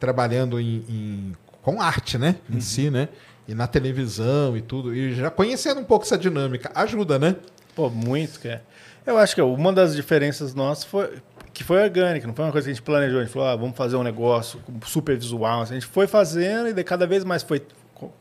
[0.07, 2.35] trabalhando em, em- com arte, né?
[2.51, 3.09] Em si, né?
[3.47, 7.37] E na televisão e tudo, e já conhecendo um pouco essa dinâmica, ajuda, né?
[7.77, 8.65] Pô, muito, cara.
[9.07, 11.09] Eu acho que uma das diferenças nossas foi
[11.53, 13.21] que foi orgânica, não foi uma coisa que a gente planejou.
[13.21, 15.61] A gente falou, ah, vamos fazer um negócio super visual.
[15.63, 17.63] A gente foi fazendo e cada vez mais foi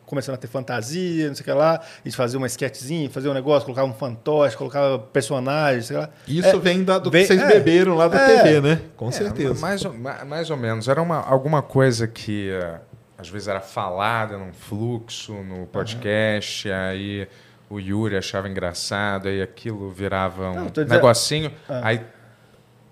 [0.05, 1.81] começando a ter fantasia, não sei o que lá.
[2.05, 6.09] Gente fazia uma sketchzinha, fazia um negócio, colocava um fantoche, colocava personagens, sei lá.
[6.27, 7.47] Isso É, vem da, do vem- que vocês é.
[7.47, 8.43] beberam lá da É.
[8.43, 8.81] TV, né?
[8.97, 9.59] Com É, certeza.
[9.61, 10.87] Mais ou, ma- mais ou menos.
[10.87, 12.79] Era uma, alguma coisa que eh,
[13.17, 17.27] às vezes era falada num fluxo, no podcast, aí
[17.69, 21.81] o Yuri achava engraçado, aí aquilo virava um Não, dizendo- negocinho, Ah.
[21.83, 22.01] aí,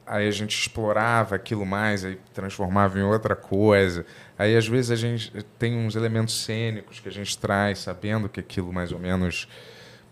[0.07, 4.05] aí a gente explorava aquilo mais, aí transformava em outra coisa.
[4.39, 8.39] Aí às vezes a gente tem uns elementos cênicos que a gente traz, sabendo que
[8.39, 9.47] aquilo mais ou menos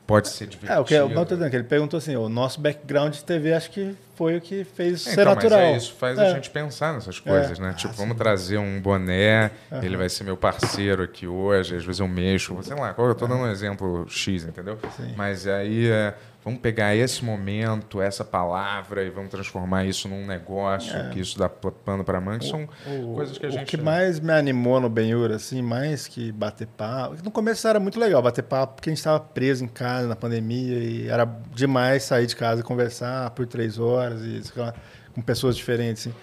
[0.05, 0.73] pode ser divertido.
[0.73, 3.69] É, o que tô dizendo, que ele perguntou assim, o nosso background de TV acho
[3.71, 5.59] que foi o que fez É, ser então, natural.
[5.59, 6.33] Mas é isso faz a É.
[6.33, 7.61] gente pensar nessas coisas, É.
[7.61, 7.73] né?
[7.73, 9.51] Tipo, vamos trazer um boné,
[9.81, 13.27] ele vai ser meu parceiro aqui hoje, às vezes eu mexo, sei lá, eu tô
[13.27, 14.77] dando um exemplo X, entendeu?
[14.95, 15.13] Sim.
[15.15, 16.13] Mas aí é,
[16.47, 21.49] vamos pegar esse momento, essa palavra e vamos transformar isso num negócio, que isso dá
[21.49, 23.65] pano para manga, são O- coisas que a o gente...
[23.65, 27.17] que mais me animou no Benhur, assim, mais que bater papo.
[27.23, 30.15] No começo era muito legal bater papo, porque a gente estava preso em casa na
[30.15, 34.73] pandemia e era demais sair de casa e conversar por três horas e lá,
[35.13, 36.07] com pessoas diferentes.
[36.07, 36.15] Assim.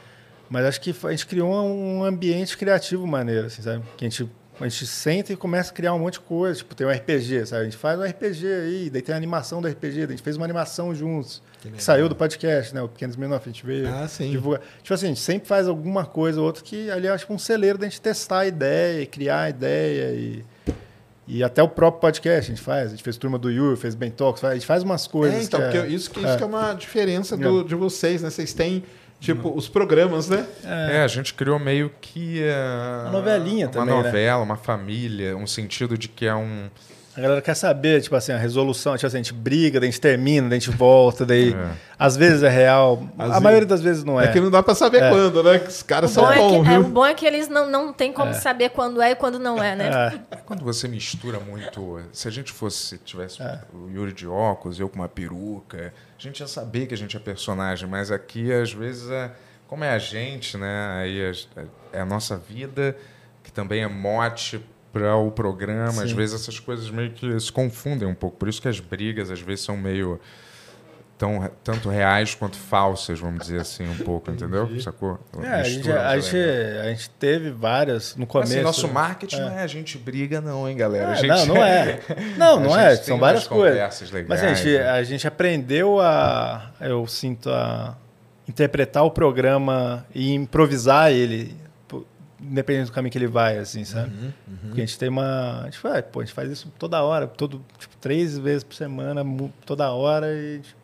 [0.49, 3.83] Mas acho que a gente criou um ambiente criativo maneiro, assim, sabe?
[3.97, 6.59] Que a gente, a gente senta e começa a criar um monte de coisa.
[6.59, 7.63] Tipo, tem um RPG, sabe?
[7.63, 10.37] A gente faz um RPG aí, daí tem a animação do RPG, a gente fez
[10.37, 11.43] uma animação juntos.
[11.61, 12.83] Que, saiu do podcast, né?
[12.83, 14.31] O Pequenos Menores, a gente veio Ah, sim.
[14.31, 14.61] divulgar.
[14.83, 17.39] Tipo assim, a gente sempre faz alguma coisa ou outra que ali é tipo um
[17.39, 20.45] celeiro da gente testar a ideia, criar a ideia e,
[21.27, 22.89] e até o próprio podcast a gente faz.
[22.89, 25.41] A gente fez turma do Yuri, fez Talks, faz- a gente faz umas coisas.
[25.41, 26.37] É, então, que porque isso, que, isso é.
[26.37, 28.29] que é uma diferença do- de vocês, né?
[28.31, 28.85] Vocês têm,
[29.25, 30.47] tipo, os programas, né?
[30.65, 32.43] É, a gente criou meio que...
[32.43, 34.03] é, Uma novelinha uma também, né?
[34.03, 36.69] novela, uma família, um sentido de que é um...
[37.17, 38.97] A galera quer saber, tipo assim, a resolução.
[38.97, 41.71] Tipo assim, a gente briga, daí a gente termina, daí a gente volta, daí É.
[41.97, 43.05] às vezes é real.
[43.17, 44.25] Às a vezes- maioria das vezes não é.
[44.25, 44.29] É.
[44.33, 45.11] que não dá pra saber É.
[45.11, 45.59] quando, né?
[45.61, 47.49] Que os caras O são bom, é bons, que, é, o bom é que eles
[47.49, 50.19] não, não tem como saber quando é e quando não é, né?
[50.33, 50.37] É.
[50.45, 52.01] Quando você mistura muito.
[52.13, 53.61] Se a gente fosse, tivesse É.
[53.73, 57.17] o Yuri de óculos, eu com uma peruca, a gente ia saber que a gente
[57.17, 59.31] é personagem, mas aqui, às vezes, é,
[59.69, 60.99] como é a gente, né?
[61.01, 61.33] Aí
[61.93, 62.97] é a nossa vida,
[63.45, 64.61] que também é mote
[64.95, 66.05] para o programa.
[66.05, 66.17] Às Sim.
[66.17, 68.37] vezes essas coisas meio que se confundem um pouco.
[68.37, 70.21] Por isso que as brigas, às vezes, são meio.
[71.17, 74.69] Tão, tanto reais quanto falsas, vamos dizer assim, um pouco, entendeu?
[74.81, 75.21] Sacou?
[75.41, 78.53] É, a, gente, a, gente, a gente teve várias no começo.
[78.53, 79.41] Assim, nosso marketing É.
[79.41, 81.13] não é a gente briga, não, hein, galera?
[81.13, 81.29] É, gente...
[81.29, 82.01] Não, não é.
[82.37, 82.97] Não, não é.
[82.97, 83.75] São várias coisas.
[83.75, 84.91] conversas legais, Mas a gente, né?
[84.91, 86.73] a gente aprendeu a.
[86.81, 87.97] Eu sinto a
[88.49, 91.57] interpretar o programa e improvisar ele,
[92.51, 94.11] independente do caminho que ele vai, assim, sabe?
[94.15, 94.33] Uhum,
[94.67, 95.63] Porque a gente tem uma.
[95.63, 98.75] A gente, faz, pô, a gente faz isso toda hora, todo, tipo, três vezes por
[98.75, 99.23] semana,
[99.67, 100.27] toda hora.
[100.33, 100.77] E, a gente-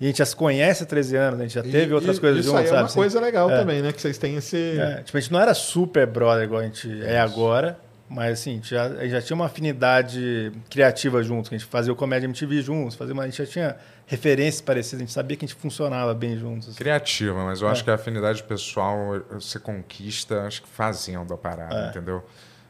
[0.00, 2.16] e a gente já se conhece há 13 anos, a gente já teve E- outras
[2.16, 2.80] e- coisas Isso juntos, aí é sabe?
[2.82, 2.94] uma assim?
[3.00, 3.58] coisa legal É.
[3.58, 3.92] também, né?
[3.92, 4.78] Que vocês têm esse...
[4.78, 7.78] É, tipo, a gente não era super brother igual a gente é agora,
[8.08, 11.92] mas assim, a gente já, já tinha uma afinidade criativa juntos, que a gente fazia
[11.92, 13.76] o Comédia MTV juntos, fazia uma, a gente já tinha
[14.06, 16.68] referências parecidas, a gente sabia que a gente funcionava bem juntos.
[16.70, 16.78] assim.
[16.78, 17.70] Criativa, mas eu É.
[17.72, 21.88] acho que a afinidade pessoal você conquista, acho que fazendo a parada, É.
[21.90, 22.24] entendeu?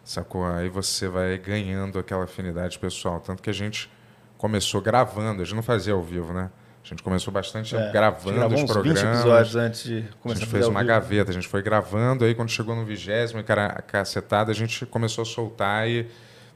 [0.04, 0.46] Sacou?
[0.46, 3.20] Aí você vai ganhando aquela afinidade pessoal.
[3.20, 3.90] Tanto que a gente
[4.38, 6.50] começou gravando, a gente não fazia ao vivo, né?
[6.88, 9.02] A gente começou bastante É, gente gravando os programas.
[9.02, 11.62] 20 episódios antes de A começar gente a fez fazer uma gaveta, a gente foi
[11.62, 13.44] gravando, aí quando chegou no vigésimo e
[13.86, 16.06] cacetada, a gente começou a soltar e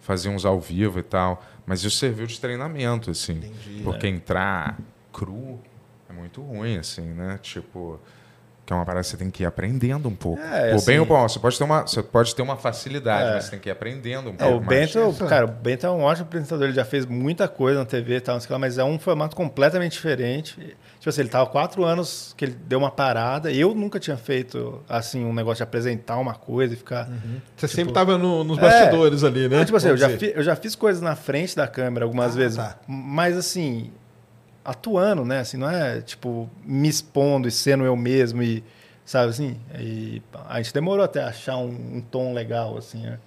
[0.01, 1.45] fazer uns ao vivo e tal.
[1.67, 3.41] Mas isso serviu de treinamento, assim.
[3.85, 4.79] Porque entrar
[5.13, 5.61] cru,
[6.09, 7.39] é muito ruim, assim, né?
[7.43, 8.01] Tipo,
[8.73, 10.43] que é uma parada que você tem que ir aprendendo um pouco.
[10.43, 13.29] É, bem assim- ou por mal, você pode ter uma, você pode ter uma facilidade,
[13.31, 13.35] É.
[13.35, 14.95] mas você tem que ir aprendendo um É, pouco o mais.
[14.95, 18.17] Bento, cara, o Bento é um ótimo apresentador, ele já fez muita coisa na TV
[18.17, 20.55] e tal, não sei o que lá, mas é um formato completamente diferente.
[20.99, 23.51] Tipo assim, ele tava quatro anos que ele deu uma parada.
[23.51, 27.09] Eu nunca tinha feito, assim, um negócio de apresentar uma coisa e ficar...
[27.57, 28.61] Você sempre tava no- nos É.
[28.61, 29.57] bastidores ali, né?
[29.59, 32.35] Não, tipo assim, eu já, fi- eu já fiz coisas na frente da câmera algumas
[32.35, 32.77] Ah, vezes, tá.
[32.87, 33.91] mas assim,
[34.65, 35.41] atuando, né?
[35.41, 38.63] Assim, não é tipo me expondo e sendo eu mesmo e
[39.05, 39.61] sabe assim.
[39.79, 43.03] E a gente demorou até achar um, um tom legal assim.
[43.03, 43.19] Né?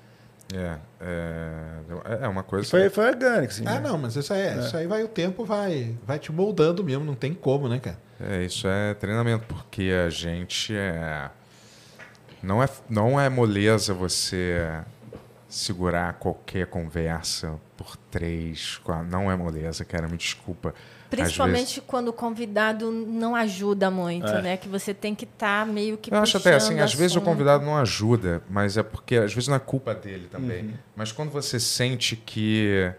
[0.53, 2.70] É, é, é uma coisa.
[2.70, 3.64] Foi, foi orgânico, assim.
[3.66, 3.90] Ah, né?
[3.90, 7.03] não, mas isso aí, é, isso aí vai o tempo vai, vai te moldando mesmo,
[7.03, 7.98] não tem como, né, cara?
[8.20, 11.30] É, isso é treinamento, porque a gente é.
[12.41, 14.84] Não é, não é moleza você
[15.49, 19.07] segurar qualquer conversa por três, quatro.
[19.10, 20.74] Não é moleza, cara, me desculpa.
[21.10, 24.41] Principalmente quando o convidado não ajuda muito, É.
[24.41, 24.57] né?
[24.57, 27.64] Que você tem que estar meio que Eu acho até assim, às vezes o convidado
[27.65, 30.64] não ajuda, mas é porque às vezes não é culpa dele também.
[30.64, 30.73] Uhum.
[30.95, 32.91] Mas quando você sente que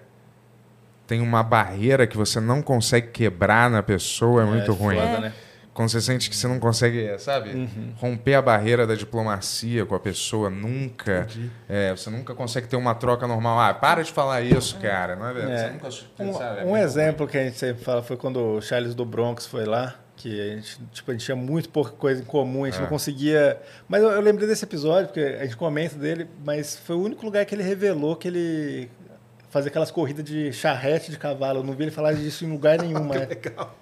[1.06, 4.96] tem uma barreira que você não consegue quebrar na pessoa, é muito ruim.
[4.96, 5.32] foda, né?
[5.76, 7.92] Quando você sente que você não consegue, sabe, Uhum.
[7.96, 11.26] romper a barreira da diplomacia com a pessoa, nunca.
[11.68, 13.60] é, você nunca consegue ter uma troca normal.
[13.60, 15.14] Ah, para de falar isso, cara.
[15.14, 15.52] Não é, verdade?
[15.54, 15.66] É.
[15.66, 15.86] Você nunca,
[16.30, 19.04] Um, sabe, é um exemplo que a gente sempre fala foi quando o Charles do
[19.04, 22.64] Bronx foi lá, que a gente, tipo, a gente tinha muito pouca coisa em comum,
[22.64, 22.80] a gente É.
[22.82, 23.60] não conseguia.
[23.86, 27.22] Mas eu, eu lembrei desse episódio, porque a gente comenta dele, mas foi o único
[27.24, 28.90] lugar que ele revelou que ele
[29.50, 31.60] fazia aquelas corridas de charrete de cavalo.
[31.60, 33.26] Eu não vi ele falar disso em lugar nenhum, né?
[33.26, 33.76] Legal.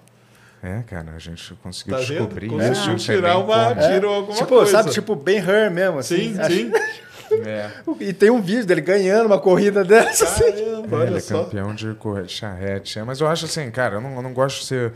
[0.65, 2.09] É, cara, a gente conseguiu Tá vendo?
[2.17, 3.05] descobrir Conseguiu isso.
[3.05, 3.81] sei tirar uma- como.
[3.81, 3.93] É.
[3.93, 4.71] tirou alguma tipo, coisa.
[4.71, 6.33] sabe, tipo Ben Hur mesmo, assim.
[6.33, 6.71] Sim, Acho- sim.
[7.45, 7.71] É.
[7.99, 10.43] E tem um vídeo dele ganhando uma corrida dessa, assim.
[10.51, 11.43] Caramba, É, ele é só.
[11.43, 12.99] campeão de correr charrete.
[12.99, 14.93] É, mas eu acho assim, cara, eu não, eu não gosto de ser.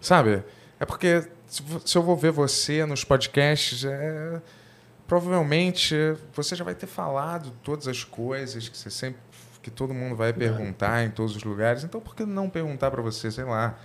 [0.00, 0.42] Sabe?
[0.78, 4.40] É porque se eu vou ver você nos podcasts, é,
[5.06, 5.94] provavelmente
[6.34, 9.20] você já vai ter falado todas as coisas que você sempre.
[9.62, 11.82] que todo mundo vai perguntar em todos os lugares.
[11.84, 13.78] Então por que não perguntar para você, sei lá.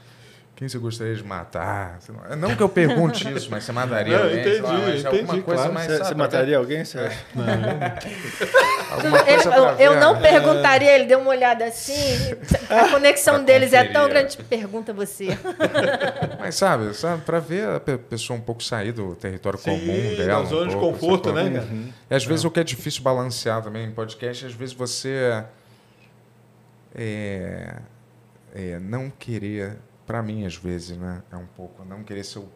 [0.60, 2.00] Quem você gostaria de matar?
[2.38, 5.24] Não que eu pergunte isso, mas você mataria Não, alguém, sei lá, entendi, mas alguma
[5.24, 5.74] entendi, coisa claro.
[5.74, 5.88] mais.
[5.88, 6.84] Você, sabe, você mataria alguém?
[6.84, 7.18] Você acha?
[8.92, 10.20] alguma Ele- eu, eu não né?
[10.30, 11.94] perguntaria, ele deu uma olhada assim.
[12.70, 14.10] A conexão Pra deles é tão conferir.
[14.10, 14.38] grande.
[14.50, 15.28] Pergunta você.
[16.42, 20.16] Mas sabe, sabe, para ver a pe- pessoa um pouco sair do território Sim, comum
[20.18, 20.44] dela.
[20.44, 21.68] da zona um de pouco, conforto, né, cara?
[22.10, 25.42] E às vezes o que é difícil balancear também em podcast, às vezes você
[26.94, 27.76] é,
[28.54, 29.78] é, não querer,
[30.10, 32.50] para mim às vezes, né, é um pouco não querer ser o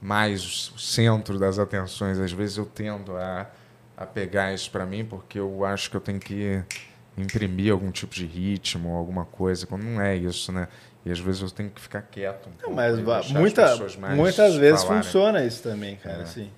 [0.00, 2.20] mais o centro das atenções.
[2.20, 3.50] Às vezes eu tendo a,
[3.96, 6.62] a pegar isso para mim porque eu acho que eu tenho que
[7.18, 10.68] imprimir algum tipo de ritmo, alguma coisa, quando não é isso, né?
[11.04, 13.76] E às vezes eu tenho que ficar quieto um Não, pouco mas muita,
[14.14, 15.02] muitas vezes falarem.
[15.02, 16.18] funciona isso também, cara.
[16.18, 16.22] É.
[16.22, 16.50] Assim.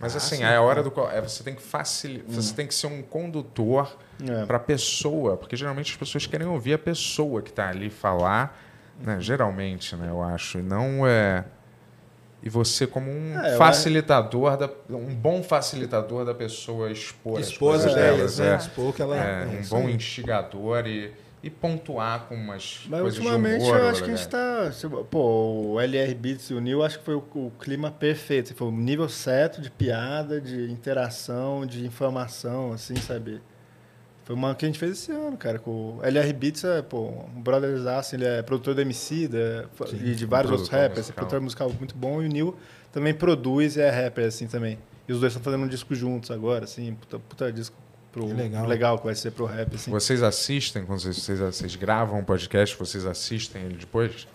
[0.00, 0.42] Mas Ah, assim, sim.
[0.44, 3.02] é a hora do qual é, você tem que facilitar, você tem que ser um
[3.02, 4.46] condutor É.
[4.46, 8.58] para a pessoa, porque geralmente as pessoas querem ouvir a pessoa que está ali falar,
[9.02, 9.20] né?
[9.20, 11.44] Geralmente, né, eu acho, e não é
[12.44, 17.82] e você como um É, facilitador da um bom facilitador da pessoa expor Expor as
[17.86, 18.52] coisas ideias, delas, né?
[18.54, 18.56] é.
[18.56, 23.18] Expor que ela É, é, um bom instigador e, e pontuar com umas Mas coisas
[23.20, 23.78] ultimamente humor.
[23.78, 24.18] eu acho que a né?
[24.18, 24.72] gente tá.
[24.72, 28.52] se- Pô, o LR Beats e o Neil acho que foi o, o clima perfeito.
[28.56, 33.40] Foi o nível certo de piada, de interação, de informação, assim, sabe?
[34.24, 35.58] Foi uma que a gente fez esse ano, cara.
[35.58, 39.64] Com o LR Beats é, pô, um brothers assim, ele é produtor do MC da,
[39.92, 41.14] e de vários outros rappers, musical.
[41.14, 42.56] produtor musical muito bom, e o Neil
[42.92, 44.78] também produz e é rapper, assim, também.
[45.08, 47.74] E os dois estão fazendo um disco juntos agora, assim, puta, puta disco
[48.12, 48.66] pro, Que legal.
[48.66, 49.90] legal que vai ser pro rap, assim.
[49.90, 54.28] Vocês assistem, quando vocês, vocês, vocês gravam um podcast, vocês assistem ele depois?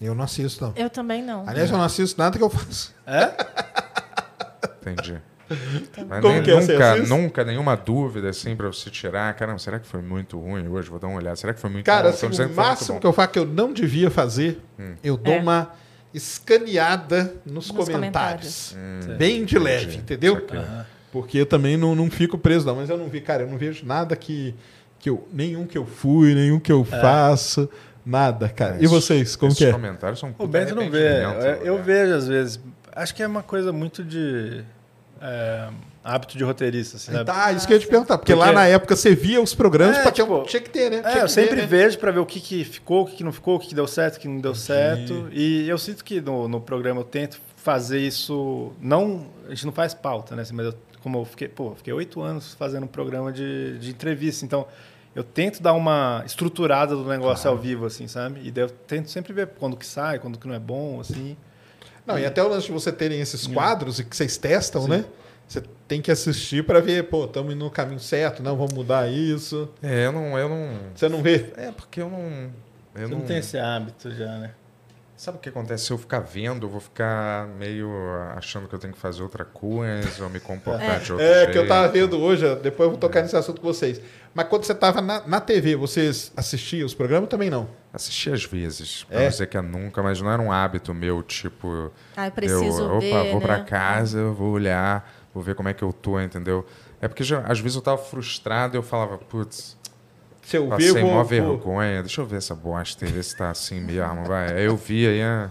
[0.00, 0.72] Eu não assisto, não.
[0.74, 1.48] Eu também não.
[1.48, 2.94] Aliás, eu não assisto nada que eu faço.
[4.82, 5.20] Entendi.
[6.08, 6.60] Mas Como nem- que é?
[6.60, 9.32] Nunca, nunca nenhuma dúvida assim pra você tirar.
[9.34, 10.88] Caramba, será que foi muito ruim hoje?
[10.90, 11.36] Vou dar uma olhada.
[11.36, 12.14] Será que foi muito Cara, bom?
[12.14, 14.60] assim, o máximo que eu faço que eu não devia fazer,
[15.04, 15.38] eu dou É.
[15.40, 15.70] uma
[16.12, 18.74] escaneada nos, Nos comentários.
[18.76, 19.98] Hum, Bem de leve, entendi.
[19.98, 20.34] entendeu?
[20.34, 20.60] Saquei.
[21.12, 22.76] Porque eu também não, não fico preso, não.
[22.76, 24.54] Mas eu não vi, cara, eu não vejo nada que,
[24.98, 25.26] que eu.
[25.32, 27.68] Nenhum que eu fui, nenhum que eu faço.
[28.04, 28.76] Nada, cara.
[28.76, 29.72] É, e vocês, como que é?
[29.72, 31.24] comentários são um O Bento não vê.
[31.24, 31.30] Eu,
[31.64, 31.82] eu né?
[31.82, 32.60] vejo às vezes.
[32.94, 34.62] Acho que é uma coisa muito de
[35.20, 35.68] é,
[36.04, 37.24] hábito de roteirista, assim, sabe?
[37.24, 38.18] Tá, isso que eu ia te perguntar.
[38.18, 40.70] Porque, lá Porque- na época você via os programas É, pra ter tipo, tinha que
[40.70, 41.02] ter, né?
[41.04, 41.66] É, eu sempre né?
[41.66, 43.74] vejo pra ver o que, que ficou, o que, que não ficou, o que, que
[43.74, 45.28] deu certo, o que não deu certo.
[45.32, 48.72] E eu sinto que no, no programa eu tento fazer isso.
[48.80, 50.42] Não, a gente não faz pauta, né?
[50.42, 53.78] assim, Mas eu, como eu fiquei, pô, eu fiquei oito anos fazendo um programa de,
[53.78, 54.66] de entrevista, então
[55.14, 58.40] eu tento dar uma estruturada do negócio ao vivo, assim, sabe?
[58.44, 61.36] E daí eu tento sempre ver quando que sai, quando que não é bom, assim.
[62.06, 65.04] Não, e até o lance de você terem esses quadros e que vocês testam, né?
[65.48, 69.08] Você tem que assistir para ver, pô, estamos indo no caminho certo, não, vamos mudar
[69.08, 69.68] isso.
[69.82, 70.38] É, eu não.
[70.38, 71.52] Eu não Você não vê?
[71.56, 72.50] é, porque eu não.
[72.94, 74.52] Eu Você não tem esse hábito já, né?
[75.16, 75.86] Sabe o que acontece?
[75.86, 77.88] Se eu ficar vendo, eu vou ficar meio
[78.36, 81.52] achando que eu tenho que fazer outra coisa ou me comportar de outro É, jeito.
[81.52, 83.98] que eu tava vendo hoje, depois eu vou tocar nesse assunto com vocês.
[84.34, 87.66] Mas quando você tava na, na TV, vocês assistiam os programas também não?
[87.94, 89.22] Assisti às vezes, pra É?
[89.22, 91.90] não dizer que é nunca, mas não era um hábito meu, tipo.
[92.14, 93.64] Ah, eu preciso eu, opa, ver, vou pra né?
[93.64, 96.66] casa, eu vou olhar, vou ver como é que eu tô, entendeu?
[97.00, 99.75] É porque já- às vezes eu tava frustrado e eu falava, putz,
[100.46, 103.50] Se eu ver, passei mó vergonha, deixa eu ver essa bosta e ver se tá
[103.50, 104.52] assim mesmo, vai.
[104.52, 105.50] Aí eu vi aí, ah,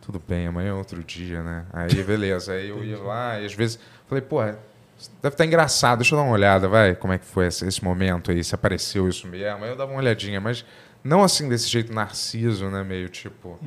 [0.00, 1.66] tudo bem, amanhã é outro dia, né?
[1.70, 3.78] Aí beleza, aí eu ia lá e às vezes
[4.08, 7.48] falei, pô, deve estar engraçado, deixa eu dar uma olhada, vai, como é que foi
[7.48, 9.62] esse, esse momento aí, se apareceu isso mesmo.
[9.62, 10.64] Aí eu dava uma olhadinha, mas
[11.02, 12.82] não assim desse jeito narciso, né?
[12.82, 13.58] Meio tipo,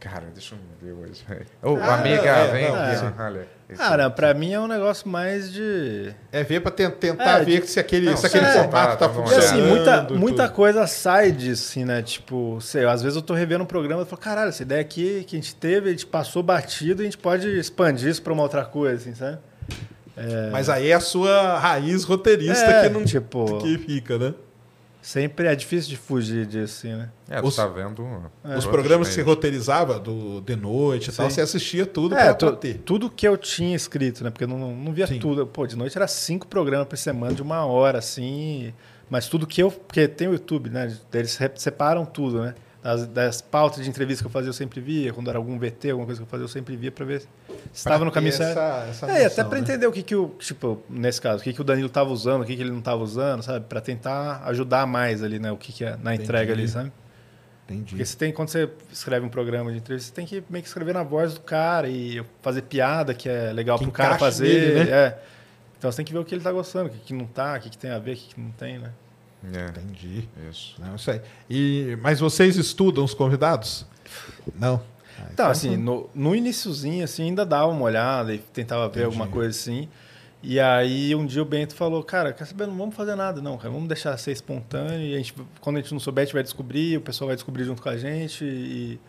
[0.00, 1.46] cara, deixa eu ver hoje, velho.
[1.62, 3.74] Ô, Ah, amiga, é, vem não, aqui, é.
[3.76, 6.14] Cara, pra mim é um negócio mais de.
[6.32, 8.96] É ver pra ten- tentar É, ver de- se aquele, Não, se aquele é, formato
[8.96, 9.24] tá, tá bom.
[9.24, 9.44] E funcionando.
[9.44, 12.00] assim, muita, muita coisa sai disso, assim, né?
[12.02, 15.24] Tipo, sei, às vezes eu tô revendo um programa e falo, caralho, essa ideia aqui
[15.24, 18.42] que a gente teve, a gente passou batido, a gente pode expandir isso pra uma
[18.42, 19.38] outra coisa, assim, sabe?
[20.50, 24.34] Mas aí é a sua raiz roteirista É, que não tipo- que fica, né?
[25.08, 27.08] Sempre é difícil de fugir disso, assim, né?
[27.30, 28.02] É, os- tá vendo.
[28.44, 32.34] Os outros programas que você roteirizava do de noite e tal, você assistia tudo É,
[32.34, 32.74] pra, ter.
[32.84, 34.28] tudo que eu tinha escrito, né?
[34.28, 35.18] Porque eu não, não via Sim.
[35.18, 35.46] tudo.
[35.46, 38.74] Pô, de noite era cinco programas por semana de uma hora, assim.
[39.08, 39.70] Mas tudo que eu.
[39.70, 40.94] Porque tem o YouTube, né?
[41.14, 42.54] Eles separam tudo, né?
[42.88, 45.12] Das, das pautas de entrevista que eu fazia, eu sempre via.
[45.12, 47.28] Quando era algum VT, alguma coisa que eu fazia, eu sempre via pra ver se
[47.74, 48.58] estava no caminho certo.
[48.58, 49.64] essa- essa é, e até noção, pra né?
[49.64, 50.28] entender o que, que o.
[50.38, 52.80] Tipo, nesse caso, o que, que o Danilo tava usando, o que, que ele não
[52.80, 53.66] tava usando, sabe?
[53.68, 55.52] Pra tentar ajudar mais ali, né?
[55.52, 56.90] O que, que é na entrega ali, sabe?
[57.66, 57.90] Entendi.
[57.90, 60.68] Porque você tem, quando você escreve um programa de entrevista, você tem que meio que
[60.68, 64.48] escrever na voz do cara e fazer piada, que é legal Que pro cara fazer.
[64.74, 64.90] nele, né?
[64.90, 65.18] é.
[65.76, 67.56] Então você tem que ver o que ele tá gostando, o que, que não tá,
[67.56, 68.90] o que, que tem a ver, o que, que não tem, né?
[69.52, 70.28] É, Entendi.
[70.50, 70.74] isso.
[70.80, 71.20] Não, isso aí.
[71.48, 73.86] E, mas vocês estudam os convidados?
[74.58, 74.82] Não.
[75.18, 79.04] Ah, Então, assim, no, no iniciozinho, assim, ainda dava uma olhada e tentava ver Entendi.
[79.04, 79.88] alguma coisa assim.
[80.42, 83.56] E aí um dia o Bento falou, cara, quer saber, não vamos fazer nada não,
[83.58, 86.34] cara, vamos deixar ser espontâneo e a gente, quando a gente não souber, a gente
[86.34, 89.00] vai descobrir, o pessoal vai descobrir junto com a gente e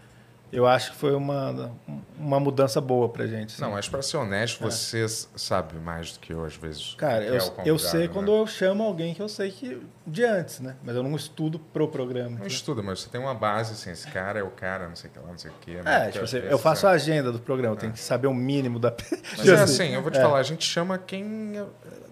[0.52, 1.72] eu acho que foi uma,
[2.18, 3.54] uma mudança boa pra gente.
[3.54, 3.62] assim.
[3.62, 6.96] Não, mas pra ser honesto, você s- sabe mais do que eu, às vezes.
[6.98, 8.08] Cara, eu, é eu sei né?
[8.08, 10.76] quando eu chamo alguém que eu sei que de antes, né?
[10.84, 12.30] Mas eu não estudo pro programa.
[12.30, 12.48] Não entendeu?
[12.48, 15.14] estuda, mas você tem uma base, assim, esse cara é o cara, não sei o
[15.14, 15.78] que lá, não sei o que.
[15.86, 18.80] É, tipo assim, eu faço a agenda do programa, eu tenho que saber o mínimo
[18.80, 18.92] da.
[19.38, 20.22] Mas é assim, eu vou te É.
[20.22, 21.54] falar, a gente chama quem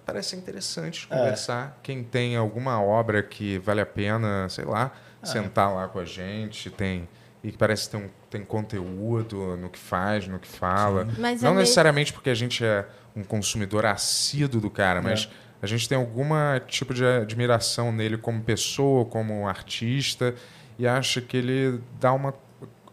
[0.06, 4.92] parece interessante conversar, quem tem alguma obra que vale a pena, sei lá,
[5.24, 7.10] sentar lá com a gente, tem
[7.48, 11.08] e que parece ter um, tem conteúdo no que faz, no que fala.
[11.18, 15.30] Mas Não é meio- necessariamente porque a gente é um consumidor assíduo do cara, mas
[15.62, 16.26] a gente tem algum
[16.68, 20.36] tipo de admiração nele como pessoa, como artista,
[20.78, 22.34] e acha que ele dá uma.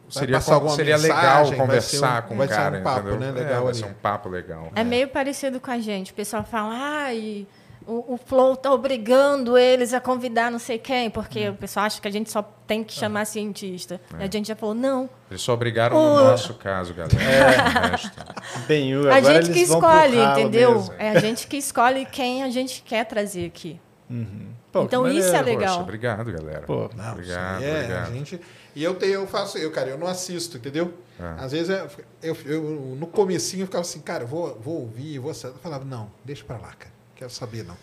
[0.08, 2.58] Seria, passar alguma seria legal mensagem, vai conversar ser um- com vai o ser um
[2.58, 2.80] cara.
[2.82, 3.18] papo, entendeu?
[3.20, 3.28] né?
[3.28, 3.78] É, Legal vai ali.
[3.78, 4.70] ser um papo legal.
[4.76, 6.12] É meio parecido com a gente.
[6.12, 7.46] O pessoal fala, ai,
[7.86, 12.00] o, o Flow tá obrigando eles a convidar não sei quem, porque o pessoal acha
[12.00, 14.00] que a gente só tem que chamar cientista.
[14.18, 15.08] E a gente já falou, não.
[15.30, 17.90] Eles só obrigaram O- no nosso caso, galera.
[17.90, 18.10] Resto.
[18.66, 20.74] Bem, A agora gente que escolhe, entendeu?
[20.74, 20.94] mesmo.
[20.98, 23.80] É a gente que escolhe quem a gente quer trazer aqui.
[24.72, 25.58] Pô, Então que isso é maneiro.
[25.60, 25.74] legal.
[25.74, 26.62] Poxa, obrigado, galera.
[26.66, 28.08] Pô, Não, obrigado, é, obrigado.
[28.08, 28.40] a gente,
[28.74, 30.92] e eu tenho, eu faço, eu, cara, eu não assisto, entendeu?
[31.20, 31.44] É.
[31.44, 31.88] Às vezes eu,
[32.22, 32.62] eu, eu-
[32.98, 35.30] no comecinho eu ficava assim, cara, eu vou, vou ouvir, vou.
[35.30, 36.92] Eu falava, não, deixa pra lá, cara.
[37.16, 37.76] Quero saber, não.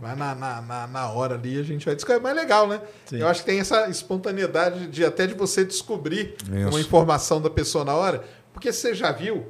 [0.00, 2.18] Vai na, na, na, na hora ali, a gente vai descobrir.
[2.18, 2.80] É mais legal, né?
[3.06, 3.18] Sim.
[3.18, 6.68] Eu acho que tem essa espontaneidade de até de você descobrir Isso.
[6.68, 8.24] uma informação da pessoa na hora.
[8.52, 9.46] Porque você já viu,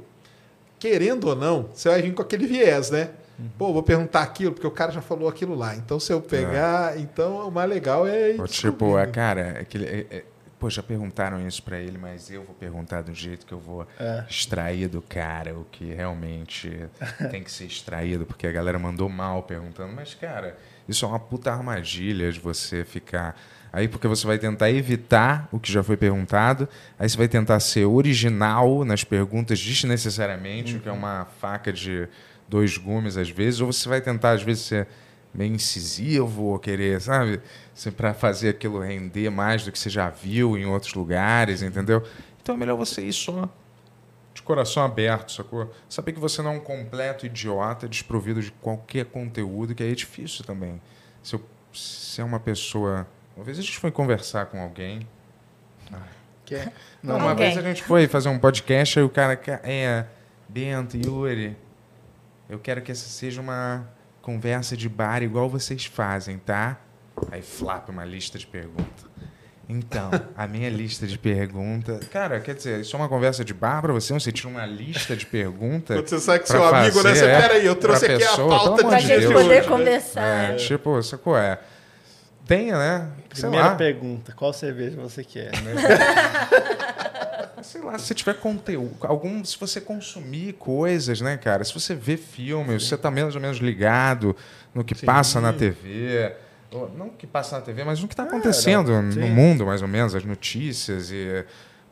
[0.78, 3.10] querendo ou não, você vai vir com aquele viés, né?
[3.38, 3.50] Uhum.
[3.58, 5.74] Pô, vou perguntar aquilo, porque o cara já falou aquilo lá.
[5.74, 6.98] Então, se eu pegar.
[6.98, 8.36] Então, o mais legal é.
[8.46, 10.24] tipo, a cara, aquele, é, é,
[10.64, 13.86] pô, já perguntaram isso pra ele, mas eu vou perguntar do jeito que eu vou
[14.00, 14.24] É.
[14.30, 16.86] extrair do cara o que realmente
[17.30, 19.92] tem que ser extraído, porque a galera mandou mal perguntando.
[19.92, 20.56] Mas, cara,
[20.88, 23.38] isso é uma puta armadilha de você ficar.
[23.70, 26.66] Aí, porque você vai tentar evitar o que já foi perguntado,
[26.98, 32.08] aí você vai tentar ser original nas perguntas desnecessariamente, o que é uma faca de
[32.48, 34.86] dois gumes às vezes, ou você vai tentar, às vezes, ser
[35.34, 37.40] meio incisivo ou querer, sabe?
[37.96, 42.02] Para fazer aquilo render mais do que você já viu em outros lugares, entendeu?
[42.42, 43.48] Então é melhor você ir só
[44.32, 45.72] de coração aberto, sacou?
[45.88, 49.94] Saber que você não é um completo idiota, desprovido de qualquer conteúdo, que aí é
[49.94, 50.80] difícil também.
[51.22, 53.06] Se eu se é uma pessoa.
[53.36, 55.06] Uma vez a gente foi conversar com alguém.
[56.44, 57.46] Que é- Não, Não, uma Alguém.
[57.54, 59.34] vez a gente foi fazer um podcast e o cara.
[59.34, 60.04] ca- É,
[60.46, 61.56] Bento, Yuri,
[62.50, 63.88] eu quero que essa seja uma
[64.24, 66.78] conversa de bar igual vocês fazem, tá?
[67.30, 69.04] Aí flapa uma lista de perguntas.
[69.68, 72.06] Então, a minha lista de perguntas.
[72.08, 74.14] Cara, quer dizer, isso é uma conversa de bar pra você?
[74.14, 75.96] Você tira uma lista de perguntas.
[75.96, 77.14] Quando você sabe que pra seu amigo, né?
[77.14, 79.32] Você, é, peraí, eu trouxe aqui pessoa, a pauta Pra de gente Deus.
[79.32, 80.52] poder conversar.
[80.52, 81.36] É, tipo, sacou?
[81.36, 81.58] É.
[82.46, 83.10] Tenha, né?
[83.32, 85.50] Sei Primeira lá, pergunta, qual cerveja você quer?
[87.64, 91.64] sei lá, se tiver conteúdo, algum, se você consumir coisas, né, cara?
[91.64, 94.36] Se você vê filmes, se você tá menos ou menos ligado
[94.74, 96.32] no que passa na TV,
[96.96, 99.30] não o que passa na TV, mas no que tá acontecendo no sim.
[99.30, 101.44] mundo, mais ou menos, as notícias e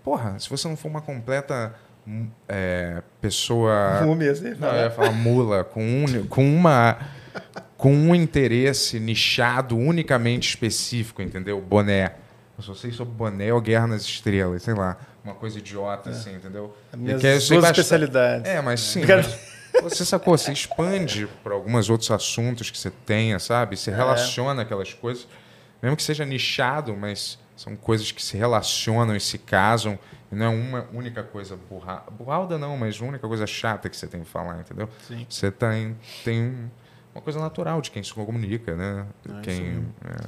[0.02, 1.74] porra, se você não for uma completa
[2.06, 4.54] hum, é, pessoa Múmia, assim.
[4.58, 6.98] Não, eu ia falar mula, com, um, com uma.
[7.76, 11.60] Com um interesse nichado, unicamente específico, entendeu?
[11.60, 12.12] Boné.
[12.56, 14.96] Eu só sei sobre boné ou Guerra nas Estrelas, sei lá.
[15.24, 16.76] Uma coisa idiota, assim, entendeu?
[16.92, 18.46] As minhas que duas bastante- especialidades.
[18.50, 19.02] É, mas sim.
[19.06, 20.36] Mas Você sacou?
[20.36, 23.74] Você expande para alguns outros assuntos que você tenha, sabe?
[23.74, 23.76] É.
[23.76, 25.26] Você relaciona aquelas coisas.
[25.82, 29.98] Mesmo que seja nichado, mas são coisas que se relacionam e se casam.
[30.30, 32.04] E não é uma única coisa burra...
[32.10, 34.88] burralda, não, mas uma única coisa chata que você tem que falar, entendeu?
[35.08, 35.26] Sim.
[35.28, 36.68] Você tem, tem um-
[37.14, 39.06] uma coisa natural de quem se comunica, né?
[39.42, 40.26] quem, é.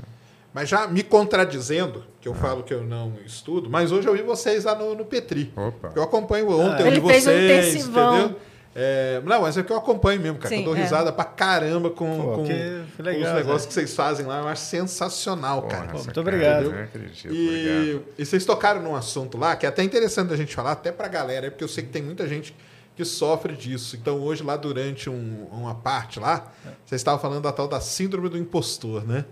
[0.55, 4.23] Mas já me contradizendo, que eu falo que eu não estudo, mas hoje eu vi
[4.23, 5.53] vocês lá no, no Petri.
[5.57, 5.93] Opa.
[5.97, 8.19] Eu acompanho ontem Ah, eu vi um vocês, intensivão.
[8.21, 8.41] entendeu?
[8.77, 10.49] É, não, mas é que eu acompanho mesmo, cara.
[10.55, 10.81] Sim, eu dou é.
[10.81, 13.69] risada pra caramba com, Pô, com, que- com que legal, os negócios Zé.
[13.69, 14.41] que vocês fazem lá.
[14.41, 15.83] Eu acho sensacional, cara.
[15.87, 16.71] Porra, muito essa obrigado.
[16.71, 18.05] cara, eu acredito, obrigado.
[18.19, 20.91] E, e vocês tocaram num assunto lá que é até interessante a gente falar, até
[20.91, 22.55] pra galera, porque eu sei que tem muita gente
[22.97, 23.97] que sofre disso.
[23.97, 26.53] Então, hoje, lá durante um- uma parte lá,
[26.85, 29.25] vocês estavam falando da tal da síndrome do impostor, né?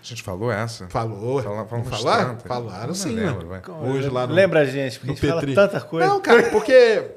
[0.00, 0.86] A gente falou essa?
[0.88, 1.42] Falou.
[1.42, 2.36] Fala- falamos falaram?
[2.36, 2.46] tanto.
[2.48, 3.60] Falaram Não sim, lembro, né?
[3.82, 5.54] Hoje lá no, Lembra a gente, porque a gente fala Petri.
[5.54, 6.06] tanta coisa.
[6.08, 6.72] Não, cara, porque.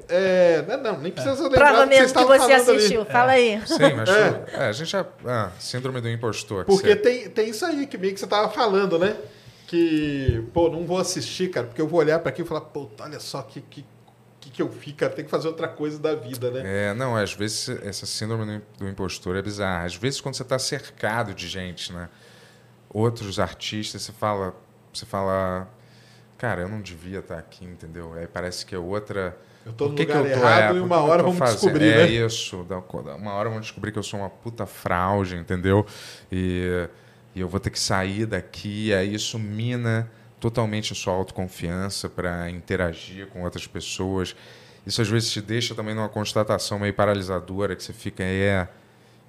[0.08, 2.54] É, não, não, nem precisa lembrar Prova mesmo que você falando ali.
[2.76, 3.04] assistiu.
[3.06, 3.62] Fala aí.
[3.66, 4.44] Sim, mas É.
[4.52, 5.06] é, a gente já.
[5.24, 6.64] Ah, síndrome do impostor.
[6.64, 9.16] que Porque você- tem, tem isso aí que meio que você tava falando, né?
[9.68, 12.90] Que, pô, não vou assistir, cara, porque eu vou olhar pra aqui e falar, pô,
[13.00, 13.86] olha só que, que,
[14.40, 16.62] que, que eu fico, cara, tem que fazer outra coisa da vida, né?
[16.90, 19.86] É, não, às vezes essa síndrome do impostor é bizarra.
[19.86, 22.08] Às vezes quando você está cercado de gente, né?
[22.92, 24.54] Outros artistas, você fala,
[24.92, 25.66] você fala,
[26.36, 28.12] cara, eu não devia estar aqui, entendeu?
[28.14, 29.36] Aí parece que é outra.
[29.64, 31.38] Eu tô no que que lugar eu tô- errado é, e uma que hora vamos
[31.38, 31.54] fazendo?
[31.60, 32.06] descobrir, é né?
[32.08, 32.64] isso.
[32.64, 32.78] da-
[33.14, 35.86] Uma hora vão descobrir que eu sou uma puta fraude, entendeu?
[36.30, 36.88] E,
[37.34, 40.10] e eu vou ter que sair daqui, aí isso mina
[40.40, 44.34] totalmente a sua autoconfiança para interagir com outras pessoas.
[44.84, 48.66] Isso às vezes te deixa também numa constatação meio paralisadora, que você fica, é,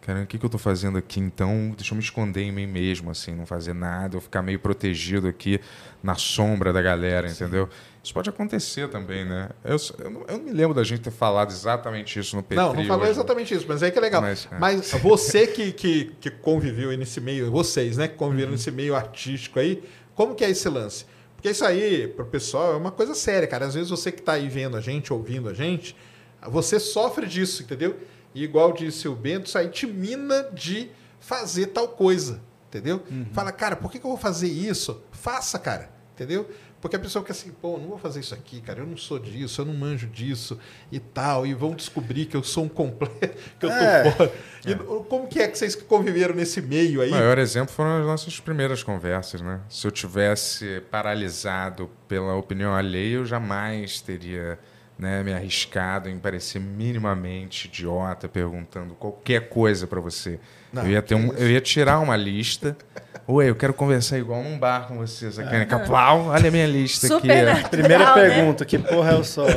[0.05, 1.73] caramba, o que, que eu estou fazendo aqui então?
[1.77, 5.27] Deixa eu me esconder em mim mesmo, assim, não fazer nada, eu ficar meio protegido
[5.27, 5.59] aqui
[6.03, 7.69] na sombra da galera, entendeu?
[8.03, 9.49] Isso pode acontecer também, né?
[9.63, 12.57] Eu, eu, não, eu não me lembro da gente ter falado exatamente isso no Petri.
[12.57, 13.11] Não, não falou hoje.
[13.11, 14.21] exatamente isso, mas aí que é legal.
[14.21, 14.97] Mas, Mas, é.
[14.99, 18.55] você que, que, que conviveu aí nesse meio, vocês, né, que conviveram Uhum.
[18.57, 19.81] nesse meio artístico aí,
[20.15, 21.05] como que é esse lance?
[21.37, 23.65] Porque isso aí, pro pessoal, é uma coisa séria, cara.
[23.65, 25.95] Às vezes você que tá aí vendo a gente, ouvindo a gente,
[26.49, 27.95] você sofre disso, entendeu?
[28.35, 30.89] E igual disse o Bento, isso aí te mina de
[31.19, 33.01] fazer tal coisa, entendeu?
[33.09, 33.25] Uhum.
[33.31, 35.01] Fala, cara, por que, que eu vou fazer isso?
[35.11, 36.49] Faça, cara, entendeu?
[36.81, 39.17] Porque a pessoa fica assim, pô, não vou fazer isso aqui, cara, eu não sou
[39.17, 40.59] disso, eu não manjo disso
[40.91, 44.11] e tal, e vão descobrir que eu sou um completo, que eu tô É.
[44.11, 44.33] fora.
[44.65, 44.75] E
[45.07, 47.07] como que é que vocês conviveram nesse meio aí?
[47.07, 49.61] O maior exemplo foram as nossas primeiras conversas, né?
[49.69, 54.59] Se eu tivesse paralisado pela opinião alheia, eu jamais teria
[55.03, 60.39] né, me arriscado em parecer minimamente idiota perguntando qualquer coisa para você.
[60.71, 62.75] Não, eu, ia ter um, eu ia tirar uma lista.
[63.27, 65.31] Oi, eu quero conversar igual num bar com você, É.
[65.31, 65.65] Sacane.
[65.85, 67.45] Plau, olha a minha lista Super aqui.
[67.45, 68.13] natural, Primeira né?
[68.13, 69.47] pergunta, que porra é o sol?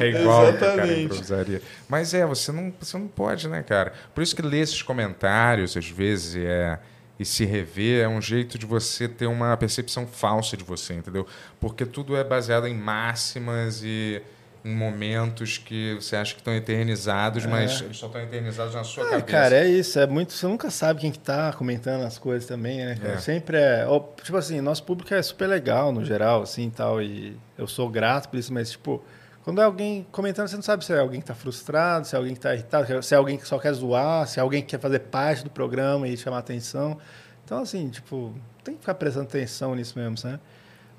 [0.00, 1.02] É igual que o cara Exatamente.
[1.04, 1.62] improvisaria.
[1.88, 3.92] Mas é, você não, você não pode, né, cara?
[4.14, 6.78] Por isso que ler esses comentários, às vezes, é,
[7.22, 11.26] e se rever é um jeito de você ter uma percepção falsa de você, entendeu?
[11.60, 14.20] Porque tudo é baseado em máximas e
[14.64, 19.02] em momentos que você acha que estão eternizados, mas eles só estão eternizados na sua
[19.02, 19.26] É, cabeça.
[19.26, 19.98] cara, é isso.
[19.98, 20.32] É muito.
[20.32, 22.96] Você nunca sabe quem que tá comentando as coisas também, né?
[23.02, 23.18] É.
[23.18, 23.84] Sempre é.
[24.22, 27.02] Tipo assim, nosso público é super legal no geral, assim tal.
[27.02, 29.02] E eu sou grato por isso, mas, tipo,
[29.44, 32.18] quando é alguém comentando, você não sabe se é alguém que tá frustrado, se é
[32.18, 34.68] alguém que tá irritado, se é alguém que só quer zoar, se é alguém que
[34.68, 36.96] quer fazer parte do programa e chamar atenção.
[37.44, 38.32] Então, assim, tipo,
[38.62, 40.38] tem que ficar prestando atenção nisso mesmo, sabe?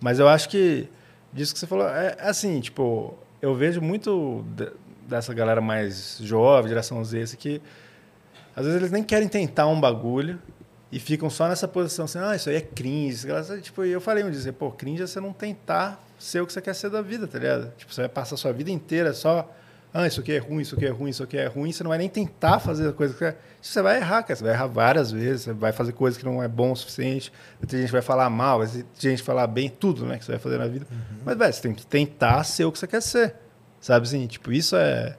[0.02, 0.90] Mas eu acho que
[1.32, 4.72] disso que você falou, é assim, tipo, eu vejo muito de-
[5.08, 7.62] dessa galera mais jovem, geração Z, esse que
[8.56, 10.40] Às vezes eles nem querem tentar um bagulho
[10.92, 13.28] e ficam só nessa posição assim, ah, isso aí é cringe.
[13.64, 16.62] Tipo, eu falei um dia, pô, cringe é você não tentar ser o que você
[16.62, 17.74] quer ser da vida, tá ligado?
[17.76, 19.52] Tipo, você vai passar a sua vida inteira só,
[19.94, 21.90] ah, isso aqui é ruim, isso aqui é ruim, isso aqui é ruim, você não
[21.90, 24.68] vai nem tentar fazer a coisa que você Você vai errar, cara, você vai errar
[24.68, 27.32] várias vezes, você vai fazer coisas que não é bom o suficiente,
[27.68, 30.18] tem gente que vai falar mal, vai ter gente que vai falar bem, tudo, né,
[30.18, 30.88] que você vai fazer na vida.
[30.90, 31.18] Uhum.
[31.26, 33.36] Mas, velho, você tem que tentar ser o que você quer ser,
[33.82, 34.26] sabe assim?
[34.28, 35.18] Tipo, isso é...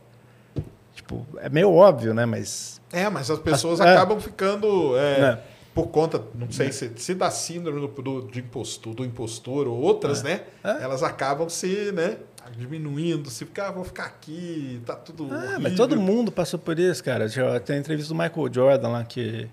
[0.94, 2.80] Tipo, é meio óbvio, né, mas...
[2.90, 4.96] É, mas as pessoas as, acabam é, ficando...
[4.96, 9.04] É, é por conta, não sei se, se da síndrome do, do, de impostor, do
[9.04, 10.28] impostor ou outras, é.
[10.28, 10.40] né?
[10.62, 10.84] É.
[10.84, 12.16] Elas acabam se, né?
[12.56, 15.28] Diminuindo, se ficar, ah, vou ficar aqui, tá tudo.
[15.32, 17.26] Ah, mas todo mundo passou por isso, cara.
[17.60, 19.48] Tem a entrevista do Michael Jordan lá que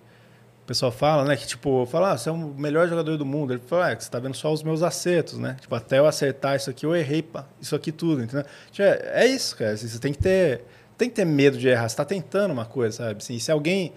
[0.64, 1.36] o pessoal fala, né?
[1.36, 3.54] Que tipo, fala, ah, você é o melhor jogador do mundo.
[3.54, 5.58] Ele fala, ah, você tá vendo só os meus acertos, né?
[5.60, 8.46] Tipo, até eu acertar isso aqui, eu errei pá, isso aqui tudo, entendeu?
[8.72, 9.72] Tipo, é, é isso, cara.
[9.72, 10.62] Assim, você tem que ter.
[10.98, 11.90] Tem que ter medo de errar.
[11.90, 13.18] Você tá tentando uma coisa, sabe?
[13.18, 13.94] Assim, se alguém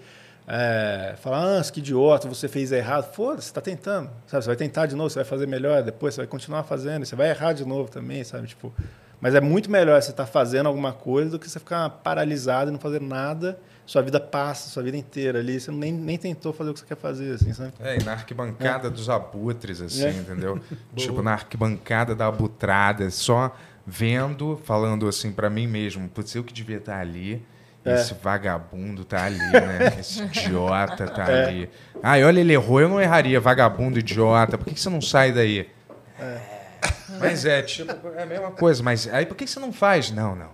[0.47, 3.11] é, falar, ah, que idiota, você fez errado.
[3.13, 4.09] Foda-se, você está tentando.
[4.27, 4.43] Sabe?
[4.43, 7.15] Você vai tentar de novo, você vai fazer melhor, depois você vai continuar fazendo, você
[7.15, 8.47] vai errar de novo também, sabe?
[8.47, 8.71] Tipo,
[9.19, 12.69] mas é muito melhor você estar tá fazendo alguma coisa do que você ficar paralisado
[12.69, 13.57] e não fazer nada.
[13.85, 16.85] Sua vida passa, sua vida inteira ali, você nem, nem tentou fazer o que você
[16.87, 17.73] quer fazer, assim, sabe?
[17.79, 18.91] É, e na arquibancada é.
[18.91, 20.11] dos abutres, assim, é.
[20.11, 20.59] entendeu?
[20.95, 23.55] tipo, na arquibancada da abutrada, só
[23.85, 27.45] vendo, falando assim para mim mesmo, putz, eu que devia estar ali
[27.85, 27.95] é.
[27.95, 29.95] Esse vagabundo tá ali, né?
[29.99, 31.45] Esse idiota tá é.
[31.45, 31.69] ali.
[32.01, 33.39] Ah, olha, ele errou, eu não erraria.
[33.39, 34.57] Vagabundo, idiota.
[34.57, 35.69] Por que, que você não sai daí?
[36.19, 36.55] É.
[37.19, 38.81] Mas é, tipo, é a mesma coisa.
[38.81, 40.11] Mas aí por que, que você não faz?
[40.11, 40.49] Não, não.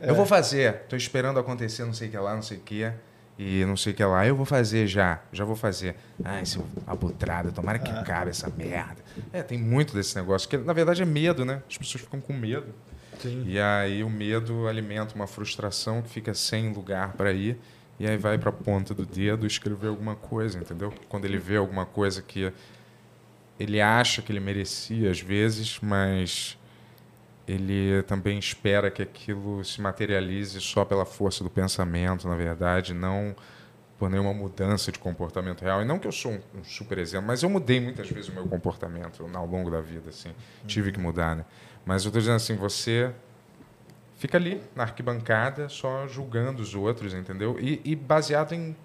[0.00, 0.82] Eu vou fazer.
[0.88, 2.92] Tô esperando acontecer não sei o que lá, não sei o que.
[3.38, 4.26] E não sei o que lá.
[4.26, 5.20] Eu vou fazer já.
[5.32, 5.96] Já vou fazer.
[6.24, 7.50] Ah, esse abutrado.
[7.50, 9.02] Tomara que acabe essa merda.
[9.32, 10.48] É, tem muito desse negócio.
[10.48, 11.62] Que na verdade é medo, né?
[11.68, 12.72] As pessoas ficam com medo.
[13.22, 13.44] Sim.
[13.46, 17.58] E aí o medo alimenta uma frustração que fica sem lugar para ir.
[17.98, 20.92] E aí vai para a ponta do dedo escrever alguma coisa, entendeu?
[21.08, 22.52] Quando ele vê alguma coisa que
[23.60, 26.58] ele acha que ele merecia às vezes, mas
[27.46, 33.34] ele também espera que aquilo se materialize só pela força do pensamento, na verdade, não
[33.98, 35.80] por nenhuma mudança de comportamento real.
[35.80, 38.48] E não que eu sou um, super exemplo, mas eu mudei muitas vezes o meu
[38.48, 40.30] comportamento ao longo da vida, assim.
[40.66, 41.44] Tive que mudar, né?
[41.84, 43.12] Mas eu estou dizendo assim, você
[44.22, 47.58] fica ali na arquibancada só julgando os outros, entendeu?
[47.60, 48.76] E, e, baseado em.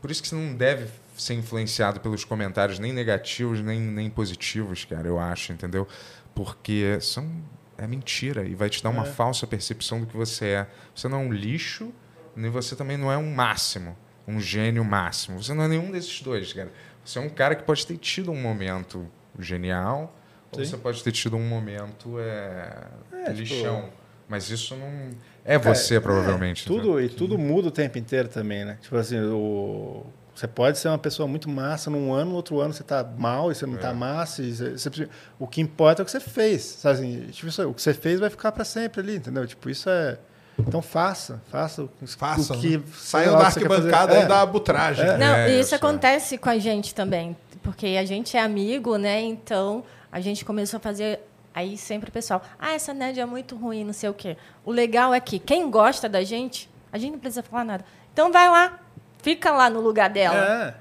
[0.00, 4.84] Por isso que você não deve ser influenciado pelos comentários nem negativos nem, nem positivos,
[4.84, 5.86] cara, eu acho, entendeu?
[6.34, 7.30] Porque são.
[7.76, 9.06] É mentira e vai te dar uma é.
[9.06, 10.66] falsa percepção do que você é.
[10.92, 11.92] Você não é um lixo,
[12.34, 15.40] nem você também não é um máximo, um gênio máximo.
[15.40, 16.72] Você não é nenhum desses dois, cara.
[17.04, 19.06] Você é um cara que pode ter tido um momento
[19.38, 20.12] genial,
[20.52, 23.82] ou você pode ter tido um momento é, é tipo, lixão.
[23.82, 23.92] Tipo...
[24.28, 25.10] Mas isso não.
[25.44, 26.64] É você, é, provavelmente.
[26.64, 28.78] É, tudo, e tudo muda o tempo inteiro também, né?
[28.82, 30.04] Tipo assim, o,
[30.38, 33.50] você pode ser uma pessoa muito massa num ano, no outro ano você está mal
[33.50, 33.94] e você não está é.
[33.94, 34.42] massa.
[34.42, 35.08] E você, você,
[35.38, 36.62] o que importa é o que você fez.
[36.62, 39.46] Sabe assim, tipo, isso, o que você fez vai ficar para sempre ali, entendeu?
[39.46, 40.18] Tipo, isso é.
[40.58, 42.76] Então faça, faça, faça o que.
[42.76, 42.84] Né?
[42.94, 44.26] Saiam da arquibancada e é.
[44.26, 45.06] da arbitragem.
[45.06, 45.16] É.
[45.16, 47.36] Não, é, isso acontece com a gente também.
[47.62, 49.20] Porque a gente é amigo, né?
[49.20, 49.84] Então
[50.18, 51.20] a gente começou a fazer.
[51.54, 54.36] Aí sempre o pessoal, ah, essa nerd é muito ruim, não sei o quê.
[54.64, 57.84] O legal é que quem gosta da gente, a gente não precisa falar nada.
[58.12, 58.78] Então vai lá,
[59.22, 60.74] fica lá no lugar dela.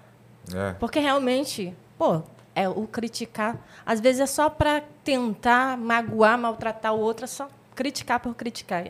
[0.53, 0.57] É.
[0.57, 0.73] é.
[0.73, 2.21] Porque realmente, pô,
[2.53, 3.57] é o criticar.
[3.85, 8.87] Às vezes é só para tentar magoar, maltratar o outro, é só criticar por criticar.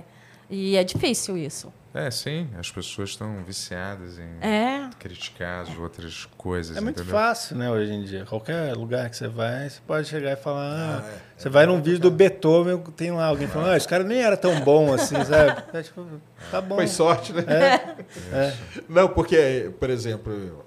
[0.50, 1.72] E é difícil isso.
[1.98, 2.48] É, sim.
[2.60, 4.88] As pessoas estão viciadas em é.
[5.00, 6.78] criticar as outras coisas.
[6.78, 7.20] É muito entendeu?
[7.20, 8.24] fácil, né, hoje em dia.
[8.24, 10.62] Qualquer lugar que você vai, você pode chegar e falar.
[10.62, 11.22] Ah, ah, é.
[11.36, 14.22] Você é vai num vídeo do Beethoven, tem lá alguém falando, ah, esse cara nem
[14.22, 15.64] era tão bom assim, sabe?
[15.74, 16.06] É, tipo,
[16.52, 16.76] tá bom.
[16.76, 17.44] Foi sorte, né?
[17.48, 17.96] É.
[18.32, 18.58] é.
[18.88, 20.66] Não, porque, por exemplo,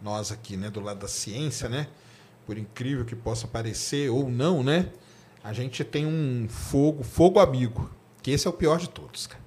[0.00, 1.88] nós aqui, né, do lado da ciência, né?
[2.46, 4.90] Por incrível que possa parecer ou não, né?
[5.42, 7.90] A gente tem um fogo, fogo amigo,
[8.22, 9.43] que esse é o pior de todos, cara.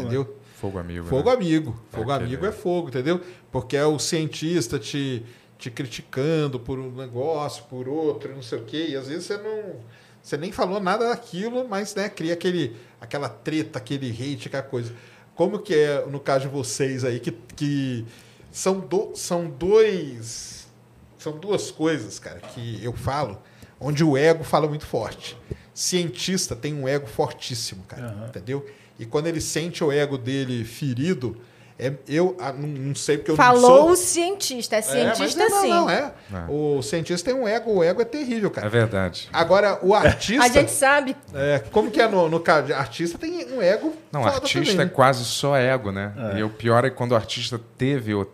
[0.00, 0.36] Entendeu?
[0.56, 1.06] Fogo amigo.
[1.06, 1.34] Fogo né?
[1.34, 1.80] amigo.
[1.90, 3.20] Fogo é amigo é fogo, entendeu?
[3.52, 5.24] Porque é o cientista te,
[5.58, 8.86] te criticando por um negócio, por outro, não sei o quê.
[8.90, 9.76] E às vezes você não.
[10.22, 14.92] Você nem falou nada daquilo, mas né, cria aquele, aquela treta, aquele hate, aquela coisa.
[15.34, 18.04] Como que é no caso de vocês aí, que, que
[18.50, 20.66] são, do, são dois.
[21.18, 23.42] São duas coisas, cara, que eu falo,
[23.80, 25.36] onde o ego fala muito forte.
[25.74, 28.08] Cientista tem um ego fortíssimo, cara.
[28.08, 28.26] Uhum.
[28.28, 28.66] Entendeu?
[28.98, 31.36] E quando ele sente o ego dele ferido,
[31.78, 33.90] É, eu ah, não, não sei porque eu Falou não sou...
[33.90, 34.76] o cientista.
[34.76, 35.68] É cientista, é, mas não, sim.
[35.68, 36.12] Não, não, é.
[36.32, 36.44] É.
[36.48, 38.68] O cientista tem um ego, o ego é terrível, É cara.
[38.70, 39.28] verdade.
[39.30, 40.42] Agora, o artista...
[40.42, 41.14] A gente sabe.
[41.34, 42.68] é, como que é no, no caso?
[42.68, 44.90] de Artista tem um ego Não, artista também, é né?
[44.90, 46.14] quase só ego, né?
[46.38, 48.26] E o pior é quando o artista teve o,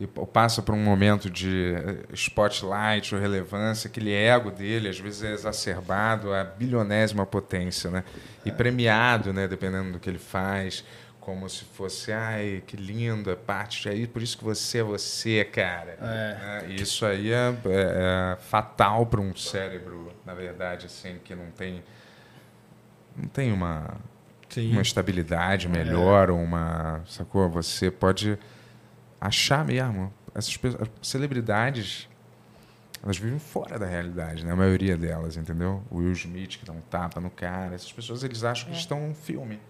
[0.00, 5.24] e passa por um momento de eh, spotlight ou relevância, aquele ego dele às vezes
[5.24, 8.04] é exacerbado a bilionésima potência, né?
[8.44, 9.48] E premiado, né?
[9.48, 10.84] Dependendo do que ele faz,
[11.20, 15.44] como se fosse, ai, que linda parte de aí, por isso que você é você,
[15.44, 15.98] cara.
[16.00, 16.64] É.
[16.68, 16.74] Né?
[16.76, 21.82] Isso aí é, é- é fatal para um cérebro, na verdade, assim, que não tem
[23.16, 23.96] não tem uma
[24.48, 24.70] Sim.
[24.72, 27.02] uma estabilidade melhor, ou uma.
[27.04, 27.48] Sacou?
[27.50, 28.38] Você pode
[29.20, 30.12] achar mesmo.
[30.34, 32.08] Essas pessoas, as celebridades,
[33.02, 34.52] elas vivem fora da realidade, né?
[34.52, 35.82] A maioria delas, entendeu?
[35.90, 37.74] O Will Smith, que dá um tapa no cara.
[37.74, 39.60] Essas pessoas, eles acham que eles estão num filme.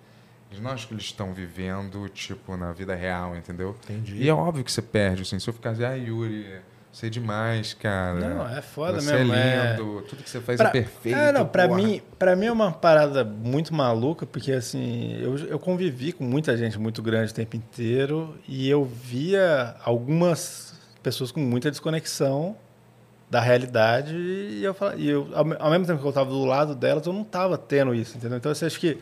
[0.51, 3.77] Eles não acham que eles estão vivendo, tipo, na vida real, entendeu?
[3.85, 4.17] Entendi.
[4.17, 5.39] E é óbvio que você perde, assim.
[5.39, 6.61] Se eu ficar assim, ah, Yuri,
[6.93, 8.15] sei demais, cara.
[8.19, 11.17] Não, é foda você mesmo, é é- lindo, tudo que você faz Pra- é perfeito.
[11.19, 11.81] É, não, pra porra.
[11.81, 16.57] mim, pra mim é uma parada muito maluca, porque assim, eu, eu convivi com muita
[16.57, 22.57] gente muito grande o tempo inteiro e eu via algumas pessoas com muita desconexão
[23.31, 26.31] da realidade e eu, fala- e eu ao, me- ao mesmo tempo que eu estava
[26.31, 28.39] do lado delas, eu não estava tendo isso, entendeu?
[28.39, 28.99] Então, você acha que,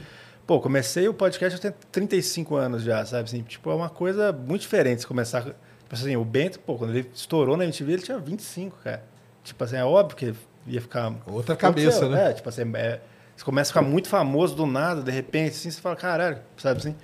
[0.46, 3.22] pô, comecei o podcast, eu tenho 35 anos já, sabe?
[3.24, 5.46] Assim, tipo, é uma coisa muito diferente você começar...
[5.86, 9.04] Tipo assim, o Bento, pô, quando ele estourou na MTV, ele tinha 25, cara.
[9.44, 10.34] Tipo assim, é óbvio que
[10.66, 12.30] ia ficar Outra cabeça, Aconteceu, né?
[12.30, 13.00] É, tipo assim, é,
[13.36, 16.80] você começa a ficar muito famoso do nada, de repente, assim, você fala, caralho, sabe
[16.80, 16.96] assim?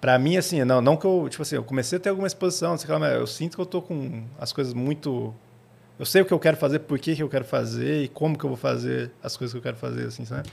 [0.00, 2.70] Pra mim, assim, não, não que eu, tipo assim, eu comecei a ter alguma exposição,
[2.70, 5.32] não sei lá, mas eu sinto que eu tô com as coisas muito.
[5.96, 8.36] Eu sei o que eu quero fazer, por que, que eu quero fazer e como
[8.36, 10.48] que eu vou fazer as coisas que eu quero fazer, assim, sabe?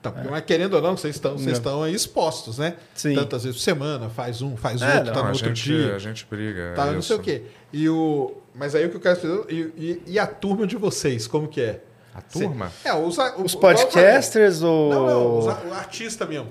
[0.00, 1.52] Então, Mas querendo ou não, vocês estão, vocês Não.
[1.52, 2.74] estão aí expostos, né?
[2.94, 3.14] Sim.
[3.14, 5.62] Tantas vezes por semana, faz um, faz É, outro, não, tá no a, outro gente,
[5.62, 5.94] dia.
[5.94, 6.72] a gente briga.
[6.74, 7.42] Tá, é não sei o quê.
[7.72, 8.34] E o...
[8.54, 9.44] Mas aí o que eu quero saber...
[9.52, 11.80] E, e, e a turma de vocês, como que é?
[12.14, 12.72] A turma?
[12.82, 14.90] É, os, a- Os o- podcasters Não, ou.
[15.06, 16.48] não, os a- o artista mesmo.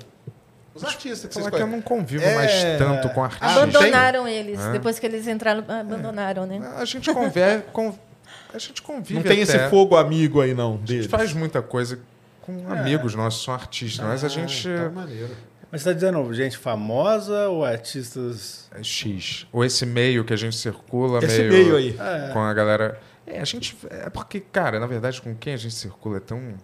[0.76, 2.36] Os artistas que vocês Falar que eu não convivo É.
[2.36, 3.52] mais tanto com artistas.
[3.58, 4.60] Abandonaram eles.
[4.60, 4.72] É.
[4.72, 6.62] Depois que eles entraram, abandonaram, né?
[6.78, 7.98] A gente convive, con-
[8.54, 9.56] a gente convive Não tem até.
[9.58, 11.04] esse fogo amigo aí, não, A deles.
[11.06, 12.00] gente faz muita coisa
[12.42, 15.36] com amigos nossos, são artistas, mas a gente Ah, tá maneiro.
[15.72, 18.68] Mas você tá dizendo gente famosa ou artistas.
[18.74, 19.46] é X.
[19.52, 21.96] Ou esse meio que a gente circula, Esse meio, meio aí.
[22.00, 22.34] É.
[22.34, 23.00] com a galera.
[23.28, 23.78] É, a gente.
[23.90, 26.56] É porque, cara, na verdade, com quem a gente circula é tão.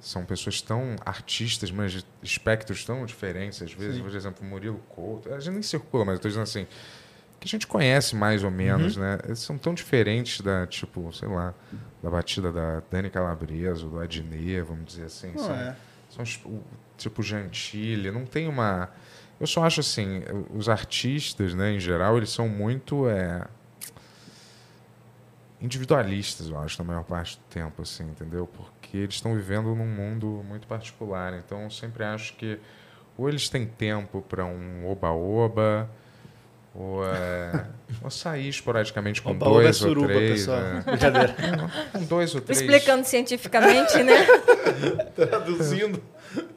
[0.00, 4.00] São pessoas tão artistas, mas de espectros tão diferentes, às vezes.
[4.00, 5.32] Por exemplo, Murilo Couto.
[5.32, 6.66] A gente nem circula, mas eu tô dizendo assim.
[7.40, 9.02] Que a gente conhece mais ou menos, Uhum.
[9.02, 9.18] né?
[9.24, 11.54] Eles são tão diferentes da, tipo, sei lá,
[12.02, 15.32] da batida da Dani Calabresa, ou do Adnet, vamos dizer assim.
[15.32, 15.76] Não são, é.
[16.10, 16.62] são os- o-
[16.98, 18.90] tipo Gentile, não tem uma.
[19.40, 20.22] Eu só acho assim,
[20.54, 23.42] os artistas, né, em geral, eles são muito é,
[25.60, 28.46] individualistas, eu acho, na maior parte do tempo, assim, entendeu?
[28.46, 31.34] Porque eles estão vivendo num mundo muito particular.
[31.34, 32.58] Então, eu sempre acho que
[33.16, 35.88] ou eles têm tempo para um oba-oba,
[36.74, 37.66] ou, é,
[38.02, 40.30] ou sair esporadicamente com é dois ou suruba, três.
[40.40, 40.58] pessoal.
[40.60, 41.36] é, Brincadeira.
[41.92, 42.60] com dois ou três.
[42.60, 44.14] Explicando cientificamente, né?
[45.14, 46.02] Traduzindo.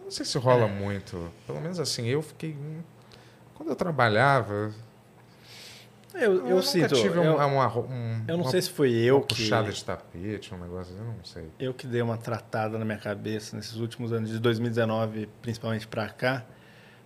[0.03, 1.31] Não sei se rola muito.
[1.47, 2.51] Pelo menos assim, eu fiquei.
[2.51, 2.81] hum,
[3.55, 4.71] Quando eu trabalhava.
[6.13, 6.93] Eu, Eu, eu sinto.
[6.93, 9.33] tive eu, uma, um- eu não uma- sei se foi eu uma que.
[9.35, 11.45] puxada de tapete, um negócio, eu não sei.
[11.59, 16.07] eu que dei uma tratada na minha cabeça nesses últimos anos, de 2019 principalmente pra
[16.09, 16.45] cá.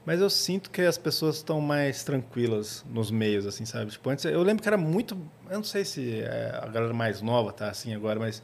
[0.07, 3.91] Mas eu sinto que as pessoas estão mais tranquilas nos meios, assim, sabe?
[3.91, 5.17] Tipo, antes, eu lembro que era muito.
[5.49, 8.41] Eu não sei se é, a galera mais nova tá assim agora, mas.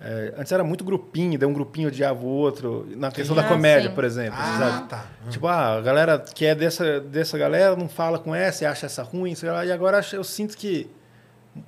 [0.00, 2.84] é, antes era muito grupinho, daí um grupinho odiava o outro.
[2.96, 3.94] Na questão da Ah, comédia, sim.
[3.94, 4.36] por exemplo.
[4.36, 5.06] Ah, tá.
[5.30, 8.86] Tipo, ah, a galera que é dessa, dessa galera não fala com essa e acha
[8.86, 9.64] essa ruim, sei lá.
[9.64, 10.90] E agora eu sinto que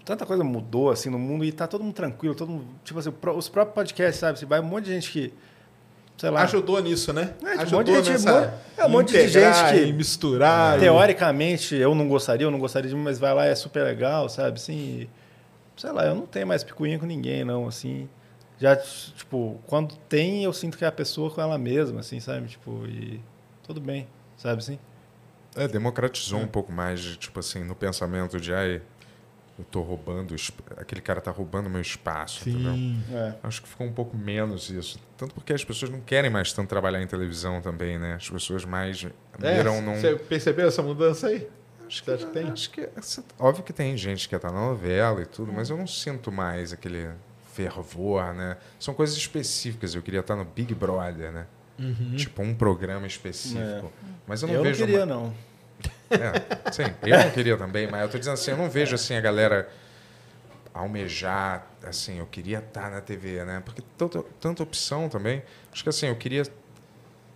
[0.04, 3.10] tanta coisa mudou assim no mundo e tá todo mundo tranquilo, todo mundo, tipo assim,
[3.36, 4.40] os próprios podcasts, sabe?
[4.40, 5.32] Você vai um monte de gente que
[6.16, 7.22] sei lá, Ajudou nisso, né?
[7.22, 9.92] É, tipo, um Ajudou monte de gente- nessa é, um monte de gente que- e
[9.92, 10.76] misturar.
[10.76, 13.82] e- teoricamente eu não gostaria, eu não gostaria de mim, mas vai lá é super
[13.84, 14.56] legal, sabe?
[14.58, 14.72] Assim,
[15.02, 15.10] e,
[15.76, 18.08] sei lá, eu não tenho mais picuinha com ninguém, não, assim.
[18.58, 22.46] Já, tipo, quando tem, eu sinto que é a pessoa com ela mesma, assim, sabe?
[22.48, 23.20] Tipo, e
[23.64, 24.78] tudo bem, sabe assim?
[25.56, 28.80] É, democratizou um pouco mais, de, tipo assim, no pensamento de, ai,
[29.58, 30.34] eu tô roubando,
[30.76, 32.72] aquele cara tá roubando meu espaço, entendeu?
[32.74, 33.02] Sim.
[33.12, 33.34] É.
[33.42, 34.98] Acho que ficou um pouco menos isso.
[35.16, 38.14] Tanto porque as pessoas não querem mais tanto trabalhar em televisão também, né?
[38.14, 39.06] As pessoas mais
[39.40, 39.80] É, viram.
[39.96, 41.48] Você percebeu essa mudança aí?
[41.86, 42.50] Acho Você acha que tem?
[42.50, 42.88] Acho que,
[43.38, 46.72] óbvio que tem gente que tá na novela e tudo, mas eu não sinto mais
[46.72, 47.10] aquele
[47.52, 48.56] fervor, né?
[48.80, 49.94] São coisas específicas.
[49.94, 51.46] Eu queria estar no Big Brother, né?
[52.16, 53.92] Tipo, um programa específico.
[54.26, 54.84] Mas eu Eu não não, vejo...
[54.86, 55.34] queria, uma- não.
[56.10, 59.14] É, sim, eu não queria também, mas eu tô dizendo assim, eu não vejo assim
[59.14, 59.68] a galera
[60.72, 63.62] almejar, assim, eu queria estar na TV, né?
[63.64, 65.42] Porque tanta, tanta opção também.
[65.72, 66.42] Acho que assim, eu queria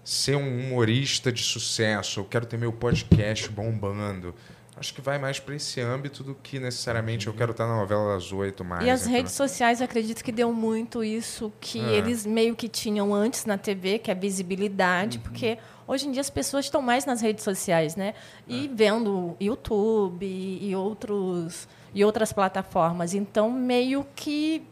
[0.04, 4.34] ser um humorista de sucesso, eu quero ter meu podcast bombando.
[4.78, 8.14] Acho que vai mais para esse âmbito do que necessariamente eu quero estar na novela
[8.14, 8.84] das oito mais.
[8.84, 11.94] E as redes sociais, acredito que deu muito isso que É.
[11.96, 16.30] eles meio que tinham antes na TV, que é visibilidade, porque hoje em dia as
[16.30, 18.14] pessoas estão mais nas redes sociais, né?
[18.46, 23.14] E vendo YouTube e outros e outras plataformas.
[23.14, 24.62] Então, meio que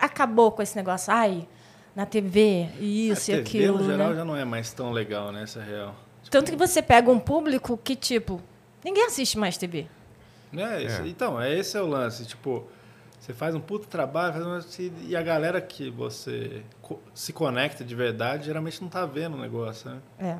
[0.00, 1.48] acabou com esse negócio, ai,
[1.96, 4.16] na TV, isso a e TV, aquilo, no geral, né?
[4.16, 5.42] já não é mais tão legal, né?
[5.42, 5.94] Essa é real.
[6.30, 8.40] Tanto que você pega um público que, tipo,
[8.88, 9.86] ninguém assiste mais TV.
[10.56, 11.06] É, esse- É.
[11.06, 12.24] Então, é esse é o lance.
[12.24, 12.66] Tipo,
[13.20, 17.84] você faz um puto trabalho, faz um, e a galera que você co- se conecta
[17.84, 19.98] de verdade, geralmente não tá vendo o negócio, né?
[20.18, 20.36] É.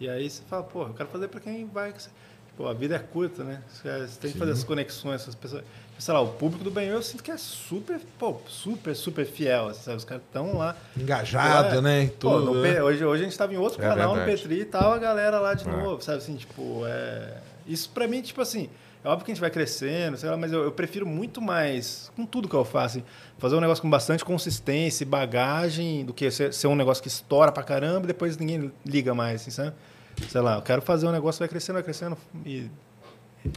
[0.00, 1.92] E aí você fala, pô, eu quero fazer pra quem vai.
[1.92, 3.62] Tipo, a vida é curta, né?
[3.68, 5.62] Você tem que fazer as conexões, essas pessoas.
[5.96, 9.68] Sei lá, o público do bem eu sinto que é super, pô, super, super fiel.
[9.68, 9.96] assim, sabe?
[9.98, 10.76] Os caras estão lá.
[10.96, 11.80] Engajado, É.
[11.80, 12.06] né?
[12.18, 12.60] Pô, Tudo.
[12.60, 12.82] né?
[12.82, 14.32] Hoje, hoje a gente tava em outro É canal verdade.
[14.32, 15.70] no Petri e tal, a galera lá de É.
[15.70, 17.38] novo, sabe assim, tipo, é...
[17.66, 18.68] Isso pra mim, tipo assim,
[19.02, 22.10] é óbvio que a gente vai crescendo, sei lá, mas eu, eu prefiro muito mais,
[22.16, 23.06] com tudo que eu faço, assim,
[23.38, 27.08] fazer um negócio com bastante consistência e bagagem do que ser, ser um negócio que
[27.08, 29.74] estoura pra caramba e depois ninguém liga mais, assim, sabe?
[30.28, 32.16] Sei lá, eu quero fazer um negócio que vai crescendo, vai crescendo
[32.46, 32.70] e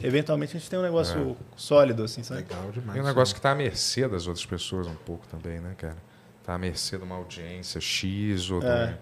[0.03, 2.41] eventualmente a gente tem um negócio sólido, assim, sabe?
[2.41, 2.97] Legal demais.
[2.97, 5.97] E um negócio que está à mercê das outras pessoas um pouco também, né, cara?
[6.41, 8.97] Está à mercê de uma audiência X ou de, É.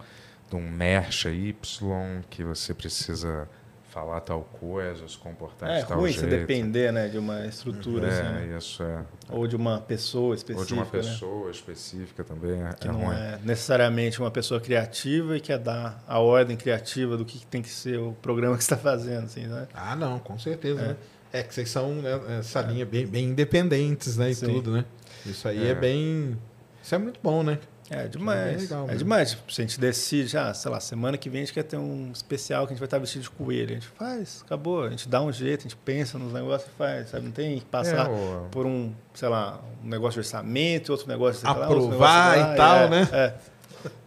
[0.47, 3.47] um, de um mercha Y que você precisa
[3.95, 6.29] falar tal coisa, se comportar É de tal ruim jeito.
[6.29, 8.49] você depender, né, de uma estrutura, assim, né?
[8.53, 9.05] É, isso é.
[9.29, 10.89] ou de uma pessoa específica, Ou de uma né?
[10.91, 13.15] pessoa específica também é, que é não ruim.
[13.15, 17.69] é necessariamente uma pessoa criativa e quer dar a ordem criativa do que tem que
[17.69, 19.65] ser o programa que você está fazendo, assim, né?
[19.73, 20.81] Ah, não, com certeza.
[20.81, 20.87] É.
[20.89, 20.95] né?
[21.31, 24.29] É, que vocês são né, essa linha bem, bem independentes, né?
[24.29, 24.47] E Sim.
[24.47, 24.83] tudo, né?
[25.25, 25.69] Isso aí é.
[25.69, 25.73] É.
[25.73, 26.37] bem.
[26.83, 27.59] Isso é muito bom, né?
[27.89, 28.61] É bem demais.
[28.61, 29.31] legal é demais.
[29.31, 31.77] Tipo, se a gente decide, já, sei lá, semana que vem a gente quer ter
[31.77, 33.71] um especial que a gente vai estar vestido de coelho.
[33.71, 34.83] A gente faz, acabou.
[34.83, 37.25] A gente dá um jeito, a gente pensa nos negócios e faz, sabe?
[37.25, 41.41] Não tem que passar É, por um, sei lá, um negócio de orçamento, outro negócio
[41.41, 43.09] sei lá, Aprovar negócio lá, e tal, é, né?
[43.11, 43.33] É.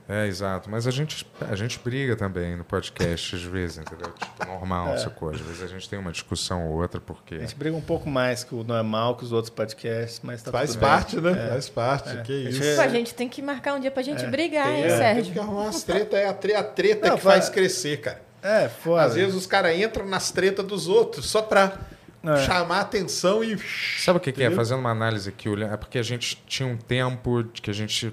[0.09, 0.70] É, exato.
[0.70, 4.10] Mas a gente, a gente briga também no podcast às vezes, entendeu?
[4.12, 4.94] Tipo, normal É.
[4.94, 5.40] essa coisa.
[5.42, 7.34] Às vezes a gente tem uma discussão ou outra porque...
[7.34, 10.50] A gente briga um pouco mais que o normal, que os outros podcasts, mas tá
[10.50, 10.88] Faz tudo bem.
[10.88, 11.30] parte, né?
[11.32, 11.48] É.
[11.50, 12.09] Faz parte.
[12.16, 12.22] É.
[12.22, 12.76] Que A gente isso.
[12.76, 14.88] Pô, a gente tem que marcar um dia pra gente É, brigar, tem- hein, é,
[14.88, 15.32] Tem Sérgio?
[15.34, 16.18] que arrumar umas tretas.
[16.20, 18.22] É a, tre- a treta Não, que faz fa- crescer, cara.
[18.42, 19.02] É, foda.
[19.02, 21.76] Às vezes os caras entram nas tretas dos outros só pra
[22.24, 22.36] É.
[22.46, 23.59] chamar a atenção e.
[23.98, 24.50] Sabe o que, que é?
[24.50, 27.74] Fazendo uma análise aqui, olhando, é porque a gente tinha um tempo de que a
[27.74, 28.10] gente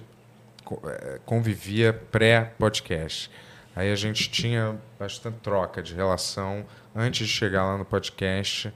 [1.25, 3.29] convivia pré-podcast.
[3.75, 6.65] Aí a gente tinha bastante troca de relação
[6.95, 8.73] antes de chegar lá no podcast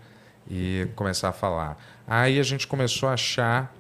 [0.50, 1.78] e começar a falar.
[2.06, 3.74] Aí a gente começou a achar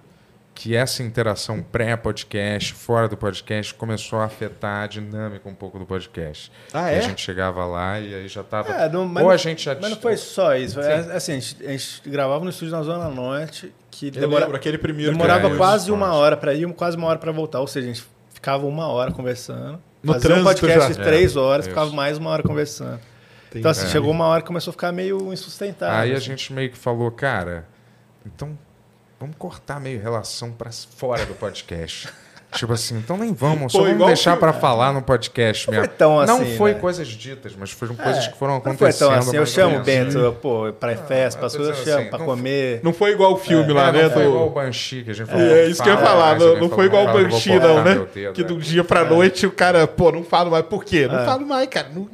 [0.62, 5.86] que essa interação pré-podcast, fora do podcast, começou a afetar a dinâmica um pouco do
[5.86, 6.52] podcast.
[6.74, 6.98] Ah, E é?
[6.98, 8.70] a gente chegava lá e aí já estava.
[8.74, 10.78] É, não- mas ou a gente já Mas não foi só isso.
[10.82, 11.12] É, Sim.
[11.12, 14.78] assim, a gente, a gente gravava no estúdio na Zona Norte, que demora- lembro aquele
[14.78, 15.14] primeiro.
[15.14, 17.62] demorava É, quase uma hora para ir, quase uma hora para voltar.
[17.62, 19.80] Ou seja, a gente ficava uma hora conversando.
[20.04, 20.88] No fazia um podcast já.
[20.90, 21.70] de três É, horas, isso.
[21.74, 23.00] ficava mais uma hora conversando.
[23.50, 23.90] Tem- Então, assim, É.
[23.90, 25.96] chegou uma hora que começou a ficar meio insustentável.
[26.02, 26.26] Aí a assim.
[26.26, 27.66] gente meio que falou, cara,
[28.26, 28.58] então
[29.20, 32.08] vamos cortar meio relação para fora do podcast.
[32.54, 35.88] tipo assim, então nem vamos, só vamos deixar para falar no podcast Não mesmo.
[35.88, 36.80] foi tão não assim, foi né?
[36.80, 39.08] coisas ditas, mas foram coisas É, que foram Não foi acontecendo.
[39.10, 39.38] tão assim.
[39.38, 39.84] Eu chamo o.
[39.84, 42.80] Bento, pô, pra festa, tô coisas, eu chamo assim, pra não- comer.
[42.84, 44.04] Não foi igual o filme É, lá, né?
[44.04, 45.46] Não foi igual o Banshee que a gente falou.
[45.46, 48.08] É isso que eu ia fala falar, não, não foi igual o Banshee, não, né?
[48.34, 48.44] Que é.
[48.44, 50.66] do dia pra noite o cara, pô, não falo mais.
[50.66, 51.08] Por quê?
[51.08, 51.26] Não É.
[51.26, 51.90] falo mais, cara.
[51.94, 52.10] Não-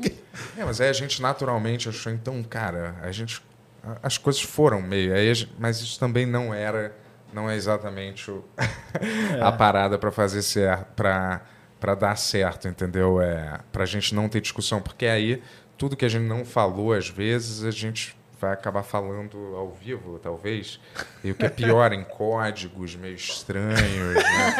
[0.57, 3.41] É, mas aí a gente naturalmente achou, então, cara, a gente.
[3.85, 5.13] A- As coisas foram meio.
[5.13, 6.95] A mas isso também não era.
[7.33, 8.43] Não é exatamente o-
[9.41, 10.85] a parada para fazer certo.
[10.95, 13.21] Pra dar certo, entendeu?
[13.21, 14.81] É, pra gente não ter discussão.
[14.81, 15.43] Porque aí,
[15.77, 20.17] tudo que a gente não falou, às vezes, a gente vai acabar falando ao vivo,
[20.17, 20.79] talvez.
[21.23, 24.55] E o que é pior, em códigos meio estranhos, né?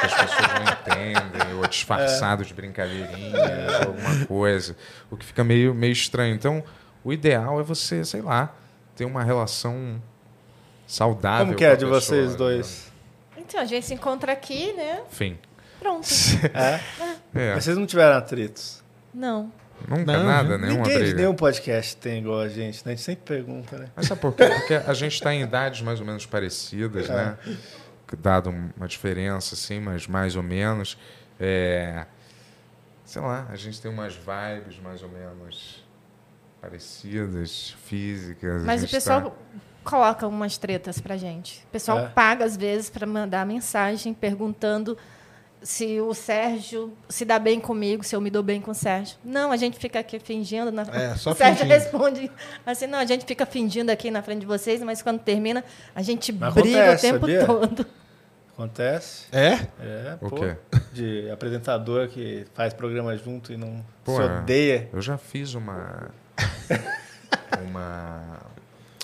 [0.00, 4.76] que as pessoas não entendem, ou disfarçado de brincadeirinhas, alguma coisa.
[5.10, 6.34] O que fica meio, meio estranho.
[6.34, 6.64] Então,
[7.04, 8.54] o ideal é você, sei lá,
[9.02, 10.00] ter uma relação
[10.86, 11.46] saudável.
[11.46, 12.36] Como que com é a de pessoa, vocês né?
[12.36, 12.92] dois?
[13.36, 15.02] Então, a gente se encontra aqui, né?
[15.10, 15.38] Enfim.
[15.80, 16.06] Pronto.
[16.54, 16.80] É?
[17.34, 18.82] É, Mas vocês não tiveram atritos?
[19.12, 19.50] Não.
[19.88, 21.16] nunca Não, nada, nenhuma Ninguém de briga.
[21.16, 22.92] nenhum podcast tem igual a gente, né?
[22.92, 23.88] A gente sempre pergunta, né?
[23.96, 24.46] Mas sabe por quê?
[24.46, 27.14] Porque a gente está em idades mais ou menos parecidas, É.
[27.14, 27.38] né?
[28.18, 30.98] Dado uma diferença, assim, mas mais ou menos.
[31.40, 32.04] É...
[33.06, 35.81] Sei lá, a gente tem umas vibes mais ou menos
[36.62, 38.62] parecidas, físicas.
[38.64, 39.32] Mas o pessoal tá-
[39.84, 41.64] coloca umas tretas pra gente.
[41.68, 42.08] O pessoal É.
[42.08, 44.96] paga, às vezes, para mandar mensagem perguntando
[45.60, 49.16] se o Sérgio se dá bem comigo, se eu me dou bem com o Sérgio.
[49.24, 50.70] Não, a gente fica aqui fingindo.
[50.72, 50.82] Na...
[50.82, 51.72] É, só o Sérgio fingindo.
[51.78, 52.30] responde
[52.64, 55.64] assim, não, a gente fica fingindo aqui na frente de vocês, mas quando termina,
[55.94, 57.46] a gente Mas briga acontece, o tempo sabia?
[57.46, 57.86] todo.
[58.54, 59.26] Acontece.
[59.32, 59.52] É?
[59.80, 60.56] É, O pô, quê?
[60.92, 64.90] De apresentador que faz programa junto e não Pô, se odeia.
[64.92, 66.10] Eu já fiz uma.
[67.68, 68.38] uma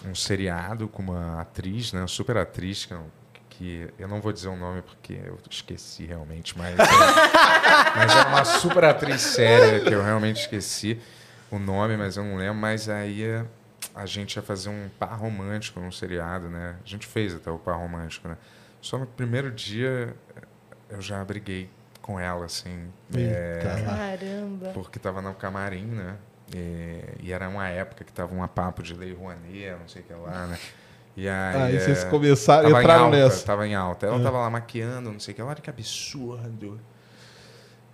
[0.07, 2.01] um seriado com uma atriz, né?
[2.01, 3.11] Uma super atriz, que, eu-
[3.51, 6.79] que eu não vou dizer o nome porque eu esqueci realmente, mas.
[6.79, 6.83] é-
[7.97, 11.01] mas é uma super atriz séria que eu realmente esqueci
[11.51, 12.55] o nome, mas eu não lembro.
[12.57, 13.45] Mas aí é,
[13.95, 16.77] a gente ia fazer um par romântico num seriado, né?
[16.85, 18.37] A gente fez até o par romântico, né?
[18.81, 20.15] Só no primeiro dia
[20.89, 21.69] eu já briguei
[22.01, 22.89] com ela, assim.
[23.15, 23.83] é, Eita.
[23.83, 24.71] Caramba.
[24.73, 26.15] porque estava no camarim, né?
[26.55, 30.05] E, e era uma época que tava um papo de lei Rouanet, não sei o
[30.05, 30.59] que lá, né?
[31.17, 33.47] E aí, Aí é, vocês começaram, tava em entraram alta, nessa.
[33.47, 34.07] Tava em alta.
[34.07, 34.23] Ela Ah.
[34.23, 35.43] tava lá maquiando, não sei o que.
[35.43, 36.81] Olha que absurdo.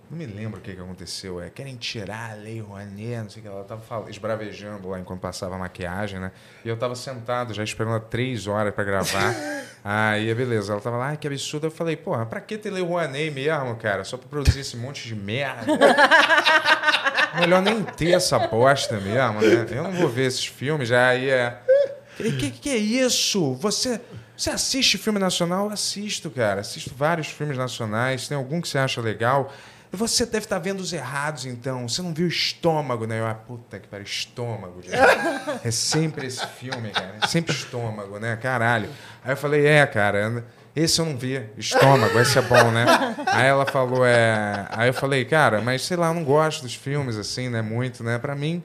[0.09, 1.41] Não me lembro o que, que aconteceu.
[1.41, 3.51] É, querem tirar a lei Rouanet, não sei o que.
[3.51, 6.31] Ela tava fal- esbravejando lá enquanto passava a maquiagem, né?
[6.63, 9.33] E eu tava sentado, já esperando há três horas para gravar.
[9.83, 10.73] Aí, beleza.
[10.73, 11.65] Ela tava lá, que absurdo.
[11.67, 14.03] Eu falei, porra, pra que ter lei Rouanet mesmo, cara?
[14.03, 15.65] Só pra produzir esse monte de merda.
[17.39, 19.65] Melhor nem ter essa bosta mesmo, né?
[19.69, 21.59] Eu não vou ver esses filmes, já aí é.
[22.19, 23.53] O que, que é isso?
[23.55, 23.99] Você,
[24.35, 25.65] você assiste filme nacional?
[25.65, 26.61] Eu assisto, cara.
[26.61, 28.27] Assisto vários filmes nacionais.
[28.27, 29.53] Tem algum que você acha legal?
[29.91, 31.87] Você deve estar vendo os errados, então.
[31.87, 33.19] Você não viu Estômago, né?
[33.19, 34.81] Eu, ah, puta que pariu, Estômago.
[35.63, 37.15] É sempre esse filme, cara.
[37.21, 38.35] É sempre Estômago, né?
[38.35, 38.89] Caralho.
[39.23, 40.43] Aí eu falei, é, cara,
[40.75, 41.41] esse eu não vi.
[41.57, 42.85] Estômago, esse é bom, né?
[43.27, 44.67] Aí ela falou, é...
[44.71, 47.61] Aí eu falei, cara, mas sei lá, eu não gosto dos filmes, assim, né?
[47.61, 48.17] Muito, né?
[48.19, 48.61] Pra mim,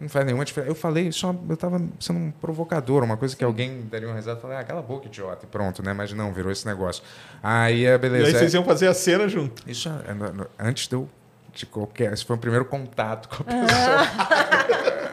[0.00, 0.70] não faz nenhuma diferença.
[0.72, 4.38] Eu falei, só eu tava sendo um provocador, uma coisa que alguém daria uma risada.
[4.38, 5.92] Eu falei, ah, cala a boca, idiota, e pronto, né?
[5.92, 7.02] Mas não, virou esse negócio.
[7.42, 8.38] Aí, é, E aí beleza.
[8.38, 9.62] vocês iam fazer a cena junto.
[9.70, 11.08] Isso é, no- no- antes de eu.
[11.54, 12.12] De qualquer.
[12.12, 15.06] Esse foi o primeiro contato com a pessoa.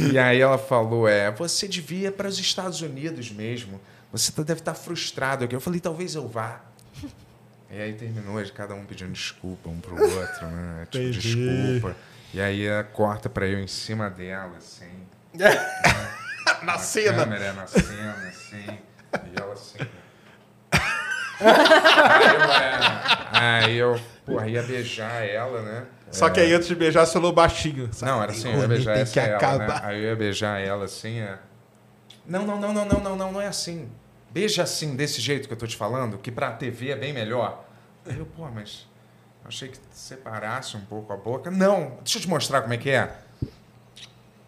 [0.10, 3.80] e aí ela falou: é, você devia ir para os Estados Unidos mesmo.
[4.12, 5.54] Você tá- deve estar frustrado aqui.
[5.54, 6.60] Eu falei, talvez eu vá.
[7.70, 10.86] E aí terminou de cada um pedindo desculpa um pro outro, né?
[10.90, 11.70] Tipo, Entendi.
[11.70, 11.96] desculpa.
[12.34, 14.90] E aí ela corta para eu em cima dela, assim.
[16.64, 17.24] Na a cena.
[17.24, 18.66] câmera na cena, assim.
[18.66, 19.78] E ela assim.
[21.40, 22.40] aí eu,
[23.32, 25.86] é, aí eu, porra, ia beijar ela, né?
[26.10, 27.88] Só que aí antes de beijar, você falou baixinho.
[28.02, 29.80] Não, era assim, eu ia beijar essa que ela, né?
[29.82, 31.38] Aí eu ia beijar ela assim, é...
[32.26, 33.88] Não, não, não, não, não, não, não, não é assim.
[34.30, 37.64] Beija assim, desse jeito que eu tô te falando, que pra TV é bem melhor.
[38.06, 38.86] Eu, pô, mas
[39.44, 41.50] achei que separasse um pouco a boca.
[41.50, 43.12] Não, deixa eu te mostrar como é que é.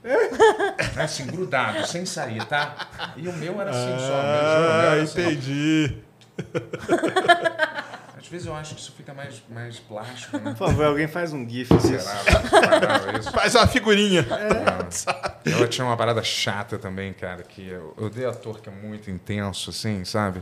[0.97, 3.13] É assim, grudado, sem sair, tá?
[3.17, 4.23] E o meu era assim só.
[4.23, 5.31] meu, meu Ah, era assim, ó.
[5.31, 5.97] entendi.
[8.23, 10.55] Às vezes eu acho que isso fica mais, mais plástico, né?
[10.57, 11.89] Por favor, alguém faz um gif disso.
[11.89, 12.61] Será?
[12.61, 13.31] Parava isso?
[13.35, 14.25] Faz uma figurinha.
[15.45, 15.51] É.
[15.51, 19.11] Ela tinha uma parada chata também, cara, que eu, eu odeio ator que é muito
[19.11, 20.41] intenso, assim, sabe?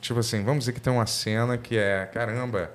[0.00, 2.72] Tipo assim, vamos dizer que tem uma cena que é, caramba,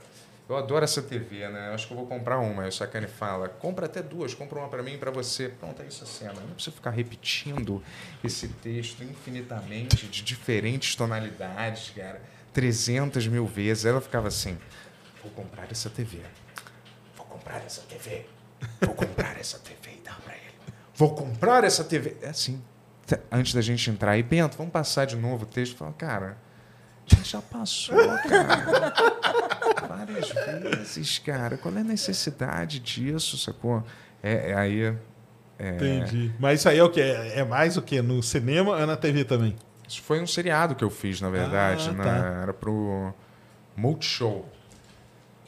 [0.47, 1.69] eu adoro essa TV, né?
[1.69, 2.61] Eu acho que eu vou comprar uma.
[2.61, 5.49] Aí o Sacane fala, compra até duas, compra uma pra mim e pra você.
[5.49, 6.34] Pronto, é isso a cena.
[6.35, 7.84] Eu não preciso ficar repetindo
[8.23, 12.22] esse texto infinitamente, de diferentes tonalidades, cara.
[12.53, 13.86] 300 mil vezes.
[13.86, 14.57] Ela ficava assim,
[15.22, 16.22] vou comprar essa TV.
[17.15, 18.26] Vou comprar essa TV.
[18.82, 20.44] Vou comprar essa TV e dar pra ele.
[20.95, 22.18] Vou comprar essa TV.
[22.22, 22.61] É assim.
[23.06, 25.78] T- Antes da gente entrar aí, Bento, vamos passar de novo o texto.
[25.78, 26.38] Fala, cara,
[27.24, 27.95] já passou,
[28.28, 28.94] cara.
[29.88, 31.57] Várias vezes, cara.
[31.57, 33.84] Qual é a necessidade disso, sacou?
[34.22, 34.94] É, é aí.
[35.60, 36.34] é, Entendi.
[36.40, 37.02] Mas isso aí é o quê?
[37.02, 38.02] É mais o quê?
[38.02, 39.56] No cinema ou na TV também?
[39.88, 41.89] Isso foi um seriado que eu fiz, na verdade.
[41.89, 42.03] Ah, né?
[42.03, 42.41] tá.
[42.43, 43.14] Era pro
[43.76, 44.45] Multishow.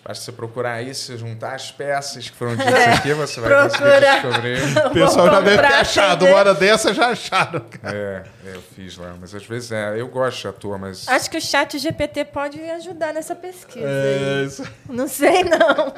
[0.02, 4.00] Basta você procurar aí, se juntar as peças que foram ditas aqui, você vai conseguir
[4.00, 4.60] descobrir.
[4.88, 6.26] O pessoal já deve ter achado.
[6.26, 7.64] Uma hora dessa já acharam.
[7.84, 9.14] É, é, eu fiz lá.
[9.20, 11.08] Mas às vezes é, eu gosto de ator, mas.
[11.08, 13.86] Acho que o chat GPT pode ajudar nessa pesquisa.
[13.86, 14.46] É, aí.
[14.46, 14.64] isso.
[14.88, 15.94] Não sei, não.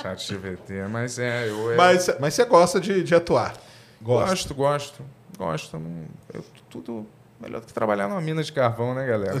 [0.00, 1.72] Chat GVT, mas é, eu.
[1.72, 3.54] é- Mas, mas você gosta de, de atuar?
[4.02, 5.02] Gosto, gosto.
[5.36, 5.78] Gosto.
[5.78, 7.06] não- eu, tudo
[7.40, 9.40] melhor do que trabalhar numa mina de carvão, né, galera?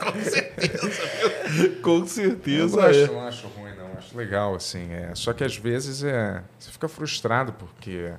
[0.00, 0.88] Com certeza,
[1.48, 1.82] viu?
[1.82, 2.76] Com Eu certeza.
[2.76, 3.06] gosto, é.
[3.06, 3.92] não acho ruim, não.
[3.98, 4.92] Acho legal, assim.
[4.92, 5.14] É.
[5.14, 8.12] Só que às vezes é, você fica frustrado porque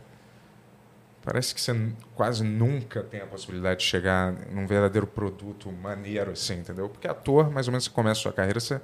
[1.24, 1.76] parece que você
[2.16, 6.90] quase nunca tem a possibilidade de chegar num verdadeiro produto maneiro, assim, entendeu?
[6.90, 8.76] Porque ator, mais ou menos, você começa a sua carreira, você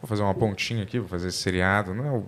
[0.00, 2.26] vou fazer uma pontinha aqui, vou fazer esse seriado, não é o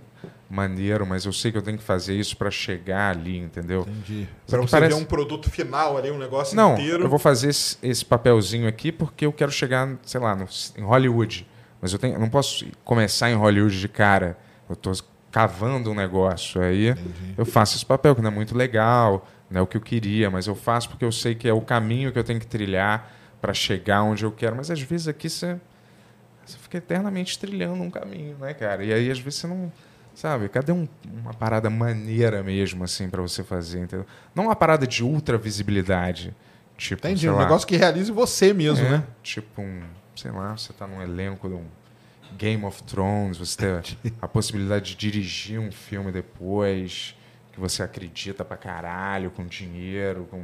[0.53, 3.81] maneiro, mas eu sei que eu tenho que fazer isso para chegar ali, entendeu?
[3.81, 4.27] Entendi.
[4.47, 7.03] Aqui você parece- ver um produto final ali, um negócio Não, inteiro.
[7.03, 10.47] eu vou fazer esse, esse papelzinho aqui porque eu quero chegar, sei lá, no-
[10.77, 11.47] em Hollywood.
[11.81, 14.37] Mas eu, tenho, eu não posso começar em Hollywood de cara.
[14.69, 14.93] Eu estou
[15.31, 16.61] cavando um negócio.
[16.61, 16.95] Aí
[17.37, 20.29] eu faço esse papel, que não é muito legal, não é o que eu queria,
[20.29, 23.11] mas eu faço porque eu sei que é o caminho que eu tenho que trilhar
[23.41, 24.55] para chegar onde eu quero.
[24.55, 25.57] Mas às vezes aqui você,
[26.45, 28.83] você fica eternamente trilhando um caminho, né, cara?
[28.83, 29.71] E aí às vezes você não.
[30.15, 30.87] Sabe, cadê um-
[31.21, 34.05] uma parada maneira mesmo, assim, para você fazer, entendeu?
[34.35, 36.33] Não uma parada de ultra visibilidade.
[36.77, 37.29] Tipo, Entendi.
[37.29, 39.03] Um lá, negócio que realize você mesmo, é, né?
[39.21, 39.81] Tipo um,
[40.15, 41.65] sei lá, você tá num elenco de um
[42.37, 47.15] Game of Thrones, você ter a possibilidade de dirigir um filme depois,
[47.51, 50.43] que você acredita pra caralho, com dinheiro, com.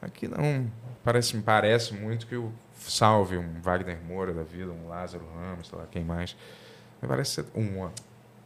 [0.00, 0.70] Aqui não.
[1.02, 5.68] Parece, me parece muito que o salve um Wagner Moura da vida, um Lázaro Ramos,
[5.68, 6.36] sei lá, quem mais.
[7.02, 7.88] Me parece ser um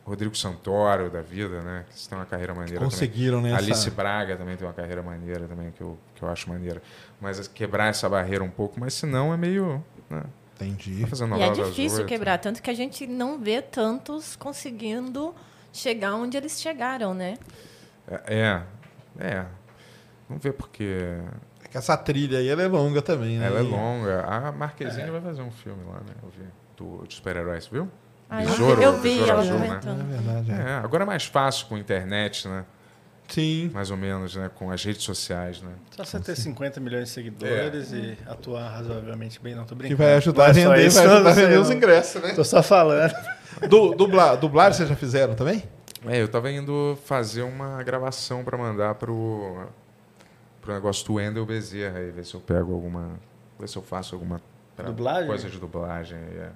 [0.05, 1.85] Rodrigo Santoro da vida, né?
[1.89, 2.91] Que tem uma carreira maneira também.
[2.91, 3.55] Conseguiram, né?
[3.55, 6.83] Alice Braga também tem uma carreira maneira também, que eu, que eu acho maneira.
[7.21, 9.83] Mas é quebrar essa barreira um pouco, mas senão é meio.
[10.11, 10.23] Né?
[10.57, 11.03] Entendi.
[11.03, 12.09] Tá fazendo E é difícil oito.
[12.09, 15.35] quebrar, tanto que a gente não vê tantos conseguindo
[15.73, 17.35] chegar onde eles chegaram, né?
[18.27, 18.63] É,
[19.19, 19.47] é.
[20.29, 21.19] Vamos ver porque
[21.65, 23.47] É que essa trilha aí ela é longa também, né?
[23.47, 24.23] ela é longa.
[24.23, 26.15] A Marquezine vai fazer um filme lá, né?
[26.23, 26.45] Eu vi.
[26.77, 27.89] Do, de super-heróis, viu?
[28.35, 29.81] Ah, eu Besouro- vi, eu vi Besouro ela Azul, né?
[29.85, 30.51] É verdade.
[30.51, 30.55] é.
[30.55, 32.65] É, agora é mais fácil com a internet, né?
[33.29, 33.71] Sim.
[33.73, 34.51] Mais ou menos, né?
[34.55, 35.73] Com as redes sociais, né?
[35.97, 40.03] Só você ter 50 milhões de seguidores e atuar razoavelmente bem, não tô Que brincando.
[40.03, 42.33] vai ajudar a é vender, isso, vai ajudar a vender os ingressos, né?
[42.35, 43.13] Tô só falando.
[43.69, 45.63] Du, dubla, dublagem vocês já fizeram também?
[46.07, 49.67] É, eu tava indo fazer uma gravação pra mandar pro,
[50.61, 53.13] pro negócio do Wendel Bezerra aí, ver se eu pego alguma.
[53.59, 54.41] Ver se eu faço alguma
[54.77, 55.27] pra- Dublagem?
[55.29, 56.19] coisa de dublagem.
[56.19, 56.51] É.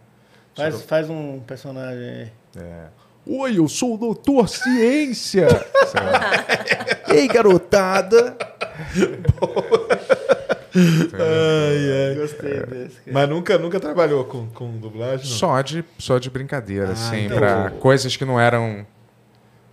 [0.56, 2.32] Faz, faz um personagem aí.
[2.56, 2.84] É.
[3.28, 5.48] Oi, eu sou o Doutor Ciência!
[7.12, 8.36] Ei, garotada!
[10.74, 12.14] Ai, ai.
[12.16, 12.96] Gostei desse.
[13.00, 13.12] cara.
[13.12, 15.28] Mas nunca, nunca trabalhou com, com dublagem?
[15.28, 15.36] Não.
[15.36, 18.86] Só de, só de brincadeira, Ah, assim, então- pra coisas que não eram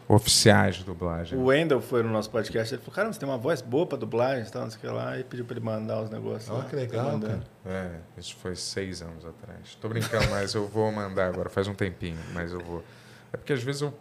[0.07, 1.37] oficiais de dublagem.
[1.37, 3.97] O Wendel foi no nosso podcast, ele falou, cara, você tem uma voz boa pra
[3.97, 6.47] dublagem e tal, não sei o que lá, e pediu pra ele mandar os negócios
[6.49, 6.65] lá.
[6.65, 7.43] que legal, Tá cara.
[7.65, 9.75] É, isso foi seis anos atrás.
[9.81, 12.83] Tô brincando, mas eu vou mandar agora, faz um tempinho, mas eu vou.
[13.31, 13.93] É porque às vezes eu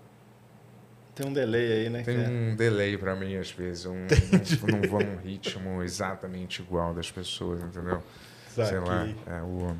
[1.14, 2.02] Tem um delay aí, né?
[2.02, 3.84] Tem é- um delay pra mim, às vezes.
[3.84, 8.02] Eu não, não vou num ritmo exatamente igual das pessoas, entendeu?
[8.48, 9.06] Sei lá.
[9.26, 9.74] É, o...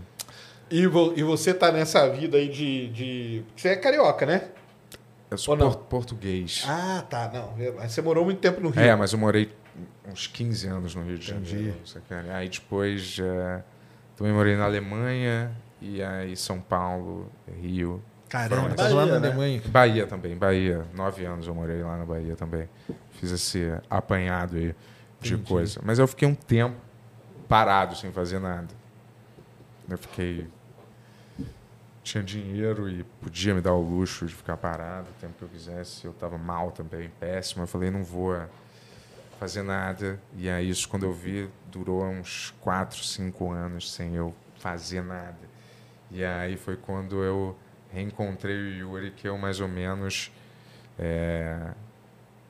[0.70, 3.42] E, vo- e você tá nessa vida aí de, de.
[3.54, 4.48] Você é carioca, né?
[5.32, 6.64] Eu sou por- português.
[6.68, 7.30] Ah, tá.
[7.32, 7.54] Não.
[7.88, 8.82] Você morou muito tempo no Rio.
[8.82, 9.50] é, mas eu morei
[10.06, 11.26] uns 15 anos no Rio de.
[11.28, 11.76] Janeiro.
[12.32, 13.62] Aí depois é,
[14.16, 15.50] também morei na Alemanha,
[15.80, 17.30] e aí São Paulo,
[17.60, 18.02] Rio.
[18.28, 18.94] Caramba, tá esses.
[18.94, 19.28] lá na Bahia, né?
[19.28, 19.62] Alemanha.
[19.66, 20.86] Bahia também, Bahia.
[20.94, 22.68] Nove anos eu morei lá na Bahia também.
[23.12, 24.74] Fiz esse apanhado aí
[25.20, 25.48] de Entendi.
[25.48, 25.80] coisa.
[25.84, 26.76] Mas eu fiquei um tempo
[27.48, 28.68] parado, sem fazer nada.
[29.88, 30.46] Eu fiquei.
[32.02, 35.48] Tinha dinheiro e podia me dar o luxo de ficar parado o tempo que eu
[35.48, 36.04] quisesse.
[36.04, 37.62] Eu estava mal também, péssimo.
[37.62, 38.36] Eu falei, não vou
[39.38, 40.18] fazer nada.
[40.36, 45.38] E aí, isso, quando eu vi, durou uns quatro, cinco anos sem eu fazer nada.
[46.10, 47.56] E aí foi quando eu
[47.92, 50.32] reencontrei o Yuri, que eu mais ou menos
[50.98, 51.72] é,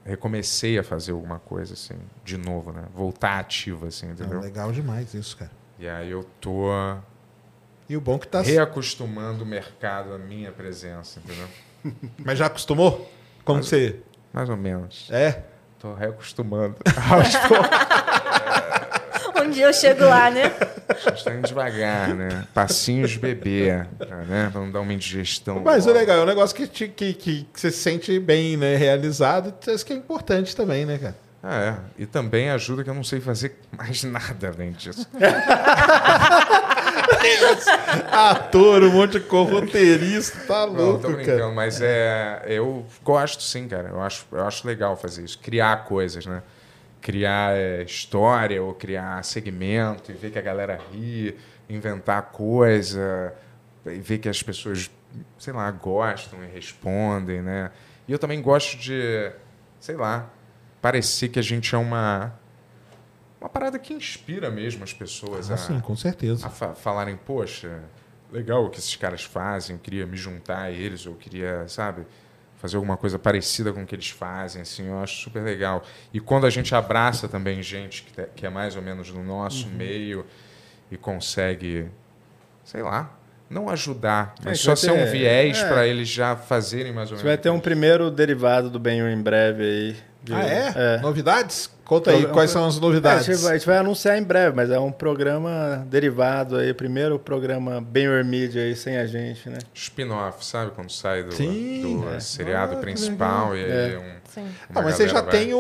[0.05, 2.85] recomecei a fazer alguma coisa, assim, de novo, né?
[2.95, 4.41] Voltar ativo, assim, Não, entendeu?
[4.41, 5.51] legal demais isso, cara.
[5.79, 6.67] E aí eu tô
[7.89, 8.41] E o bom que tá.
[8.43, 11.47] reacostumando o mercado à minha presença, entendeu?
[12.25, 13.11] Mas já acostumou?
[13.45, 13.97] Como Mas- você.
[14.33, 15.09] Mais ou menos.
[15.11, 15.43] É?
[15.79, 16.77] Tô reacostumando.
[19.45, 20.51] Um dia eu chego lá, né?
[20.51, 22.47] Tá indo devagar, né?
[22.55, 23.73] Passinhos de bebê,
[24.29, 24.49] né?
[24.53, 25.61] Pra não dar uma indigestão.
[25.65, 25.99] Mas o logo.
[25.99, 28.77] legal é um negócio que, te- que, que, que você se sente bem, né?
[28.77, 29.53] Realizado.
[29.69, 31.17] Isso que é importante também, né, cara?
[31.43, 32.03] Ah, é.
[32.03, 35.09] E também ajuda que eu não sei fazer mais nada além disso.
[38.11, 41.23] Ator, um monte de corroteirista, tá Não, louco, tô cara.
[41.23, 43.89] brincando, mas é, eu gosto sim, cara.
[43.89, 45.39] Eu acho, eu acho legal fazer isso.
[45.39, 46.43] Criar coisas, né?
[47.01, 51.37] Criar é, história ou criar segmento e ver que a galera ri,
[51.69, 53.33] inventar coisa
[53.87, 54.91] e ver que as pessoas,
[55.39, 57.71] sei lá, gostam e respondem, né?
[58.07, 59.31] E eu também gosto de,
[59.81, 60.29] sei lá,
[60.81, 62.33] parecer que a gente é uma
[63.43, 66.47] uma parada que inspira mesmo as pessoas Ah, a, sim, com certeza.
[66.47, 67.81] a fa- falarem, poxa,
[68.33, 72.07] legal o que esses caras fazem, eu queria me juntar a eles, eu queria, sabe,
[72.57, 75.83] fazer alguma coisa parecida com o que eles fazem, assim, eu acho super legal.
[76.15, 79.23] E quando a gente abraça também gente que, te- que é mais ou menos no
[79.25, 80.25] nosso meio
[80.91, 81.89] e consegue,
[82.65, 83.13] sei lá,
[83.51, 85.69] não ajudar, É, mas que só ser um ter- viés é.
[85.69, 87.37] para eles já fazerem mais ou A gente menos.
[87.37, 89.97] vai ter um primeiro derivado do Benhur em breve aí.
[90.23, 90.73] de- Ah, é?
[90.77, 90.99] É.
[91.01, 91.69] Novidades?
[91.85, 93.27] Conta aí, Então, quais são as É, a, novidades?
[93.27, 96.75] gente vai, a gente vai anunciar em breve, mas é um programa derivado aí, o
[96.75, 99.59] primeiro programa Benhur Media aí sem a gente, né?
[99.75, 100.71] Spin-off, sabe?
[100.75, 102.21] Quando sai do, Sim, do é.
[102.21, 103.99] seriado Ah, principal e aí É.
[103.99, 104.47] um, Sim.
[104.75, 105.59] Ah, mas você já vai- tem o,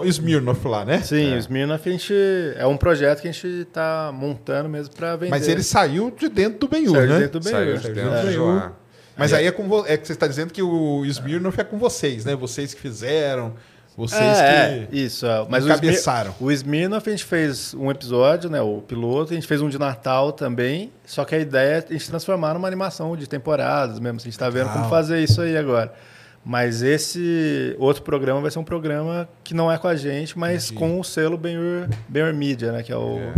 [0.00, 1.00] o Smirnoff lá, né?
[1.02, 2.14] Sim, o Smirnoff a gente
[2.56, 5.30] é um projeto que a gente tá montando mesmo para vender.
[5.30, 7.18] Mas ele saiu de dentro do Benhur, Saiu de né?
[7.20, 8.72] dentro do Saiu de dentro do Benhur.
[9.16, 11.78] Mas aí é com vo- é que você está dizendo que o Smirnoff é com
[11.78, 12.34] vocês, né?
[12.34, 13.54] Vocês que fizeram,
[13.96, 15.26] vocês É, que é, isso.
[15.26, 15.46] é.
[15.48, 16.34] Mas encabeçaram.
[16.40, 19.78] o Smirnoff a gente fez um episódio, né, o piloto, a gente fez um de
[19.78, 24.16] Natal também, só que a ideia é a gente transformar numa animação de temporadas mesmo,
[24.18, 24.74] a gente está vendo Legal.
[24.78, 25.92] como fazer isso aí agora.
[26.44, 30.64] Mas esse outro programa vai ser um programa que não é com a gente, mas
[30.70, 30.78] Entendi.
[30.80, 33.32] com o selo Benhur, Benhur Media, né, que é o, É.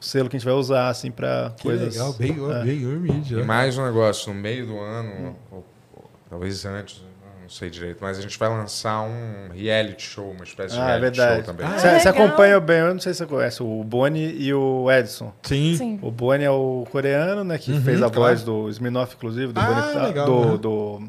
[0.00, 1.94] o selo que a gente vai usar assim para coisas.
[1.94, 2.64] legal, Benhur, é.
[2.64, 3.38] Benhur Media.
[3.38, 5.64] E mais um negócio, no meio do ano, ou-
[5.98, 7.00] ou talvez antes,
[7.46, 10.82] não sei direito, mas a gente vai lançar um reality show, uma espécie de Ah,
[10.82, 11.34] é reality verdade.
[11.36, 11.66] show também.
[11.66, 11.98] Ah, Você, é?
[12.00, 15.32] você acompanha o Benhur, não sei se você conhece, o Boni e o Edson.
[15.44, 15.76] Sim.
[15.76, 15.98] Sim.
[16.02, 17.56] O Boni é o coreano, né?
[17.56, 18.20] Que Uhum, fez a claro.
[18.30, 20.58] voz do Smirnoff, inclusive, do Ah, Boni, legal, do, né?
[20.58, 21.02] do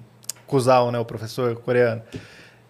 [0.46, 1.00] Kuzal, né?
[1.00, 2.04] O professor coreano.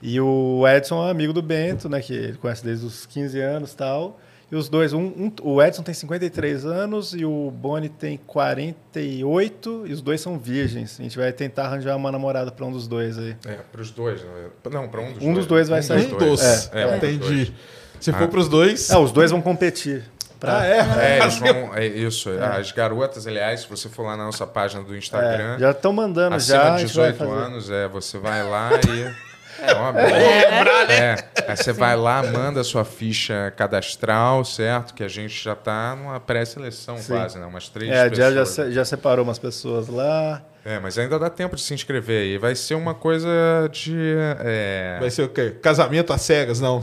[0.02, 2.00] E o Edson é amigo do Bento, né?
[2.00, 4.20] Que ele conhece desde os 15 anos e tal.
[4.50, 9.84] E os dois, um, um- o Edson tem 53 anos e o Boni tem 48
[9.86, 10.98] e os dois são virgens.
[11.00, 13.36] A gente vai tentar arranjar uma namorada para um dos dois aí.
[13.46, 14.30] É, para os dois, né?
[14.72, 15.36] não, para um dos Um dois.
[15.38, 16.14] dos dois vai sair.
[16.14, 16.42] Um dos.
[16.74, 17.20] É, um dos Entendi.
[17.46, 17.52] dois.
[18.00, 18.28] Se for Ah.
[18.28, 18.90] para os dois.
[18.90, 20.04] É, os dois vão competir.
[20.40, 20.78] Pra, Ah, é?
[21.18, 22.30] É, eles vão, é isso.
[22.30, 25.92] As garotas, aliás, se você for lá na nossa página do Instagram, É, já estão
[25.92, 26.74] mandando acima já.
[26.74, 27.44] a de gente vai 18 fazer.
[27.46, 29.27] anos, é, você vai lá e.
[29.62, 30.06] É óbvio.
[30.06, 31.16] É,
[31.48, 34.94] aí você vai lá, manda a sua ficha cadastral, certo?
[34.94, 37.14] Que a gente já está numa pré-seleção Sim.
[37.14, 37.46] quase, né?
[37.46, 38.50] Umas três É, já, já, pessoas.
[38.68, 40.42] se- já separou umas pessoas lá.
[40.66, 42.38] É, mas ainda dá tempo de se inscrever aí.
[42.38, 43.30] Vai ser uma coisa
[43.72, 43.96] de.
[44.40, 45.52] é, Vai ser o quê?
[45.62, 46.82] Casamento às cegas, não.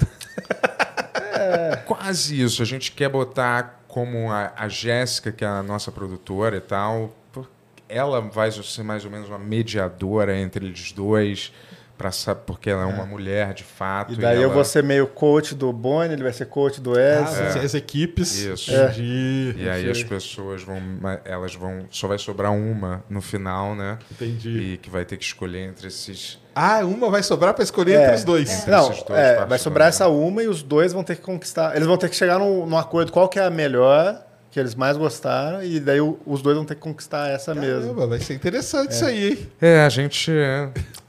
[1.86, 2.62] Quase isso.
[2.62, 7.14] A gente quer botar como a, a Jéssica, que é a nossa produtora e tal,
[7.32, 7.48] por-
[7.88, 11.52] ela vai ser mais ou menos uma mediadora entre eles dois,
[11.96, 14.12] pra, sa- porque ela é uma mulher de fato.
[14.12, 16.94] E daí eu ela- vou ser meio coach do Boni, ele vai ser coach do
[16.94, 17.34] Ah, Edson.
[17.42, 18.36] vai ser as equipes.
[18.36, 18.72] Isso.
[18.74, 19.54] Entendi.
[19.58, 20.78] E aí as pessoas vão.
[21.24, 21.86] Elas vão.
[21.90, 23.98] Só vai sobrar uma no final, né?
[24.10, 24.48] Entendi.
[24.74, 26.38] E que vai ter que escolher entre esses.
[26.54, 28.02] Ah, uma vai sobrar para escolher É.
[28.04, 28.50] entre os dois.
[28.50, 29.88] Entre Não, esses dois é, vai sobrar né?
[29.88, 31.74] essa uma e os dois vão ter que conquistar.
[31.74, 34.76] Eles vão ter que chegar num, num acordo qual que é a melhor, que eles
[34.76, 37.80] mais gostaram, e daí os dois vão ter que conquistar essa mesmo.
[37.88, 39.48] Caramba, vai ser interessante isso aí, hein?
[39.60, 40.30] É, a gente.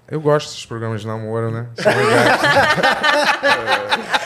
[0.08, 1.68] É, Eu gosto desses programas de namoro, né?
[1.78, 2.40] São legais.
[4.12, 4.26] É,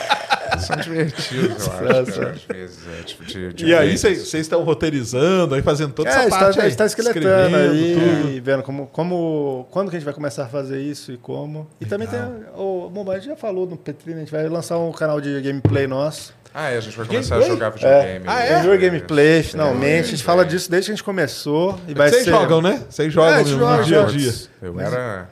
[0.60, 2.12] São divertidos, eu acho.
[2.12, 6.10] Cara, Às vezes, é, tipo, de, de E aí vocês estão roteirizando, aí fazendo toda
[6.10, 6.68] É, essa a gente parte tá, a aí.
[6.70, 8.30] gente tá esqueletando aí, tudo.
[8.32, 11.66] e vendo como, como, quando que a gente vai começar a fazer isso e como.
[11.80, 12.20] E também tem
[12.56, 15.40] o Bom, a gente já falou no Petrina, a gente vai lançar um canal de
[15.40, 16.34] gameplay nosso.
[16.52, 17.50] Ah, é, a gente vai começar Gameplay?
[17.50, 18.24] a jogar videogame.
[18.26, 18.60] Ah, é?
[18.60, 19.76] Benhur Gameplay, finalmente.
[19.76, 20.04] A Gameplay.
[20.04, 21.78] gente fala disso desde que a gente começou.
[21.86, 22.30] E vai Vocês ser...
[22.32, 22.82] jogam, né?
[22.90, 24.34] Vocês jogam É, no, joga, dia a dia.
[24.60, 25.28] Eu era.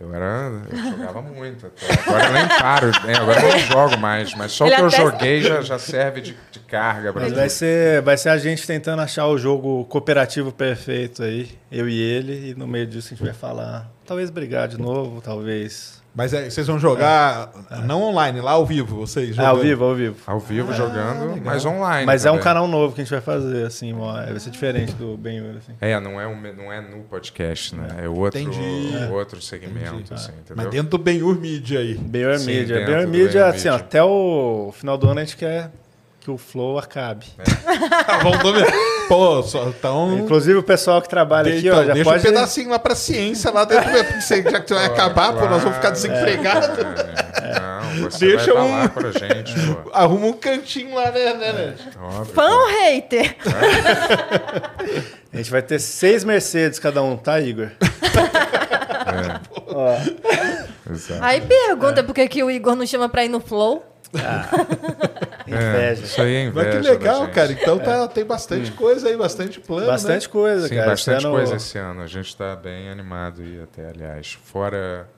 [0.00, 0.50] Eu era.
[0.70, 1.66] Eu jogava muito.
[1.66, 1.92] Até.
[2.08, 2.86] Agora eu nem paro.
[3.04, 3.14] né?
[3.20, 4.34] Agora eu não jogo mais.
[4.34, 7.36] Mas só o que eu joguei já, já serve de, de carga pra Mas mim.
[7.38, 12.00] vai ser, vai ser a gente tentando achar o jogo cooperativo perfeito aí, eu e
[12.00, 13.90] ele, e no meio disso a gente vai falar.
[14.06, 15.97] Talvez brigar de novo, talvez.
[16.18, 17.48] Mas aí vocês vão jogar
[17.86, 19.50] não online, lá ao vivo, vocês É, jogando.
[19.50, 20.16] ao vivo, ao vivo.
[20.26, 21.40] Ao vivo jogando, legal.
[21.44, 22.06] mas online.
[22.06, 22.42] Mas é um também.
[22.42, 25.74] canal novo que a gente vai fazer, assim, ó, vai ser diferente do Benhur, assim.
[25.80, 27.86] É, não é, um, não é no podcast, né?
[28.02, 28.58] É outro, Entendi.
[29.12, 30.12] outro segmento, Entendi.
[30.14, 30.56] assim, entendeu?
[30.56, 31.94] Mas dentro do Benhur Media aí.
[31.94, 32.84] Benhur Sim, Media.
[33.02, 35.70] do Media, assim, ó, até o final do ano a gente quer
[36.28, 37.24] que o Flow acabe.
[38.06, 38.70] Tá bom, tô vendo.
[39.08, 40.18] Pô, só então.
[40.18, 42.20] Inclusive o pessoal que trabalha aqui, então, ó, já deixa pode...
[42.20, 44.42] um pedacinho lá pra ciência lá dentro, já que você
[44.74, 46.68] vai acabar, pô, nós vamos ficar desempregados.
[47.38, 49.90] É, não, você Deixa vai um- falar pra gente, pô.
[49.94, 51.74] Arruma um cantinho lá, né, né, né?
[51.98, 52.34] Óbvio.
[52.34, 53.34] Fã ou hater?
[55.32, 57.68] A gente vai ter seis Mercedes cada um, tá, Igor?
[59.68, 59.96] Ó,
[60.90, 61.22] Exato.
[61.22, 63.82] Aí pergunta por que, que o Igor não chama pra ir no Flow.
[64.14, 66.04] É, inveja.
[66.04, 66.66] isso aí é inveja.
[66.78, 67.52] Mas que legal, cara.
[67.52, 69.86] Então tá, tem bastante coisa aí, bastante plano.
[69.86, 70.32] Bastante né?
[70.32, 70.90] coisa, Sim, cara.
[70.90, 72.02] bastante Esse ano- coisa esse ano.
[72.02, 75.08] A gente tá bem animado e até, aliás, fora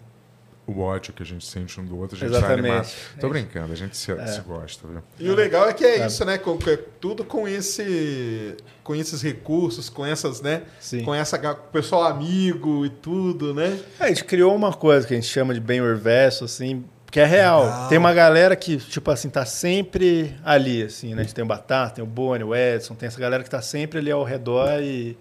[0.67, 2.63] o ódio que a gente sente um do outro, a gente Exatamente.
[2.63, 2.89] tá animado.
[3.21, 5.03] Tô brincando, a gente se, se gosta, viu?
[5.19, 6.39] E o legal é que é isso, né?
[6.39, 10.63] Com, com- tudo com esse, com esses recursos, com essas, né?
[10.79, 11.03] Sim.
[11.03, 13.81] Com essa ga- pessoal amigo e tudo, né?
[13.99, 17.21] É, a gente criou uma coisa que a gente chama de bem verso, assim, que
[17.21, 17.65] é real.
[17.65, 17.89] Legal.
[17.89, 21.23] Tem uma galera que, tipo assim, tá sempre ali, assim, né?
[21.23, 23.61] A gente tem o Batata, tem o Boni, o Edson, tem essa galera que tá
[23.61, 25.19] sempre ali ao redor e,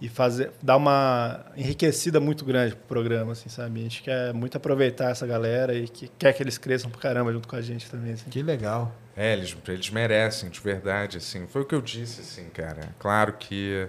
[0.00, 3.80] e fazer, dar uma enriquecida muito grande pro programa, assim, sabe?
[3.80, 7.32] A gente quer muito aproveitar essa galera e que quer que eles cresçam pro caramba
[7.32, 8.12] junto com a gente também.
[8.12, 8.30] Assim.
[8.30, 8.94] Que legal.
[9.16, 11.46] É, eles, eles merecem, de verdade, assim.
[11.46, 12.94] Foi o que eu disse, assim, cara.
[12.98, 13.88] Claro que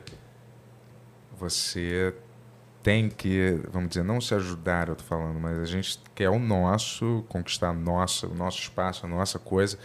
[1.38, 2.14] você
[2.82, 6.40] tem que, vamos dizer, não se ajudar, eu tô falando, mas a gente quer o
[6.40, 9.77] nosso, conquistar a nossa, o nosso espaço, a nossa coisa,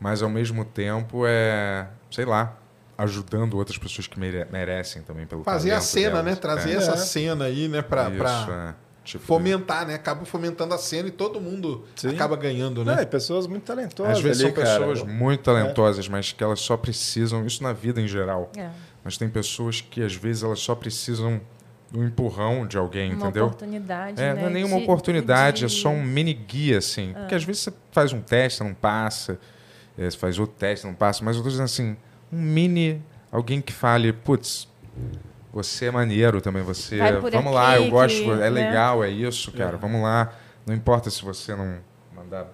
[0.00, 2.56] mas ao mesmo tempo é, sei lá,
[2.98, 6.24] ajudando outras pessoas que mere- merecem também pelo Fazer a cena, delas.
[6.24, 6.34] né?
[6.36, 6.74] Trazer É.
[6.74, 6.96] essa É.
[6.96, 7.80] cena aí, né?
[7.82, 8.90] Pra, Isso, pra é.
[9.02, 9.94] Tipo, fomentar, né?
[9.94, 12.10] Acaba fomentando a cena e todo mundo Sim.
[12.14, 13.02] acaba ganhando, Não, né?
[13.02, 14.78] e pessoas muito talentosas Às vezes ali, são cara.
[14.86, 18.68] pessoas muito talentosas, mas que elas só precisam, isso na vida em geral, É.
[19.02, 21.40] mas tem pessoas que às vezes elas só precisam
[21.90, 23.46] do empurrão de alguém, Uma entendeu?
[23.46, 24.40] oportunidade, É, né?
[24.40, 27.12] não é nenhuma de- oportunidade, de- é só um mini guia, assim.
[27.12, 29.38] Porque às vezes você faz um teste, não passa,
[29.98, 31.96] é, você faz outro teste, não passa, mas eu tô dizendo assim,
[32.32, 33.02] um mini,
[33.32, 34.68] alguém que fale, putz,
[35.52, 36.96] você é maneiro também, você.
[37.20, 38.50] Por Vamos lá, eu aqui, gosto, que, é né?
[38.50, 39.76] legal, é isso, cara.
[39.76, 40.32] Vamos lá.
[40.64, 41.78] Não importa se você não
[42.14, 42.46] mandar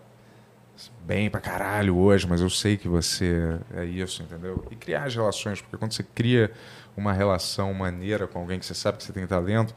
[1.06, 4.64] bem pra caralho hoje, mas eu sei que você é isso, entendeu?
[4.70, 6.50] E criar as relações, porque quando você cria
[6.96, 9.74] uma relação maneira com alguém que você sabe que você tem talento,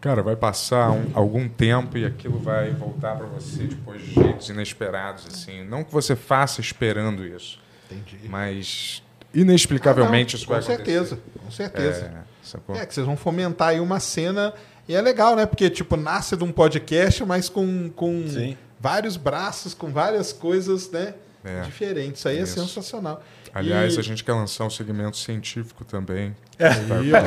[0.00, 4.48] cara, vai passar um- algum tempo e aquilo vai voltar pra você depois de jeitos
[4.48, 5.64] inesperados, assim.
[5.64, 7.58] Não que você faça esperando isso,
[7.90, 8.28] Entendi.
[8.28, 9.02] mas
[9.34, 10.92] inexplicavelmente Ah, isso vai com acontecer.
[10.92, 12.24] certeza, com certeza.
[12.26, 12.78] É?
[12.82, 14.52] É, que vocês vão fomentar aí uma cena.
[14.88, 15.46] E é legal, né?
[15.46, 18.56] Porque, tipo, nasce de um podcast, mas com, com Sim.
[18.80, 21.14] vários braços, com várias coisas, né?
[21.44, 21.60] É.
[21.62, 22.18] Diferentes.
[22.20, 22.54] Isso aí é Isso.
[22.60, 23.22] sensacional.
[23.54, 26.34] Aliás, E- a gente quer lançar um segmento científico também.
[26.60, 27.20] Aí, ó.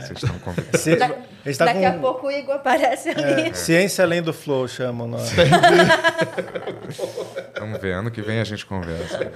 [0.00, 0.34] Vocês estão.
[0.74, 3.48] Se- Da- tá Daqui com a pouco o Igor aparece ali.
[3.50, 5.30] é, Ciência Além do Flow, chamam nós.
[7.58, 9.30] Vamos ver, ano que vem a gente conversa.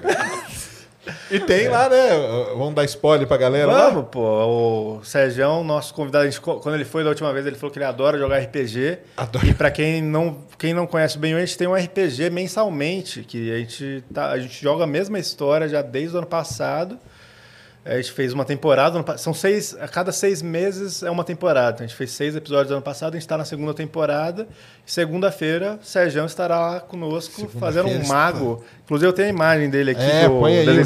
[1.31, 2.09] E tem lá, né?
[2.57, 3.89] Vamos dar spoiler pra galera lá?
[3.91, 4.99] Vamos, pô.
[4.99, 7.79] O Sérgio, nosso convidado, a gente, quando ele foi da última vez, ele falou que
[7.79, 8.99] ele adora jogar RPG.
[9.17, 9.47] Adoro.
[9.47, 13.51] E pra quem não, quem não conhece bem, a gente tem um RPG mensalmente, que
[13.53, 16.99] a gente, tá, a gente joga a mesma história já desde o ano passado.
[17.85, 21.77] A gente fez uma temporada, são seis, a cada seis meses é uma temporada.
[21.77, 24.47] Então, a gente fez seis episódios ano passado, a gente está na segunda temporada.
[24.85, 28.63] Segunda-feira, o Sérgio estará lá conosco fazendo um mago.
[28.85, 30.39] Inclusive, eu tenho a imagem dele aqui É, que o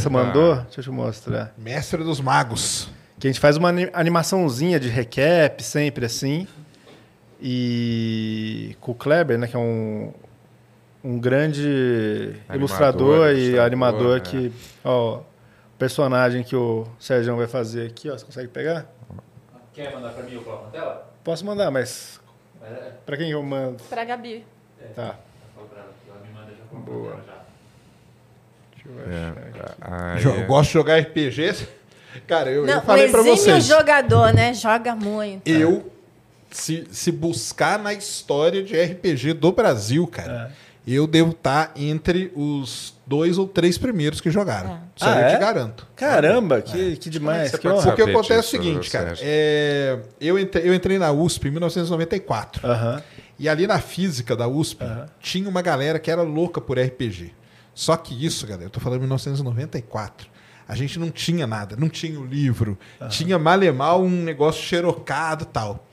[0.09, 0.11] Ah.
[0.11, 0.55] mandou.
[0.57, 1.53] Deixa eu te mostrar.
[1.59, 2.89] Mestre dos Magos.
[3.19, 6.47] Que a gente faz uma ani- animaçãozinha de recap, sempre assim.
[7.45, 10.13] E com o Kleber, né, que é um,
[11.03, 14.21] um grande Animador, ilustrador, e animador é.
[14.21, 14.53] que.
[14.85, 15.21] Ó,
[15.83, 18.13] personagem que o Sérgio vai fazer aqui, ó.
[18.17, 18.87] Você consegue pegar?
[19.75, 21.13] Quer mandar pra mim eu coloco na tela?
[21.25, 22.21] Posso mandar, mas
[22.63, 23.83] É, pra quem eu mando?
[24.07, 24.47] Gabi.
[24.95, 25.17] Tá.
[25.57, 27.17] ela me manda já coloco Boa.
[27.17, 27.35] na tela já.
[28.77, 30.29] Deixa eu achar aqui.
[30.29, 31.67] Aí, Eu gosto de jogar RPG.
[32.29, 33.65] Cara, eu, eu Não, falei o pra exímio vocês.
[33.65, 34.55] jogador, né?
[34.55, 35.49] Joga muito.
[35.49, 35.91] Eu,
[36.51, 40.53] se, se buscar na história de RPG do Brasil, cara,
[40.87, 44.71] eu devo estar entre os dois ou três primeiros que jogaram.
[44.71, 44.79] É.
[44.97, 45.35] Isso aí Ah, eu é?
[45.35, 45.87] te garanto.
[45.95, 47.51] Caramba, que, que é demais.
[47.53, 47.87] que que pode honra.
[47.87, 49.15] Porque saber acontece é o seguinte, cara.
[49.21, 52.67] É, eu, entrei, eu entrei na USP em 1994.
[52.67, 53.03] Aham.
[53.39, 55.07] E ali na física da USP Aham.
[55.21, 57.33] tinha uma galera que era louca por RPG.
[57.75, 60.29] Só que isso, galera, eu tô falando em 1994.
[60.69, 62.79] A gente não tinha nada, não tinha o livro,
[63.09, 65.87] tinha mal um negócio xerocado e tal.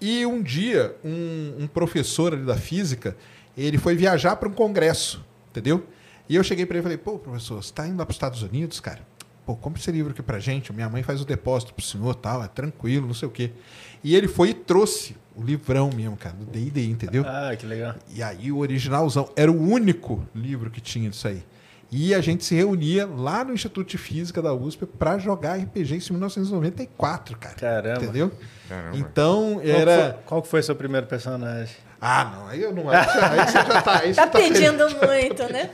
[0.00, 3.16] E um dia, um, um professor ali da física,
[3.56, 5.86] ele foi viajar para um congresso, entendeu?
[6.28, 8.16] E eu cheguei para ele e falei, pô, professor, você está indo lá para os
[8.16, 9.00] Estados Unidos, cara?
[9.44, 12.42] Pô, compra esse livro aqui pra gente, minha mãe faz o depósito pro senhor tal,
[12.44, 13.50] é tranquilo, não sei o quê.
[14.02, 17.24] E ele foi e trouxe o livrão mesmo, cara, do D&D, entendeu?
[17.26, 17.94] Ah, que legal.
[18.14, 21.42] E aí o originalzão era o único livro que tinha disso aí.
[21.90, 25.96] E a gente se reunia lá no Instituto de Física da USP para jogar RPG
[25.96, 27.54] isso em 1994, cara.
[27.56, 28.02] Caramba.
[28.02, 28.32] Entendeu?
[28.68, 28.96] Caramba.
[28.96, 29.96] Então Qual era.
[30.14, 31.74] foi- Qual que foi seu primeiro personagem?
[32.04, 32.90] Ah, não, aí eu não.
[32.90, 33.98] Aí você, aí você já tá.
[34.00, 35.70] Aí Tá você tá pedindo muito, né?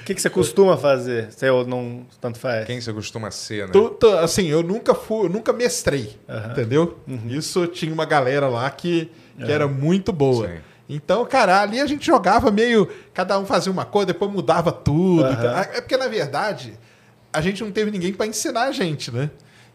[0.00, 1.30] O que, que você costuma fazer?
[1.30, 2.66] Você ou não tanto faz?
[2.66, 3.72] Quem você costuma ser, né?
[3.72, 6.16] Tu- tu- assim, eu nunca fui, eu nunca mestrei,
[6.50, 6.98] entendeu?
[7.06, 7.28] Uhum.
[7.28, 9.08] Isso tinha uma galera lá que,
[9.38, 10.48] que era muito boa.
[10.48, 10.54] Sim.
[10.88, 12.88] Então, cara, ali a gente jogava meio.
[13.14, 15.24] Cada um fazia uma coisa, depois mudava tudo.
[15.26, 15.60] Aham.
[15.74, 16.74] É porque, na verdade,
[17.32, 19.30] a gente não teve ninguém para ensinar a gente, né?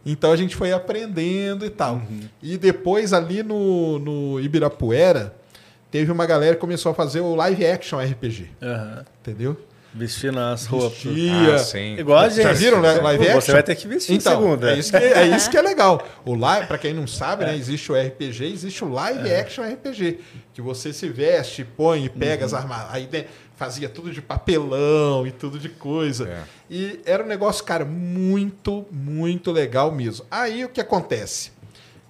[0.06, 1.96] Então a gente foi aprendendo e tal.
[1.96, 2.22] Uhum.
[2.42, 5.34] E depois, ali no, no Ibirapuera,
[5.92, 8.50] teve uma galera que começou a fazer o live action RPG.
[8.62, 9.06] Aham.
[9.20, 9.58] Entendeu?
[9.94, 11.04] Vestindo as roupas.
[11.04, 11.56] Vestia.
[11.56, 11.98] Ah, sim.
[11.98, 12.44] Igual a gente.
[12.44, 13.42] Já viram né, live action?
[13.42, 14.72] Você vai ter que vestir então, segunda.
[14.72, 16.08] É isso, que, é isso que é legal.
[16.24, 20.20] O live, para quem não sabe, né, existe o RPG, existe o live action RPG,
[20.54, 23.26] que você se veste, põe e pega as armas, aí né,
[23.58, 26.30] fazia tudo de papelão e tudo de coisa.
[26.30, 26.44] É.
[26.70, 30.26] E era um negócio, cara, muito, muito legal mesmo.
[30.32, 31.52] Aí o que acontece?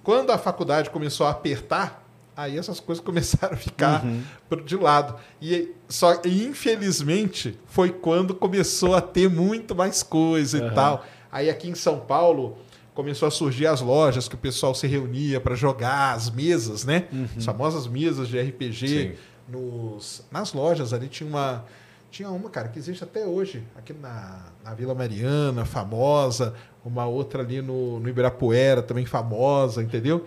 [0.04, 2.01] Quando a faculdade começou a apertar,
[2.36, 4.04] aí essas coisas começaram a ficar
[4.48, 5.16] pro- de lado.
[5.40, 11.04] E só e, infelizmente foi quando começou a ter muito mais coisa e tal.
[11.30, 12.56] Aí aqui em São Paulo
[12.94, 17.06] começou a surgir as lojas que o pessoal se reunia para jogar as mesas, né?
[17.36, 19.12] As famosas mesas de RPG Sim.
[19.48, 21.64] nos, nas lojas ali tinha uma
[22.10, 26.52] tinha uma, cara, que existe até hoje, aqui na, na Vila Mariana, famosa,
[26.84, 30.26] uma outra ali no, no Ibirapuera, também famosa, entendeu?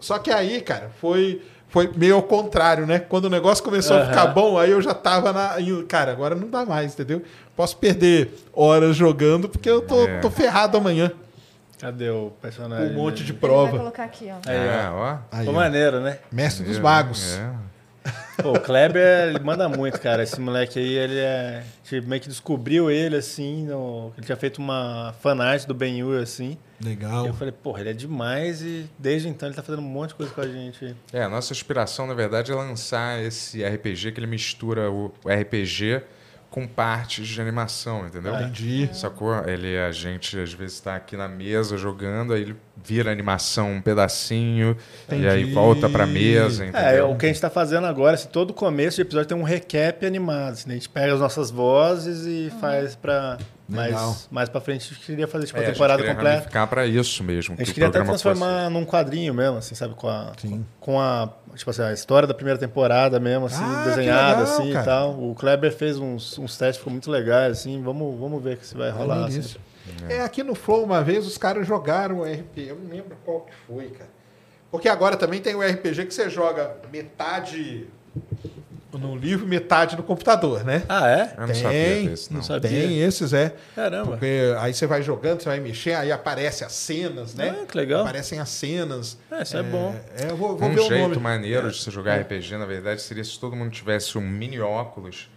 [0.00, 2.98] Só que aí, cara, foi, foi meio ao contrário, né?
[2.98, 4.08] Quando o negócio começou a Aham.
[4.08, 5.56] ficar bom, aí eu já tava na.
[5.88, 7.22] Cara, agora não dá mais, entendeu?
[7.56, 10.20] Posso perder horas jogando porque eu tô, É.
[10.20, 11.10] tô ferrado amanhã
[11.78, 12.90] Cadê o personagem?
[12.90, 13.76] um monte de prova.
[13.76, 14.36] colocar aqui, ó.
[14.48, 14.94] Aí, é, ó.
[14.94, 15.16] ó.
[15.32, 15.52] Aí, ó.
[15.52, 16.18] maneiro, né?
[16.30, 17.36] Mestre dos É, magos.
[17.36, 17.50] é.
[18.42, 20.22] Pô, o Kleber, ele manda muito, cara.
[20.22, 21.62] Esse moleque aí, ele é.
[21.62, 23.66] A gente meio que descobriu ele, assim.
[23.66, 24.12] No...
[24.16, 26.58] Ele tinha feito uma fanart do Ben Yu, assim.
[26.82, 27.24] Legal.
[27.24, 30.10] E eu falei, porra, ele é demais e desde então ele tá fazendo um monte
[30.10, 30.96] de coisa com a gente.
[31.12, 35.28] É, a nossa inspiração, na verdade, é lançar esse RPG que ele mistura o o
[35.28, 36.02] RPG
[36.52, 38.34] com partes de animação, entendeu?
[38.34, 38.88] Entendi.
[38.92, 39.34] Sacou?
[39.48, 43.80] Ele, a gente às vezes está aqui na mesa jogando, aí ele vira animação um
[43.80, 44.76] pedacinho,
[45.10, 45.54] e aí Entendi.
[45.54, 47.10] volta pra mesa, É, entendeu?
[47.10, 50.04] o que a gente tá fazendo agora, assim, todo começo de episódio tem um recap
[50.04, 50.52] animado.
[50.52, 50.74] Assim, né?
[50.74, 53.38] A gente pega as nossas vozes e faz pra.
[53.76, 54.06] Legal.
[54.06, 56.14] Mais, mais pra frente a gente queria fazer tipo, É, a a gente temporada queria
[56.14, 56.34] completa.
[56.36, 57.54] ramificar pra isso mesmo.
[57.54, 59.94] A que gente o queria até transformar num quadrinho mesmo, assim, sabe?
[59.94, 60.64] Com a, Sim.
[60.80, 64.54] com a, tipo assim, a história da primeira temporada mesmo, assim, Ah, que desenhada, legal,
[64.60, 64.82] assim cara.
[64.82, 65.10] e tal.
[65.30, 67.82] O Kleber fez uns, uns testes, ficou muito legais, assim.
[67.82, 69.14] Vamos, vamos ver se vai rolar.
[69.14, 69.40] Além Assim.
[69.40, 69.58] disso.
[70.08, 72.58] É, aqui no Flow, uma vez, os caras jogaram o RP.
[72.68, 74.10] Eu não lembro qual que foi, cara.
[74.70, 77.86] Porque agora também tem o RPG que você joga metade
[78.92, 80.82] no livro, metade no computador, né?
[80.88, 81.34] Ah, é?
[81.38, 82.36] Eu não sabia desse, não.
[82.38, 82.70] não sabia.
[82.70, 83.54] Tem esses, é.
[83.74, 84.10] Caramba.
[84.12, 87.56] Porque aí você vai jogando, você vai mexer, aí aparecem as cenas, né?
[87.62, 88.02] Ah, que legal.
[88.02, 89.16] Aparecem as cenas.
[89.30, 89.94] É, isso é bom.
[90.18, 91.16] É, eu vou, vou Um ver o jeito nome.
[91.18, 95.30] maneiro de se jogar RPG, na verdade, seria se todo mundo tivesse um mini óculos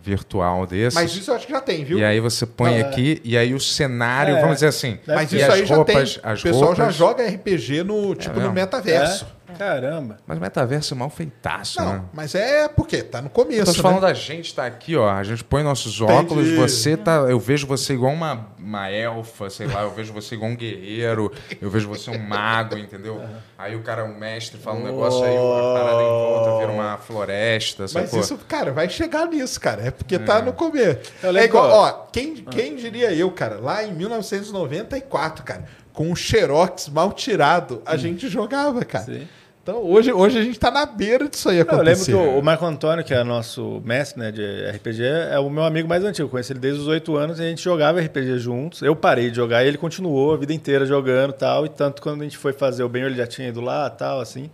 [0.00, 0.94] virtual desse.
[0.96, 1.98] Mas isso eu acho que já tem, viu?
[1.98, 2.80] E aí você põe Ah, é.
[2.82, 4.40] aqui, e aí o cenário, É.
[4.40, 4.98] vamos dizer assim.
[5.06, 6.20] Mas e isso as aí já roupas, tem.
[6.32, 8.54] As o pessoal já roupas- joga RPG no, tipo, no mesmo?
[8.54, 9.26] metaverso.
[9.54, 9.58] É?
[9.58, 10.18] Caramba.
[10.26, 12.02] Mas o metaverso é mal feitaço, Não, né?
[12.12, 13.78] mas é porque tá no começo, Eu tô né?
[13.82, 15.08] falando da gente tá aqui, ó.
[15.08, 16.56] A gente põe nossos óculos, Entendi.
[16.56, 17.16] você tá.
[17.28, 21.32] Eu vejo você igual uma, uma elfa, sei lá, eu vejo você igual um guerreiro,
[21.60, 23.20] eu vejo você um mago, entendeu?
[23.58, 26.96] Aí o cara, o mestre, fala um negócio, aí a parada em volta vira uma
[26.98, 28.20] floresta, Mas sacou?
[28.20, 29.82] isso, cara, vai chegar nisso, cara.
[29.86, 30.98] É porque tá no começo.
[31.22, 31.90] É igual, ó.
[32.12, 37.96] quem, quem diria eu, cara, lá em 1994, cara, com um Xerox mal tirado, a
[37.96, 39.04] gente jogava, cara.
[39.04, 39.28] Sim.
[39.62, 42.10] Então hoje, hoje a gente tá na beira disso aí Eu lembro acontecer.
[42.10, 45.62] que o, o Marco Antônio, que é nosso mestre né, de RPG, é o meu
[45.62, 46.26] amigo mais antigo.
[46.26, 48.82] Eu conheci ele desde os oito anos e a gente jogava RPG juntos.
[48.82, 51.64] Eu parei de jogar e ele continuou a vida inteira jogando e tal.
[51.64, 53.96] E tanto quando a gente foi fazer o bem, ele já tinha ido lá e
[53.96, 54.50] tal, assim.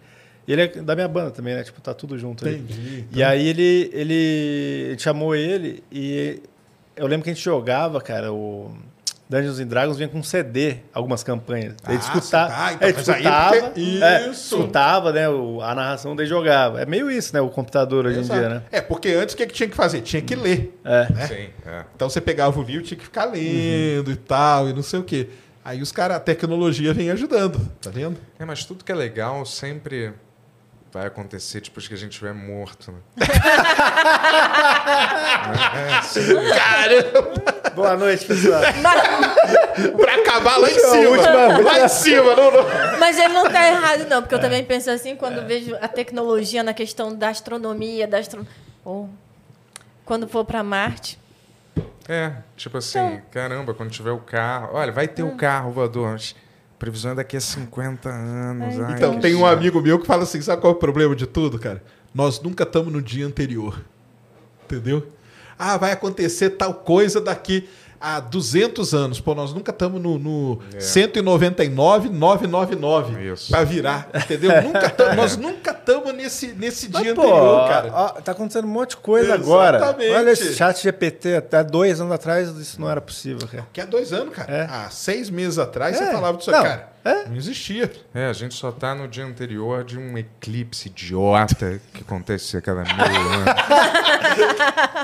[0.47, 1.63] E ele é da minha banda também, né?
[1.63, 2.57] Tipo, tá tudo junto aí.
[2.57, 3.05] Entendi.
[3.11, 6.43] E aí ele, ele a gente chamou ele e
[6.95, 8.73] eu lembro que a gente jogava, cara, o
[9.29, 11.75] Dungeons and Dragons vinha com CD, algumas campanhas.
[11.85, 14.55] Ah, Ele escutava, tá, então, é, aí escutava, porque- é, Isso.
[14.57, 16.81] escutava, né, o- a narração daí jogava.
[16.81, 18.39] É meio isso, né, o computador hoje Exato.
[18.39, 18.63] em dia, né?
[18.73, 20.01] É, porque antes o que, que tinha que fazer?
[20.01, 20.79] Tinha que ler.
[20.85, 21.13] É.
[21.13, 21.27] né?
[21.27, 21.85] Sim, é.
[21.95, 25.03] Então você pegava o livro tinha que ficar lendo e tal, e não sei o
[25.05, 25.29] quê.
[25.65, 28.17] Aí os caras, a tecnologia vem ajudando, tá vendo?
[28.39, 30.15] É, mas tudo que é legal sempre
[30.99, 32.99] vai acontecer depois que a gente estiver morto, né?
[35.99, 36.21] é, sim.
[37.75, 38.61] Boa noite, pessoal.
[39.97, 41.09] pra acabar lá em cima.
[41.09, 41.59] última.
[41.63, 42.99] Lá em cima, não, não.
[42.99, 46.65] Mas ele não tá errado, não, porque eu também penso assim quando vejo a tecnologia
[46.65, 48.45] na questão da astronomia, da astro...
[48.85, 49.09] Ou
[50.05, 51.17] quando for para Marte.
[52.09, 54.71] É, tipo assim, caramba, quando tiver o carro.
[54.73, 56.11] Olha, vai ter o carro voador.
[56.13, 56.35] mas
[56.79, 58.79] Previsão é daqui a 50 anos.
[58.81, 61.27] ai, Então, tem um amigo meu que fala assim: sabe qual é o problema de
[61.27, 61.83] tudo, cara?
[62.15, 63.83] Nós nunca estamos no dia anterior.
[64.65, 65.07] Entendeu?
[65.59, 67.69] Ah, vai acontecer tal coisa daqui
[68.01, 69.21] a 200 anos.
[69.21, 70.81] Pô, nós nunca estamos no, no É.
[70.81, 73.51] 199, 999 Isso.
[73.51, 74.09] pra virar.
[74.15, 74.51] Entendeu?
[74.63, 77.91] nunca tamo- nós nunca estamos nesse, nesse dia Mas, pô, anterior, cara.
[77.93, 79.79] ó, tá acontecendo um monte de coisa agora.
[79.79, 80.11] Exatamente.
[80.15, 83.67] Olha esse chat GPT, até dois anos atrás isso não era possível, cara.
[83.73, 84.53] Que há dois anos, cara.
[84.53, 84.65] É.
[84.71, 86.05] Há seis meses atrás É.
[86.07, 86.89] você falava disso, Não, cara.
[87.05, 87.25] É.
[87.29, 87.91] Não existia.
[88.15, 92.61] É, a gente só tá no dia anterior de um eclipse idiota que acontece a
[92.61, 93.55] cada mil anos.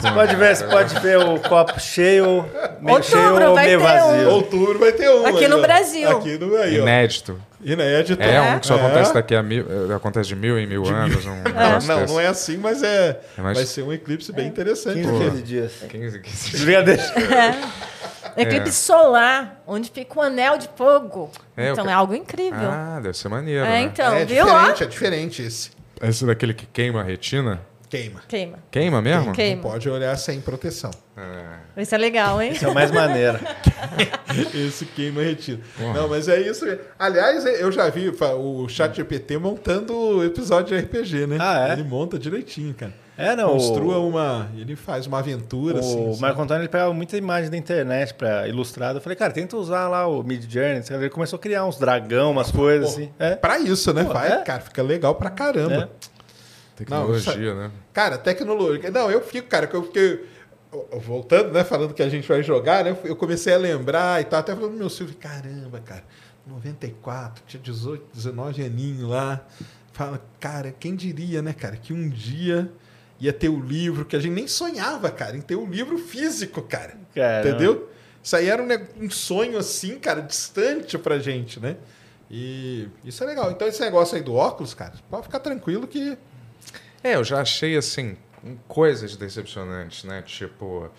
[0.01, 2.45] Você pode ver, você pode ver o copo cheio,
[2.81, 4.29] meio Outubro cheio ou vai meio ter vazio.
[4.31, 5.27] Outubro vai ter um.
[5.27, 5.61] Aqui aí, no ó.
[5.63, 6.11] Brasil.
[6.19, 6.83] Aqui no aí, ó.
[6.83, 7.41] Inédito.
[7.63, 8.23] Inédito.
[8.23, 8.81] É, um que só É.
[8.85, 9.65] acontece daqui a mil.
[9.91, 11.25] eh, Acontece de mil em mil anos.
[11.25, 12.13] Um negócio Não, desse.
[12.13, 13.19] não é assim, mas é.
[13.39, 14.97] É mais- Vai ser um eclipse bem interessante.
[15.01, 15.25] 15, aqui.
[15.31, 15.73] 15 dias.
[15.89, 16.65] 15, 15.
[16.65, 17.03] Brincadeira.
[18.37, 21.31] Eclipse solar, onde fica o anel de fogo.
[21.57, 22.71] É, então eu- é algo incrível.
[22.71, 23.65] Ah, deve ser maneiro.
[23.65, 23.81] é, né?
[23.83, 24.45] então, é viu?
[24.47, 25.71] Ó, diferente, é diferente esse.
[26.03, 27.61] Esse daquele que queima a retina?
[27.95, 28.21] Queima.
[28.27, 28.59] Queima.
[28.73, 29.33] Queima mesmo?
[29.33, 29.63] Queima.
[29.63, 30.91] Não pode olhar sem proteção.
[31.17, 31.81] É.
[31.83, 32.51] Isso é legal, hein?
[32.51, 33.39] Esse é o mais maneiro.
[34.53, 35.63] Esse queima retido.
[35.95, 36.65] Não, mas é isso.
[36.99, 41.39] Aliás, eu já vi o chat GPT montando o episódio de RPG, né?
[41.41, 41.73] Ah, é?
[41.75, 42.93] Ele monta direitinho, cara.
[43.17, 43.53] É, não.
[43.53, 44.49] Construa o, uma.
[44.57, 45.97] Ele faz uma aventura, assim.
[45.97, 46.17] o?
[46.19, 48.93] Marco Antônio ele pegava muita imagem da internet pra ilustrar.
[48.93, 50.83] Eu falei, cara, tenta usar lá o Mid Journey.
[50.91, 53.11] Ele começou a criar uns dragão, umas coisas Pô, assim.
[53.21, 53.37] É.
[53.37, 54.03] Pra isso, né?
[54.03, 54.37] Pô, Vai, é.
[54.39, 55.91] cara, fica legal pra caramba.
[56.77, 57.71] Tecnologia, né?
[57.93, 58.91] Cara, tecnologia.
[58.91, 60.29] Não, eu fico, cara, que eu fiquei.
[61.01, 61.63] Voltando, né?
[61.63, 62.97] Falando que a gente vai jogar, né?
[63.05, 66.03] Eu comecei a lembrar e tal, até falando do meu filho, caramba, cara,
[66.45, 69.47] 94, tinha 18, 19 aninho lá.
[69.93, 72.69] Fala, cara, quem diria, né, cara, que um dia
[73.21, 76.61] ia ter o livro, que a gente nem sonhava, cara, em ter o livro físico,
[76.63, 76.97] cara.
[77.15, 77.49] Caramba.
[77.49, 77.91] Entendeu?
[78.23, 81.77] Isso aí era um, um sonho assim, cara, distante pra gente, né?
[82.31, 83.51] E isso é legal.
[83.51, 86.19] Então, esse negócio aí do óculos, cara, pode ficar tranquilo que.
[87.05, 88.17] É, eu já achei assim
[88.67, 90.23] coisas decepcionantes, né?
[90.23, 90.91] Tipo,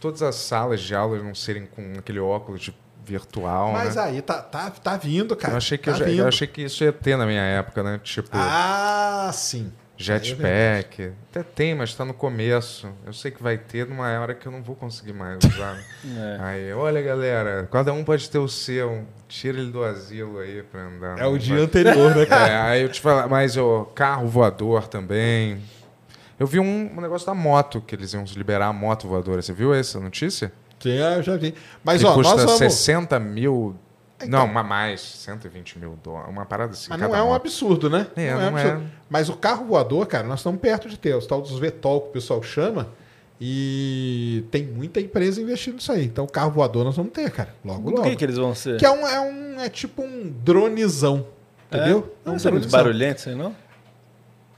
[0.00, 4.02] todas as salas de aula não serem com aquele óculos de virtual, Mas né?
[4.02, 5.54] aí tá, tá, tá vindo, cara.
[5.54, 6.18] Eu achei que tá eu, já- vindo.
[6.20, 7.98] eu achei que isso ia ter na minha época, né?
[8.04, 9.72] Tipo, Ah, sim.
[9.96, 11.12] jetpack.
[11.30, 12.88] Até tem, mas tá no começo.
[13.06, 15.74] Eu sei que vai ter numa hora que eu não vou conseguir mais usar.
[15.74, 15.84] né?
[16.38, 16.42] É.
[16.42, 19.06] Aí, olha, galera, cada um pode ter o seu.
[19.28, 21.18] Tira ele do asilo aí pra andar.
[21.18, 22.64] É o Não dia vai- anterior, né, É, cara?
[22.64, 25.60] aí eu te falo, mas o carro voador também.
[26.40, 29.42] Eu vi um, um negócio da moto, que eles iam liberar a moto voadora.
[29.42, 30.52] Você viu essa notícia?
[30.80, 31.54] Sim, ah, eu já vi.
[31.84, 32.58] Mas, que ó, custa nós vamos...
[32.58, 33.76] 60 mil.
[34.16, 34.28] Então.
[34.40, 36.30] Não, uma mais, 120 mil dólares.
[36.30, 36.86] Uma parada assim.
[36.88, 37.36] Mas não é um moto.
[37.36, 38.06] absurdo, né?
[38.16, 38.62] É, um não é.
[38.62, 38.90] absurdo.
[39.10, 41.14] Mas o carro voador, cara, nós estamos perto de ter.
[41.14, 42.88] Os tal dos VTOL que o pessoal chama.
[43.40, 46.04] E tem muita empresa investindo nisso aí.
[46.04, 47.54] Então, o carro voador nós vamos ter, cara.
[47.64, 48.02] Logo, O logo.
[48.02, 48.78] que, que eles vão ser?
[48.78, 49.60] Que é um, é um.
[49.60, 51.26] É tipo um dronezão.
[51.70, 52.12] Entendeu?
[52.26, 52.30] É?
[52.30, 52.70] um Não é muito dronezão.
[52.70, 53.54] barulhento isso aí, não?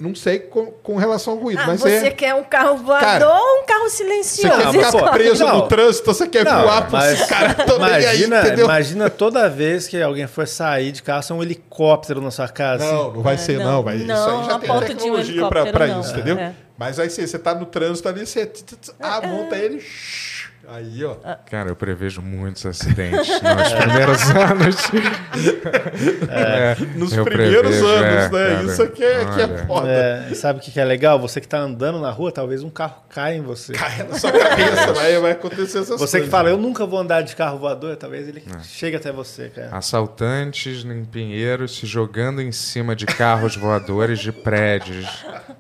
[0.01, 2.11] Não sei com, com relação ao ruído, Ah, mas você é.
[2.11, 4.57] quer um carro voador Cara, ou um carro Você silencioso?
[4.57, 5.57] quer ficar pô, preso não.
[5.59, 8.65] no trânsito, você quer Não, voar pros mas estão nem aí, Imagina, entendeu?
[8.65, 12.83] imagina toda vez que alguém for sair de carro, ser um helicóptero na sua casa.
[12.85, 12.95] assim.
[12.95, 13.83] Não, não vai É, ser, não, não.
[13.83, 16.01] Vai, isso não, aí já tem um tecnologia pra não.
[16.01, 16.39] isso, entendeu?
[16.39, 16.55] É.
[16.79, 18.63] Mas aí sim, você tá no trânsito ali, você tch,
[18.99, 19.81] ah, monta ele.
[19.81, 20.40] shh,
[20.73, 21.17] Aí, ó.
[21.51, 24.77] Cara, eu prevejo muitos acidentes nos primeiros anos.
[26.31, 28.29] É, Nos eu primeiros prevejo, anos, é, né?
[28.29, 28.63] cara.
[28.65, 29.89] Isso aqui é, que é foda.
[29.89, 31.19] É, sabe o que que é legal?
[31.21, 33.73] Você que tá andando na rua, talvez um carro caia em você.
[33.73, 36.11] Cai na sua cabeça, vai, vai acontecer essas coisas.
[36.11, 39.49] Você que fala, eu nunca vou andar de carro voador, talvez ele chegue até você,
[39.49, 39.77] cara.
[39.77, 45.07] Assaltantes em Pinheiros se jogando em cima de carros voadores de prédios,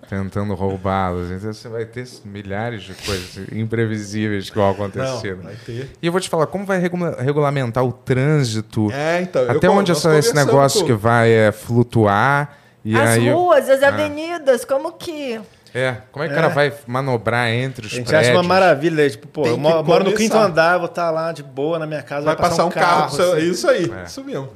[0.09, 1.31] tentando roubá-los.
[1.31, 5.00] Então você vai ter milhares de coisas imprevisíveis que vão acontecer.
[5.05, 5.37] Não, né?
[5.43, 5.91] vai ter.
[6.03, 8.91] E eu vou te falar, como vai regula- regulamentar o trânsito?
[8.93, 9.43] É, então.
[9.43, 12.57] eu Até con- onde essa- esse negócio com- que vai é, flutuar?
[12.85, 15.39] E As aí, ruas, as avenidas, como que...
[15.75, 18.31] é, como é que o cara vai manobrar entre os A gente prédios?
[18.31, 20.17] acha uma maravilha, tipo, pô, Tem eu moro no começar.
[20.17, 23.05] quinto andar, vou estar lá de boa na minha casa, Vai passar um carro.
[23.05, 23.39] assim.
[23.51, 24.05] Isso aí, É.
[24.07, 24.49] isso mesmo.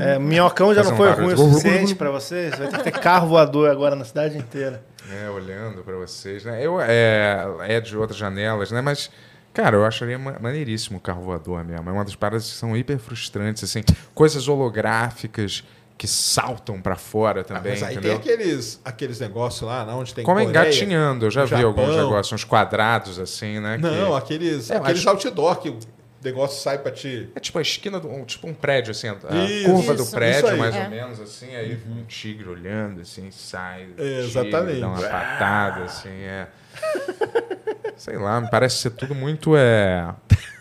[0.00, 1.36] É, minhocão já Fazer não um foi barulho.
[1.36, 4.36] ruim o suficiente pra você, você vai ter que ter carro voador agora na cidade
[4.36, 4.82] inteira.
[5.12, 6.58] É, olhando pra vocês, né?
[6.60, 8.80] Eu, é, é de outras janelas, né?
[8.80, 9.10] Mas,
[9.54, 11.88] cara, eu acharia ma- maneiríssimo o carro voador mesmo.
[11.88, 13.82] É uma das paradas que são hiper frustrantes, assim.
[14.14, 15.64] Coisas holográficas
[15.96, 18.18] que saltam pra fora Ah, também, mas aí entendeu?
[18.18, 22.02] tem aqueles, aqueles negócios lá, onde tem Como Coreia, engatinhando, eu já vi alguns Japão.
[22.04, 23.78] negócios, uns quadrados assim, né?
[23.78, 25.78] Não, que- aqueles, É, aqueles mas- outdoor que o
[26.22, 27.28] negócio sai pra te...
[27.36, 30.10] É tipo a esquina, do, um, tipo um prédio, assim, a Isso, curva do isso,
[30.10, 30.58] prédio, isso aí.
[30.58, 30.82] mais É.
[30.84, 34.80] ou menos, assim, aí um tigre olhando, assim, sai, do É, tigre, exatamente.
[34.80, 36.48] dá uma patada, assim, é...
[37.96, 40.14] Sei lá, me parece ser tudo muito, é...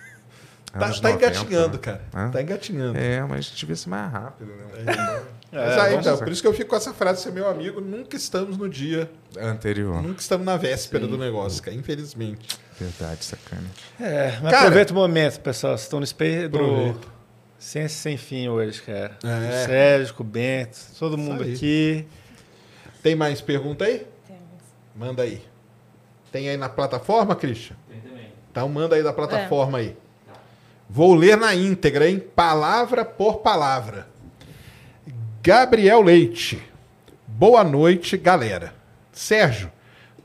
[0.74, 1.78] Tá, tá 90, engatinhando, né?
[1.80, 2.02] cara.
[2.16, 2.32] Hã?
[2.32, 2.98] Tá engatinhando.
[2.98, 4.66] É, mas devia ser mais rápido, né?
[4.84, 4.98] Mas
[5.78, 7.80] É, aí, vamos então, por isso que eu fico com essa frase, ser meu amigo,
[7.80, 9.08] nunca estamos no dia,
[9.40, 10.02] Anterior.
[10.02, 12.58] nunca estamos na véspera do negócio, cara, infelizmente.
[12.80, 13.68] Verdade, sacana.
[14.02, 15.74] É, mas Cara- aproveita o momento, pessoal.
[15.74, 16.95] Vocês estão no Space do.
[17.60, 19.16] Ciência Sem Fim hoje, cara.
[19.24, 19.28] É.
[19.28, 21.53] O Sérgio, com o Bento, todo mundo aí.
[21.53, 22.08] aqui.
[23.03, 24.08] Tem mais pergunta aí?
[24.95, 25.40] Manda aí.
[26.34, 27.76] Tem aí na plataforma, Christian?
[27.88, 28.34] Tem também.
[28.52, 29.95] Então manda aí da plataforma aí.
[30.90, 32.20] Vou ler na íntegra, hein?
[32.20, 34.08] Palavra por palavra.
[35.44, 36.60] Gabriel Leite.
[37.28, 38.74] Boa noite, galera.
[39.12, 39.72] Sérgio,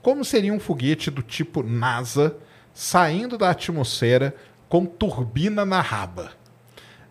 [0.00, 2.34] como seria um foguete do tipo NASA
[2.72, 4.34] saindo da atmosfera
[4.66, 6.32] com turbina na raba?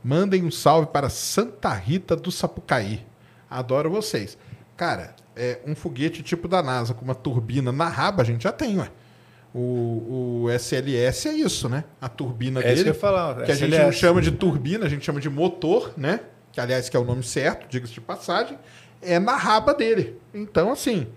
[0.03, 3.05] Mandem um salve para Santa Rita do Sapucaí.
[3.47, 4.39] Adoro vocês.
[4.75, 8.51] Cara, é um foguete tipo da NASA com uma turbina na raba, a gente já
[8.51, 8.89] tem, ué.
[9.53, 11.83] O, o SLS é isso, né?
[12.01, 12.89] A turbina É isso que dele.
[12.89, 13.43] eu falar.
[13.43, 16.19] que a gente não chama de turbina, a gente chama de motor, né?
[16.51, 18.57] Que aliás que é o nome certo, diga-se de passagem,
[19.01, 20.19] é na raba dele.
[20.33, 21.07] Então, assim,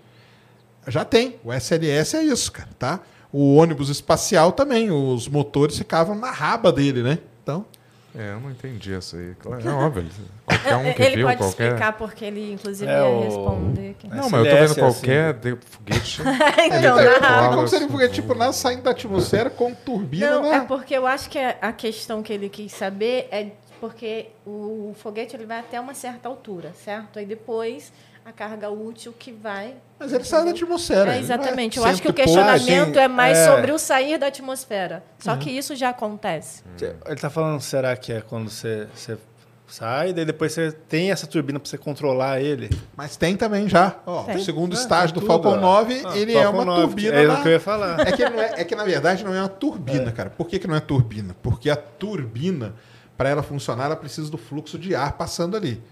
[0.87, 1.37] já tem.
[1.45, 3.01] O SLS é isso, cara, tá?
[3.33, 7.19] O ônibus espacial também, os motores ficavam na raba dele, né?
[7.43, 7.65] Então,
[8.15, 9.35] É, eu não entendi isso aí.
[9.39, 10.07] Claro, é óbvio.
[10.47, 11.65] Qualquer um que ele viu, pode qualquer.
[11.69, 13.91] explicar porque ele, inclusive, É, ia o- responder.
[13.91, 14.09] aqui.
[14.09, 14.81] Não, mas eu tô vendo é assim.
[14.81, 16.23] qualquer de- foguete.
[16.67, 20.43] então, é, como se ele assim, fosse tipo na saindo da atmosfera com turbina, Não,
[20.43, 20.57] né?
[20.57, 23.49] é porque eu acho que a a questão que ele quis saber é
[23.81, 27.19] porque o foguete ele vai até uma certa altura, certo?
[27.19, 27.93] Aí depois
[28.25, 29.75] a carga útil que vai.
[29.99, 31.01] Mas ele sai da atmosfera.
[31.03, 31.79] É, vai exatamente.
[31.79, 33.47] Eu acho que o questionamento Ah, é mais é.
[33.47, 35.03] sobre o sair da atmosfera.
[35.19, 36.63] Só que isso já acontece.
[37.07, 39.19] Ele tá falando, será que é quando você, você
[39.67, 42.71] sai, daí depois você tem essa turbina para você controlar ele?
[42.97, 43.97] Mas tem também já.
[44.07, 44.37] Ó, Tem.
[44.37, 45.57] o segundo É, estágio do Falcon ó.
[45.57, 47.15] 9, Ah, ele é Falcon uma 9, turbina.
[47.17, 48.01] É o que eu ia falar.
[48.07, 50.31] É que, não é, é que, na verdade, não é uma turbina, cara.
[50.31, 51.35] Por que, que não é turbina?
[51.43, 52.75] Porque a turbina,
[53.17, 55.83] para ela funcionar, ela precisa do fluxo de ar passando ali.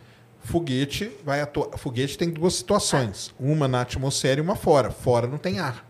[0.44, 1.70] Foguete vai atu...
[1.76, 3.34] Foguete tem duas situações.
[3.38, 4.90] Uma na atmosfera e uma fora.
[4.90, 5.84] Fora não tem ar.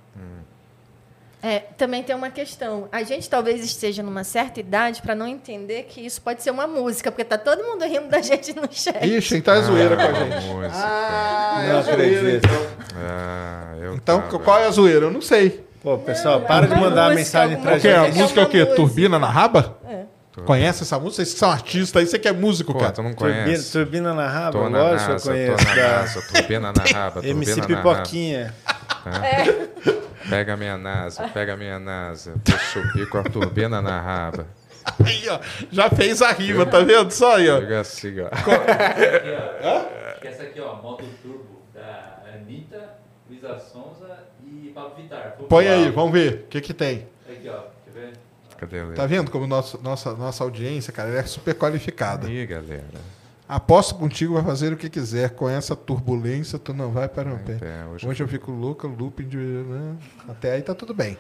[1.41, 2.89] É, também tem uma questão.
[2.91, 6.67] A gente talvez esteja numa certa idade para não entender que isso pode ser uma
[6.67, 9.07] música, porque tá todo mundo rindo da gente no chat.
[9.07, 10.47] Ixi, então é zoeira com a Ah, gente.
[10.47, 10.71] música.
[10.75, 12.45] Ah, é Não zoeira, acredito.
[12.45, 12.67] então.
[12.97, 15.07] Ah, eu Então, tava- qual é a zoeira?
[15.07, 15.65] Eu não sei.
[15.81, 17.97] Pô, pessoal, Não, para é de uma mandar música, mensagem alguma pra O que é?
[17.97, 18.19] A É gente.
[18.21, 18.67] música é o quê?
[18.67, 19.78] Turbina na raba?
[20.43, 20.45] É.
[20.45, 21.17] Conhece essa música?
[21.25, 22.93] Vocês que são artistas aí, você que é músico, Pô, cara.
[22.93, 23.73] tu não Turbina, conhece.
[23.73, 25.57] turbina na raba, Tô na lógico que eu NASA, conheço.
[25.57, 27.95] tô na NASA, turbina na raba, MC turbina na raba.
[28.03, 28.55] Pipoquinha.
[30.29, 32.35] Pega a minha NASA, pega a minha NASA.
[32.47, 34.47] Vou subir com a turbina na raba.
[35.05, 35.39] Aí, ó,
[35.71, 37.11] já fez a rima, tá vendo?
[37.11, 37.61] Só aí, ó.
[37.61, 38.29] Chega assim, ó.
[40.27, 42.95] Essa aqui, ó, moto turbo da Anitta,
[43.29, 45.37] Luísa Sonza e Pablo Vittar.
[45.49, 47.07] Põe aí, vamos ver o que que tem.
[48.71, 48.93] Ele?
[48.95, 52.27] Tá vendo como nosso, nossa, nossa audiência, cara, ela é super qualificada.
[52.27, 52.85] Aí, galera.
[53.49, 55.31] Aposto contigo, vai fazer o que quiser.
[55.31, 57.55] Com essa turbulência, tu não vai para o pé.
[57.55, 57.75] pé.
[57.93, 59.37] Hoje Hoje, eu fico louca, looping de...
[59.39, 59.95] né?
[60.29, 61.17] Até aí tá tudo bem.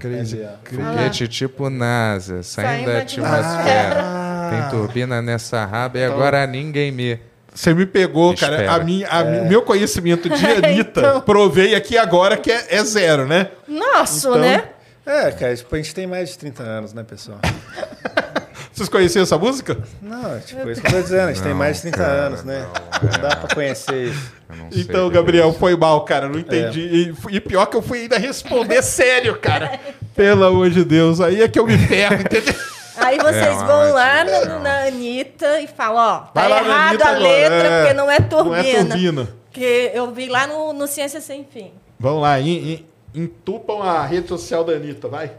[0.00, 0.40] Crazy.
[0.64, 4.00] Foguete tipo NASA, saindo da atmosfera.
[4.02, 4.50] Ah.
[4.50, 7.20] Tem turbina nessa raba e Então- agora ninguém me.
[7.54, 8.72] Você me pegou, cara.
[8.72, 11.20] A minha, a O meu conhecimento de Anitta, Então.
[11.20, 13.50] provei aqui agora que é, é zero, né?
[13.68, 14.64] Nossa, Então- né?
[15.06, 17.38] É, cara, tipo, a gente tem mais de 30 anos, né, pessoal?
[18.72, 19.76] Vocês conheciam essa música?
[20.00, 22.12] Não, tipo, isso que eu tô dizendo, a gente tem Não, mais de 30 cara,
[22.12, 22.66] anos, né?
[22.66, 23.18] não, Não, é.
[23.18, 24.32] dá pra conhecer isso.
[24.48, 26.28] Eu não sei Então, Gabriel, é foi mal, cara.
[26.28, 26.80] Não entendi.
[26.80, 29.78] E, fu- e pior que eu fui ainda responder sério, cara.
[30.14, 31.20] Pelo amor de Deus.
[31.20, 32.54] Aí é que eu me ferro, entendeu?
[32.96, 36.70] Aí vocês É vão lá na, na Anitta e falam, ó, tá errado
[37.02, 37.80] Anitta a letra, é.
[37.82, 38.54] porque não é turbina.
[38.54, 39.28] Não é turbina.
[39.50, 41.72] Que eu vi lá no, no Ciência Sem Fim.
[41.98, 45.32] Vamos lá, en- entupam a rede social da Anitta, vai.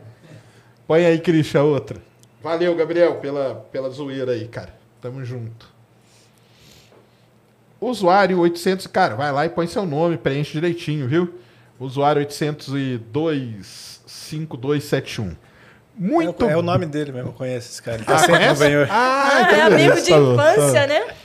[0.87, 1.97] Põe aí, Christian, outra.
[2.43, 4.73] Valeu, Gabriel, pela, pela zoeira aí, cara.
[5.01, 5.69] Tamo junto.
[7.79, 11.33] Usuário 800, cara, vai lá e põe seu nome, preenche direitinho, viu?
[11.79, 15.35] Usuário 802 5271.
[15.97, 17.97] Muito É o nome dele mesmo, eu conheço esse cara.
[17.97, 18.51] Ele Ah, sempre conhece?
[18.63, 18.87] acompanhou.
[18.89, 20.87] Ah, Ah, então é beleza, amigo de tá bom, tá infância, bom.
[20.87, 21.15] né?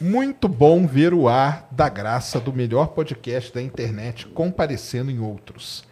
[0.00, 5.84] Muito bom ver o ar da graça do melhor podcast da internet comparecendo em outros.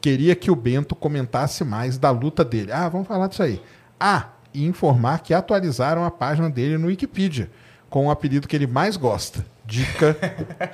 [0.00, 2.70] Queria que o Bento comentasse mais da luta dele.
[2.72, 3.62] Ah, vamos falar disso aí.
[3.98, 7.50] Ah, e informar que atualizaram a página dele no Wikipedia,
[7.88, 9.44] com o apelido que ele mais gosta.
[9.64, 10.14] Dica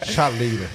[0.05, 0.67] Chaleira.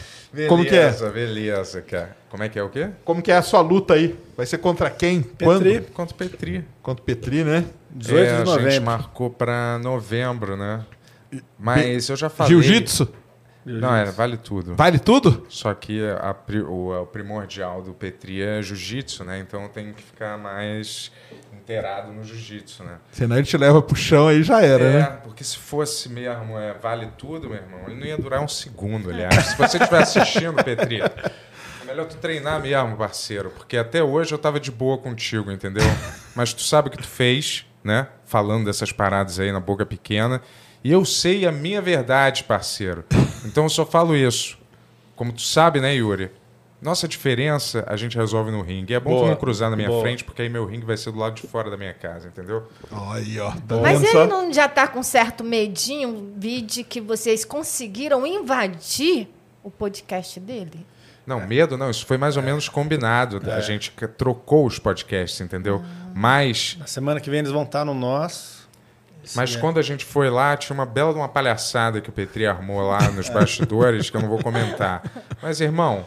[0.48, 0.84] Como que é?
[0.86, 2.16] Beleza, beleza, cara.
[2.30, 2.90] Como é que é o quê?
[3.04, 4.18] Como que é a sua luta aí?
[4.36, 5.22] Vai ser contra quem?
[5.22, 5.46] Petri.
[5.46, 5.92] Quando?
[5.92, 6.66] Contra o Petri.
[6.82, 7.66] Contra o Petri, né?
[7.92, 8.86] 18 é, de A gente novembro.
[8.86, 10.84] marcou pra novembro, né?
[11.58, 12.52] Mas eu já falei...
[12.52, 13.08] Jiu-jitsu?
[13.66, 14.76] Não, é, vale tudo.
[14.76, 15.46] Vale tudo?
[15.50, 16.36] Só que a
[16.70, 19.40] o, o primordial do Petri é jiu-jitsu, né?
[19.40, 21.12] Então eu tenho que ficar mais
[21.52, 23.00] inteirado no jiu-jitsu, né?
[23.12, 25.20] Senão ele te leva pro chão aí já era, é, né?
[25.24, 29.10] porque se fosse mesmo é, vale tudo, meu irmão, ele não ia durar um segundo,
[29.10, 29.34] aliás.
[29.34, 34.38] Se você estiver assistindo, Petri, é melhor tu treinar mesmo, parceiro, porque até hoje eu
[34.38, 35.86] tava de boa contigo, entendeu?
[36.36, 38.08] Mas tu sabe o que tu fez, né?
[38.26, 40.40] Falando dessas paradas aí na boca pequena.
[40.86, 43.04] E eu sei a minha verdade, parceiro.
[43.44, 44.56] Então eu só falo isso.
[45.16, 46.30] Como tu sabe, né, Yuri?
[46.80, 48.94] Nossa diferença a gente resolve no ringue.
[48.94, 50.02] É bom tu não cruzar na minha Boa.
[50.04, 52.68] frente, porque aí meu ringue vai ser do lado de fora da minha casa, entendeu?
[53.12, 53.50] Aí, ó.
[53.68, 54.28] Tá Mas ele só?
[54.28, 59.28] não já tá com certo medinho, vi de que vocês conseguiram invadir
[59.64, 60.86] o podcast dele?
[61.26, 63.42] Não, medo não, isso foi mais ou menos combinado.
[63.52, 65.84] A gente que- trocou os podcasts, entendeu?
[66.14, 68.55] Mas, Na semana que vem eles vão estar no nosso.
[69.34, 69.62] Mas Sim, é.
[69.62, 72.82] quando a gente foi lá, tinha uma bela de uma palhaçada que o Petri armou
[72.88, 75.02] lá nos bastidores, que eu não vou comentar.
[75.42, 76.06] Mas, irmão,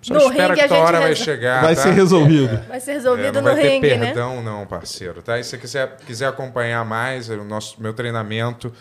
[0.00, 1.62] Só No espera ringue que a a hora vai chegar.
[1.62, 1.82] Vai tá?
[1.82, 2.60] ser resolvido.
[2.68, 4.06] Vai ser É, resolvido não no vai ter ringue, né?
[4.06, 5.22] perdão, não, parceiro.
[5.22, 5.38] Tá?
[5.38, 8.72] E se você quiser, quiser acompanhar mais o nosso, meu treinamento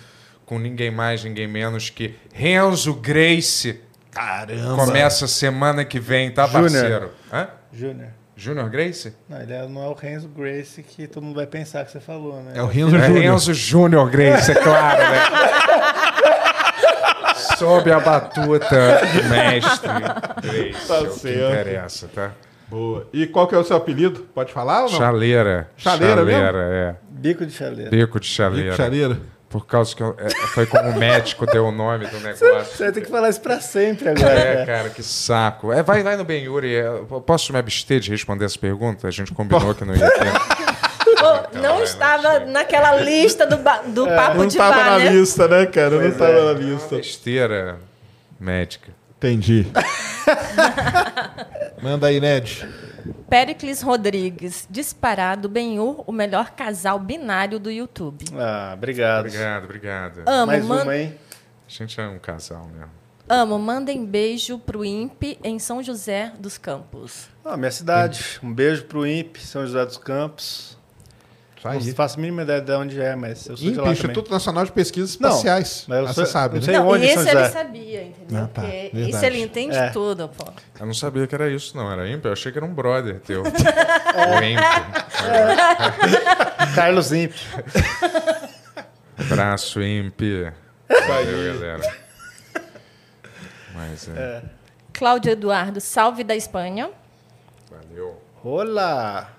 [0.46, 3.82] com ninguém mais, ninguém menos que Renzo Grace.
[4.12, 4.76] Caramba.
[4.86, 6.62] Começa semana que vem, tá, Júnior.
[6.72, 7.12] parceiro?
[7.34, 7.48] Hã?
[7.74, 8.10] Júnior.
[8.38, 9.14] Júnior Grace?
[9.28, 12.00] Não, ele é- não é o Renzo Grace que todo mundo vai pensar que você
[12.00, 12.52] falou, né?
[12.54, 13.24] É o Renzo É Júnior.
[13.24, 15.20] Renzo Júnior Grace, é claro, né?
[17.58, 19.90] Sob a batuta, mestre
[20.42, 20.88] Grace.
[20.88, 21.52] Tá é o que certo.
[21.52, 22.32] interessa, tá?
[22.68, 23.08] Boa.
[23.14, 24.28] E qual que é o seu apelido?
[24.36, 24.98] Pode falar ou não?
[24.98, 25.70] Chaleira.
[25.78, 26.58] Chaleira mesmo?
[26.58, 26.96] é.
[27.10, 27.90] Bico de chaleira.
[27.90, 28.76] Bico de chaleira.
[28.76, 29.18] Chaleira.
[29.50, 32.66] Por causa que eu- é, foi como o médico deu o nome do negócio.
[32.66, 34.66] Você vai ter que falar isso pra sempre agora, É, cara.
[34.66, 35.72] cara, que saco.
[35.72, 36.76] É, vai, vai no Ben Yuri.
[36.76, 39.08] é, eu posso me abster de responder essa pergunta?
[39.08, 40.34] A gente combinou que não ia ter.
[41.18, 45.10] Pô, não estava naquela lista do, do papo É, Não de tava bar, na né?
[45.12, 45.90] lista, né, cara?
[45.92, 46.36] Não Pois tava é.
[46.36, 46.96] na Uma lista.
[46.98, 47.78] besteira
[48.40, 48.92] médica.
[49.18, 49.66] Entendi.
[51.82, 52.68] Manda aí, Ned.
[53.30, 58.26] Pericles Rodrigues, disparado, Benhur, o melhor casal binário do YouTube.
[58.38, 59.26] Ah, obrigado.
[59.28, 60.22] Obrigado, obrigado.
[60.26, 61.16] Amo, Mais man- uma, hein?
[61.68, 62.92] A gente é um casal mesmo.
[63.28, 67.28] amo, mandem beijo pro INPE em São José dos Campos.
[67.44, 68.40] Ah, minha cidade.
[68.42, 70.78] Um beijo pro INPE, São José dos Campos.
[71.76, 73.92] Isso Não faço a mínima ideia de onde é, mas eu sou de INPE, lá
[73.92, 75.86] Instituto Nacional de Pesquisas Não, Espaciais.
[75.88, 76.66] mas eu Ah, sou- você sabe, eu né?
[76.66, 78.44] sei não, onde e São esse ele sabia, entendeu?
[78.44, 79.10] Ah, tá, Porque verdade.
[79.10, 79.90] isso ele entende É.
[79.90, 80.46] tudo, pô.
[80.80, 81.92] Eu não sabia que era isso, não.
[81.92, 82.28] Era ímpio.
[82.30, 83.42] Eu achei que era um brother teu.
[83.44, 83.64] O ímpio.
[84.14, 84.56] também.
[86.76, 87.36] Carlos INPE.
[89.30, 90.54] Braço ímpio.
[91.08, 91.96] Valeu, galera.
[93.74, 94.42] Mas é.
[94.94, 96.90] Cláudio Eduardo, salve da Espanha.
[97.70, 98.22] Valeu.
[98.44, 99.30] Olá!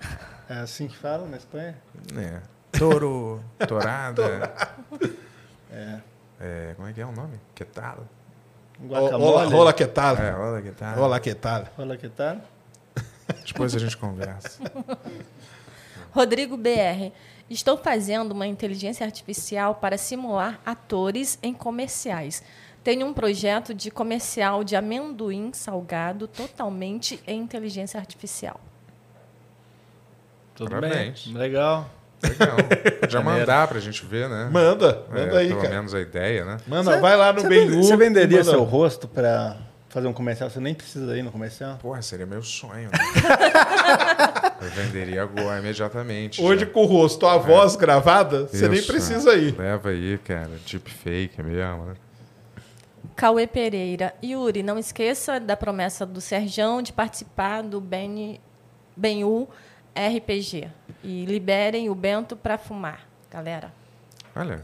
[0.49, 1.77] É assim que fala na Espanha?
[2.17, 2.41] É.
[2.77, 3.43] Touro.
[3.67, 4.51] Tourada.
[6.41, 6.73] É.
[6.75, 7.37] Como é que é o nome?
[7.53, 8.07] Que tal?
[8.81, 9.53] Olá, Guacamole?
[9.53, 10.15] rola que tal?
[10.15, 10.97] É, olha que tal.
[10.97, 11.67] Olá, que tal?
[11.77, 12.37] Olá, que tal?
[13.45, 14.59] Depois a gente conversa.
[16.11, 17.11] Rodrigo BR,
[17.49, 22.41] estou fazendo uma inteligência artificial para simular atores em comerciais.
[22.83, 28.59] Tenho um projeto de comercial de amendoim salgado totalmente em inteligência artificial.
[30.59, 31.25] Tudo Parabéns.
[31.25, 31.33] bem?
[31.37, 31.89] Legal.
[32.21, 32.57] Legal.
[32.99, 34.49] Podia mandar pra gente ver, né?
[34.51, 35.73] Manda, manda É, aí, pelo cara.
[35.75, 36.57] menos a ideia, né?
[36.67, 39.55] Manda, vai lá no vende- você venderia manda- seu rosto pra
[39.87, 40.49] fazer um comercial?
[40.49, 41.77] Você nem precisa ir no comercial?
[41.81, 42.89] Porra, seria meu sonho.
[42.91, 42.97] Né?
[44.61, 46.41] Eu venderia agora, imediatamente.
[46.41, 46.71] Hoje já.
[46.71, 48.91] com o rosto, a voz gravada, você nem Isso.
[48.91, 49.57] precisa ir.
[49.57, 50.51] Leva aí, cara.
[50.69, 51.93] Deepfake mesmo, né?
[53.15, 54.13] Cauê Pereira.
[54.21, 58.39] Yuri, não esqueça da promessa do Serjão de participar do Ben,
[58.95, 59.47] Benhu
[60.07, 60.67] RPG.
[61.03, 63.71] E liberem o Bento para fumar, galera.
[64.35, 64.63] Olha,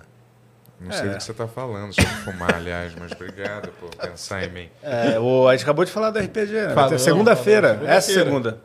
[0.79, 0.93] não É.
[0.93, 4.69] sei do que você tá falando sobre fumar, aliás, mas obrigado por pensar em mim.
[4.83, 6.97] É, o, a gente acabou de falar do RPG, né?
[6.97, 7.75] Segunda-feira.
[7.75, 8.61] falou, Essa segunda.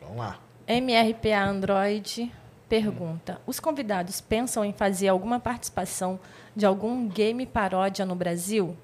[0.00, 0.38] Vamos lá.
[0.68, 2.30] MRPA Android
[2.68, 6.20] pergunta: Os convidados pensam em fazer alguma participação
[6.54, 8.76] de algum game paródia no Brasil?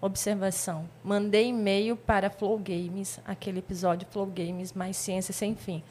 [0.00, 5.82] Observação: Mandei e-mail para Flow Games, aquele episódio Flow Games mais ciência sem fim,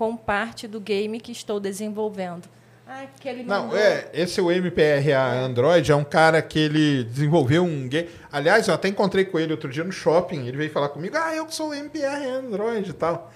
[0.00, 2.48] com parte do game que estou desenvolvendo.
[2.88, 3.76] Ah, que ele Não, mandou.
[3.78, 8.08] é, esse o MPRA Android é um cara que ele desenvolveu um game.
[8.32, 10.46] Aliás, eu até encontrei com ele outro dia no shopping.
[10.46, 13.30] Ele veio falar comigo: Ah, eu que sou o MPRA Android e tal.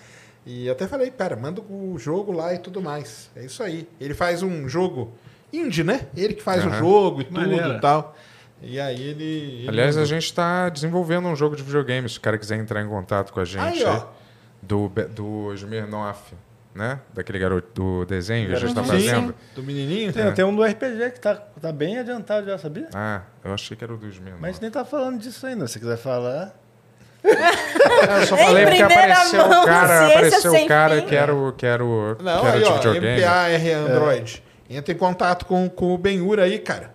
[0.46, 3.30] E até falei, cara, manda o jogo lá e tudo mais.
[3.36, 3.86] É isso aí.
[4.00, 5.12] Ele faz um jogo
[5.52, 6.06] indie, né?
[6.16, 6.78] Ele que faz o Aham.
[6.78, 7.74] jogo e tudo Maneiro.
[7.74, 8.16] e tal.
[8.62, 9.24] E aí ele.
[9.60, 12.08] ele Aliás, a gente está desenvolvendo um jogo de videogame.
[12.08, 14.06] Se o cara quiser entrar em contato com a gente, Aí, ó.
[14.62, 16.32] do, do Smirnoff,
[16.74, 16.98] né?
[17.12, 18.90] Daquele garoto do desenho que a gente está Sim.
[18.90, 19.34] fazendo.
[19.54, 20.12] Do menininho?
[20.12, 22.88] Tem, tem um do RPG que tá, tá bem adiantado já, sabia?
[22.92, 24.42] Ah, eu achei que era o do Smirnoff.
[24.42, 25.68] Mas nem tá falando disso ainda.
[25.68, 26.52] Se quiser falar.
[27.22, 27.30] É,
[28.20, 31.06] eu só falei porque apareceu mão, o cara, apareceu o cara fim.
[31.06, 33.20] que era o que era o Não, que era aí, de ó, videogame.
[33.20, 34.42] MPAR Android.
[34.68, 36.90] Entra em contato com, com o Benhur aí, cara.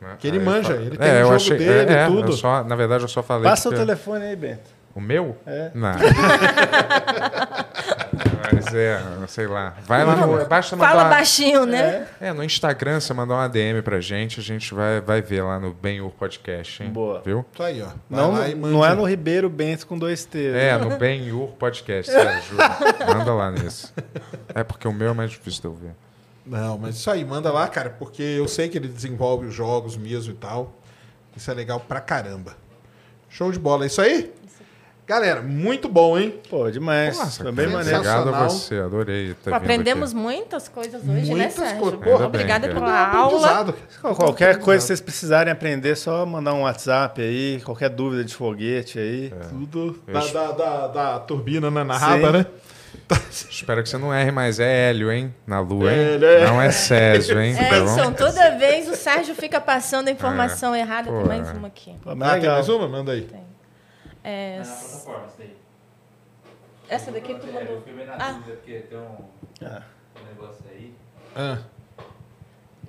[0.00, 0.16] né?
[0.18, 2.30] que ele Aí eu manja, ele tem o jogo dele, é, é, tudo.
[2.30, 4.70] eu só, na verdade, eu só falei Passa o telefone aí, Bento.
[4.94, 5.36] O meu?
[5.46, 5.70] É.
[5.74, 5.92] Não.
[8.52, 9.74] Mas é, sei lá.
[9.86, 10.44] Vai lá no.
[10.46, 10.88] Basta mandar.
[10.90, 12.06] Fala uma- baixinho, né?
[12.20, 15.58] É, no Instagram, você mandar uma DM pra gente, a gente vai, vai ver lá
[15.60, 16.90] no Benhur Podcast, hein?
[16.90, 17.22] Boa.
[17.24, 17.44] Viu?
[17.52, 17.86] Isso aí, ó.
[17.86, 17.94] Vai
[18.54, 20.38] Não, não é no Ribeiro Bento com dois T.
[20.48, 20.78] É, né?
[20.78, 22.62] no Benhur Podcast, sério, juro.
[23.18, 23.92] Manda lá nisso.
[24.54, 25.90] É porque o meu é mais difícil de eu ver.
[26.44, 29.96] Não, mas isso aí, manda lá, cara, porque eu sei que ele desenvolve os jogos
[29.96, 30.72] mesmo e tal.
[31.36, 32.56] Isso é legal pra caramba.
[33.28, 34.32] Show de bola, é isso aí?
[35.10, 36.40] Galera, muito bom, hein?
[36.48, 37.18] Pô, demais.
[37.18, 37.96] Nossa, Foi bem maneiro.
[37.98, 40.20] Obrigado a você, adorei ter vindo Aprendemos aqui.
[40.20, 41.78] muitas coisas hoje, né, Muitas Sérgio?
[41.80, 42.00] coisas.
[42.12, 43.74] Ainda Obrigada bem, pela aula.
[44.14, 47.60] Qualquer coisa que vocês precisarem aprender, só mandar um WhatsApp aí.
[47.64, 49.34] Qualquer dúvida de foguete aí.
[49.48, 52.04] Tudo Eu da, es- da, da, da turbina né, na Sim.
[52.04, 52.46] raba, né?
[53.50, 55.34] Espero que você não erre, mas é Hélio, hein?
[55.44, 55.98] Na lua, hein?
[55.98, 56.46] Hélio, é.
[56.46, 57.52] Não é Césio, hein?
[57.58, 61.10] É, então, toda vez o Sérgio fica passando a informação errada.
[61.10, 61.52] Pô, Tem mais é.
[61.54, 61.96] uma aqui.
[62.00, 62.54] Pô, Ah, tem legal.
[62.54, 62.86] mais uma?
[62.86, 63.28] Manda aí.
[64.22, 65.56] É, Na plataforma, isso daí.
[66.88, 67.78] essa daqui tu É, eu mandou.
[67.78, 68.32] fiquei meio na Ah.
[68.32, 69.16] dúvida, porque tem um,
[69.64, 69.82] Ah.
[70.20, 70.94] um negócio aí.
[71.36, 71.58] Ah,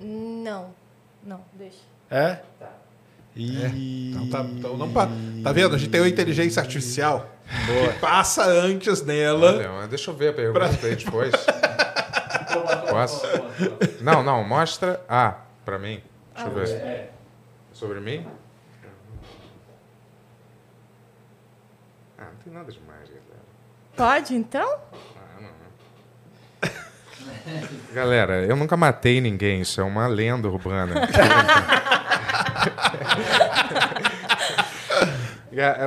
[0.00, 0.74] Não,
[1.22, 1.78] não, deixa.
[2.10, 2.40] É?
[2.58, 2.70] Tá.
[3.36, 4.10] E...
[4.10, 5.08] então tá, então não pa-
[5.42, 5.74] tá vendo?
[5.74, 9.52] A gente tem uma inteligência artificial que passa antes nela.
[9.54, 11.32] Olha, mas deixa eu ver a pergunta aí depois.
[12.90, 13.22] Posso?
[14.02, 15.02] Não, não, mostra.
[15.08, 16.02] Ah, pra mim.
[16.34, 16.68] Deixa eu ver.
[16.70, 17.10] É,
[17.72, 18.26] Sobre mim?
[22.18, 23.42] Ah, não tem nada demais, galera.
[23.96, 24.78] Pode, então?
[27.92, 30.94] Galera, eu nunca matei ninguém, isso é uma lenda urbana.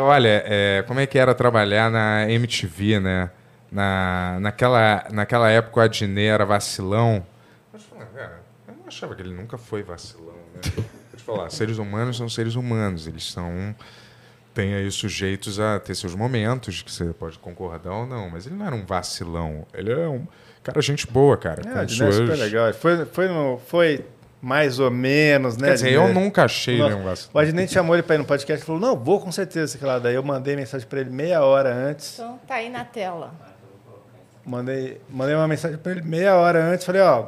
[0.02, 3.32] Olha, é, como é que era trabalhar na MTV, né?
[3.72, 7.26] Na, naquela, naquela época o Adnet era vacilão.
[7.74, 10.62] Mas, cara, eu não achava que ele nunca foi vacilão, né?
[10.76, 10.86] Vou
[11.18, 13.76] te falar, seres humanos são seres humanos, eles são
[14.56, 18.56] tem aí sujeitos a ter seus momentos, que você pode concordar ou não, mas ele
[18.56, 19.68] não era um vacilão.
[19.74, 20.26] Ele é um
[20.64, 21.62] cara, gente boa, cara.
[21.62, 22.74] É, com é super legal.
[22.74, 24.06] Foi, foi, no- foi
[24.42, 25.68] mais ou menos, né?
[25.68, 27.32] Quer dizer, eu nunca achei Nossa, ele um vacilão.
[27.34, 29.78] O Adnet chamou ele pra ir no podcast e falou: Não, vou com certeza.
[29.78, 30.00] Sei lá.
[30.00, 32.14] Daí eu mandei mensagem pra ele meia hora antes.
[32.14, 33.34] Então tá aí na tela.
[34.46, 36.86] Mandei, mandei uma mensagem pra ele meia hora antes.
[36.86, 37.28] Falei: Ó,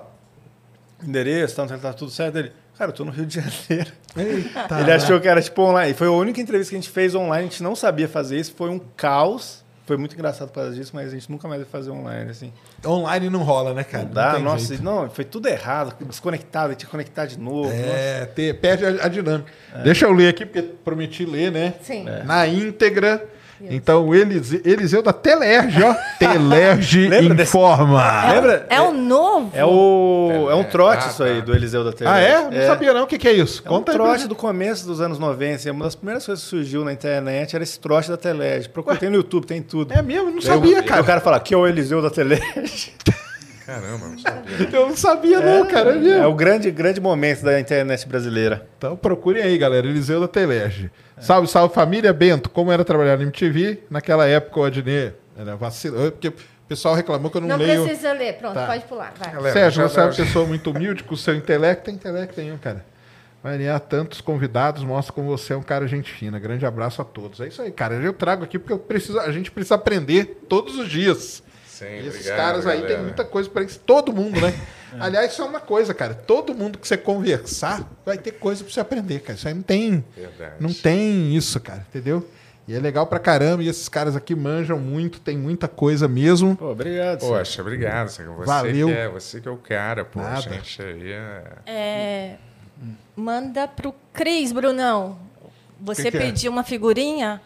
[1.04, 2.38] endereço, tá, tá tudo certo.
[2.38, 3.92] Ele, cara, eu tô no Rio de Janeiro.
[4.16, 4.80] Eita.
[4.80, 5.94] Ele achou que era tipo online.
[5.94, 7.48] Foi a única entrevista que a gente fez online.
[7.48, 8.54] A gente não sabia fazer isso.
[8.56, 9.66] Foi um caos.
[9.86, 12.52] Foi muito engraçado por causa disso, mas a gente nunca mais vai fazer online, assim.
[12.86, 14.04] Online não rola, né, cara?
[14.04, 14.84] Não dá, tem nossa, jeito.
[14.84, 17.72] não, foi tudo errado, desconectado, tinha que conectar de novo.
[17.72, 19.50] É, ter- perde a, a dinâmica.
[19.86, 21.76] Deixa eu ler aqui, porque prometi ler, né?
[21.82, 22.06] Sim.
[22.26, 23.30] Na íntegra.
[23.62, 25.94] Então, o Elise- Eliseu da Telerge, ó.
[26.20, 28.32] Telerge Lembra desse- informa.
[28.32, 28.66] Lembra?
[28.70, 29.50] É o novo.
[29.54, 31.46] É, o, é um trote Ah, isso aí, tá.
[31.46, 32.10] do Eliseu da TV.
[32.10, 32.42] Ah, é?
[32.50, 33.04] Não sabia não.
[33.04, 33.64] O que, que é isso?
[33.66, 33.98] É um Conta aí.
[33.98, 35.56] pra trote do começo dos anos 90.
[35.56, 38.70] assim, uma das primeiras coisas que surgiu na internet era esse trote da Telege.
[38.70, 39.92] Procura, tem no YouTube, tem tudo.
[39.94, 40.32] É mesmo?
[40.32, 41.02] Não sabia, o, cara.
[41.02, 42.94] O cara fala, aqui é o Eliseu da Telege.
[43.66, 44.70] Caramba, não sabia.
[44.72, 45.98] Eu não sabia, não, cara.
[45.98, 48.66] É É o grande, grande momento da internet brasileira.
[48.78, 49.86] Então procurem aí, galera.
[49.86, 50.90] Eliseu da Telerge.
[51.20, 52.14] Salve, salve família.
[52.14, 53.84] Bento, como era trabalhar na MTV?
[53.90, 56.12] Naquela época o Adnet era vacilo.
[56.12, 56.34] Porque o
[56.68, 57.84] pessoal reclamou que eu não, Não leio.
[57.84, 58.34] precisa ler.
[58.38, 58.68] Pronto, Tá.
[58.68, 59.14] pode pular.
[59.18, 59.32] Vai.
[59.34, 61.86] Galera, Sérgio, você é uma pessoa muito humilde com o seu intelecto.
[61.86, 62.86] Tem intelecto nenhum, cara.
[63.44, 66.38] Vai ganhar tantos convidados, mostra como você é um cara gente fina.
[66.40, 67.40] Grande abraço a todos.
[67.40, 67.96] É isso aí, cara.
[67.96, 71.44] Eu trago aqui porque eu preciso, a gente precisa aprender todos os dias.
[71.80, 72.96] Sim, E esses obrigado, caras aí galera.
[72.96, 73.80] tem muita coisa pra isso.
[73.80, 74.54] Todo mundo, né?
[75.00, 76.14] Aliás, isso é uma coisa, cara.
[76.14, 79.38] Todo mundo que você conversar vai ter coisa pra você aprender, cara.
[79.38, 80.04] Isso aí não tem.
[80.16, 80.56] Verdade.
[80.60, 82.28] Não tem isso, cara, entendeu?
[82.68, 83.64] E é legal pra caramba.
[83.64, 86.56] E esses caras aqui manjam muito, tem muita coisa mesmo.
[86.56, 87.20] Pô, obrigado.
[87.22, 87.38] Sérgio.
[87.38, 88.10] Poxa, obrigado.
[88.10, 88.88] Você Valeu.
[88.88, 90.20] Que é, você que é o cara, pô.
[90.20, 90.42] Nada.
[90.42, 91.44] Gente aí é...
[91.66, 92.36] É,
[93.16, 95.18] manda pro Cris, Brunão.
[95.80, 96.20] Você Que que é?
[96.22, 97.42] pediu uma figurinha?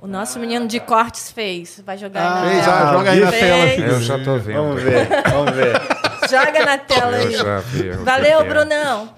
[0.00, 1.80] O nosso menino de cortes fez.
[1.84, 2.90] Vai jogar Ah, aí na Fez, tela.
[2.90, 3.40] ah, joga aí na Fez.
[3.76, 4.56] tela, Eu já tô vendo.
[4.56, 5.72] Vamos ver, vamos ver.
[6.30, 7.34] Joga na tela Eu aí.
[7.34, 7.90] já vi.
[7.90, 8.44] o que Valeu, é.
[8.44, 9.14] Brunão.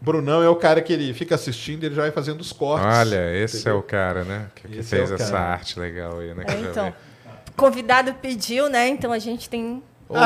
[0.00, 2.86] Brunão é o cara que ele fica assistindo, ele já vai fazendo os cortes.
[2.86, 4.46] Olha, esse é o cara, né?
[4.54, 6.44] Que, que é fez o essa arte legal aí, né?
[6.48, 6.94] É, eu já então, vi.
[7.56, 8.88] convidado pediu, né?
[8.88, 9.82] Então a gente tem.
[10.08, 10.14] Ô,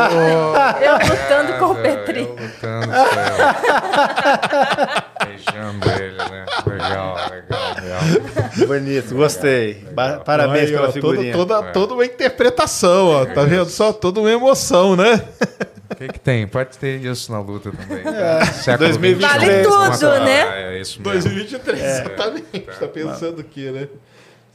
[0.81, 2.21] Eu lutando com o Petri.
[2.21, 2.93] Eu lutando.
[5.25, 6.47] Beijando ele, né?
[6.67, 8.67] Legal, legal, legal.
[8.67, 9.75] Bonito, gostei.
[9.93, 11.33] Ba- Parabéns Aí, pela todo- figurinha.
[11.33, 11.71] toda, É.
[11.73, 13.27] toda uma interpretação, ó.
[13.27, 13.93] Tá vendo só?
[13.93, 15.23] Toda uma emoção, né?
[15.91, 16.47] O que, que tem?
[16.47, 18.03] Pode ter isso na luta também.
[18.03, 18.45] tá?
[18.47, 19.67] Século 2023.
[19.67, 20.75] XXI, Vale tudo, né?
[20.75, 21.13] É isso mesmo.
[21.13, 22.61] 2023, exatamente.
[22.81, 23.89] Tá pensando aqui, né?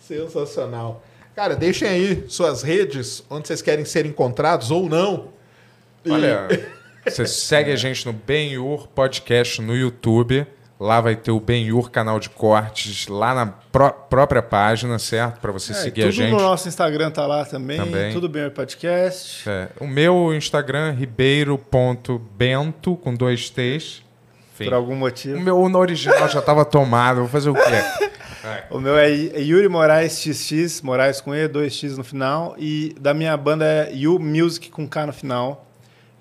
[0.05, 1.03] Sensacional.
[1.35, 5.27] Cara, deixem aí suas redes, onde vocês querem ser encontrados ou não.
[6.03, 6.47] E- Olha,
[7.05, 10.45] você segue a gente no Benhur Podcast no YouTube.
[10.79, 15.41] Lá vai ter o Benhur canal de cortes, lá na pró- própria página, certo?
[15.41, 16.31] Para você É, seguir tudo a gente.
[16.31, 17.77] no nosso Instagram tá lá também.
[17.77, 18.13] Também.
[18.13, 19.49] Tudo bem o podcast.
[19.49, 24.01] É, o meu Instagram, ribeiro.bento, com dois T's.
[24.53, 24.65] Enfim.
[24.65, 25.39] Por algum O motivo.
[25.39, 27.17] meu no original já estava tomado.
[27.17, 27.61] Vou fazer o quê?
[28.71, 32.55] O meu é é Yuri Moraes XX, Moraes com E, dois X no final.
[32.57, 35.68] E da minha banda é You Music com K no final.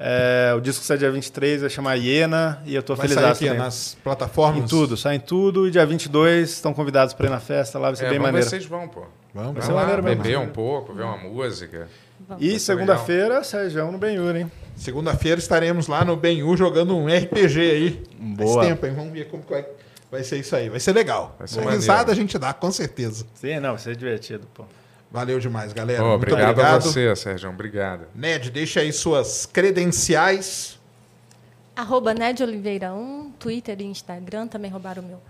[0.00, 2.62] É, o disco sai dia 23, vai chamar Iena.
[2.64, 4.62] E eu tô Vai feliz sair aqui nas plataformas.
[4.64, 5.66] Em tudo, sai em tudo.
[5.66, 8.28] E dia 22 estão convidados para ir na festa lá, vai ser É, bem vamos
[8.32, 8.48] maneiro.
[8.48, 9.00] vocês vão, pô.
[9.00, 10.22] Vamos, Vai vamos ser lá, maneiro mesmo.
[10.22, 11.88] Beber um pouco, ver uma música.
[12.38, 14.50] E segunda-feira, Sérgio no Benhur, hein?
[14.76, 18.02] Segunda-feira estaremos lá no Benhu jogando um RPG aí.
[18.18, 18.54] Boa.
[18.54, 18.92] Faz tempo, hein?
[18.94, 19.66] Vamos ver como que vai,
[20.10, 20.68] vai ser isso aí.
[20.68, 21.34] Vai ser legal.
[21.38, 23.26] Vai ser Uma risada a gente dá, com certeza.
[23.34, 24.64] Sim, não, vai ser divertido, pô.
[25.10, 26.02] Valeu demais, galera.
[26.02, 26.74] Muito obrigado, obrigado.
[26.76, 27.48] a você, Sérgio.
[27.48, 28.06] Obrigado.
[28.14, 30.78] Ned, deixa aí suas credenciais.
[31.74, 35.20] Arroba Ned Oliveira 1, Twitter e Instagram também roubaram o meu.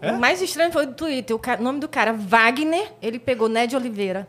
[0.00, 0.12] É?
[0.12, 1.36] O mais estranho foi do Twitter.
[1.36, 4.26] O nome do cara, Wagner, ele pegou Ned Oliveira.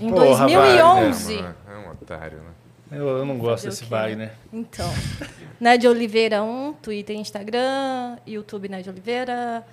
[0.00, 1.34] Em Porra, 2011.
[1.34, 2.50] É, mano, é um otário, né?
[2.92, 4.28] Eu, eu não gosto o desse quê, Wagner.
[4.28, 4.32] né?
[4.52, 4.88] Então,
[5.60, 9.64] Ned Oliveira 1, Twitter e Instagram, YouTube Ned Oliveira,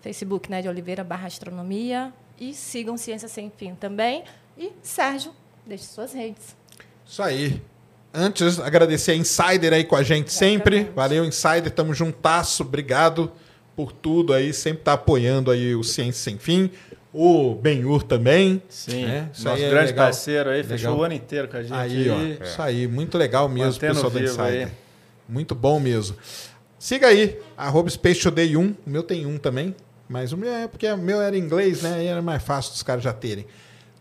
[0.00, 4.24] Facebook Ned Oliveira barra astronomia e sigam Ciência Sem Fim também.
[4.58, 5.32] E Sérgio,
[5.66, 6.56] deixe suas redes.
[7.06, 7.60] Isso aí.
[8.14, 10.76] Antes, agradecer a Insider aí com a gente sempre.
[10.76, 10.94] Exatamente.
[10.96, 11.70] Valeu, Insider.
[11.70, 12.62] Tamo juntasso.
[12.62, 13.32] Obrigado
[13.74, 14.52] por tudo aí.
[14.52, 16.70] Sempre tá apoiando aí o Ciência Sem Fim.
[17.14, 18.62] O Benhur também.
[18.68, 20.06] Sim, É, isso nosso aí é grande legal.
[20.06, 20.68] parceiro aí, Legal.
[20.78, 21.72] fechou o ano inteiro com a gente.
[21.74, 22.44] Aí, ó.
[22.44, 22.86] Isso aí.
[22.86, 24.66] Muito legal mesmo, Mantendo pessoal da Insider.
[24.66, 24.72] aí.
[25.28, 26.16] Muito bom mesmo.
[26.78, 28.60] Siga aí, arroba Space Today 1.
[28.86, 29.74] O meu tem um também.
[30.12, 31.94] Mas o meu é porque o meu era em inglês, né?
[31.94, 33.46] Aí era mais fácil dos caras já terem.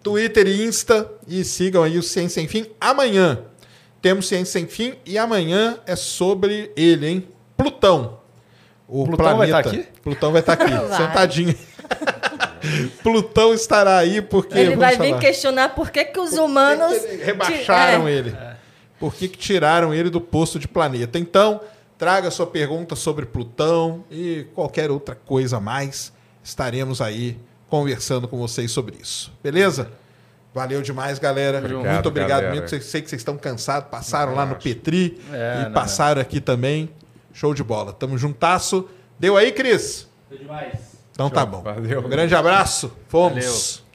[0.03, 1.09] Twitter e Insta.
[1.25, 2.65] E sigam aí o Ciência Sem Fim.
[2.81, 3.39] Amanhã
[4.01, 4.95] temos Ciência Sem Fim.
[5.05, 7.27] E amanhã é sobre ele, hein?
[7.55, 8.19] Plutão.
[8.89, 9.69] O Plutão vai planeta.
[9.69, 9.87] tá aqui?
[10.03, 10.97] Plutão vai estar aqui, Vai.
[10.97, 11.55] sentadinho.
[13.01, 14.57] Plutão estará aí porque.
[14.57, 15.19] Ele vai vir falar.
[15.21, 16.97] questionar por que, que os humanos.
[16.97, 18.35] Por que rebaixaram é, ele.
[18.99, 21.17] Por que, que tiraram ele do posto de planeta?
[21.17, 21.61] Então,
[22.01, 26.11] traga sua pergunta sobre Plutão e qualquer outra coisa a mais.
[26.43, 27.37] Estaremos aí
[27.69, 29.31] conversando com vocês sobre isso.
[29.43, 29.91] Beleza?
[30.51, 31.59] Valeu demais, galera.
[31.59, 32.59] Obrigado, Muito obrigado galera.
[32.59, 32.67] mesmo.
[32.81, 33.87] Sei, que vocês estão cansados.
[33.91, 34.67] Passaram Não, lá no relaxa.
[34.67, 36.89] Petri É, e não, passaram aqui também.
[37.33, 37.93] Show de bola.
[37.93, 38.89] Tamo juntasso.
[39.19, 40.09] Deu aí, Cris?
[40.27, 40.79] Deu demais.
[41.11, 41.61] Então tá bom.
[41.61, 42.03] Valeu.
[42.03, 42.91] Um grande abraço.
[43.09, 43.43] Fomos.
[43.45, 43.90] Valeu.